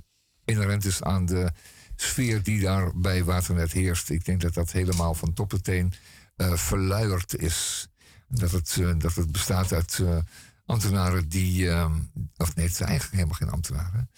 inherent 0.44 0.84
is 0.84 1.02
aan 1.02 1.26
de 1.26 1.52
sfeer 1.96 2.42
die 2.42 2.60
daar 2.60 2.90
bij 2.94 3.24
Waternet 3.24 3.72
heerst. 3.72 4.10
Ik 4.10 4.24
denk 4.24 4.40
dat 4.40 4.54
dat 4.54 4.72
helemaal 4.72 5.14
van 5.14 5.32
top 5.32 5.48
tot 5.48 5.64
teen 5.64 5.92
eh, 6.36 6.52
verluierd 6.52 7.36
is. 7.36 7.88
Dat 8.28 8.50
het, 8.50 8.76
eh, 8.80 8.92
dat 8.98 9.14
het 9.14 9.32
bestaat 9.32 9.72
uit 9.72 9.98
eh, 9.98 10.18
ambtenaren 10.66 11.28
die. 11.28 11.70
ehm, 11.70 11.92
of 12.36 12.54
nee, 12.56 12.66
het 12.66 12.74
zijn 12.76 12.88
eigenlijk 12.88 13.18
helemaal 13.18 13.38
geen 13.38 13.50
ambtenaren. 13.50 14.10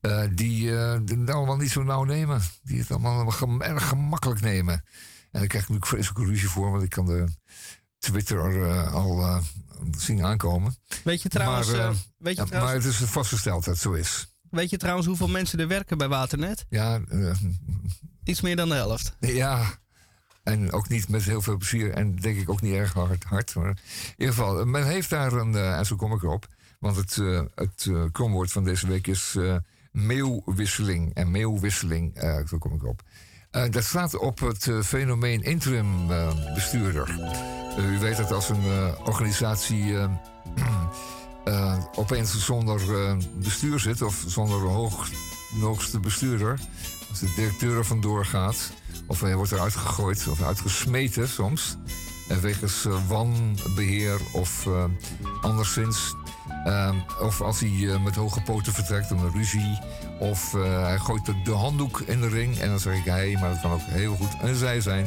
eh, 0.00 0.22
die 0.34 0.76
eh, 0.78 0.92
het 1.06 1.30
allemaal 1.30 1.56
niet 1.56 1.70
zo 1.70 1.82
nauw 1.82 2.04
nemen. 2.04 2.40
Die 2.62 2.78
het 2.80 2.90
allemaal 2.90 3.30
gem- 3.30 3.62
erg 3.62 3.88
gemakkelijk 3.88 4.40
nemen. 4.40 4.74
En 4.74 5.38
daar 5.40 5.46
krijg 5.46 5.64
ik 5.64 5.70
natuurlijk 5.70 5.86
vreselijke 5.86 6.24
ruzie 6.32 6.48
voor, 6.48 6.70
want 6.70 6.82
ik 6.82 6.90
kan 6.90 7.06
de 7.06 7.28
Twitter 7.98 8.68
eh, 8.68 8.92
al 8.94 9.42
zien 9.96 10.24
aankomen. 10.24 10.76
Weet 11.04 11.22
je 11.22 11.28
trouwens, 11.28 11.70
Maar, 11.72 11.92
weet 12.18 12.36
je 12.36 12.40
ja, 12.42 12.46
trouwens- 12.48 12.52
maar 12.52 12.74
het 12.74 12.84
is 13.02 13.10
vastgesteld 13.10 13.64
dat 13.64 13.74
het 13.74 13.82
zo 13.82 13.92
is. 13.92 14.32
Weet 14.50 14.70
je 14.70 14.76
trouwens 14.76 15.06
hoeveel 15.06 15.28
mensen 15.28 15.60
er 15.60 15.68
werken 15.68 15.98
bij 15.98 16.08
Waternet? 16.08 16.64
Ja, 16.68 17.00
Iets 18.24 18.40
meer 18.40 18.56
dan 18.56 18.68
de 18.68 18.74
helft. 18.74 19.16
Ja, 19.20 19.78
en 20.48 20.72
ook 20.72 20.88
niet 20.88 21.08
met 21.08 21.22
heel 21.22 21.42
veel 21.42 21.56
plezier. 21.56 21.90
En 21.92 22.16
denk 22.16 22.38
ik 22.38 22.50
ook 22.50 22.60
niet 22.60 22.74
erg 22.74 22.92
hard. 22.92 23.24
hard 23.24 23.54
maar 23.54 23.68
in 23.68 24.14
ieder 24.16 24.34
geval, 24.34 24.64
men 24.64 24.86
heeft 24.86 25.10
daar 25.10 25.32
een... 25.32 25.54
eh, 25.54 25.78
en 25.78 25.86
zo 25.86 25.96
kom 25.96 26.12
ik 26.12 26.22
erop. 26.22 26.46
Want 26.78 26.96
het, 26.96 27.16
eh 27.18 27.40
het 27.54 27.86
eh, 27.90 28.02
kromwoord 28.12 28.52
van 28.52 28.64
deze 28.64 28.86
week 28.86 29.06
is 29.06 29.34
eh 29.38 29.56
meeuwwisseling. 29.92 31.14
En 31.14 31.30
meeuwwisseling, 31.30 32.14
eh, 32.14 32.46
zo 32.46 32.58
kom 32.58 32.72
ik. 32.74 32.82
Eh, 33.50 33.70
dat 33.70 33.84
staat 33.84 34.16
op 34.18 34.38
het 34.40 34.66
eh, 34.68 34.80
fenomeen 34.80 35.42
interim 35.42 36.10
eh, 36.10 36.54
bestuurder. 36.54 37.20
Eh, 37.76 37.92
u 37.92 37.98
weet 37.98 38.16
dat 38.16 38.32
als 38.32 38.48
een 38.48 38.64
eh, 38.64 38.94
organisatie... 39.04 39.98
eh, 39.98 40.10
eh, 41.44 41.84
opeens 41.94 42.44
zonder 42.44 43.04
eh, 43.04 43.16
bestuur 43.34 43.78
zit... 43.80 44.02
of 44.02 44.24
zonder 44.26 44.60
hoog, 44.60 45.08
hoogste 45.60 46.00
bestuurder... 46.00 46.58
als 47.10 47.18
de 47.20 47.32
directeur 47.36 47.76
er 47.76 47.84
vandoor 47.84 48.24
gaat... 48.24 48.72
of 49.08 49.20
hij 49.20 49.36
wordt 49.36 49.52
eruit 49.52 49.74
gegooid 49.76 50.28
of 50.28 50.42
uitgesmeten 50.42 51.28
soms... 51.28 51.76
en 52.28 52.40
wegens 52.40 52.84
eh, 52.84 52.94
wanbeheer 53.08 54.20
of 54.32 54.66
eh, 54.66 54.84
anderszins... 55.40 56.14
eh, 56.64 56.94
of 57.22 57.40
als 57.40 57.60
hij 57.60 57.88
eh, 57.92 58.04
met 58.04 58.14
hoge 58.14 58.40
poten 58.40 58.72
vertrekt 58.72 59.12
om 59.12 59.24
een 59.24 59.32
ruzie... 59.32 59.78
of 60.18 60.54
eh, 60.54 60.82
hij 60.82 60.98
gooit 60.98 61.32
de, 61.44 61.50
handdoek 61.50 62.00
in 62.00 62.20
de 62.20 62.28
ring... 62.28 62.58
en 62.58 62.68
dan 62.68 62.80
zeg 62.80 62.96
ik 62.96 63.04
hij, 63.04 63.36
maar 63.40 63.50
dat 63.50 63.60
kan 63.60 63.70
ook 63.72 63.80
heel 63.80 64.16
goed 64.16 64.36
een 64.42 64.54
zij 64.56 64.80
zijn... 64.80 65.06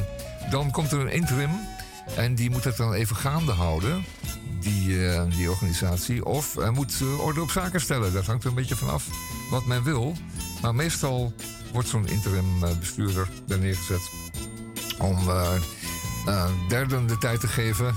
dan 0.50 0.70
komt 0.70 0.92
er 0.92 1.00
een 1.00 1.12
interim... 1.12 1.50
En 2.16 2.34
die 2.34 2.50
moet 2.50 2.64
het 2.64 2.76
dan 2.76 2.92
even 2.92 3.16
gaande 3.16 3.52
houden, 3.52 4.04
die, 4.60 5.08
eh, 5.08 5.22
die 5.36 5.50
organisatie. 5.50 6.24
Of 6.24 6.54
hij 6.54 6.70
moet 6.70 6.98
eh, 7.00 7.20
orde 7.20 7.40
op 7.40 7.50
zaken 7.50 7.80
stellen. 7.80 8.12
Dat 8.12 8.26
hangt 8.26 8.42
er 8.42 8.48
een 8.48 8.54
beetje 8.54 8.76
vanaf 8.76 9.06
wat 9.50 9.66
men 9.66 9.82
wil. 9.82 10.14
Maar 10.62 10.74
meestal 10.74 11.32
wordt 11.72 11.88
zo'n 11.88 12.06
interim 12.06 12.64
eh, 12.64 12.78
bestuurder 12.78 13.28
daar 13.46 13.58
neergezet 13.58 14.10
om 14.98 15.28
eh, 15.28 15.54
eh, 16.26 16.50
derden 16.68 17.06
de 17.06 17.18
tijd 17.18 17.40
te 17.40 17.48
geven. 17.48 17.94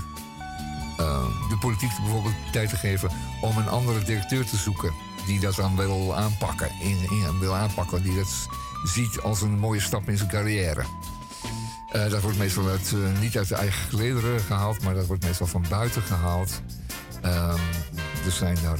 de 1.48 1.56
politiek 1.60 1.90
bijvoorbeeld 2.02 2.34
de 2.44 2.50
tijd 2.52 2.68
te 2.68 2.76
geven 2.76 3.10
om 3.40 3.56
een 3.56 3.68
andere 3.68 4.04
directeur 4.04 4.46
te 4.46 4.56
zoeken. 4.56 4.92
Die 5.26 5.40
dat 5.40 5.54
dan 5.54 5.76
wil 5.76 6.16
aanpakken. 6.16 6.70
In, 6.80 7.38
wil 7.38 7.54
aanpakken. 7.54 8.02
Die 8.02 8.14
dat 8.14 8.48
ziet 8.84 9.20
als 9.20 9.42
een 9.42 9.58
mooie 9.58 9.80
stap 9.80 10.08
in 10.08 10.16
zijn 10.16 10.28
carrière. 10.28 10.84
Dat 11.92 12.20
wordt 12.20 12.38
meestal 12.38 12.64
niet 13.20 13.36
uit 13.36 13.48
de 13.48 13.54
eigen 13.54 13.88
gelederen 13.88 14.40
gehaald, 14.40 14.82
maar 14.82 14.94
dat 14.94 15.06
wordt 15.06 15.24
meestal 15.24 15.46
van 15.46 15.64
buiten 15.68 16.02
gehaald. 16.02 16.62
Ehm, 17.26 17.60
er 18.24 18.32
zijn 18.32 18.56
eh, 18.56 18.72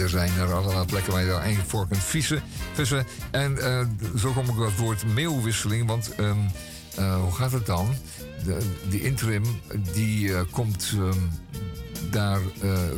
er 0.00 0.08
zijn 0.08 0.30
er 0.38 0.52
allerlei 0.52 0.84
plekken 0.84 1.12
waar 1.12 1.22
je 1.22 1.28
daar 1.28 1.40
eigenlijk 1.40 1.70
voor 1.70 1.88
kunt 1.88 2.04
vissen. 2.04 2.42
vissen. 2.72 3.06
En 3.30 3.58
eh, 3.58 3.86
zo 4.16 4.32
kom 4.32 4.44
ik 4.44 4.58
op 4.58 4.64
het 4.64 4.76
woord 4.76 5.14
mailwisseling, 5.14 5.86
want 5.86 6.14
ehm, 6.14 6.38
eh, 6.96 7.20
hoe 7.20 7.32
gaat 7.32 7.52
het 7.52 7.66
dan? 7.66 7.94
De, 8.44 8.58
die 8.88 9.02
interim 9.02 9.44
die 9.92 10.34
eh, 10.34 10.40
komt 10.50 10.92
ehm, 10.96 11.18
daar 12.10 12.40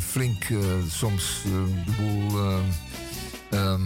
flink 0.01 0.45
soms 0.89 1.43
eh, 1.45 1.85
de 1.85 1.93
boel 1.97 2.39
ehm, 2.39 2.62
ehm, 3.51 3.83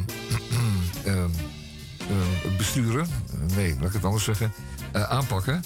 ehm, 1.15 1.31
eh, 1.99 2.57
besturen. 2.57 3.07
Nee, 3.57 3.75
laat 3.75 3.89
ik 3.89 3.93
het 3.93 4.05
anders 4.05 4.25
zeggen. 4.25 4.53
Aanpakken. 4.93 5.63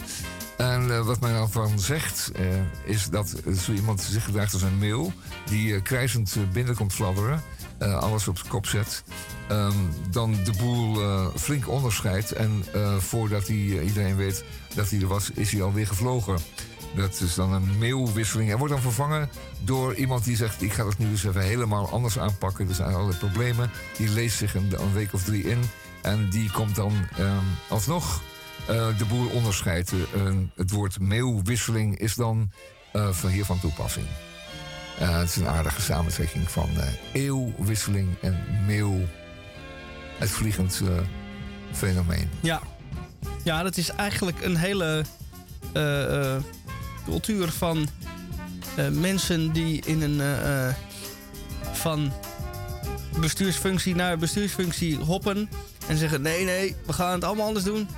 En 0.60 0.90
eh, 0.90 1.06
wat 1.06 1.20
men 1.20 1.32
daarvan 1.32 1.78
zegt, 1.78 2.30
eh, 2.34 2.44
is 2.84 3.08
dat 3.08 3.32
eh, 3.32 3.52
zo 3.52 3.72
iemand 3.72 4.00
zich 4.00 4.24
gedraagt 4.24 4.52
als 4.52 4.62
een 4.62 4.78
mail... 4.78 5.12
die 5.46 5.74
eh, 5.74 5.82
krijzend 5.82 6.36
binnenkomt 6.52 6.92
fladderen, 6.92 7.42
alles 7.78 8.28
op 8.28 8.38
zijn 8.38 8.48
kop 8.48 8.66
zet... 8.66 9.04
ehm, 9.48 9.72
dan 10.10 10.36
de 10.44 10.52
boel 10.58 10.98
flink 11.36 11.68
onderscheidt. 11.68 12.32
En 12.32 12.64
voordat 12.98 13.46
hij, 13.46 13.56
iedereen 13.82 14.16
weet 14.16 14.44
dat 14.74 14.90
hij 14.90 15.00
er 15.00 15.06
was, 15.06 15.30
is 15.30 15.52
hij 15.52 15.62
alweer 15.62 15.86
gevlogen. 15.86 16.38
Dat 16.94 17.20
is 17.20 17.34
dan 17.34 17.52
een 17.52 17.78
mailwisseling. 17.78 18.48
Hij 18.48 18.58
wordt 18.58 18.72
dan 18.72 18.82
vervangen 18.82 19.28
door 19.60 19.94
iemand 19.94 20.24
die 20.24 20.36
zegt... 20.36 20.62
ik 20.62 20.72
ga 20.72 20.86
het 20.86 20.98
nu 20.98 21.08
eens 21.08 21.24
even 21.24 21.42
helemaal 21.42 21.90
anders 21.90 22.18
aanpakken. 22.18 22.68
Er 22.68 22.74
zijn 22.74 22.94
allerlei 22.94 23.18
problemen. 23.18 23.70
Die 23.96 24.08
leest 24.08 24.36
zich 24.36 24.54
een, 24.54 24.72
een 24.80 24.92
week 24.92 25.12
of 25.12 25.24
drie 25.24 25.44
in. 25.44 25.60
En 26.02 26.30
die 26.30 26.50
komt 26.50 26.74
dan 26.74 26.92
ehm, 27.16 27.44
alsnog 27.68 28.22
eh, 28.70 28.98
de 28.98 29.04
boel 29.04 29.28
onderscheidt. 29.28 29.92
Eh, 29.92 30.34
het 30.56 30.70
woord 30.70 31.00
mailwisseling 31.00 31.98
is 31.98 32.14
dan 32.14 32.50
eh, 32.92 33.08
van 33.12 33.30
hier 33.30 33.44
van 33.44 33.60
toepassing. 33.60 34.06
Eh, 34.98 35.18
het 35.18 35.28
is 35.28 35.36
een 35.36 35.46
aardige 35.48 35.80
samentrekking 35.80 36.50
van 36.50 36.68
eh, 36.76 36.86
eeuwwisseling 37.12 38.08
en 38.20 38.44
mail. 38.66 39.08
Het 40.18 40.30
vliegend 40.30 40.80
eh, 40.84 40.88
fenomeen. 41.72 42.30
Ja. 42.40 42.60
ja, 43.44 43.62
dat 43.62 43.76
is 43.76 43.88
eigenlijk 43.90 44.40
een 44.44 44.56
hele 44.56 45.04
eh, 45.72 46.34
eh, 46.34 46.42
cultuur 47.04 47.48
van 47.48 47.88
eh, 48.76 48.88
mensen 48.88 49.52
die 49.52 49.82
in 49.86 50.02
een 50.02 50.20
eh, 50.20 50.66
eh, 50.68 50.74
van 51.72 52.12
bestuursfunctie 53.20 53.94
naar 53.94 54.18
bestuursfunctie 54.18 54.96
hoppen 54.96 55.48
en 55.88 55.96
zeggen: 55.96 56.22
nee, 56.22 56.44
nee, 56.44 56.76
we 56.86 56.92
gaan 56.92 57.12
het 57.12 57.24
allemaal 57.24 57.46
anders 57.46 57.64
doen. 57.64 57.88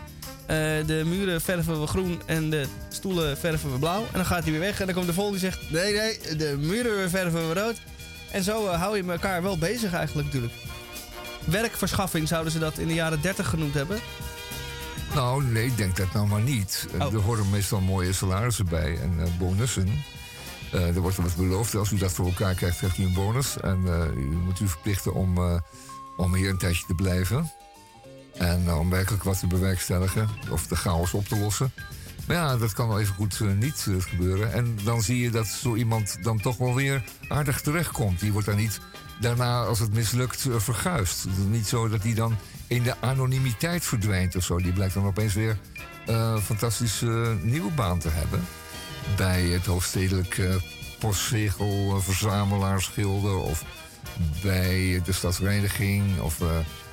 Eh, 0.53 0.59
de 0.87 1.03
muren 1.05 1.41
verven 1.41 1.81
we 1.81 1.87
groen 1.87 2.23
en 2.27 2.51
de 2.51 2.67
stoelen 2.89 3.39
verven 3.39 3.73
we 3.73 3.79
blauw. 3.79 4.01
En 4.01 4.13
dan 4.13 4.25
gaat 4.25 4.43
hij 4.43 4.51
weer 4.51 4.61
weg 4.61 4.81
en 4.81 4.87
dan 4.87 4.95
komt 4.95 5.07
de 5.07 5.13
volgende 5.13 5.41
die 5.41 5.51
zegt: 5.51 5.71
nee, 5.71 5.93
nee, 5.93 6.37
de 6.37 6.57
muren 6.59 7.11
verven 7.11 7.49
we 7.49 7.55
rood. 7.55 7.81
En 8.31 8.43
zo 8.43 8.67
eh, 8.67 8.81
hou 8.81 8.97
je 8.97 9.13
elkaar 9.13 9.43
wel 9.43 9.59
bezig 9.59 9.93
eigenlijk 9.93 10.27
natuurlijk. 10.27 10.53
Werkverschaffing 11.45 12.29
zouden 12.29 12.53
ze 12.53 12.59
dat 12.59 12.79
in 12.79 12.87
de 12.87 12.95
jaren 12.95 13.21
30 13.21 13.49
genoemd 13.49 13.75
hebben. 13.75 14.01
Nou, 15.15 15.45
nee, 15.45 15.75
denk 15.75 15.97
dat 15.97 16.13
nou 16.13 16.27
maar 16.27 16.43
niet. 16.43 16.87
Eh, 16.93 17.13
Er 17.13 17.21
horen 17.21 17.51
meestal 17.51 17.81
mooie 17.81 18.13
salarissen 18.13 18.67
bij 18.69 18.99
en 19.01 19.37
bonussen. 19.39 20.05
Er 20.73 21.01
wordt 21.01 21.17
wat 21.17 21.37
beloofd. 21.37 21.75
Als 21.75 21.91
u 21.91 21.97
dat 21.97 22.13
voor 22.13 22.27
elkaar 22.27 22.55
krijgt, 22.55 22.79
krijgt 22.79 22.99
u 22.99 23.05
een 23.05 23.15
bonus. 23.15 23.61
En 23.61 23.87
u 24.17 24.37
moet 24.37 24.61
u 24.61 24.69
verplichten 24.69 25.15
om, 25.15 25.61
om 26.17 26.35
hier 26.35 26.51
een 26.51 26.59
tijdje 26.59 26.85
te 26.87 26.95
blijven. 26.95 27.51
En 28.43 28.73
om 28.73 28.91
werkelijk 28.91 29.23
wat 29.23 29.39
te 29.39 29.47
bewerkstelligen. 29.47 30.29
Of 30.51 30.67
de 30.67 30.77
chaos 30.77 31.15
op 31.15 31.29
te 31.29 31.39
lossen. 31.39 31.73
Maar 32.27 32.37
ja, 32.37 32.57
dat 32.57 32.73
kan 32.73 32.89
wel 32.89 33.01
even 33.01 33.15
goed 33.15 33.41
eh, 33.41 33.49
niet 33.49 33.87
eh, 33.89 33.95
gebeuren. 33.99 34.53
En 34.53 34.79
dan 34.85 35.03
zie 35.03 35.19
je 35.19 35.31
dat 35.31 35.47
zo 35.47 35.75
iemand 35.75 36.19
dan 36.23 36.41
toch 36.41 36.57
wel 36.57 36.75
weer 36.75 37.05
aardig 37.29 37.61
terechtkomt. 37.61 38.21
Die 38.21 38.33
wordt 38.33 38.47
daar 38.47 38.57
niet 38.57 38.81
daarna, 39.21 39.65
als 39.65 39.79
het 39.79 39.95
mislukt, 39.95 40.47
eh, 40.47 40.59
verguist. 40.59 41.23
Het 41.23 41.33
is 41.33 41.45
niet 41.51 41.67
zo 41.67 41.89
dat 41.89 42.03
die 42.03 42.15
dan 42.15 42.37
in 42.67 42.83
de 42.83 42.95
anonimiteit 43.01 43.85
verdwijnt 43.85 44.37
of 44.37 44.45
zo. 44.45 44.57
Die 44.57 44.73
blijkt 44.73 44.95
dan 44.95 45.07
opeens 45.07 45.35
weer 45.35 45.59
een 46.07 46.41
fantastische 46.41 47.37
nieuwe 47.43 47.71
baan 47.71 47.99
te 47.99 48.09
hebben. 48.09 48.45
Bij 49.17 49.43
het 49.43 49.67
hoofdstedelijk 49.67 50.41
postzegel, 50.99 52.01
verzamelaarschilder 52.01 53.37
of 53.37 53.65
bij 54.43 55.01
de 55.05 55.13
stadsreiniging. 55.13 56.21
Of, 56.21 56.39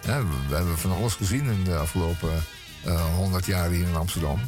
we 0.01 0.55
hebben 0.55 0.77
van 0.77 0.91
alles 0.91 1.13
gezien 1.13 1.45
in 1.45 1.63
de 1.63 1.75
afgelopen 1.75 2.43
honderd 3.15 3.45
jaar 3.45 3.69
hier 3.69 3.87
in 3.87 3.95
Amsterdam. 3.95 4.39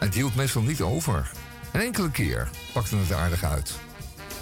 En 0.00 0.06
het 0.06 0.14
hield 0.14 0.34
meestal 0.34 0.62
niet 0.62 0.80
over. 0.80 1.30
Een 1.72 1.80
enkele 1.80 2.10
keer 2.10 2.50
pakte 2.72 2.96
het 2.96 3.12
aardig 3.12 3.44
uit. 3.44 3.68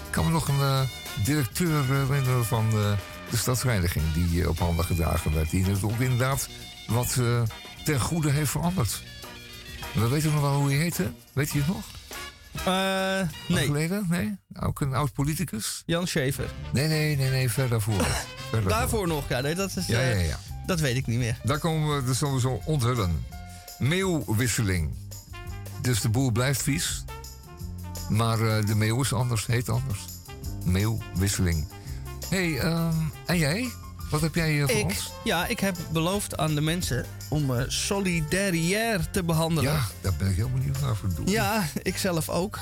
Ik 0.06 0.10
kan 0.10 0.24
me 0.24 0.30
nog 0.30 0.48
een 0.48 0.60
eh, 0.60 0.80
directeur 1.24 1.84
herinneren 1.84 2.44
van 2.44 2.68
eh, 2.70 2.92
de 3.30 3.36
stadsreiniging... 3.36 4.12
die 4.12 4.42
eh, 4.42 4.48
op 4.48 4.58
handen 4.58 4.84
gedragen 4.84 5.34
werd. 5.34 5.50
Die 5.50 5.64
het 5.64 5.82
ook 5.82 5.98
inderdaad 5.98 6.48
wat 6.86 7.16
eh, 7.18 7.42
ten 7.84 8.00
goede 8.00 8.30
heeft 8.30 8.50
veranderd. 8.50 9.02
We 9.92 10.08
weten 10.08 10.32
nog 10.32 10.40
wel 10.40 10.54
hoe 10.54 10.68
hij 10.68 10.78
heette. 10.78 11.12
Weet 11.32 11.50
je 11.50 11.58
het 11.58 11.66
nog? 11.66 11.84
Eh, 12.65 13.20
nee. 13.49 13.66
Geleden? 13.66 14.07
Nee? 14.09 14.37
Ook 14.61 14.81
een 14.81 14.95
oud 14.95 15.12
politicus? 15.12 15.82
Jan 15.87 16.07
Schever. 16.07 16.51
Nee, 16.73 16.89
nee, 16.89 17.16
nee, 17.16 17.31
nee, 17.31 17.51
ver 17.51 17.69
daarvoor. 17.69 18.05
Ver 18.51 18.69
daarvoor. 18.69 19.07
Nog, 19.07 19.28
ja, 19.28 19.41
nee, 19.41 19.55
dat 19.55 19.77
is. 19.77 19.87
Ja, 19.87 20.01
eh, 20.01 20.15
ja, 20.15 20.28
ja. 20.28 20.39
Dat 20.66 20.81
weet 20.81 20.97
ik 20.97 21.07
niet 21.07 21.19
meer. 21.19 21.37
Daar 21.45 21.59
komen 21.59 21.97
we 21.97 22.05
dus 22.05 22.19
sowieso 22.19 22.61
onthullen. 22.65 23.24
Meeuwwisseling. 23.78 24.95
Dus 25.82 26.01
de 26.01 26.09
boel 26.09 26.31
blijft 26.31 26.62
vies. 26.62 27.05
Maar 28.09 28.41
eh, 28.41 28.66
de 28.66 28.74
meeuw 28.74 29.01
is 29.01 29.12
anders, 29.12 29.47
heet 29.47 29.69
anders. 29.69 30.01
Meeuwwisseling. 30.65 31.69
Hé, 32.28 32.51
hey, 32.51 32.59
ehm, 32.61 32.95
en 33.27 33.39
jij? 33.39 33.70
Wat 34.11 34.20
heb 34.20 34.35
jij 34.35 34.61
eh, 34.62 34.69
voor 34.69 34.77
Ik, 34.78 34.85
ons? 34.85 35.11
ja, 35.24 35.47
ik 35.47 35.61
heb 35.61 35.77
beloofd 35.93 36.37
aan 36.37 36.55
de 36.55 36.61
mensen 36.61 37.05
om 37.28 37.57
eh 37.57 37.65
solidaire 37.69 39.11
te 39.11 39.23
behandelen. 39.23 39.73
Ja, 39.73 39.81
daar 40.01 40.15
ben 40.19 40.31
ik 40.31 40.37
heel 40.37 40.51
benieuwd 40.51 40.81
naar 40.81 40.97
voor 40.97 41.15
doen. 41.15 41.27
Ja, 41.27 41.65
ik 41.82 41.97
zelf 41.97 42.28
ook. 42.28 42.59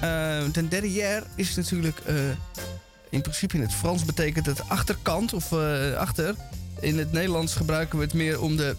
Eh 0.00 0.44
de 0.52 0.68
derrière 0.68 1.24
is 1.34 1.54
natuurlijk... 1.56 2.02
in 3.10 3.20
principe 3.22 3.56
in 3.56 3.62
het 3.62 3.74
Frans 3.74 4.04
betekent 4.04 4.46
het 4.46 4.68
achterkant 4.68 5.32
of 5.32 5.52
achter. 5.96 6.34
In 6.80 6.98
het 6.98 7.12
Nederlands 7.12 7.54
gebruiken 7.54 7.98
we 7.98 8.04
het 8.04 8.14
meer 8.14 8.40
om 8.40 8.56
de 8.56 8.76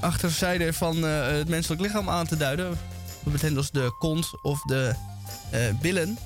achterzijde 0.00 0.72
van 0.72 1.02
het 1.02 1.48
menselijk 1.48 1.80
lichaam 1.80 2.08
aan 2.08 2.26
te 2.26 2.36
duiden. 2.36 2.68
Dat 3.24 3.32
betekent 3.32 3.56
als 3.58 3.70
de 3.70 3.94
kont 3.98 4.42
of 4.42 4.62
de 4.62 4.94
billen. 5.80 6.18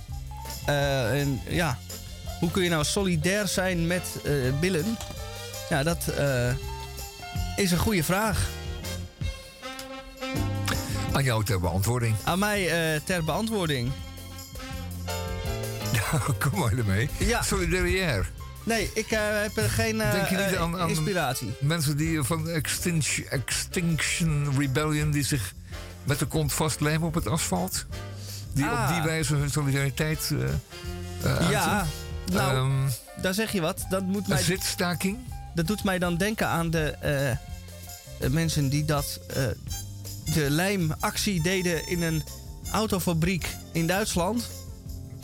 En 0.67 1.41
ja, 1.49 1.79
hoe 2.41 2.51
kun 2.51 2.63
je 2.63 2.69
nou 2.71 2.85
solidair 2.85 3.49
zijn 3.49 3.87
met 3.87 4.03
eh, 4.25 4.33
billen? 4.61 4.97
Ja, 5.69 5.83
dat 5.83 6.07
eh, 6.09 6.51
is 7.57 7.71
een 7.71 7.79
goede 7.79 8.05
vraag. 8.05 8.49
Aan 11.13 11.25
jou 11.25 11.45
ter 11.45 11.61
beantwoording. 11.61 12.15
Aan 12.25 12.39
mij 12.39 12.93
eh, 12.95 13.01
ter 13.05 13.25
beantwoording. 13.25 13.91
Ja, 15.93 16.21
kom 16.39 16.59
maar 16.59 16.73
ermee. 16.79 17.09
Ja. 17.19 17.43
Solidaire. 17.43 18.25
Nee, 18.65 18.91
ik 18.95 19.07
heb 19.09 19.57
er 19.57 19.71
geen 19.71 20.01
eh, 20.01 20.13
Denk 20.13 20.27
je 20.29 20.37
niet 20.37 20.57
aan, 20.57 20.79
aan 20.81 20.89
inspiratie. 20.89 21.53
mensen 21.61 21.97
die 21.97 22.23
van 22.23 22.49
Extinction, 22.49 23.27
Extinction 23.29 24.49
Rebellion... 24.59 25.11
die 25.11 25.25
zich 25.25 25.53
met 26.05 26.19
de 26.19 26.27
kont 26.27 26.53
vastlijmen 26.53 27.09
op 27.09 27.15
het 27.15 27.27
asfalt? 27.27 27.87
Die 28.53 28.65
op 28.65 28.71
Ah. 28.71 28.93
die 28.95 29.03
wijze 29.03 29.35
hun 29.35 29.51
solidariteit 29.51 30.31
uiten? 31.23 31.51
Ja, 31.51 31.87
nou, 32.33 32.57
Ehm, 32.57 33.23
daar 33.23 33.35
zeg 33.35 33.53
je 33.53 33.61
wat. 33.61 33.87
Dat 33.89 34.03
moet 34.03 34.27
mij, 34.27 34.39
een 34.39 34.45
zitstaking? 34.45 35.19
dat 35.55 35.67
doet 35.67 35.85
mij 35.85 35.99
dan 35.99 36.17
denken 36.17 36.47
aan 36.47 36.71
de 36.71 36.91
eh, 37.01 37.31
eh, 37.31 38.31
mensen 38.31 38.69
die 38.69 38.85
dat 38.85 39.21
eh, 39.27 39.45
de 40.35 40.51
lijmactie 40.51 41.43
deden 41.43 41.89
in 41.89 42.03
een 42.03 42.23
autofabriek 42.73 43.57
in 43.73 43.87
Duitsland. 43.87 44.51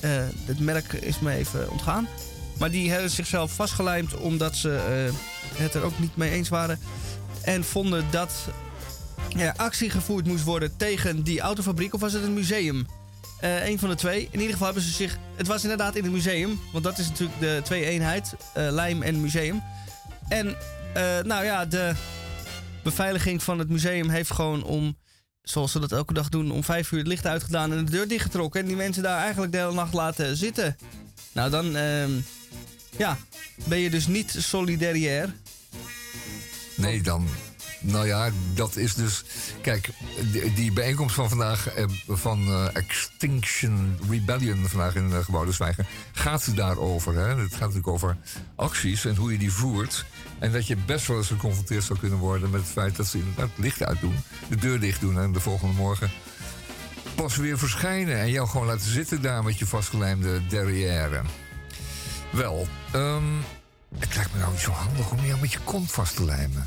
Eh, 0.01 0.11
het 0.45 0.61
merk 0.61 0.93
is 0.93 1.19
me 1.19 1.33
even 1.33 1.70
ontgaan. 1.70 2.09
Maar 2.59 2.70
die 2.70 2.91
hebben 2.91 3.11
zichzelf 3.11 3.53
vastgelijmd 3.53 4.16
omdat 4.16 4.57
ze 4.57 4.69
het 5.55 5.74
er 5.74 5.83
ook 5.83 5.99
niet 5.99 6.16
mee 6.16 6.31
eens 6.31 6.49
waren. 6.49 6.78
En 7.43 7.65
vonden 7.65 8.05
dat 8.11 8.33
er 9.37 9.53
actie 9.57 9.91
gevoerd 9.91 10.27
moest 10.27 10.45
worden 10.45 10.77
tegen 10.77 11.23
die 11.23 11.41
autofabriek. 11.41 11.95
Of 11.95 12.01
was 12.01 12.12
het 12.12 12.23
een 12.23 12.35
museum? 12.35 12.87
Eh 13.41 13.69
een 13.69 13.79
van 13.79 13.89
de 13.89 13.95
twee. 13.95 14.23
In 14.31 14.39
ieder 14.39 14.53
geval 14.53 14.67
hebben 14.67 14.85
ze 14.85 14.91
zich. 14.93 15.19
Het 15.37 15.47
was 15.47 15.63
inderdaad 15.63 15.97
in 15.97 16.03
het 16.03 16.13
museum. 16.13 16.61
Want 16.73 16.85
dat 16.85 16.99
is 16.99 17.09
natuurlijk 17.09 17.41
de 17.41 17.61
twee 17.65 17.85
eenheid: 17.85 18.35
eh, 18.55 18.71
lijm 18.71 19.03
en 19.03 19.21
museum. 19.21 19.63
En 20.29 20.57
eh, 20.95 21.19
nou 21.23 21.45
ja, 21.45 21.67
de 21.67 21.93
beveiliging 22.83 23.43
van 23.43 23.59
het 23.59 23.69
museum 23.69 24.09
heeft 24.09 24.31
gewoon 24.31 24.63
om. 24.65 24.97
Zoals 25.43 25.73
ze 25.73 25.79
dat 25.79 25.93
elke 25.93 26.13
dag 26.13 26.29
doen, 26.29 26.51
om 26.51 26.65
vijf 26.65 26.93
uur 26.93 26.99
het 26.99 27.09
licht 27.09 27.27
uitgedaan 27.27 27.73
en 27.73 27.85
de 27.85 27.91
deur 27.91 28.09
dichtgetrokken. 28.09 28.61
En 28.61 28.67
die 28.67 28.77
mensen 28.77 29.03
daar 29.03 29.21
eigenlijk 29.21 29.53
de 29.53 29.59
hele 29.59 29.73
nacht 29.73 29.95
laten 29.95 30.37
zitten. 30.37 30.77
Nou, 31.33 31.51
dan 31.51 31.77
ehm, 31.77 32.11
ja, 32.97 33.19
ben 33.65 33.79
je 33.79 33.91
dus 33.91 34.07
niet 34.07 34.35
solidair. 34.39 35.35
Nee, 36.77 37.03
dan. 37.03 37.29
Nou 37.87 38.07
ja, 38.07 38.31
dat 38.55 38.77
is 38.77 38.95
dus. 38.95 39.25
Kijk, 39.61 39.89
die, 40.55 40.73
bijeenkomst 40.73 41.15
van 41.15 41.29
vandaag. 41.29 41.69
eh, 41.69 41.85
van 42.09 42.47
eh, 42.47 42.67
Extinction 42.73 43.99
Rebellion. 44.11 44.69
vandaag 44.69 44.95
in 44.95 45.11
uh, 45.11 45.19
Gebouw 45.19 45.45
de 45.45 45.53
Zwijger. 45.53 45.87
gaat 46.13 46.57
daarover. 46.57 47.15
Hè? 47.15 47.29
Het 47.29 47.51
gaat 47.51 47.61
natuurlijk 47.61 47.89
over 47.89 48.17
acties 48.55 49.05
en 49.05 49.17
hoe 49.17 49.33
je 49.33 49.39
die 49.39 49.53
voert. 49.53 50.05
En 50.39 50.53
dat 50.53 50.67
je 50.67 50.77
best 50.77 51.07
wel 51.07 51.17
eens 51.17 51.27
geconfronteerd 51.27 51.85
zou 51.85 51.99
kunnen 51.99 52.19
worden. 52.19 52.51
met 52.51 52.61
het 52.61 52.71
feit 52.71 52.97
dat 52.97 53.07
ze 53.07 53.19
inderdaad 53.19 53.49
het 53.55 53.65
licht 53.65 53.83
uitdoen. 53.83 54.17
de 54.49 54.57
deur 54.57 54.81
dicht 54.81 55.01
doen 55.01 55.19
en 55.19 55.33
de 55.33 55.41
volgende 55.41 55.75
morgen. 55.75 56.11
pas 57.15 57.37
weer 57.37 57.59
verschijnen. 57.59 58.19
en 58.19 58.31
jou 58.31 58.49
gewoon 58.49 58.67
laten 58.67 58.91
zitten 58.91 59.23
daar 59.23 59.43
met 59.43 59.59
je 59.59 59.67
vastgelijmde 59.67 60.47
derrière. 60.47 61.23
Wel, 62.31 62.69
ehm, 62.93 63.25
het 63.99 64.15
lijkt 64.15 64.33
me 64.33 64.39
nou 64.39 64.53
niet 64.53 64.61
zo 64.61 64.71
handig 64.71 65.11
om 65.11 65.25
jou 65.25 65.41
met 65.41 65.53
je 65.53 65.59
kont 65.65 65.93
vast 65.93 66.17
te 66.17 66.25
lijmen. 66.25 66.67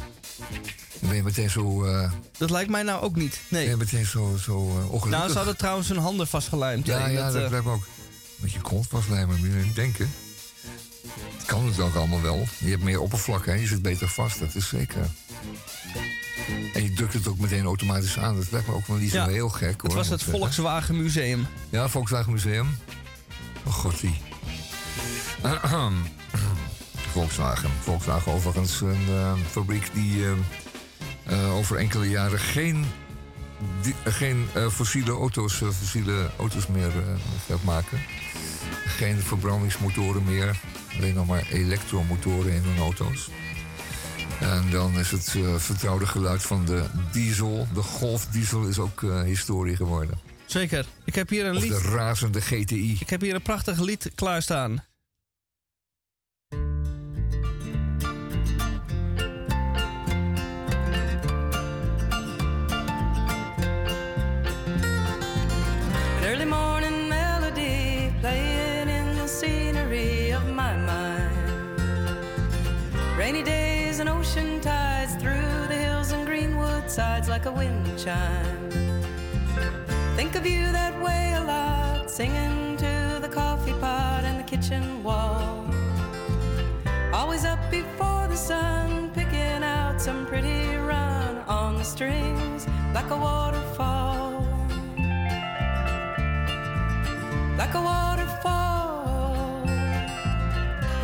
Dan 1.00 1.10
ben 1.10 1.16
je 1.16 1.24
meteen 1.24 1.50
zo... 1.50 1.84
eh, 1.86 2.12
Dat 2.38 2.50
lijkt 2.50 2.70
mij 2.70 2.84
nou 2.84 3.02
ook 3.04 3.16
niet. 3.16 3.40
Nee. 3.48 3.62
ben 3.62 3.72
je 3.72 3.78
meteen 3.78 4.06
zo, 4.06 4.38
zo 4.42 4.54
eh, 4.54 4.92
ongelukkig. 4.92 5.10
Nou, 5.10 5.30
ze 5.32 5.38
hadden 5.38 5.58
trouwens 5.58 5.88
hun 5.88 5.98
handen 5.98 6.28
vastgelijmd. 6.28 6.86
Ja, 6.86 7.08
ja, 7.08 7.24
dat, 7.24 7.34
dat 7.34 7.44
eh, 7.44 7.50
lijkt 7.50 7.66
me 7.66 7.72
ook. 7.72 7.88
Met 8.36 8.52
je 8.52 8.62
kont 8.62 8.88
vastlijmen, 8.88 9.40
moet 9.40 9.48
je 9.48 9.54
niet 9.66 9.76
denken. 9.76 10.12
Het 11.38 11.46
kan 11.46 11.66
het 11.66 11.80
ook 11.80 11.96
allemaal 11.96 12.22
wel. 12.22 12.46
Je 12.58 12.70
hebt 12.70 12.84
meer 12.84 13.00
oppervlak, 13.02 13.46
hè? 13.46 13.54
je 13.54 13.68
zit 13.68 13.82
beter 13.82 14.08
vast, 14.10 14.40
dat 14.40 14.56
is 14.56 14.68
zeker. 14.68 15.06
En 16.74 16.84
je 16.84 16.94
drukt 16.94 17.14
het 17.14 17.28
ook 17.28 17.38
meteen 17.40 17.66
automatisch 17.66 18.18
aan. 18.18 18.36
Dat 18.36 18.52
lijkt 18.52 18.68
me 18.68 18.74
ook 18.74 18.88
wel 18.88 18.98
niet 18.98 19.12
zo 19.12 19.18
Ja, 19.18 19.28
heel 19.28 19.50
gek. 19.50 19.70
Het 19.72 19.82
hoor, 19.82 19.96
was 19.96 20.08
het 20.10 20.20
ik 20.20 20.26
zeggen. 20.26 20.40
Volkswagen 20.40 21.02
Museum. 21.02 21.48
Ja, 21.70 21.88
Volkswagen 21.90 22.32
Museum. 22.32 22.78
Oh 23.66 23.74
god, 23.74 24.00
die. 24.00 24.22
Volkswagen. 27.12 27.70
Volkswagen 27.82 28.32
overigens 28.32 28.82
een 28.82 29.06
eh, 29.08 29.34
fabriek 29.50 29.90
die 29.94 30.24
eh, 30.26 30.32
eh, 31.24 31.56
over 31.56 31.78
enkele 31.78 32.10
jaren 32.10 32.40
geen, 32.40 32.86
die- 33.82 33.96
geen 34.06 34.48
fossiele, 34.72 35.12
auto's, 35.12 35.54
fossiele 35.54 36.30
auto's 36.38 36.68
meer 36.68 36.92
gaat 37.48 37.64
maken. 37.64 38.00
Geen 38.86 39.18
verbrandingsmotoren 39.20 40.24
meer. 40.24 40.56
Alleen 40.98 41.14
nog 41.14 41.28
maar 41.28 41.46
elektromotoren 41.52 42.52
in 42.54 42.62
hun 42.64 42.78
auto's. 42.78 43.30
En 44.40 44.64
dan 44.72 45.00
is 45.00 45.12
het 45.12 45.36
vertrouwde 45.58 46.06
geluid 46.08 46.42
van 46.44 46.66
de 46.66 46.84
diesel. 47.12 47.68
De 47.74 47.82
golfdiesel 47.82 48.68
is 48.68 48.80
ook 48.80 49.02
historie 49.26 49.76
geworden. 49.76 50.20
Zeker. 50.46 50.86
Ik 51.06 51.16
heb 51.16 51.30
hier 51.30 51.46
een 51.46 51.56
Of 51.56 51.62
lied. 51.62 51.72
de 51.72 51.82
razende 51.82 52.42
GTI. 52.42 52.98
Ik 53.00 53.10
heb 53.10 53.22
hier 53.22 53.36
een 53.36 53.42
prachtig 53.42 53.80
lied 53.80 54.12
klaarstaan. 54.16 54.84
Rainy 73.30 73.44
days 73.44 74.00
and 74.00 74.10
ocean 74.10 74.60
tides 74.60 75.14
through 75.14 75.68
the 75.68 75.76
hills 75.76 76.12
and 76.12 76.26
greenwood 76.26 76.90
sides 76.90 77.30
like 77.30 77.46
a 77.46 77.52
wind 77.52 77.86
chime. 77.96 78.72
Think 80.16 80.34
of 80.34 80.48
you 80.48 80.72
that 80.72 81.00
way 81.00 81.34
a 81.36 81.44
lot, 81.44 82.10
singing 82.10 82.76
to 82.78 83.20
the 83.22 83.30
coffee 83.30 83.74
pot 83.74 84.24
and 84.24 84.40
the 84.40 84.44
kitchen 84.44 85.04
wall. 85.04 85.64
Always 87.14 87.46
up 87.46 87.60
before 87.70 88.26
the 88.28 88.36
sun, 88.36 89.12
picking 89.12 89.62
out 89.62 90.02
some 90.02 90.26
pretty 90.26 90.76
run 90.78 91.38
on 91.48 91.78
the 91.78 91.84
strings 91.84 92.66
like 92.96 93.12
a 93.12 93.16
waterfall. 93.16 94.44
Like 97.60 97.76
a 97.76 97.82
waterfall. 97.92 99.68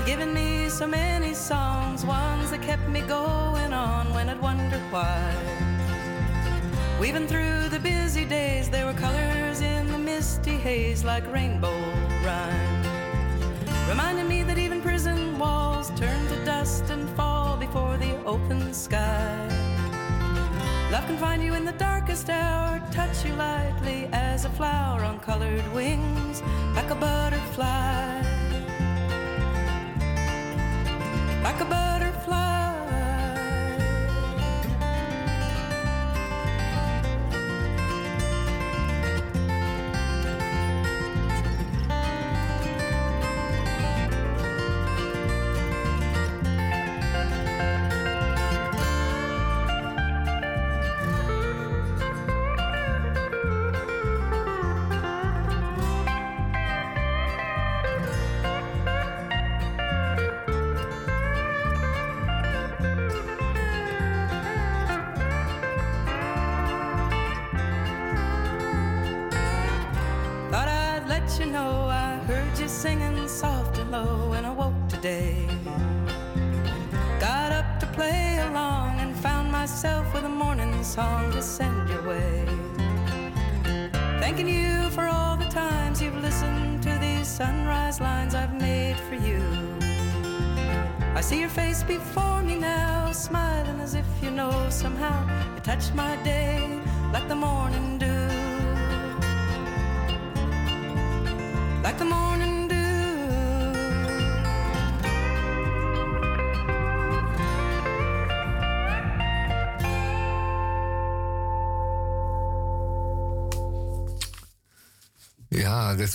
Giving 0.07 0.33
me 0.33 0.69
so 0.69 0.87
many 0.87 1.35
songs, 1.35 1.74
ones 2.05 2.51
that 2.51 2.61
kept 2.61 2.87
me 2.87 3.01
going 3.01 3.73
on 3.73 4.13
when 4.13 4.29
I'd 4.29 4.39
wonder 4.39 4.77
why. 4.91 5.33
Weaving 6.99 7.27
through 7.27 7.69
the 7.69 7.79
busy 7.79 8.25
days, 8.25 8.69
there 8.69 8.85
were 8.85 8.93
colors 8.93 9.61
in 9.61 9.87
the 9.87 9.97
misty 9.97 10.57
haze 10.57 11.03
like 11.03 11.25
rainbow 11.31 11.77
rhyme. 12.23 12.83
Reminding 13.89 14.27
me 14.27 14.43
that 14.43 14.57
even 14.57 14.81
prison 14.81 15.37
walls 15.37 15.91
turn 15.95 16.27
to 16.27 16.45
dust 16.45 16.89
and 16.89 17.09
fall 17.11 17.57
before 17.57 17.97
the 17.97 18.15
open 18.25 18.73
sky. 18.73 19.47
Love 20.91 21.05
can 21.07 21.17
find 21.17 21.43
you 21.43 21.53
in 21.53 21.65
the 21.65 21.73
darkest 21.73 22.29
hour, 22.29 22.81
touch 22.91 23.25
you 23.25 23.33
lightly 23.33 24.07
as 24.11 24.45
a 24.45 24.49
flower 24.49 25.03
on 25.03 25.19
colored 25.19 25.67
wings, 25.73 26.41
like 26.75 26.89
a 26.89 26.95
butterfly. 26.95 28.21
Like 31.43 31.59
a 31.61 31.65
butterfly. 31.65 31.84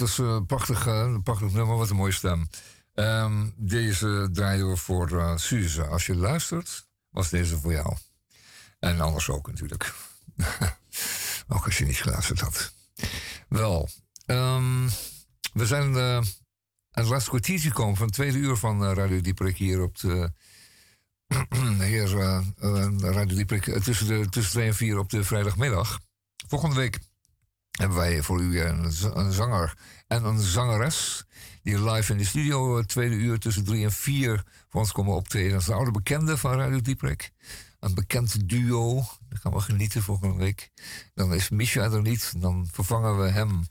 Was 0.01 0.19
eh, 0.19 0.27
een 0.27 0.47
prachtig, 0.47 0.87
eh, 0.87 0.99
een 0.99 1.23
prachtig 1.23 1.53
nummer. 1.53 1.77
Wat 1.77 1.91
een 1.91 1.97
mooie 1.97 2.13
stem. 2.13 2.49
Ehm, 2.95 3.49
deze 3.57 4.29
draaien 4.33 4.69
we 4.69 4.77
voor 4.77 5.19
eh 5.19 5.37
Suze. 5.37 5.87
Als 5.87 6.07
je 6.07 6.15
luistert, 6.15 6.87
was 7.11 7.31
deze 7.31 7.59
voor 7.59 7.73
jou. 7.73 7.97
En 8.79 9.01
anders 9.01 9.29
ook 9.29 9.47
natuurlijk. 9.47 9.95
ook 11.49 11.65
als 11.65 11.79
je 11.79 11.85
niet 11.85 12.03
geluisterd 12.03 12.41
had. 12.41 12.73
Wel, 13.49 13.89
ehm, 14.27 14.89
we 15.53 15.67
zijn 15.67 15.97
eh, 15.97 16.17
aan 16.17 16.25
het 16.91 17.07
laatste 17.07 17.31
kwartiertje 17.31 17.69
gekomen 17.69 17.97
van 17.97 18.07
het 18.07 18.15
tweede 18.15 18.39
uur 18.39 18.57
van 18.57 18.85
eh, 18.85 18.93
Radio 18.93 19.21
Dieperik 19.21 19.57
hier 19.57 19.83
op 19.83 19.99
de... 19.99 20.33
hier, 21.93 22.19
eh, 22.19 22.37
eh, 22.59 22.99
Radio 22.99 23.37
Dieperik 23.37 23.67
eh, 23.67 23.81
tussen, 23.81 24.07
de, 24.07 24.29
tussen 24.29 24.53
2 24.53 24.67
en 24.67 24.75
4 24.75 24.99
op 24.99 25.11
de 25.11 25.25
vrijdagmiddag. 25.25 26.01
Volgende 26.49 26.77
week 26.77 26.99
hebben 27.81 27.99
wij 27.99 28.23
voor 28.23 28.41
u 28.41 28.61
een, 28.61 28.93
z- 28.93 29.09
een 29.15 29.33
zanger 29.33 29.75
en 30.07 30.25
een 30.25 30.39
zangeres... 30.41 31.25
die 31.63 31.91
live 31.91 32.13
in 32.13 32.19
de 32.19 32.25
studio 32.25 32.77
het 32.77 32.89
tweede 32.89 33.15
uur 33.15 33.39
tussen 33.39 33.65
3 33.65 33.85
en 33.85 33.93
4 33.93 34.45
voor 34.69 34.81
ons 34.81 34.93
komen 34.93 35.15
optreden. 35.15 35.53
Dat 35.53 35.61
is 35.61 35.67
een 35.67 35.75
oude 35.75 35.91
bekende 35.91 36.37
van 36.37 36.53
Radio 36.59 36.81
Dieperik. 36.81 37.31
Een 37.81 37.95
bekend 37.95 38.49
duo. 38.49 38.95
Daar 39.29 39.39
gaan 39.39 39.53
we 39.53 39.61
genieten 39.61 40.03
volgende 40.03 40.37
week. 40.37 40.71
Dan 41.15 41.35
is 41.35 41.49
Misha 41.49 41.83
er 41.83 42.03
niet. 42.03 42.33
Dan 42.41 42.69
vervangen 42.73 43.19
we 43.23 43.29
hem 43.29 43.67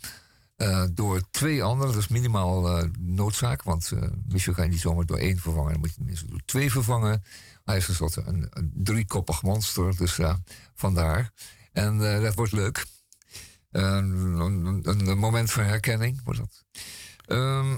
eh, 0.55 0.83
door 0.93 1.21
twee 1.31 1.63
anderen. 1.63 1.93
Dat 1.93 2.01
is 2.01 2.07
minimaal 2.07 2.77
eh, 2.77 2.89
noodzaak. 2.99 3.63
Want 3.63 3.91
eh 3.91 4.09
Misha 4.27 4.53
ga 4.53 4.63
je 4.63 4.69
niet 4.69 4.79
zomaar 4.79 5.05
door 5.05 5.17
één 5.17 5.37
vervangen. 5.37 5.71
Dan 5.71 5.79
moet 5.79 5.89
je 5.89 5.95
tenminste 5.95 6.25
door 6.27 6.41
twee 6.45 6.71
vervangen. 6.71 7.23
Hij 7.65 7.77
is 7.77 7.85
tenslotte 7.85 8.23
een, 8.25 8.47
een 8.49 8.71
driekoppig 8.75 9.41
monster. 9.41 9.97
Dus 9.97 10.19
vandaar. 10.75 11.31
En 11.71 12.13
eh, 12.15 12.21
dat 12.21 12.35
wordt 12.35 12.51
leuk. 12.51 12.85
Een, 13.71 14.81
een, 14.83 15.17
moment 15.17 15.51
van 15.51 15.63
herkenning 15.63 16.21
wordt 16.23 16.39
dat. 16.39 16.65
Ehm, 17.25 17.77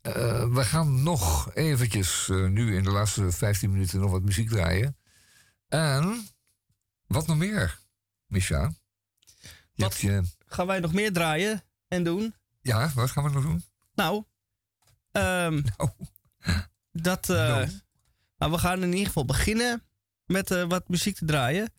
eh, 0.00 0.52
we 0.54 0.64
gaan 0.64 1.02
nog 1.02 1.54
eventjes 1.54 2.28
eh, 2.28 2.46
nu 2.46 2.76
in 2.76 2.82
de 2.84 2.90
laatste 2.90 3.32
15 3.32 3.70
minuten 3.70 4.00
nog 4.00 4.10
wat 4.10 4.22
muziek 4.22 4.48
draaien. 4.48 4.96
En 5.68 6.28
wat 7.06 7.26
nog 7.26 7.36
meer, 7.36 7.78
Misha? 8.26 8.72
Je 9.72 9.82
Wat 9.82 9.96
je, 9.96 10.22
gaan 10.46 10.66
wij 10.66 10.80
nog 10.80 10.92
meer 10.92 11.12
draaien 11.12 11.64
en 11.88 12.04
doen? 12.04 12.34
ja, 12.60 12.90
wat 12.94 13.10
gaan 13.10 13.24
we 13.24 13.30
nog 13.30 13.42
doen? 13.42 13.64
Nou, 13.94 14.24
ehm, 15.12 15.62
dat. 17.08 17.28
eh, 17.28 17.68
nou, 18.38 18.52
we 18.52 18.58
gaan 18.58 18.82
in 18.82 18.90
ieder 18.92 19.06
geval 19.06 19.24
beginnen 19.24 19.82
met 20.26 20.50
eh, 20.50 20.64
wat 20.64 20.88
muziek 20.88 21.16
te 21.16 21.24
draaien. 21.24 21.72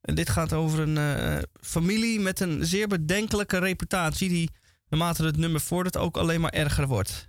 En 0.00 0.14
dit 0.14 0.30
gaat 0.30 0.52
over 0.52 0.78
een 0.80 0.98
eh, 0.98 1.42
familie 1.60 2.20
met 2.20 2.40
een 2.40 2.66
zeer 2.66 2.86
bedenkelijke 2.86 3.58
reputatie, 3.58 4.28
die 4.28 4.50
naarmate 4.88 5.24
het 5.24 5.36
nummer 5.36 5.60
vordert 5.60 5.96
ook 5.96 6.16
alleen 6.16 6.40
maar 6.40 6.52
erger 6.52 6.86
wordt. 6.86 7.27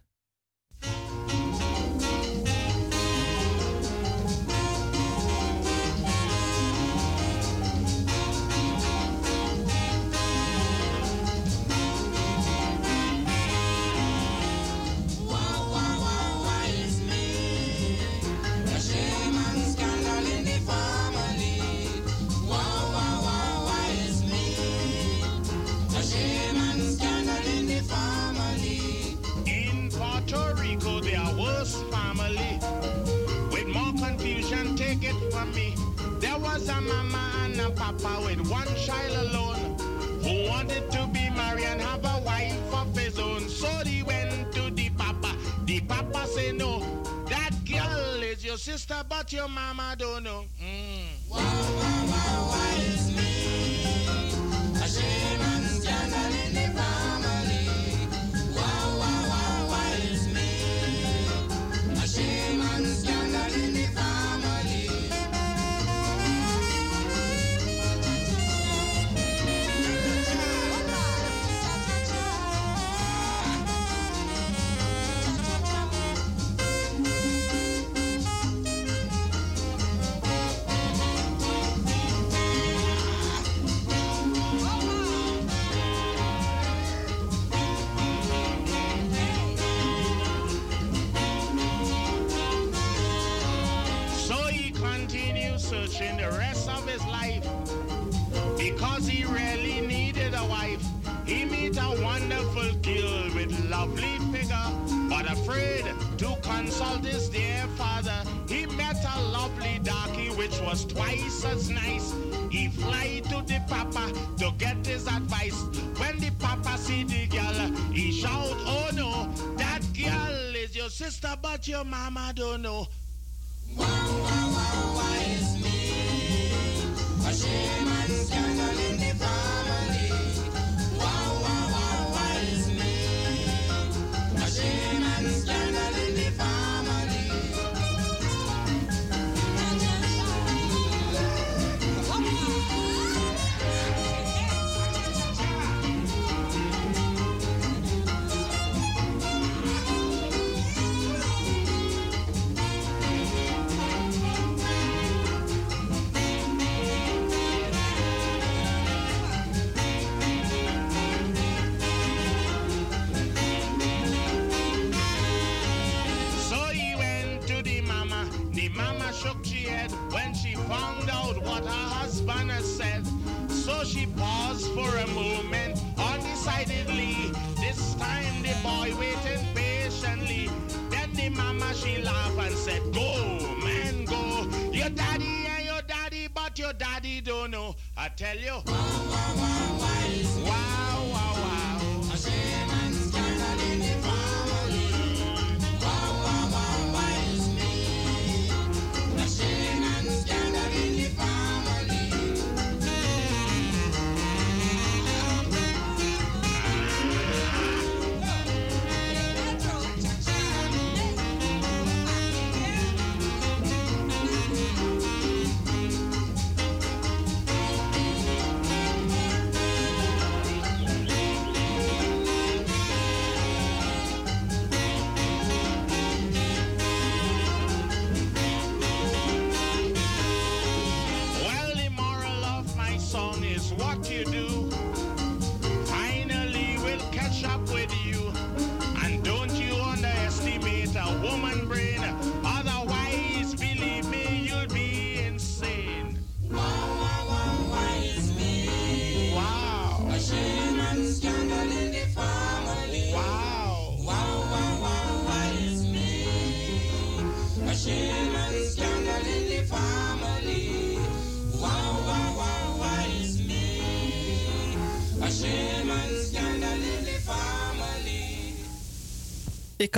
said, 182.70 182.94
go, 182.94 183.56
man, 183.64 184.06
go. 184.06 184.48
Your 184.72 184.90
daddy 184.90 185.48
and 185.48 185.66
your 185.66 185.82
daddy, 185.82 186.28
but 186.28 186.58
your 186.60 186.74
daddy 186.74 187.22
don't 187.22 187.52
know. 187.52 187.76
I 187.98 188.10
tell 188.10 188.38
you. 188.38 188.52
Wow, 188.52 188.64
wow, 188.66 189.36
wow, 189.40 190.99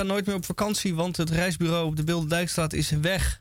kan 0.01 0.09
nooit 0.09 0.25
meer 0.25 0.35
op 0.35 0.45
vakantie, 0.45 0.95
want 0.95 1.17
het 1.17 1.29
reisbureau 1.29 1.85
op 1.85 1.95
de 1.95 2.03
Bilderdijkstraat 2.03 2.73
is 2.73 2.89
weg. 2.89 3.40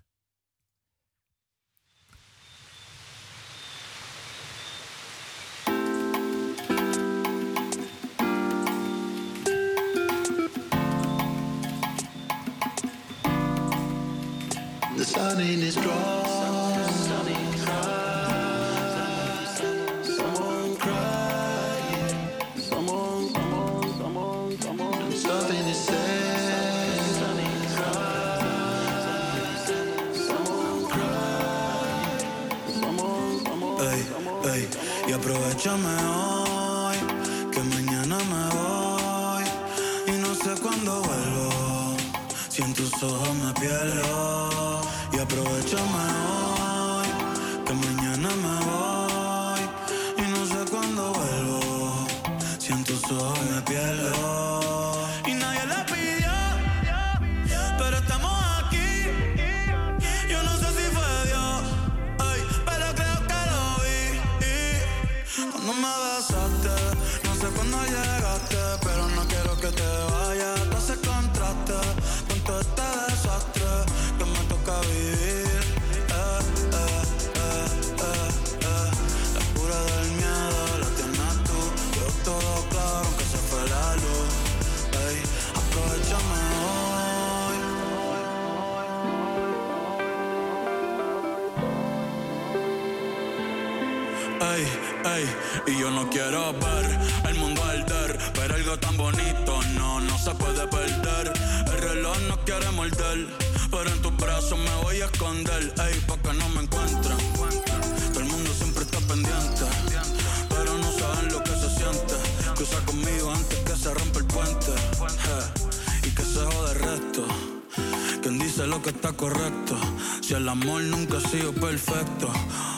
Sé 118.61 118.67
lo 118.67 118.83
que 118.83 118.91
está 118.91 119.13
correcto. 119.13 119.75
Si 120.21 120.35
el 120.35 120.47
amor 120.47 120.83
nunca 120.83 121.17
ha 121.17 121.21
sido 121.21 121.51
perfecto, 121.51 122.31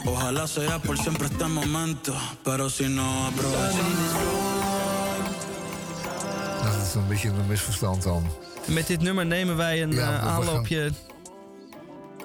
ojalá 0.04 0.46
sea 0.46 0.78
por 0.78 0.96
siempre 0.96 1.26
este 1.26 1.44
momento. 1.48 2.14
Pero 2.44 2.70
si 2.70 2.88
no, 2.88 3.26
aprovechamos. 3.26 4.12
Nou, 6.62 6.76
dat 6.76 6.86
is 6.86 6.94
een 6.94 7.08
beetje 7.08 7.28
een 7.28 7.46
misverstand 7.48 8.02
dan. 8.02 8.26
Met 8.66 8.86
dit 8.86 9.00
nummer 9.00 9.26
nemen 9.26 9.56
wij 9.56 9.82
een 9.82 9.92
ja, 9.92 10.12
eh, 10.12 10.26
aanloopje 10.26 10.92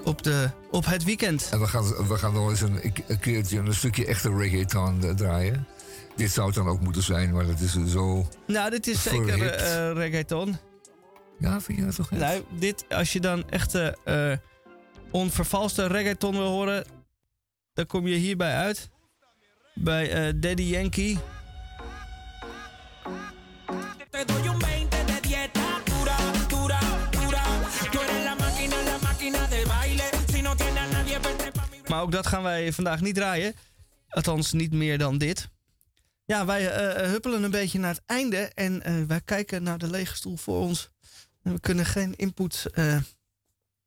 op, 0.03 0.23
de, 0.23 0.49
op 0.71 0.85
het 0.85 1.03
weekend. 1.03 1.49
En 1.51 1.59
we 1.59 1.67
gaan, 1.67 2.07
we 2.07 2.17
gaan 2.17 2.33
wel 2.33 2.49
eens 2.49 2.61
een, 2.61 2.79
een 3.07 3.19
keertje 3.19 3.59
een 3.59 3.73
stukje 3.73 4.05
echte 4.05 4.35
reggaeton 4.37 5.03
eh, 5.03 5.09
draaien. 5.09 5.67
Dit 6.15 6.31
zou 6.31 6.47
het 6.47 6.55
dan 6.55 6.67
ook 6.67 6.79
moeten 6.79 7.03
zijn, 7.03 7.33
maar 7.33 7.45
dat 7.45 7.59
is 7.59 7.91
zo. 7.91 8.27
Nou, 8.47 8.69
dit 8.69 8.87
is 8.87 9.03
zeker 9.03 9.37
uh, 9.37 9.91
reggaeton. 9.93 10.57
Ja, 11.39 11.61
vind 11.61 11.77
je 11.77 11.85
dat 11.85 11.95
toch 11.95 12.11
echt? 12.11 12.21
Nou, 12.21 12.43
dit, 12.59 12.85
als 12.89 13.13
je 13.13 13.19
dan 13.19 13.49
echte 13.49 13.97
eh 14.03 14.37
onvervalste 15.11 15.87
reggaeton 15.87 16.31
wil 16.31 16.47
horen, 16.47 16.85
dan 17.73 17.85
kom 17.85 18.07
je 18.07 18.15
hierbij 18.15 18.55
uit. 18.55 18.89
Bij 19.73 20.11
eh, 20.11 20.33
Daddy 20.35 20.63
Yankee. 20.63 21.17
Te 24.09 24.23
doy 24.25 24.47
un 24.47 24.59
20 24.59 25.05
de 25.05 25.19
dieta 25.21 25.81
dura, 25.83 26.17
dura, 26.47 26.79
dura. 27.09 27.43
Tú 27.91 27.99
eres 27.99 28.23
la 28.23 28.35
máquina, 28.35 28.83
la 28.83 28.97
máquina 29.01 29.47
de 29.47 29.63
baile. 29.67 30.09
Si 30.27 30.41
no 30.41 30.55
tiene 30.55 30.79
a 30.79 30.87
nadie, 30.87 31.17
vente 31.21 31.51
pa' 31.53 31.67
mi 31.71 31.77
Maar 31.87 32.01
ook 32.01 32.11
dat 32.11 32.27
gaan 32.27 32.43
wij 32.43 32.73
vandaag 32.73 33.01
niet 33.01 33.15
draaien. 33.15 33.53
Althans, 34.07 34.51
niet 34.51 34.73
meer 34.73 34.97
dan 34.97 35.17
dit. 35.17 35.49
Ja, 36.25 36.45
wij 36.45 36.71
eh, 36.71 37.09
huppelen 37.09 37.43
een 37.43 37.51
beetje 37.51 37.79
naar 37.79 37.93
het 37.93 38.03
einde. 38.05 38.37
En 38.37 38.83
eh, 38.83 38.93
wij 39.07 39.21
kijken 39.21 39.63
naar 39.63 39.77
de 39.77 39.89
lege 39.89 40.15
stoel 40.15 40.37
voor 40.37 40.59
ons. 40.59 40.89
We 41.53 41.59
kunnen 41.59 41.85
geen 41.85 42.15
input 42.15 42.65
eh, 42.73 42.97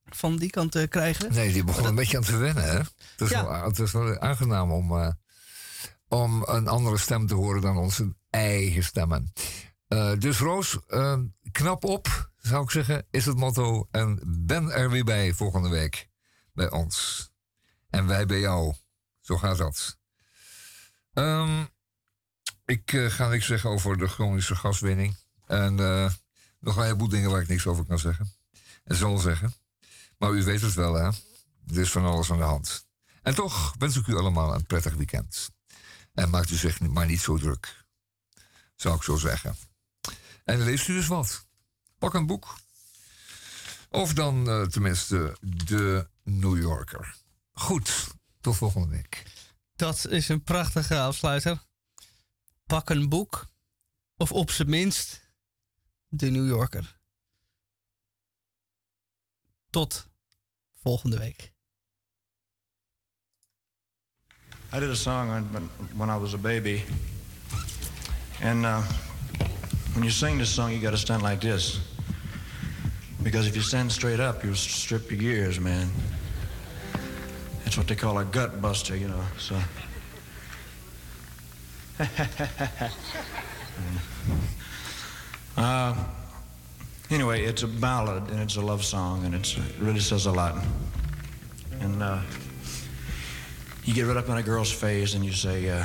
van 0.04 0.36
die 0.36 0.50
kant 0.50 0.74
eh, 0.74 0.88
krijgen. 0.88 1.32
Nee, 1.32 1.52
die 1.52 1.64
begon 1.64 1.84
een 1.84 1.94
beetje 1.94 2.16
aan 2.16 2.22
te 2.22 2.36
wennen, 2.36 2.64
hè? 2.64 2.78
Het 2.78 3.20
is, 3.20 3.30
Ja. 3.30 3.44
wel, 3.44 3.62
het 3.64 3.78
is 3.78 3.92
wel 3.92 4.18
aangenaam 4.18 4.70
om, 4.72 4.92
eh, 4.98 5.12
om 6.08 6.42
een 6.46 6.68
andere 6.68 6.98
stem 6.98 7.26
te 7.26 7.34
horen 7.34 7.60
dan 7.60 7.76
onze 7.76 8.14
eigen 8.30 8.84
stemmen. 8.84 9.32
Dus 10.18 10.38
Roos, 10.38 10.78
knap 11.52 11.84
op, 11.84 12.30
zou 12.36 12.62
ik 12.62 12.70
zeggen, 12.70 13.06
is 13.10 13.26
het 13.26 13.36
motto. 13.36 13.88
En 13.90 14.20
ben 14.46 14.70
er 14.70 14.90
weer 14.90 15.04
bij 15.04 15.32
volgende 15.32 15.68
week 15.68 16.08
bij 16.52 16.70
ons. 16.70 17.28
En 17.88 18.06
wij 18.06 18.26
bij 18.26 18.40
jou. 18.40 18.74
Zo 19.20 19.36
gaat 19.36 19.58
dat. 19.58 19.98
Ehm, 21.12 21.64
ik 22.64 22.90
ga 23.08 23.28
niks 23.28 23.46
zeggen 23.46 23.70
over 23.70 23.98
de 23.98 24.06
chronische 24.08 24.54
gaswinning. 24.56 25.16
En 25.46 25.76
nog 26.60 26.76
een 26.76 26.82
heleboel 26.82 27.08
dingen 27.08 27.30
waar 27.30 27.42
ik 27.42 27.48
niks 27.48 27.66
over 27.66 27.84
kan 27.84 27.98
zeggen. 27.98 28.32
En 28.84 28.96
zal 28.96 29.18
zeggen. 29.18 29.54
Maar 30.18 30.32
u 30.32 30.44
weet 30.44 30.60
het 30.60 30.74
wel, 30.74 30.94
hè? 30.94 31.06
Er 31.66 31.78
is 31.80 31.90
van 31.90 32.04
alles 32.04 32.30
aan 32.30 32.38
de 32.38 32.44
hand. 32.44 32.86
En 33.22 33.34
toch 33.34 33.74
wens 33.78 33.96
ik 33.96 34.06
u 34.06 34.16
allemaal 34.16 34.54
een 34.54 34.66
prettig 34.66 34.94
weekend. 34.94 35.50
En 36.14 36.30
maakt 36.30 36.50
u 36.50 36.56
zich 36.56 36.80
maar 36.80 37.06
niet 37.06 37.20
zo 37.20 37.38
druk. 37.38 37.84
Zou 38.76 38.96
ik 38.96 39.02
zo 39.02 39.16
zeggen. 39.16 39.56
En 40.44 40.62
leest 40.62 40.88
u 40.88 40.94
dus 40.94 41.06
wat. 41.06 41.46
Pak 41.98 42.14
een 42.14 42.26
boek. 42.26 42.58
Of 43.88 44.14
dan 44.14 44.48
eh, 44.48 44.62
tenminste 44.62 45.36
de 45.40 46.08
New 46.22 46.58
Yorker. 46.58 47.16
Goed, 47.52 48.08
tot 48.40 48.56
volgende 48.56 48.88
week. 48.88 49.22
Dat 49.76 50.06
is 50.06 50.28
een 50.28 50.42
prachtige 50.42 51.00
afsluiter. 51.00 51.62
Pak 52.66 52.90
een 52.90 53.08
boek. 53.08 53.46
Of 54.16 54.32
op 54.32 54.50
zijn 54.50 54.70
minst 54.70 55.30
de 56.10 56.30
New 56.30 56.46
Yorker. 56.46 56.96
Tot 59.70 60.08
volgende 60.82 61.18
week. 61.18 61.52
I 64.72 64.78
did 64.78 64.90
a 64.90 64.96
song 64.96 65.28
when, 65.96 66.10
I 66.10 66.16
was 66.16 66.34
a 66.34 66.38
baby. 66.38 66.82
And 68.40 68.64
uh, 68.64 68.82
when 69.94 70.04
you 70.04 70.10
sing 70.10 70.38
this 70.38 70.50
song, 70.50 70.72
you 70.72 70.78
got 70.78 70.90
to 70.90 70.96
stand 70.96 71.22
like 71.22 71.40
this. 71.40 71.80
Because 73.22 73.46
if 73.46 73.56
you 73.56 73.62
stand 73.62 73.92
straight 73.92 74.20
up, 74.20 74.44
you'll 74.44 74.54
strip 74.54 75.10
your 75.10 75.20
gears, 75.20 75.58
man. 75.58 75.90
That's 77.64 77.76
what 77.76 77.88
they 77.88 77.96
call 77.96 78.18
a 78.18 78.24
gut 78.24 78.62
buster, 78.62 78.96
you 78.96 79.08
know. 79.08 79.24
So. 79.38 79.60
uh, 85.60 85.94
anyway, 87.10 87.44
it's 87.44 87.62
a 87.62 87.68
ballad 87.68 88.30
and 88.30 88.40
it's 88.40 88.56
a 88.56 88.60
love 88.60 88.82
song 88.82 89.24
and 89.26 89.34
it's, 89.34 89.56
it 89.56 89.78
really 89.78 90.00
says 90.00 90.26
a 90.26 90.32
lot. 90.32 90.56
And 91.80 92.02
uh, 92.02 92.20
you 93.84 93.92
get 93.92 94.06
right 94.06 94.16
up 94.16 94.28
in 94.28 94.36
a 94.38 94.42
girl's 94.42 94.72
face 94.72 95.14
and 95.14 95.24
you 95.24 95.32
say, 95.32 95.68
uh, 95.68 95.84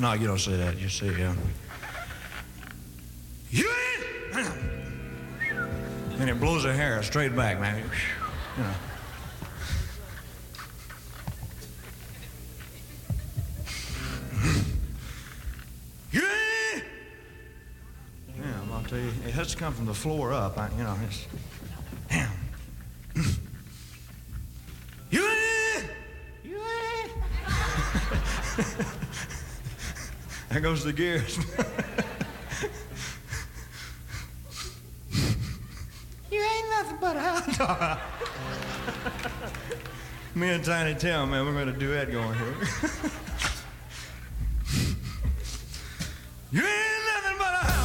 no, 0.00 0.12
you 0.14 0.26
don't 0.26 0.40
say 0.40 0.56
that. 0.56 0.76
You 0.78 0.88
say, 0.88 1.08
uh, 1.24 1.34
you 3.50 3.70
ain't, 4.34 4.46
and 6.20 6.28
it 6.28 6.40
blows 6.40 6.64
her 6.64 6.72
hair 6.72 7.02
straight 7.02 7.34
back, 7.36 7.60
man. 7.60 7.88
You 8.56 8.62
know. 8.64 8.74
I'll 18.76 18.84
tell 18.84 18.98
you, 18.98 19.10
it 19.26 19.32
has 19.32 19.52
to 19.52 19.56
come 19.56 19.72
from 19.72 19.86
the 19.86 19.94
floor 19.94 20.34
up. 20.34 20.58
I, 20.58 20.68
you 20.76 20.84
know, 20.84 20.94
it's. 21.06 21.26
Damn. 22.10 22.30
you 25.10 25.22
You 26.44 26.60
There 30.50 30.60
goes 30.60 30.84
the 30.84 30.92
gears. 30.92 31.38
you 36.30 36.42
ain't 36.42 36.68
nothing 36.70 36.98
but 37.00 37.16
a 37.16 37.20
hound 37.20 37.56
dog. 37.56 37.98
Me 40.34 40.50
and 40.50 40.62
Tiny 40.62 40.94
Tim, 40.94 41.30
man, 41.30 41.46
we're 41.46 41.52
going 41.54 41.72
to 41.72 41.80
do 41.80 41.94
that 41.94 42.12
going 42.12 42.34
here. 42.34 42.54
you 46.52 46.60
ain't 46.60 47.06
nothing 47.14 47.38
but 47.38 47.54
a 47.54 47.75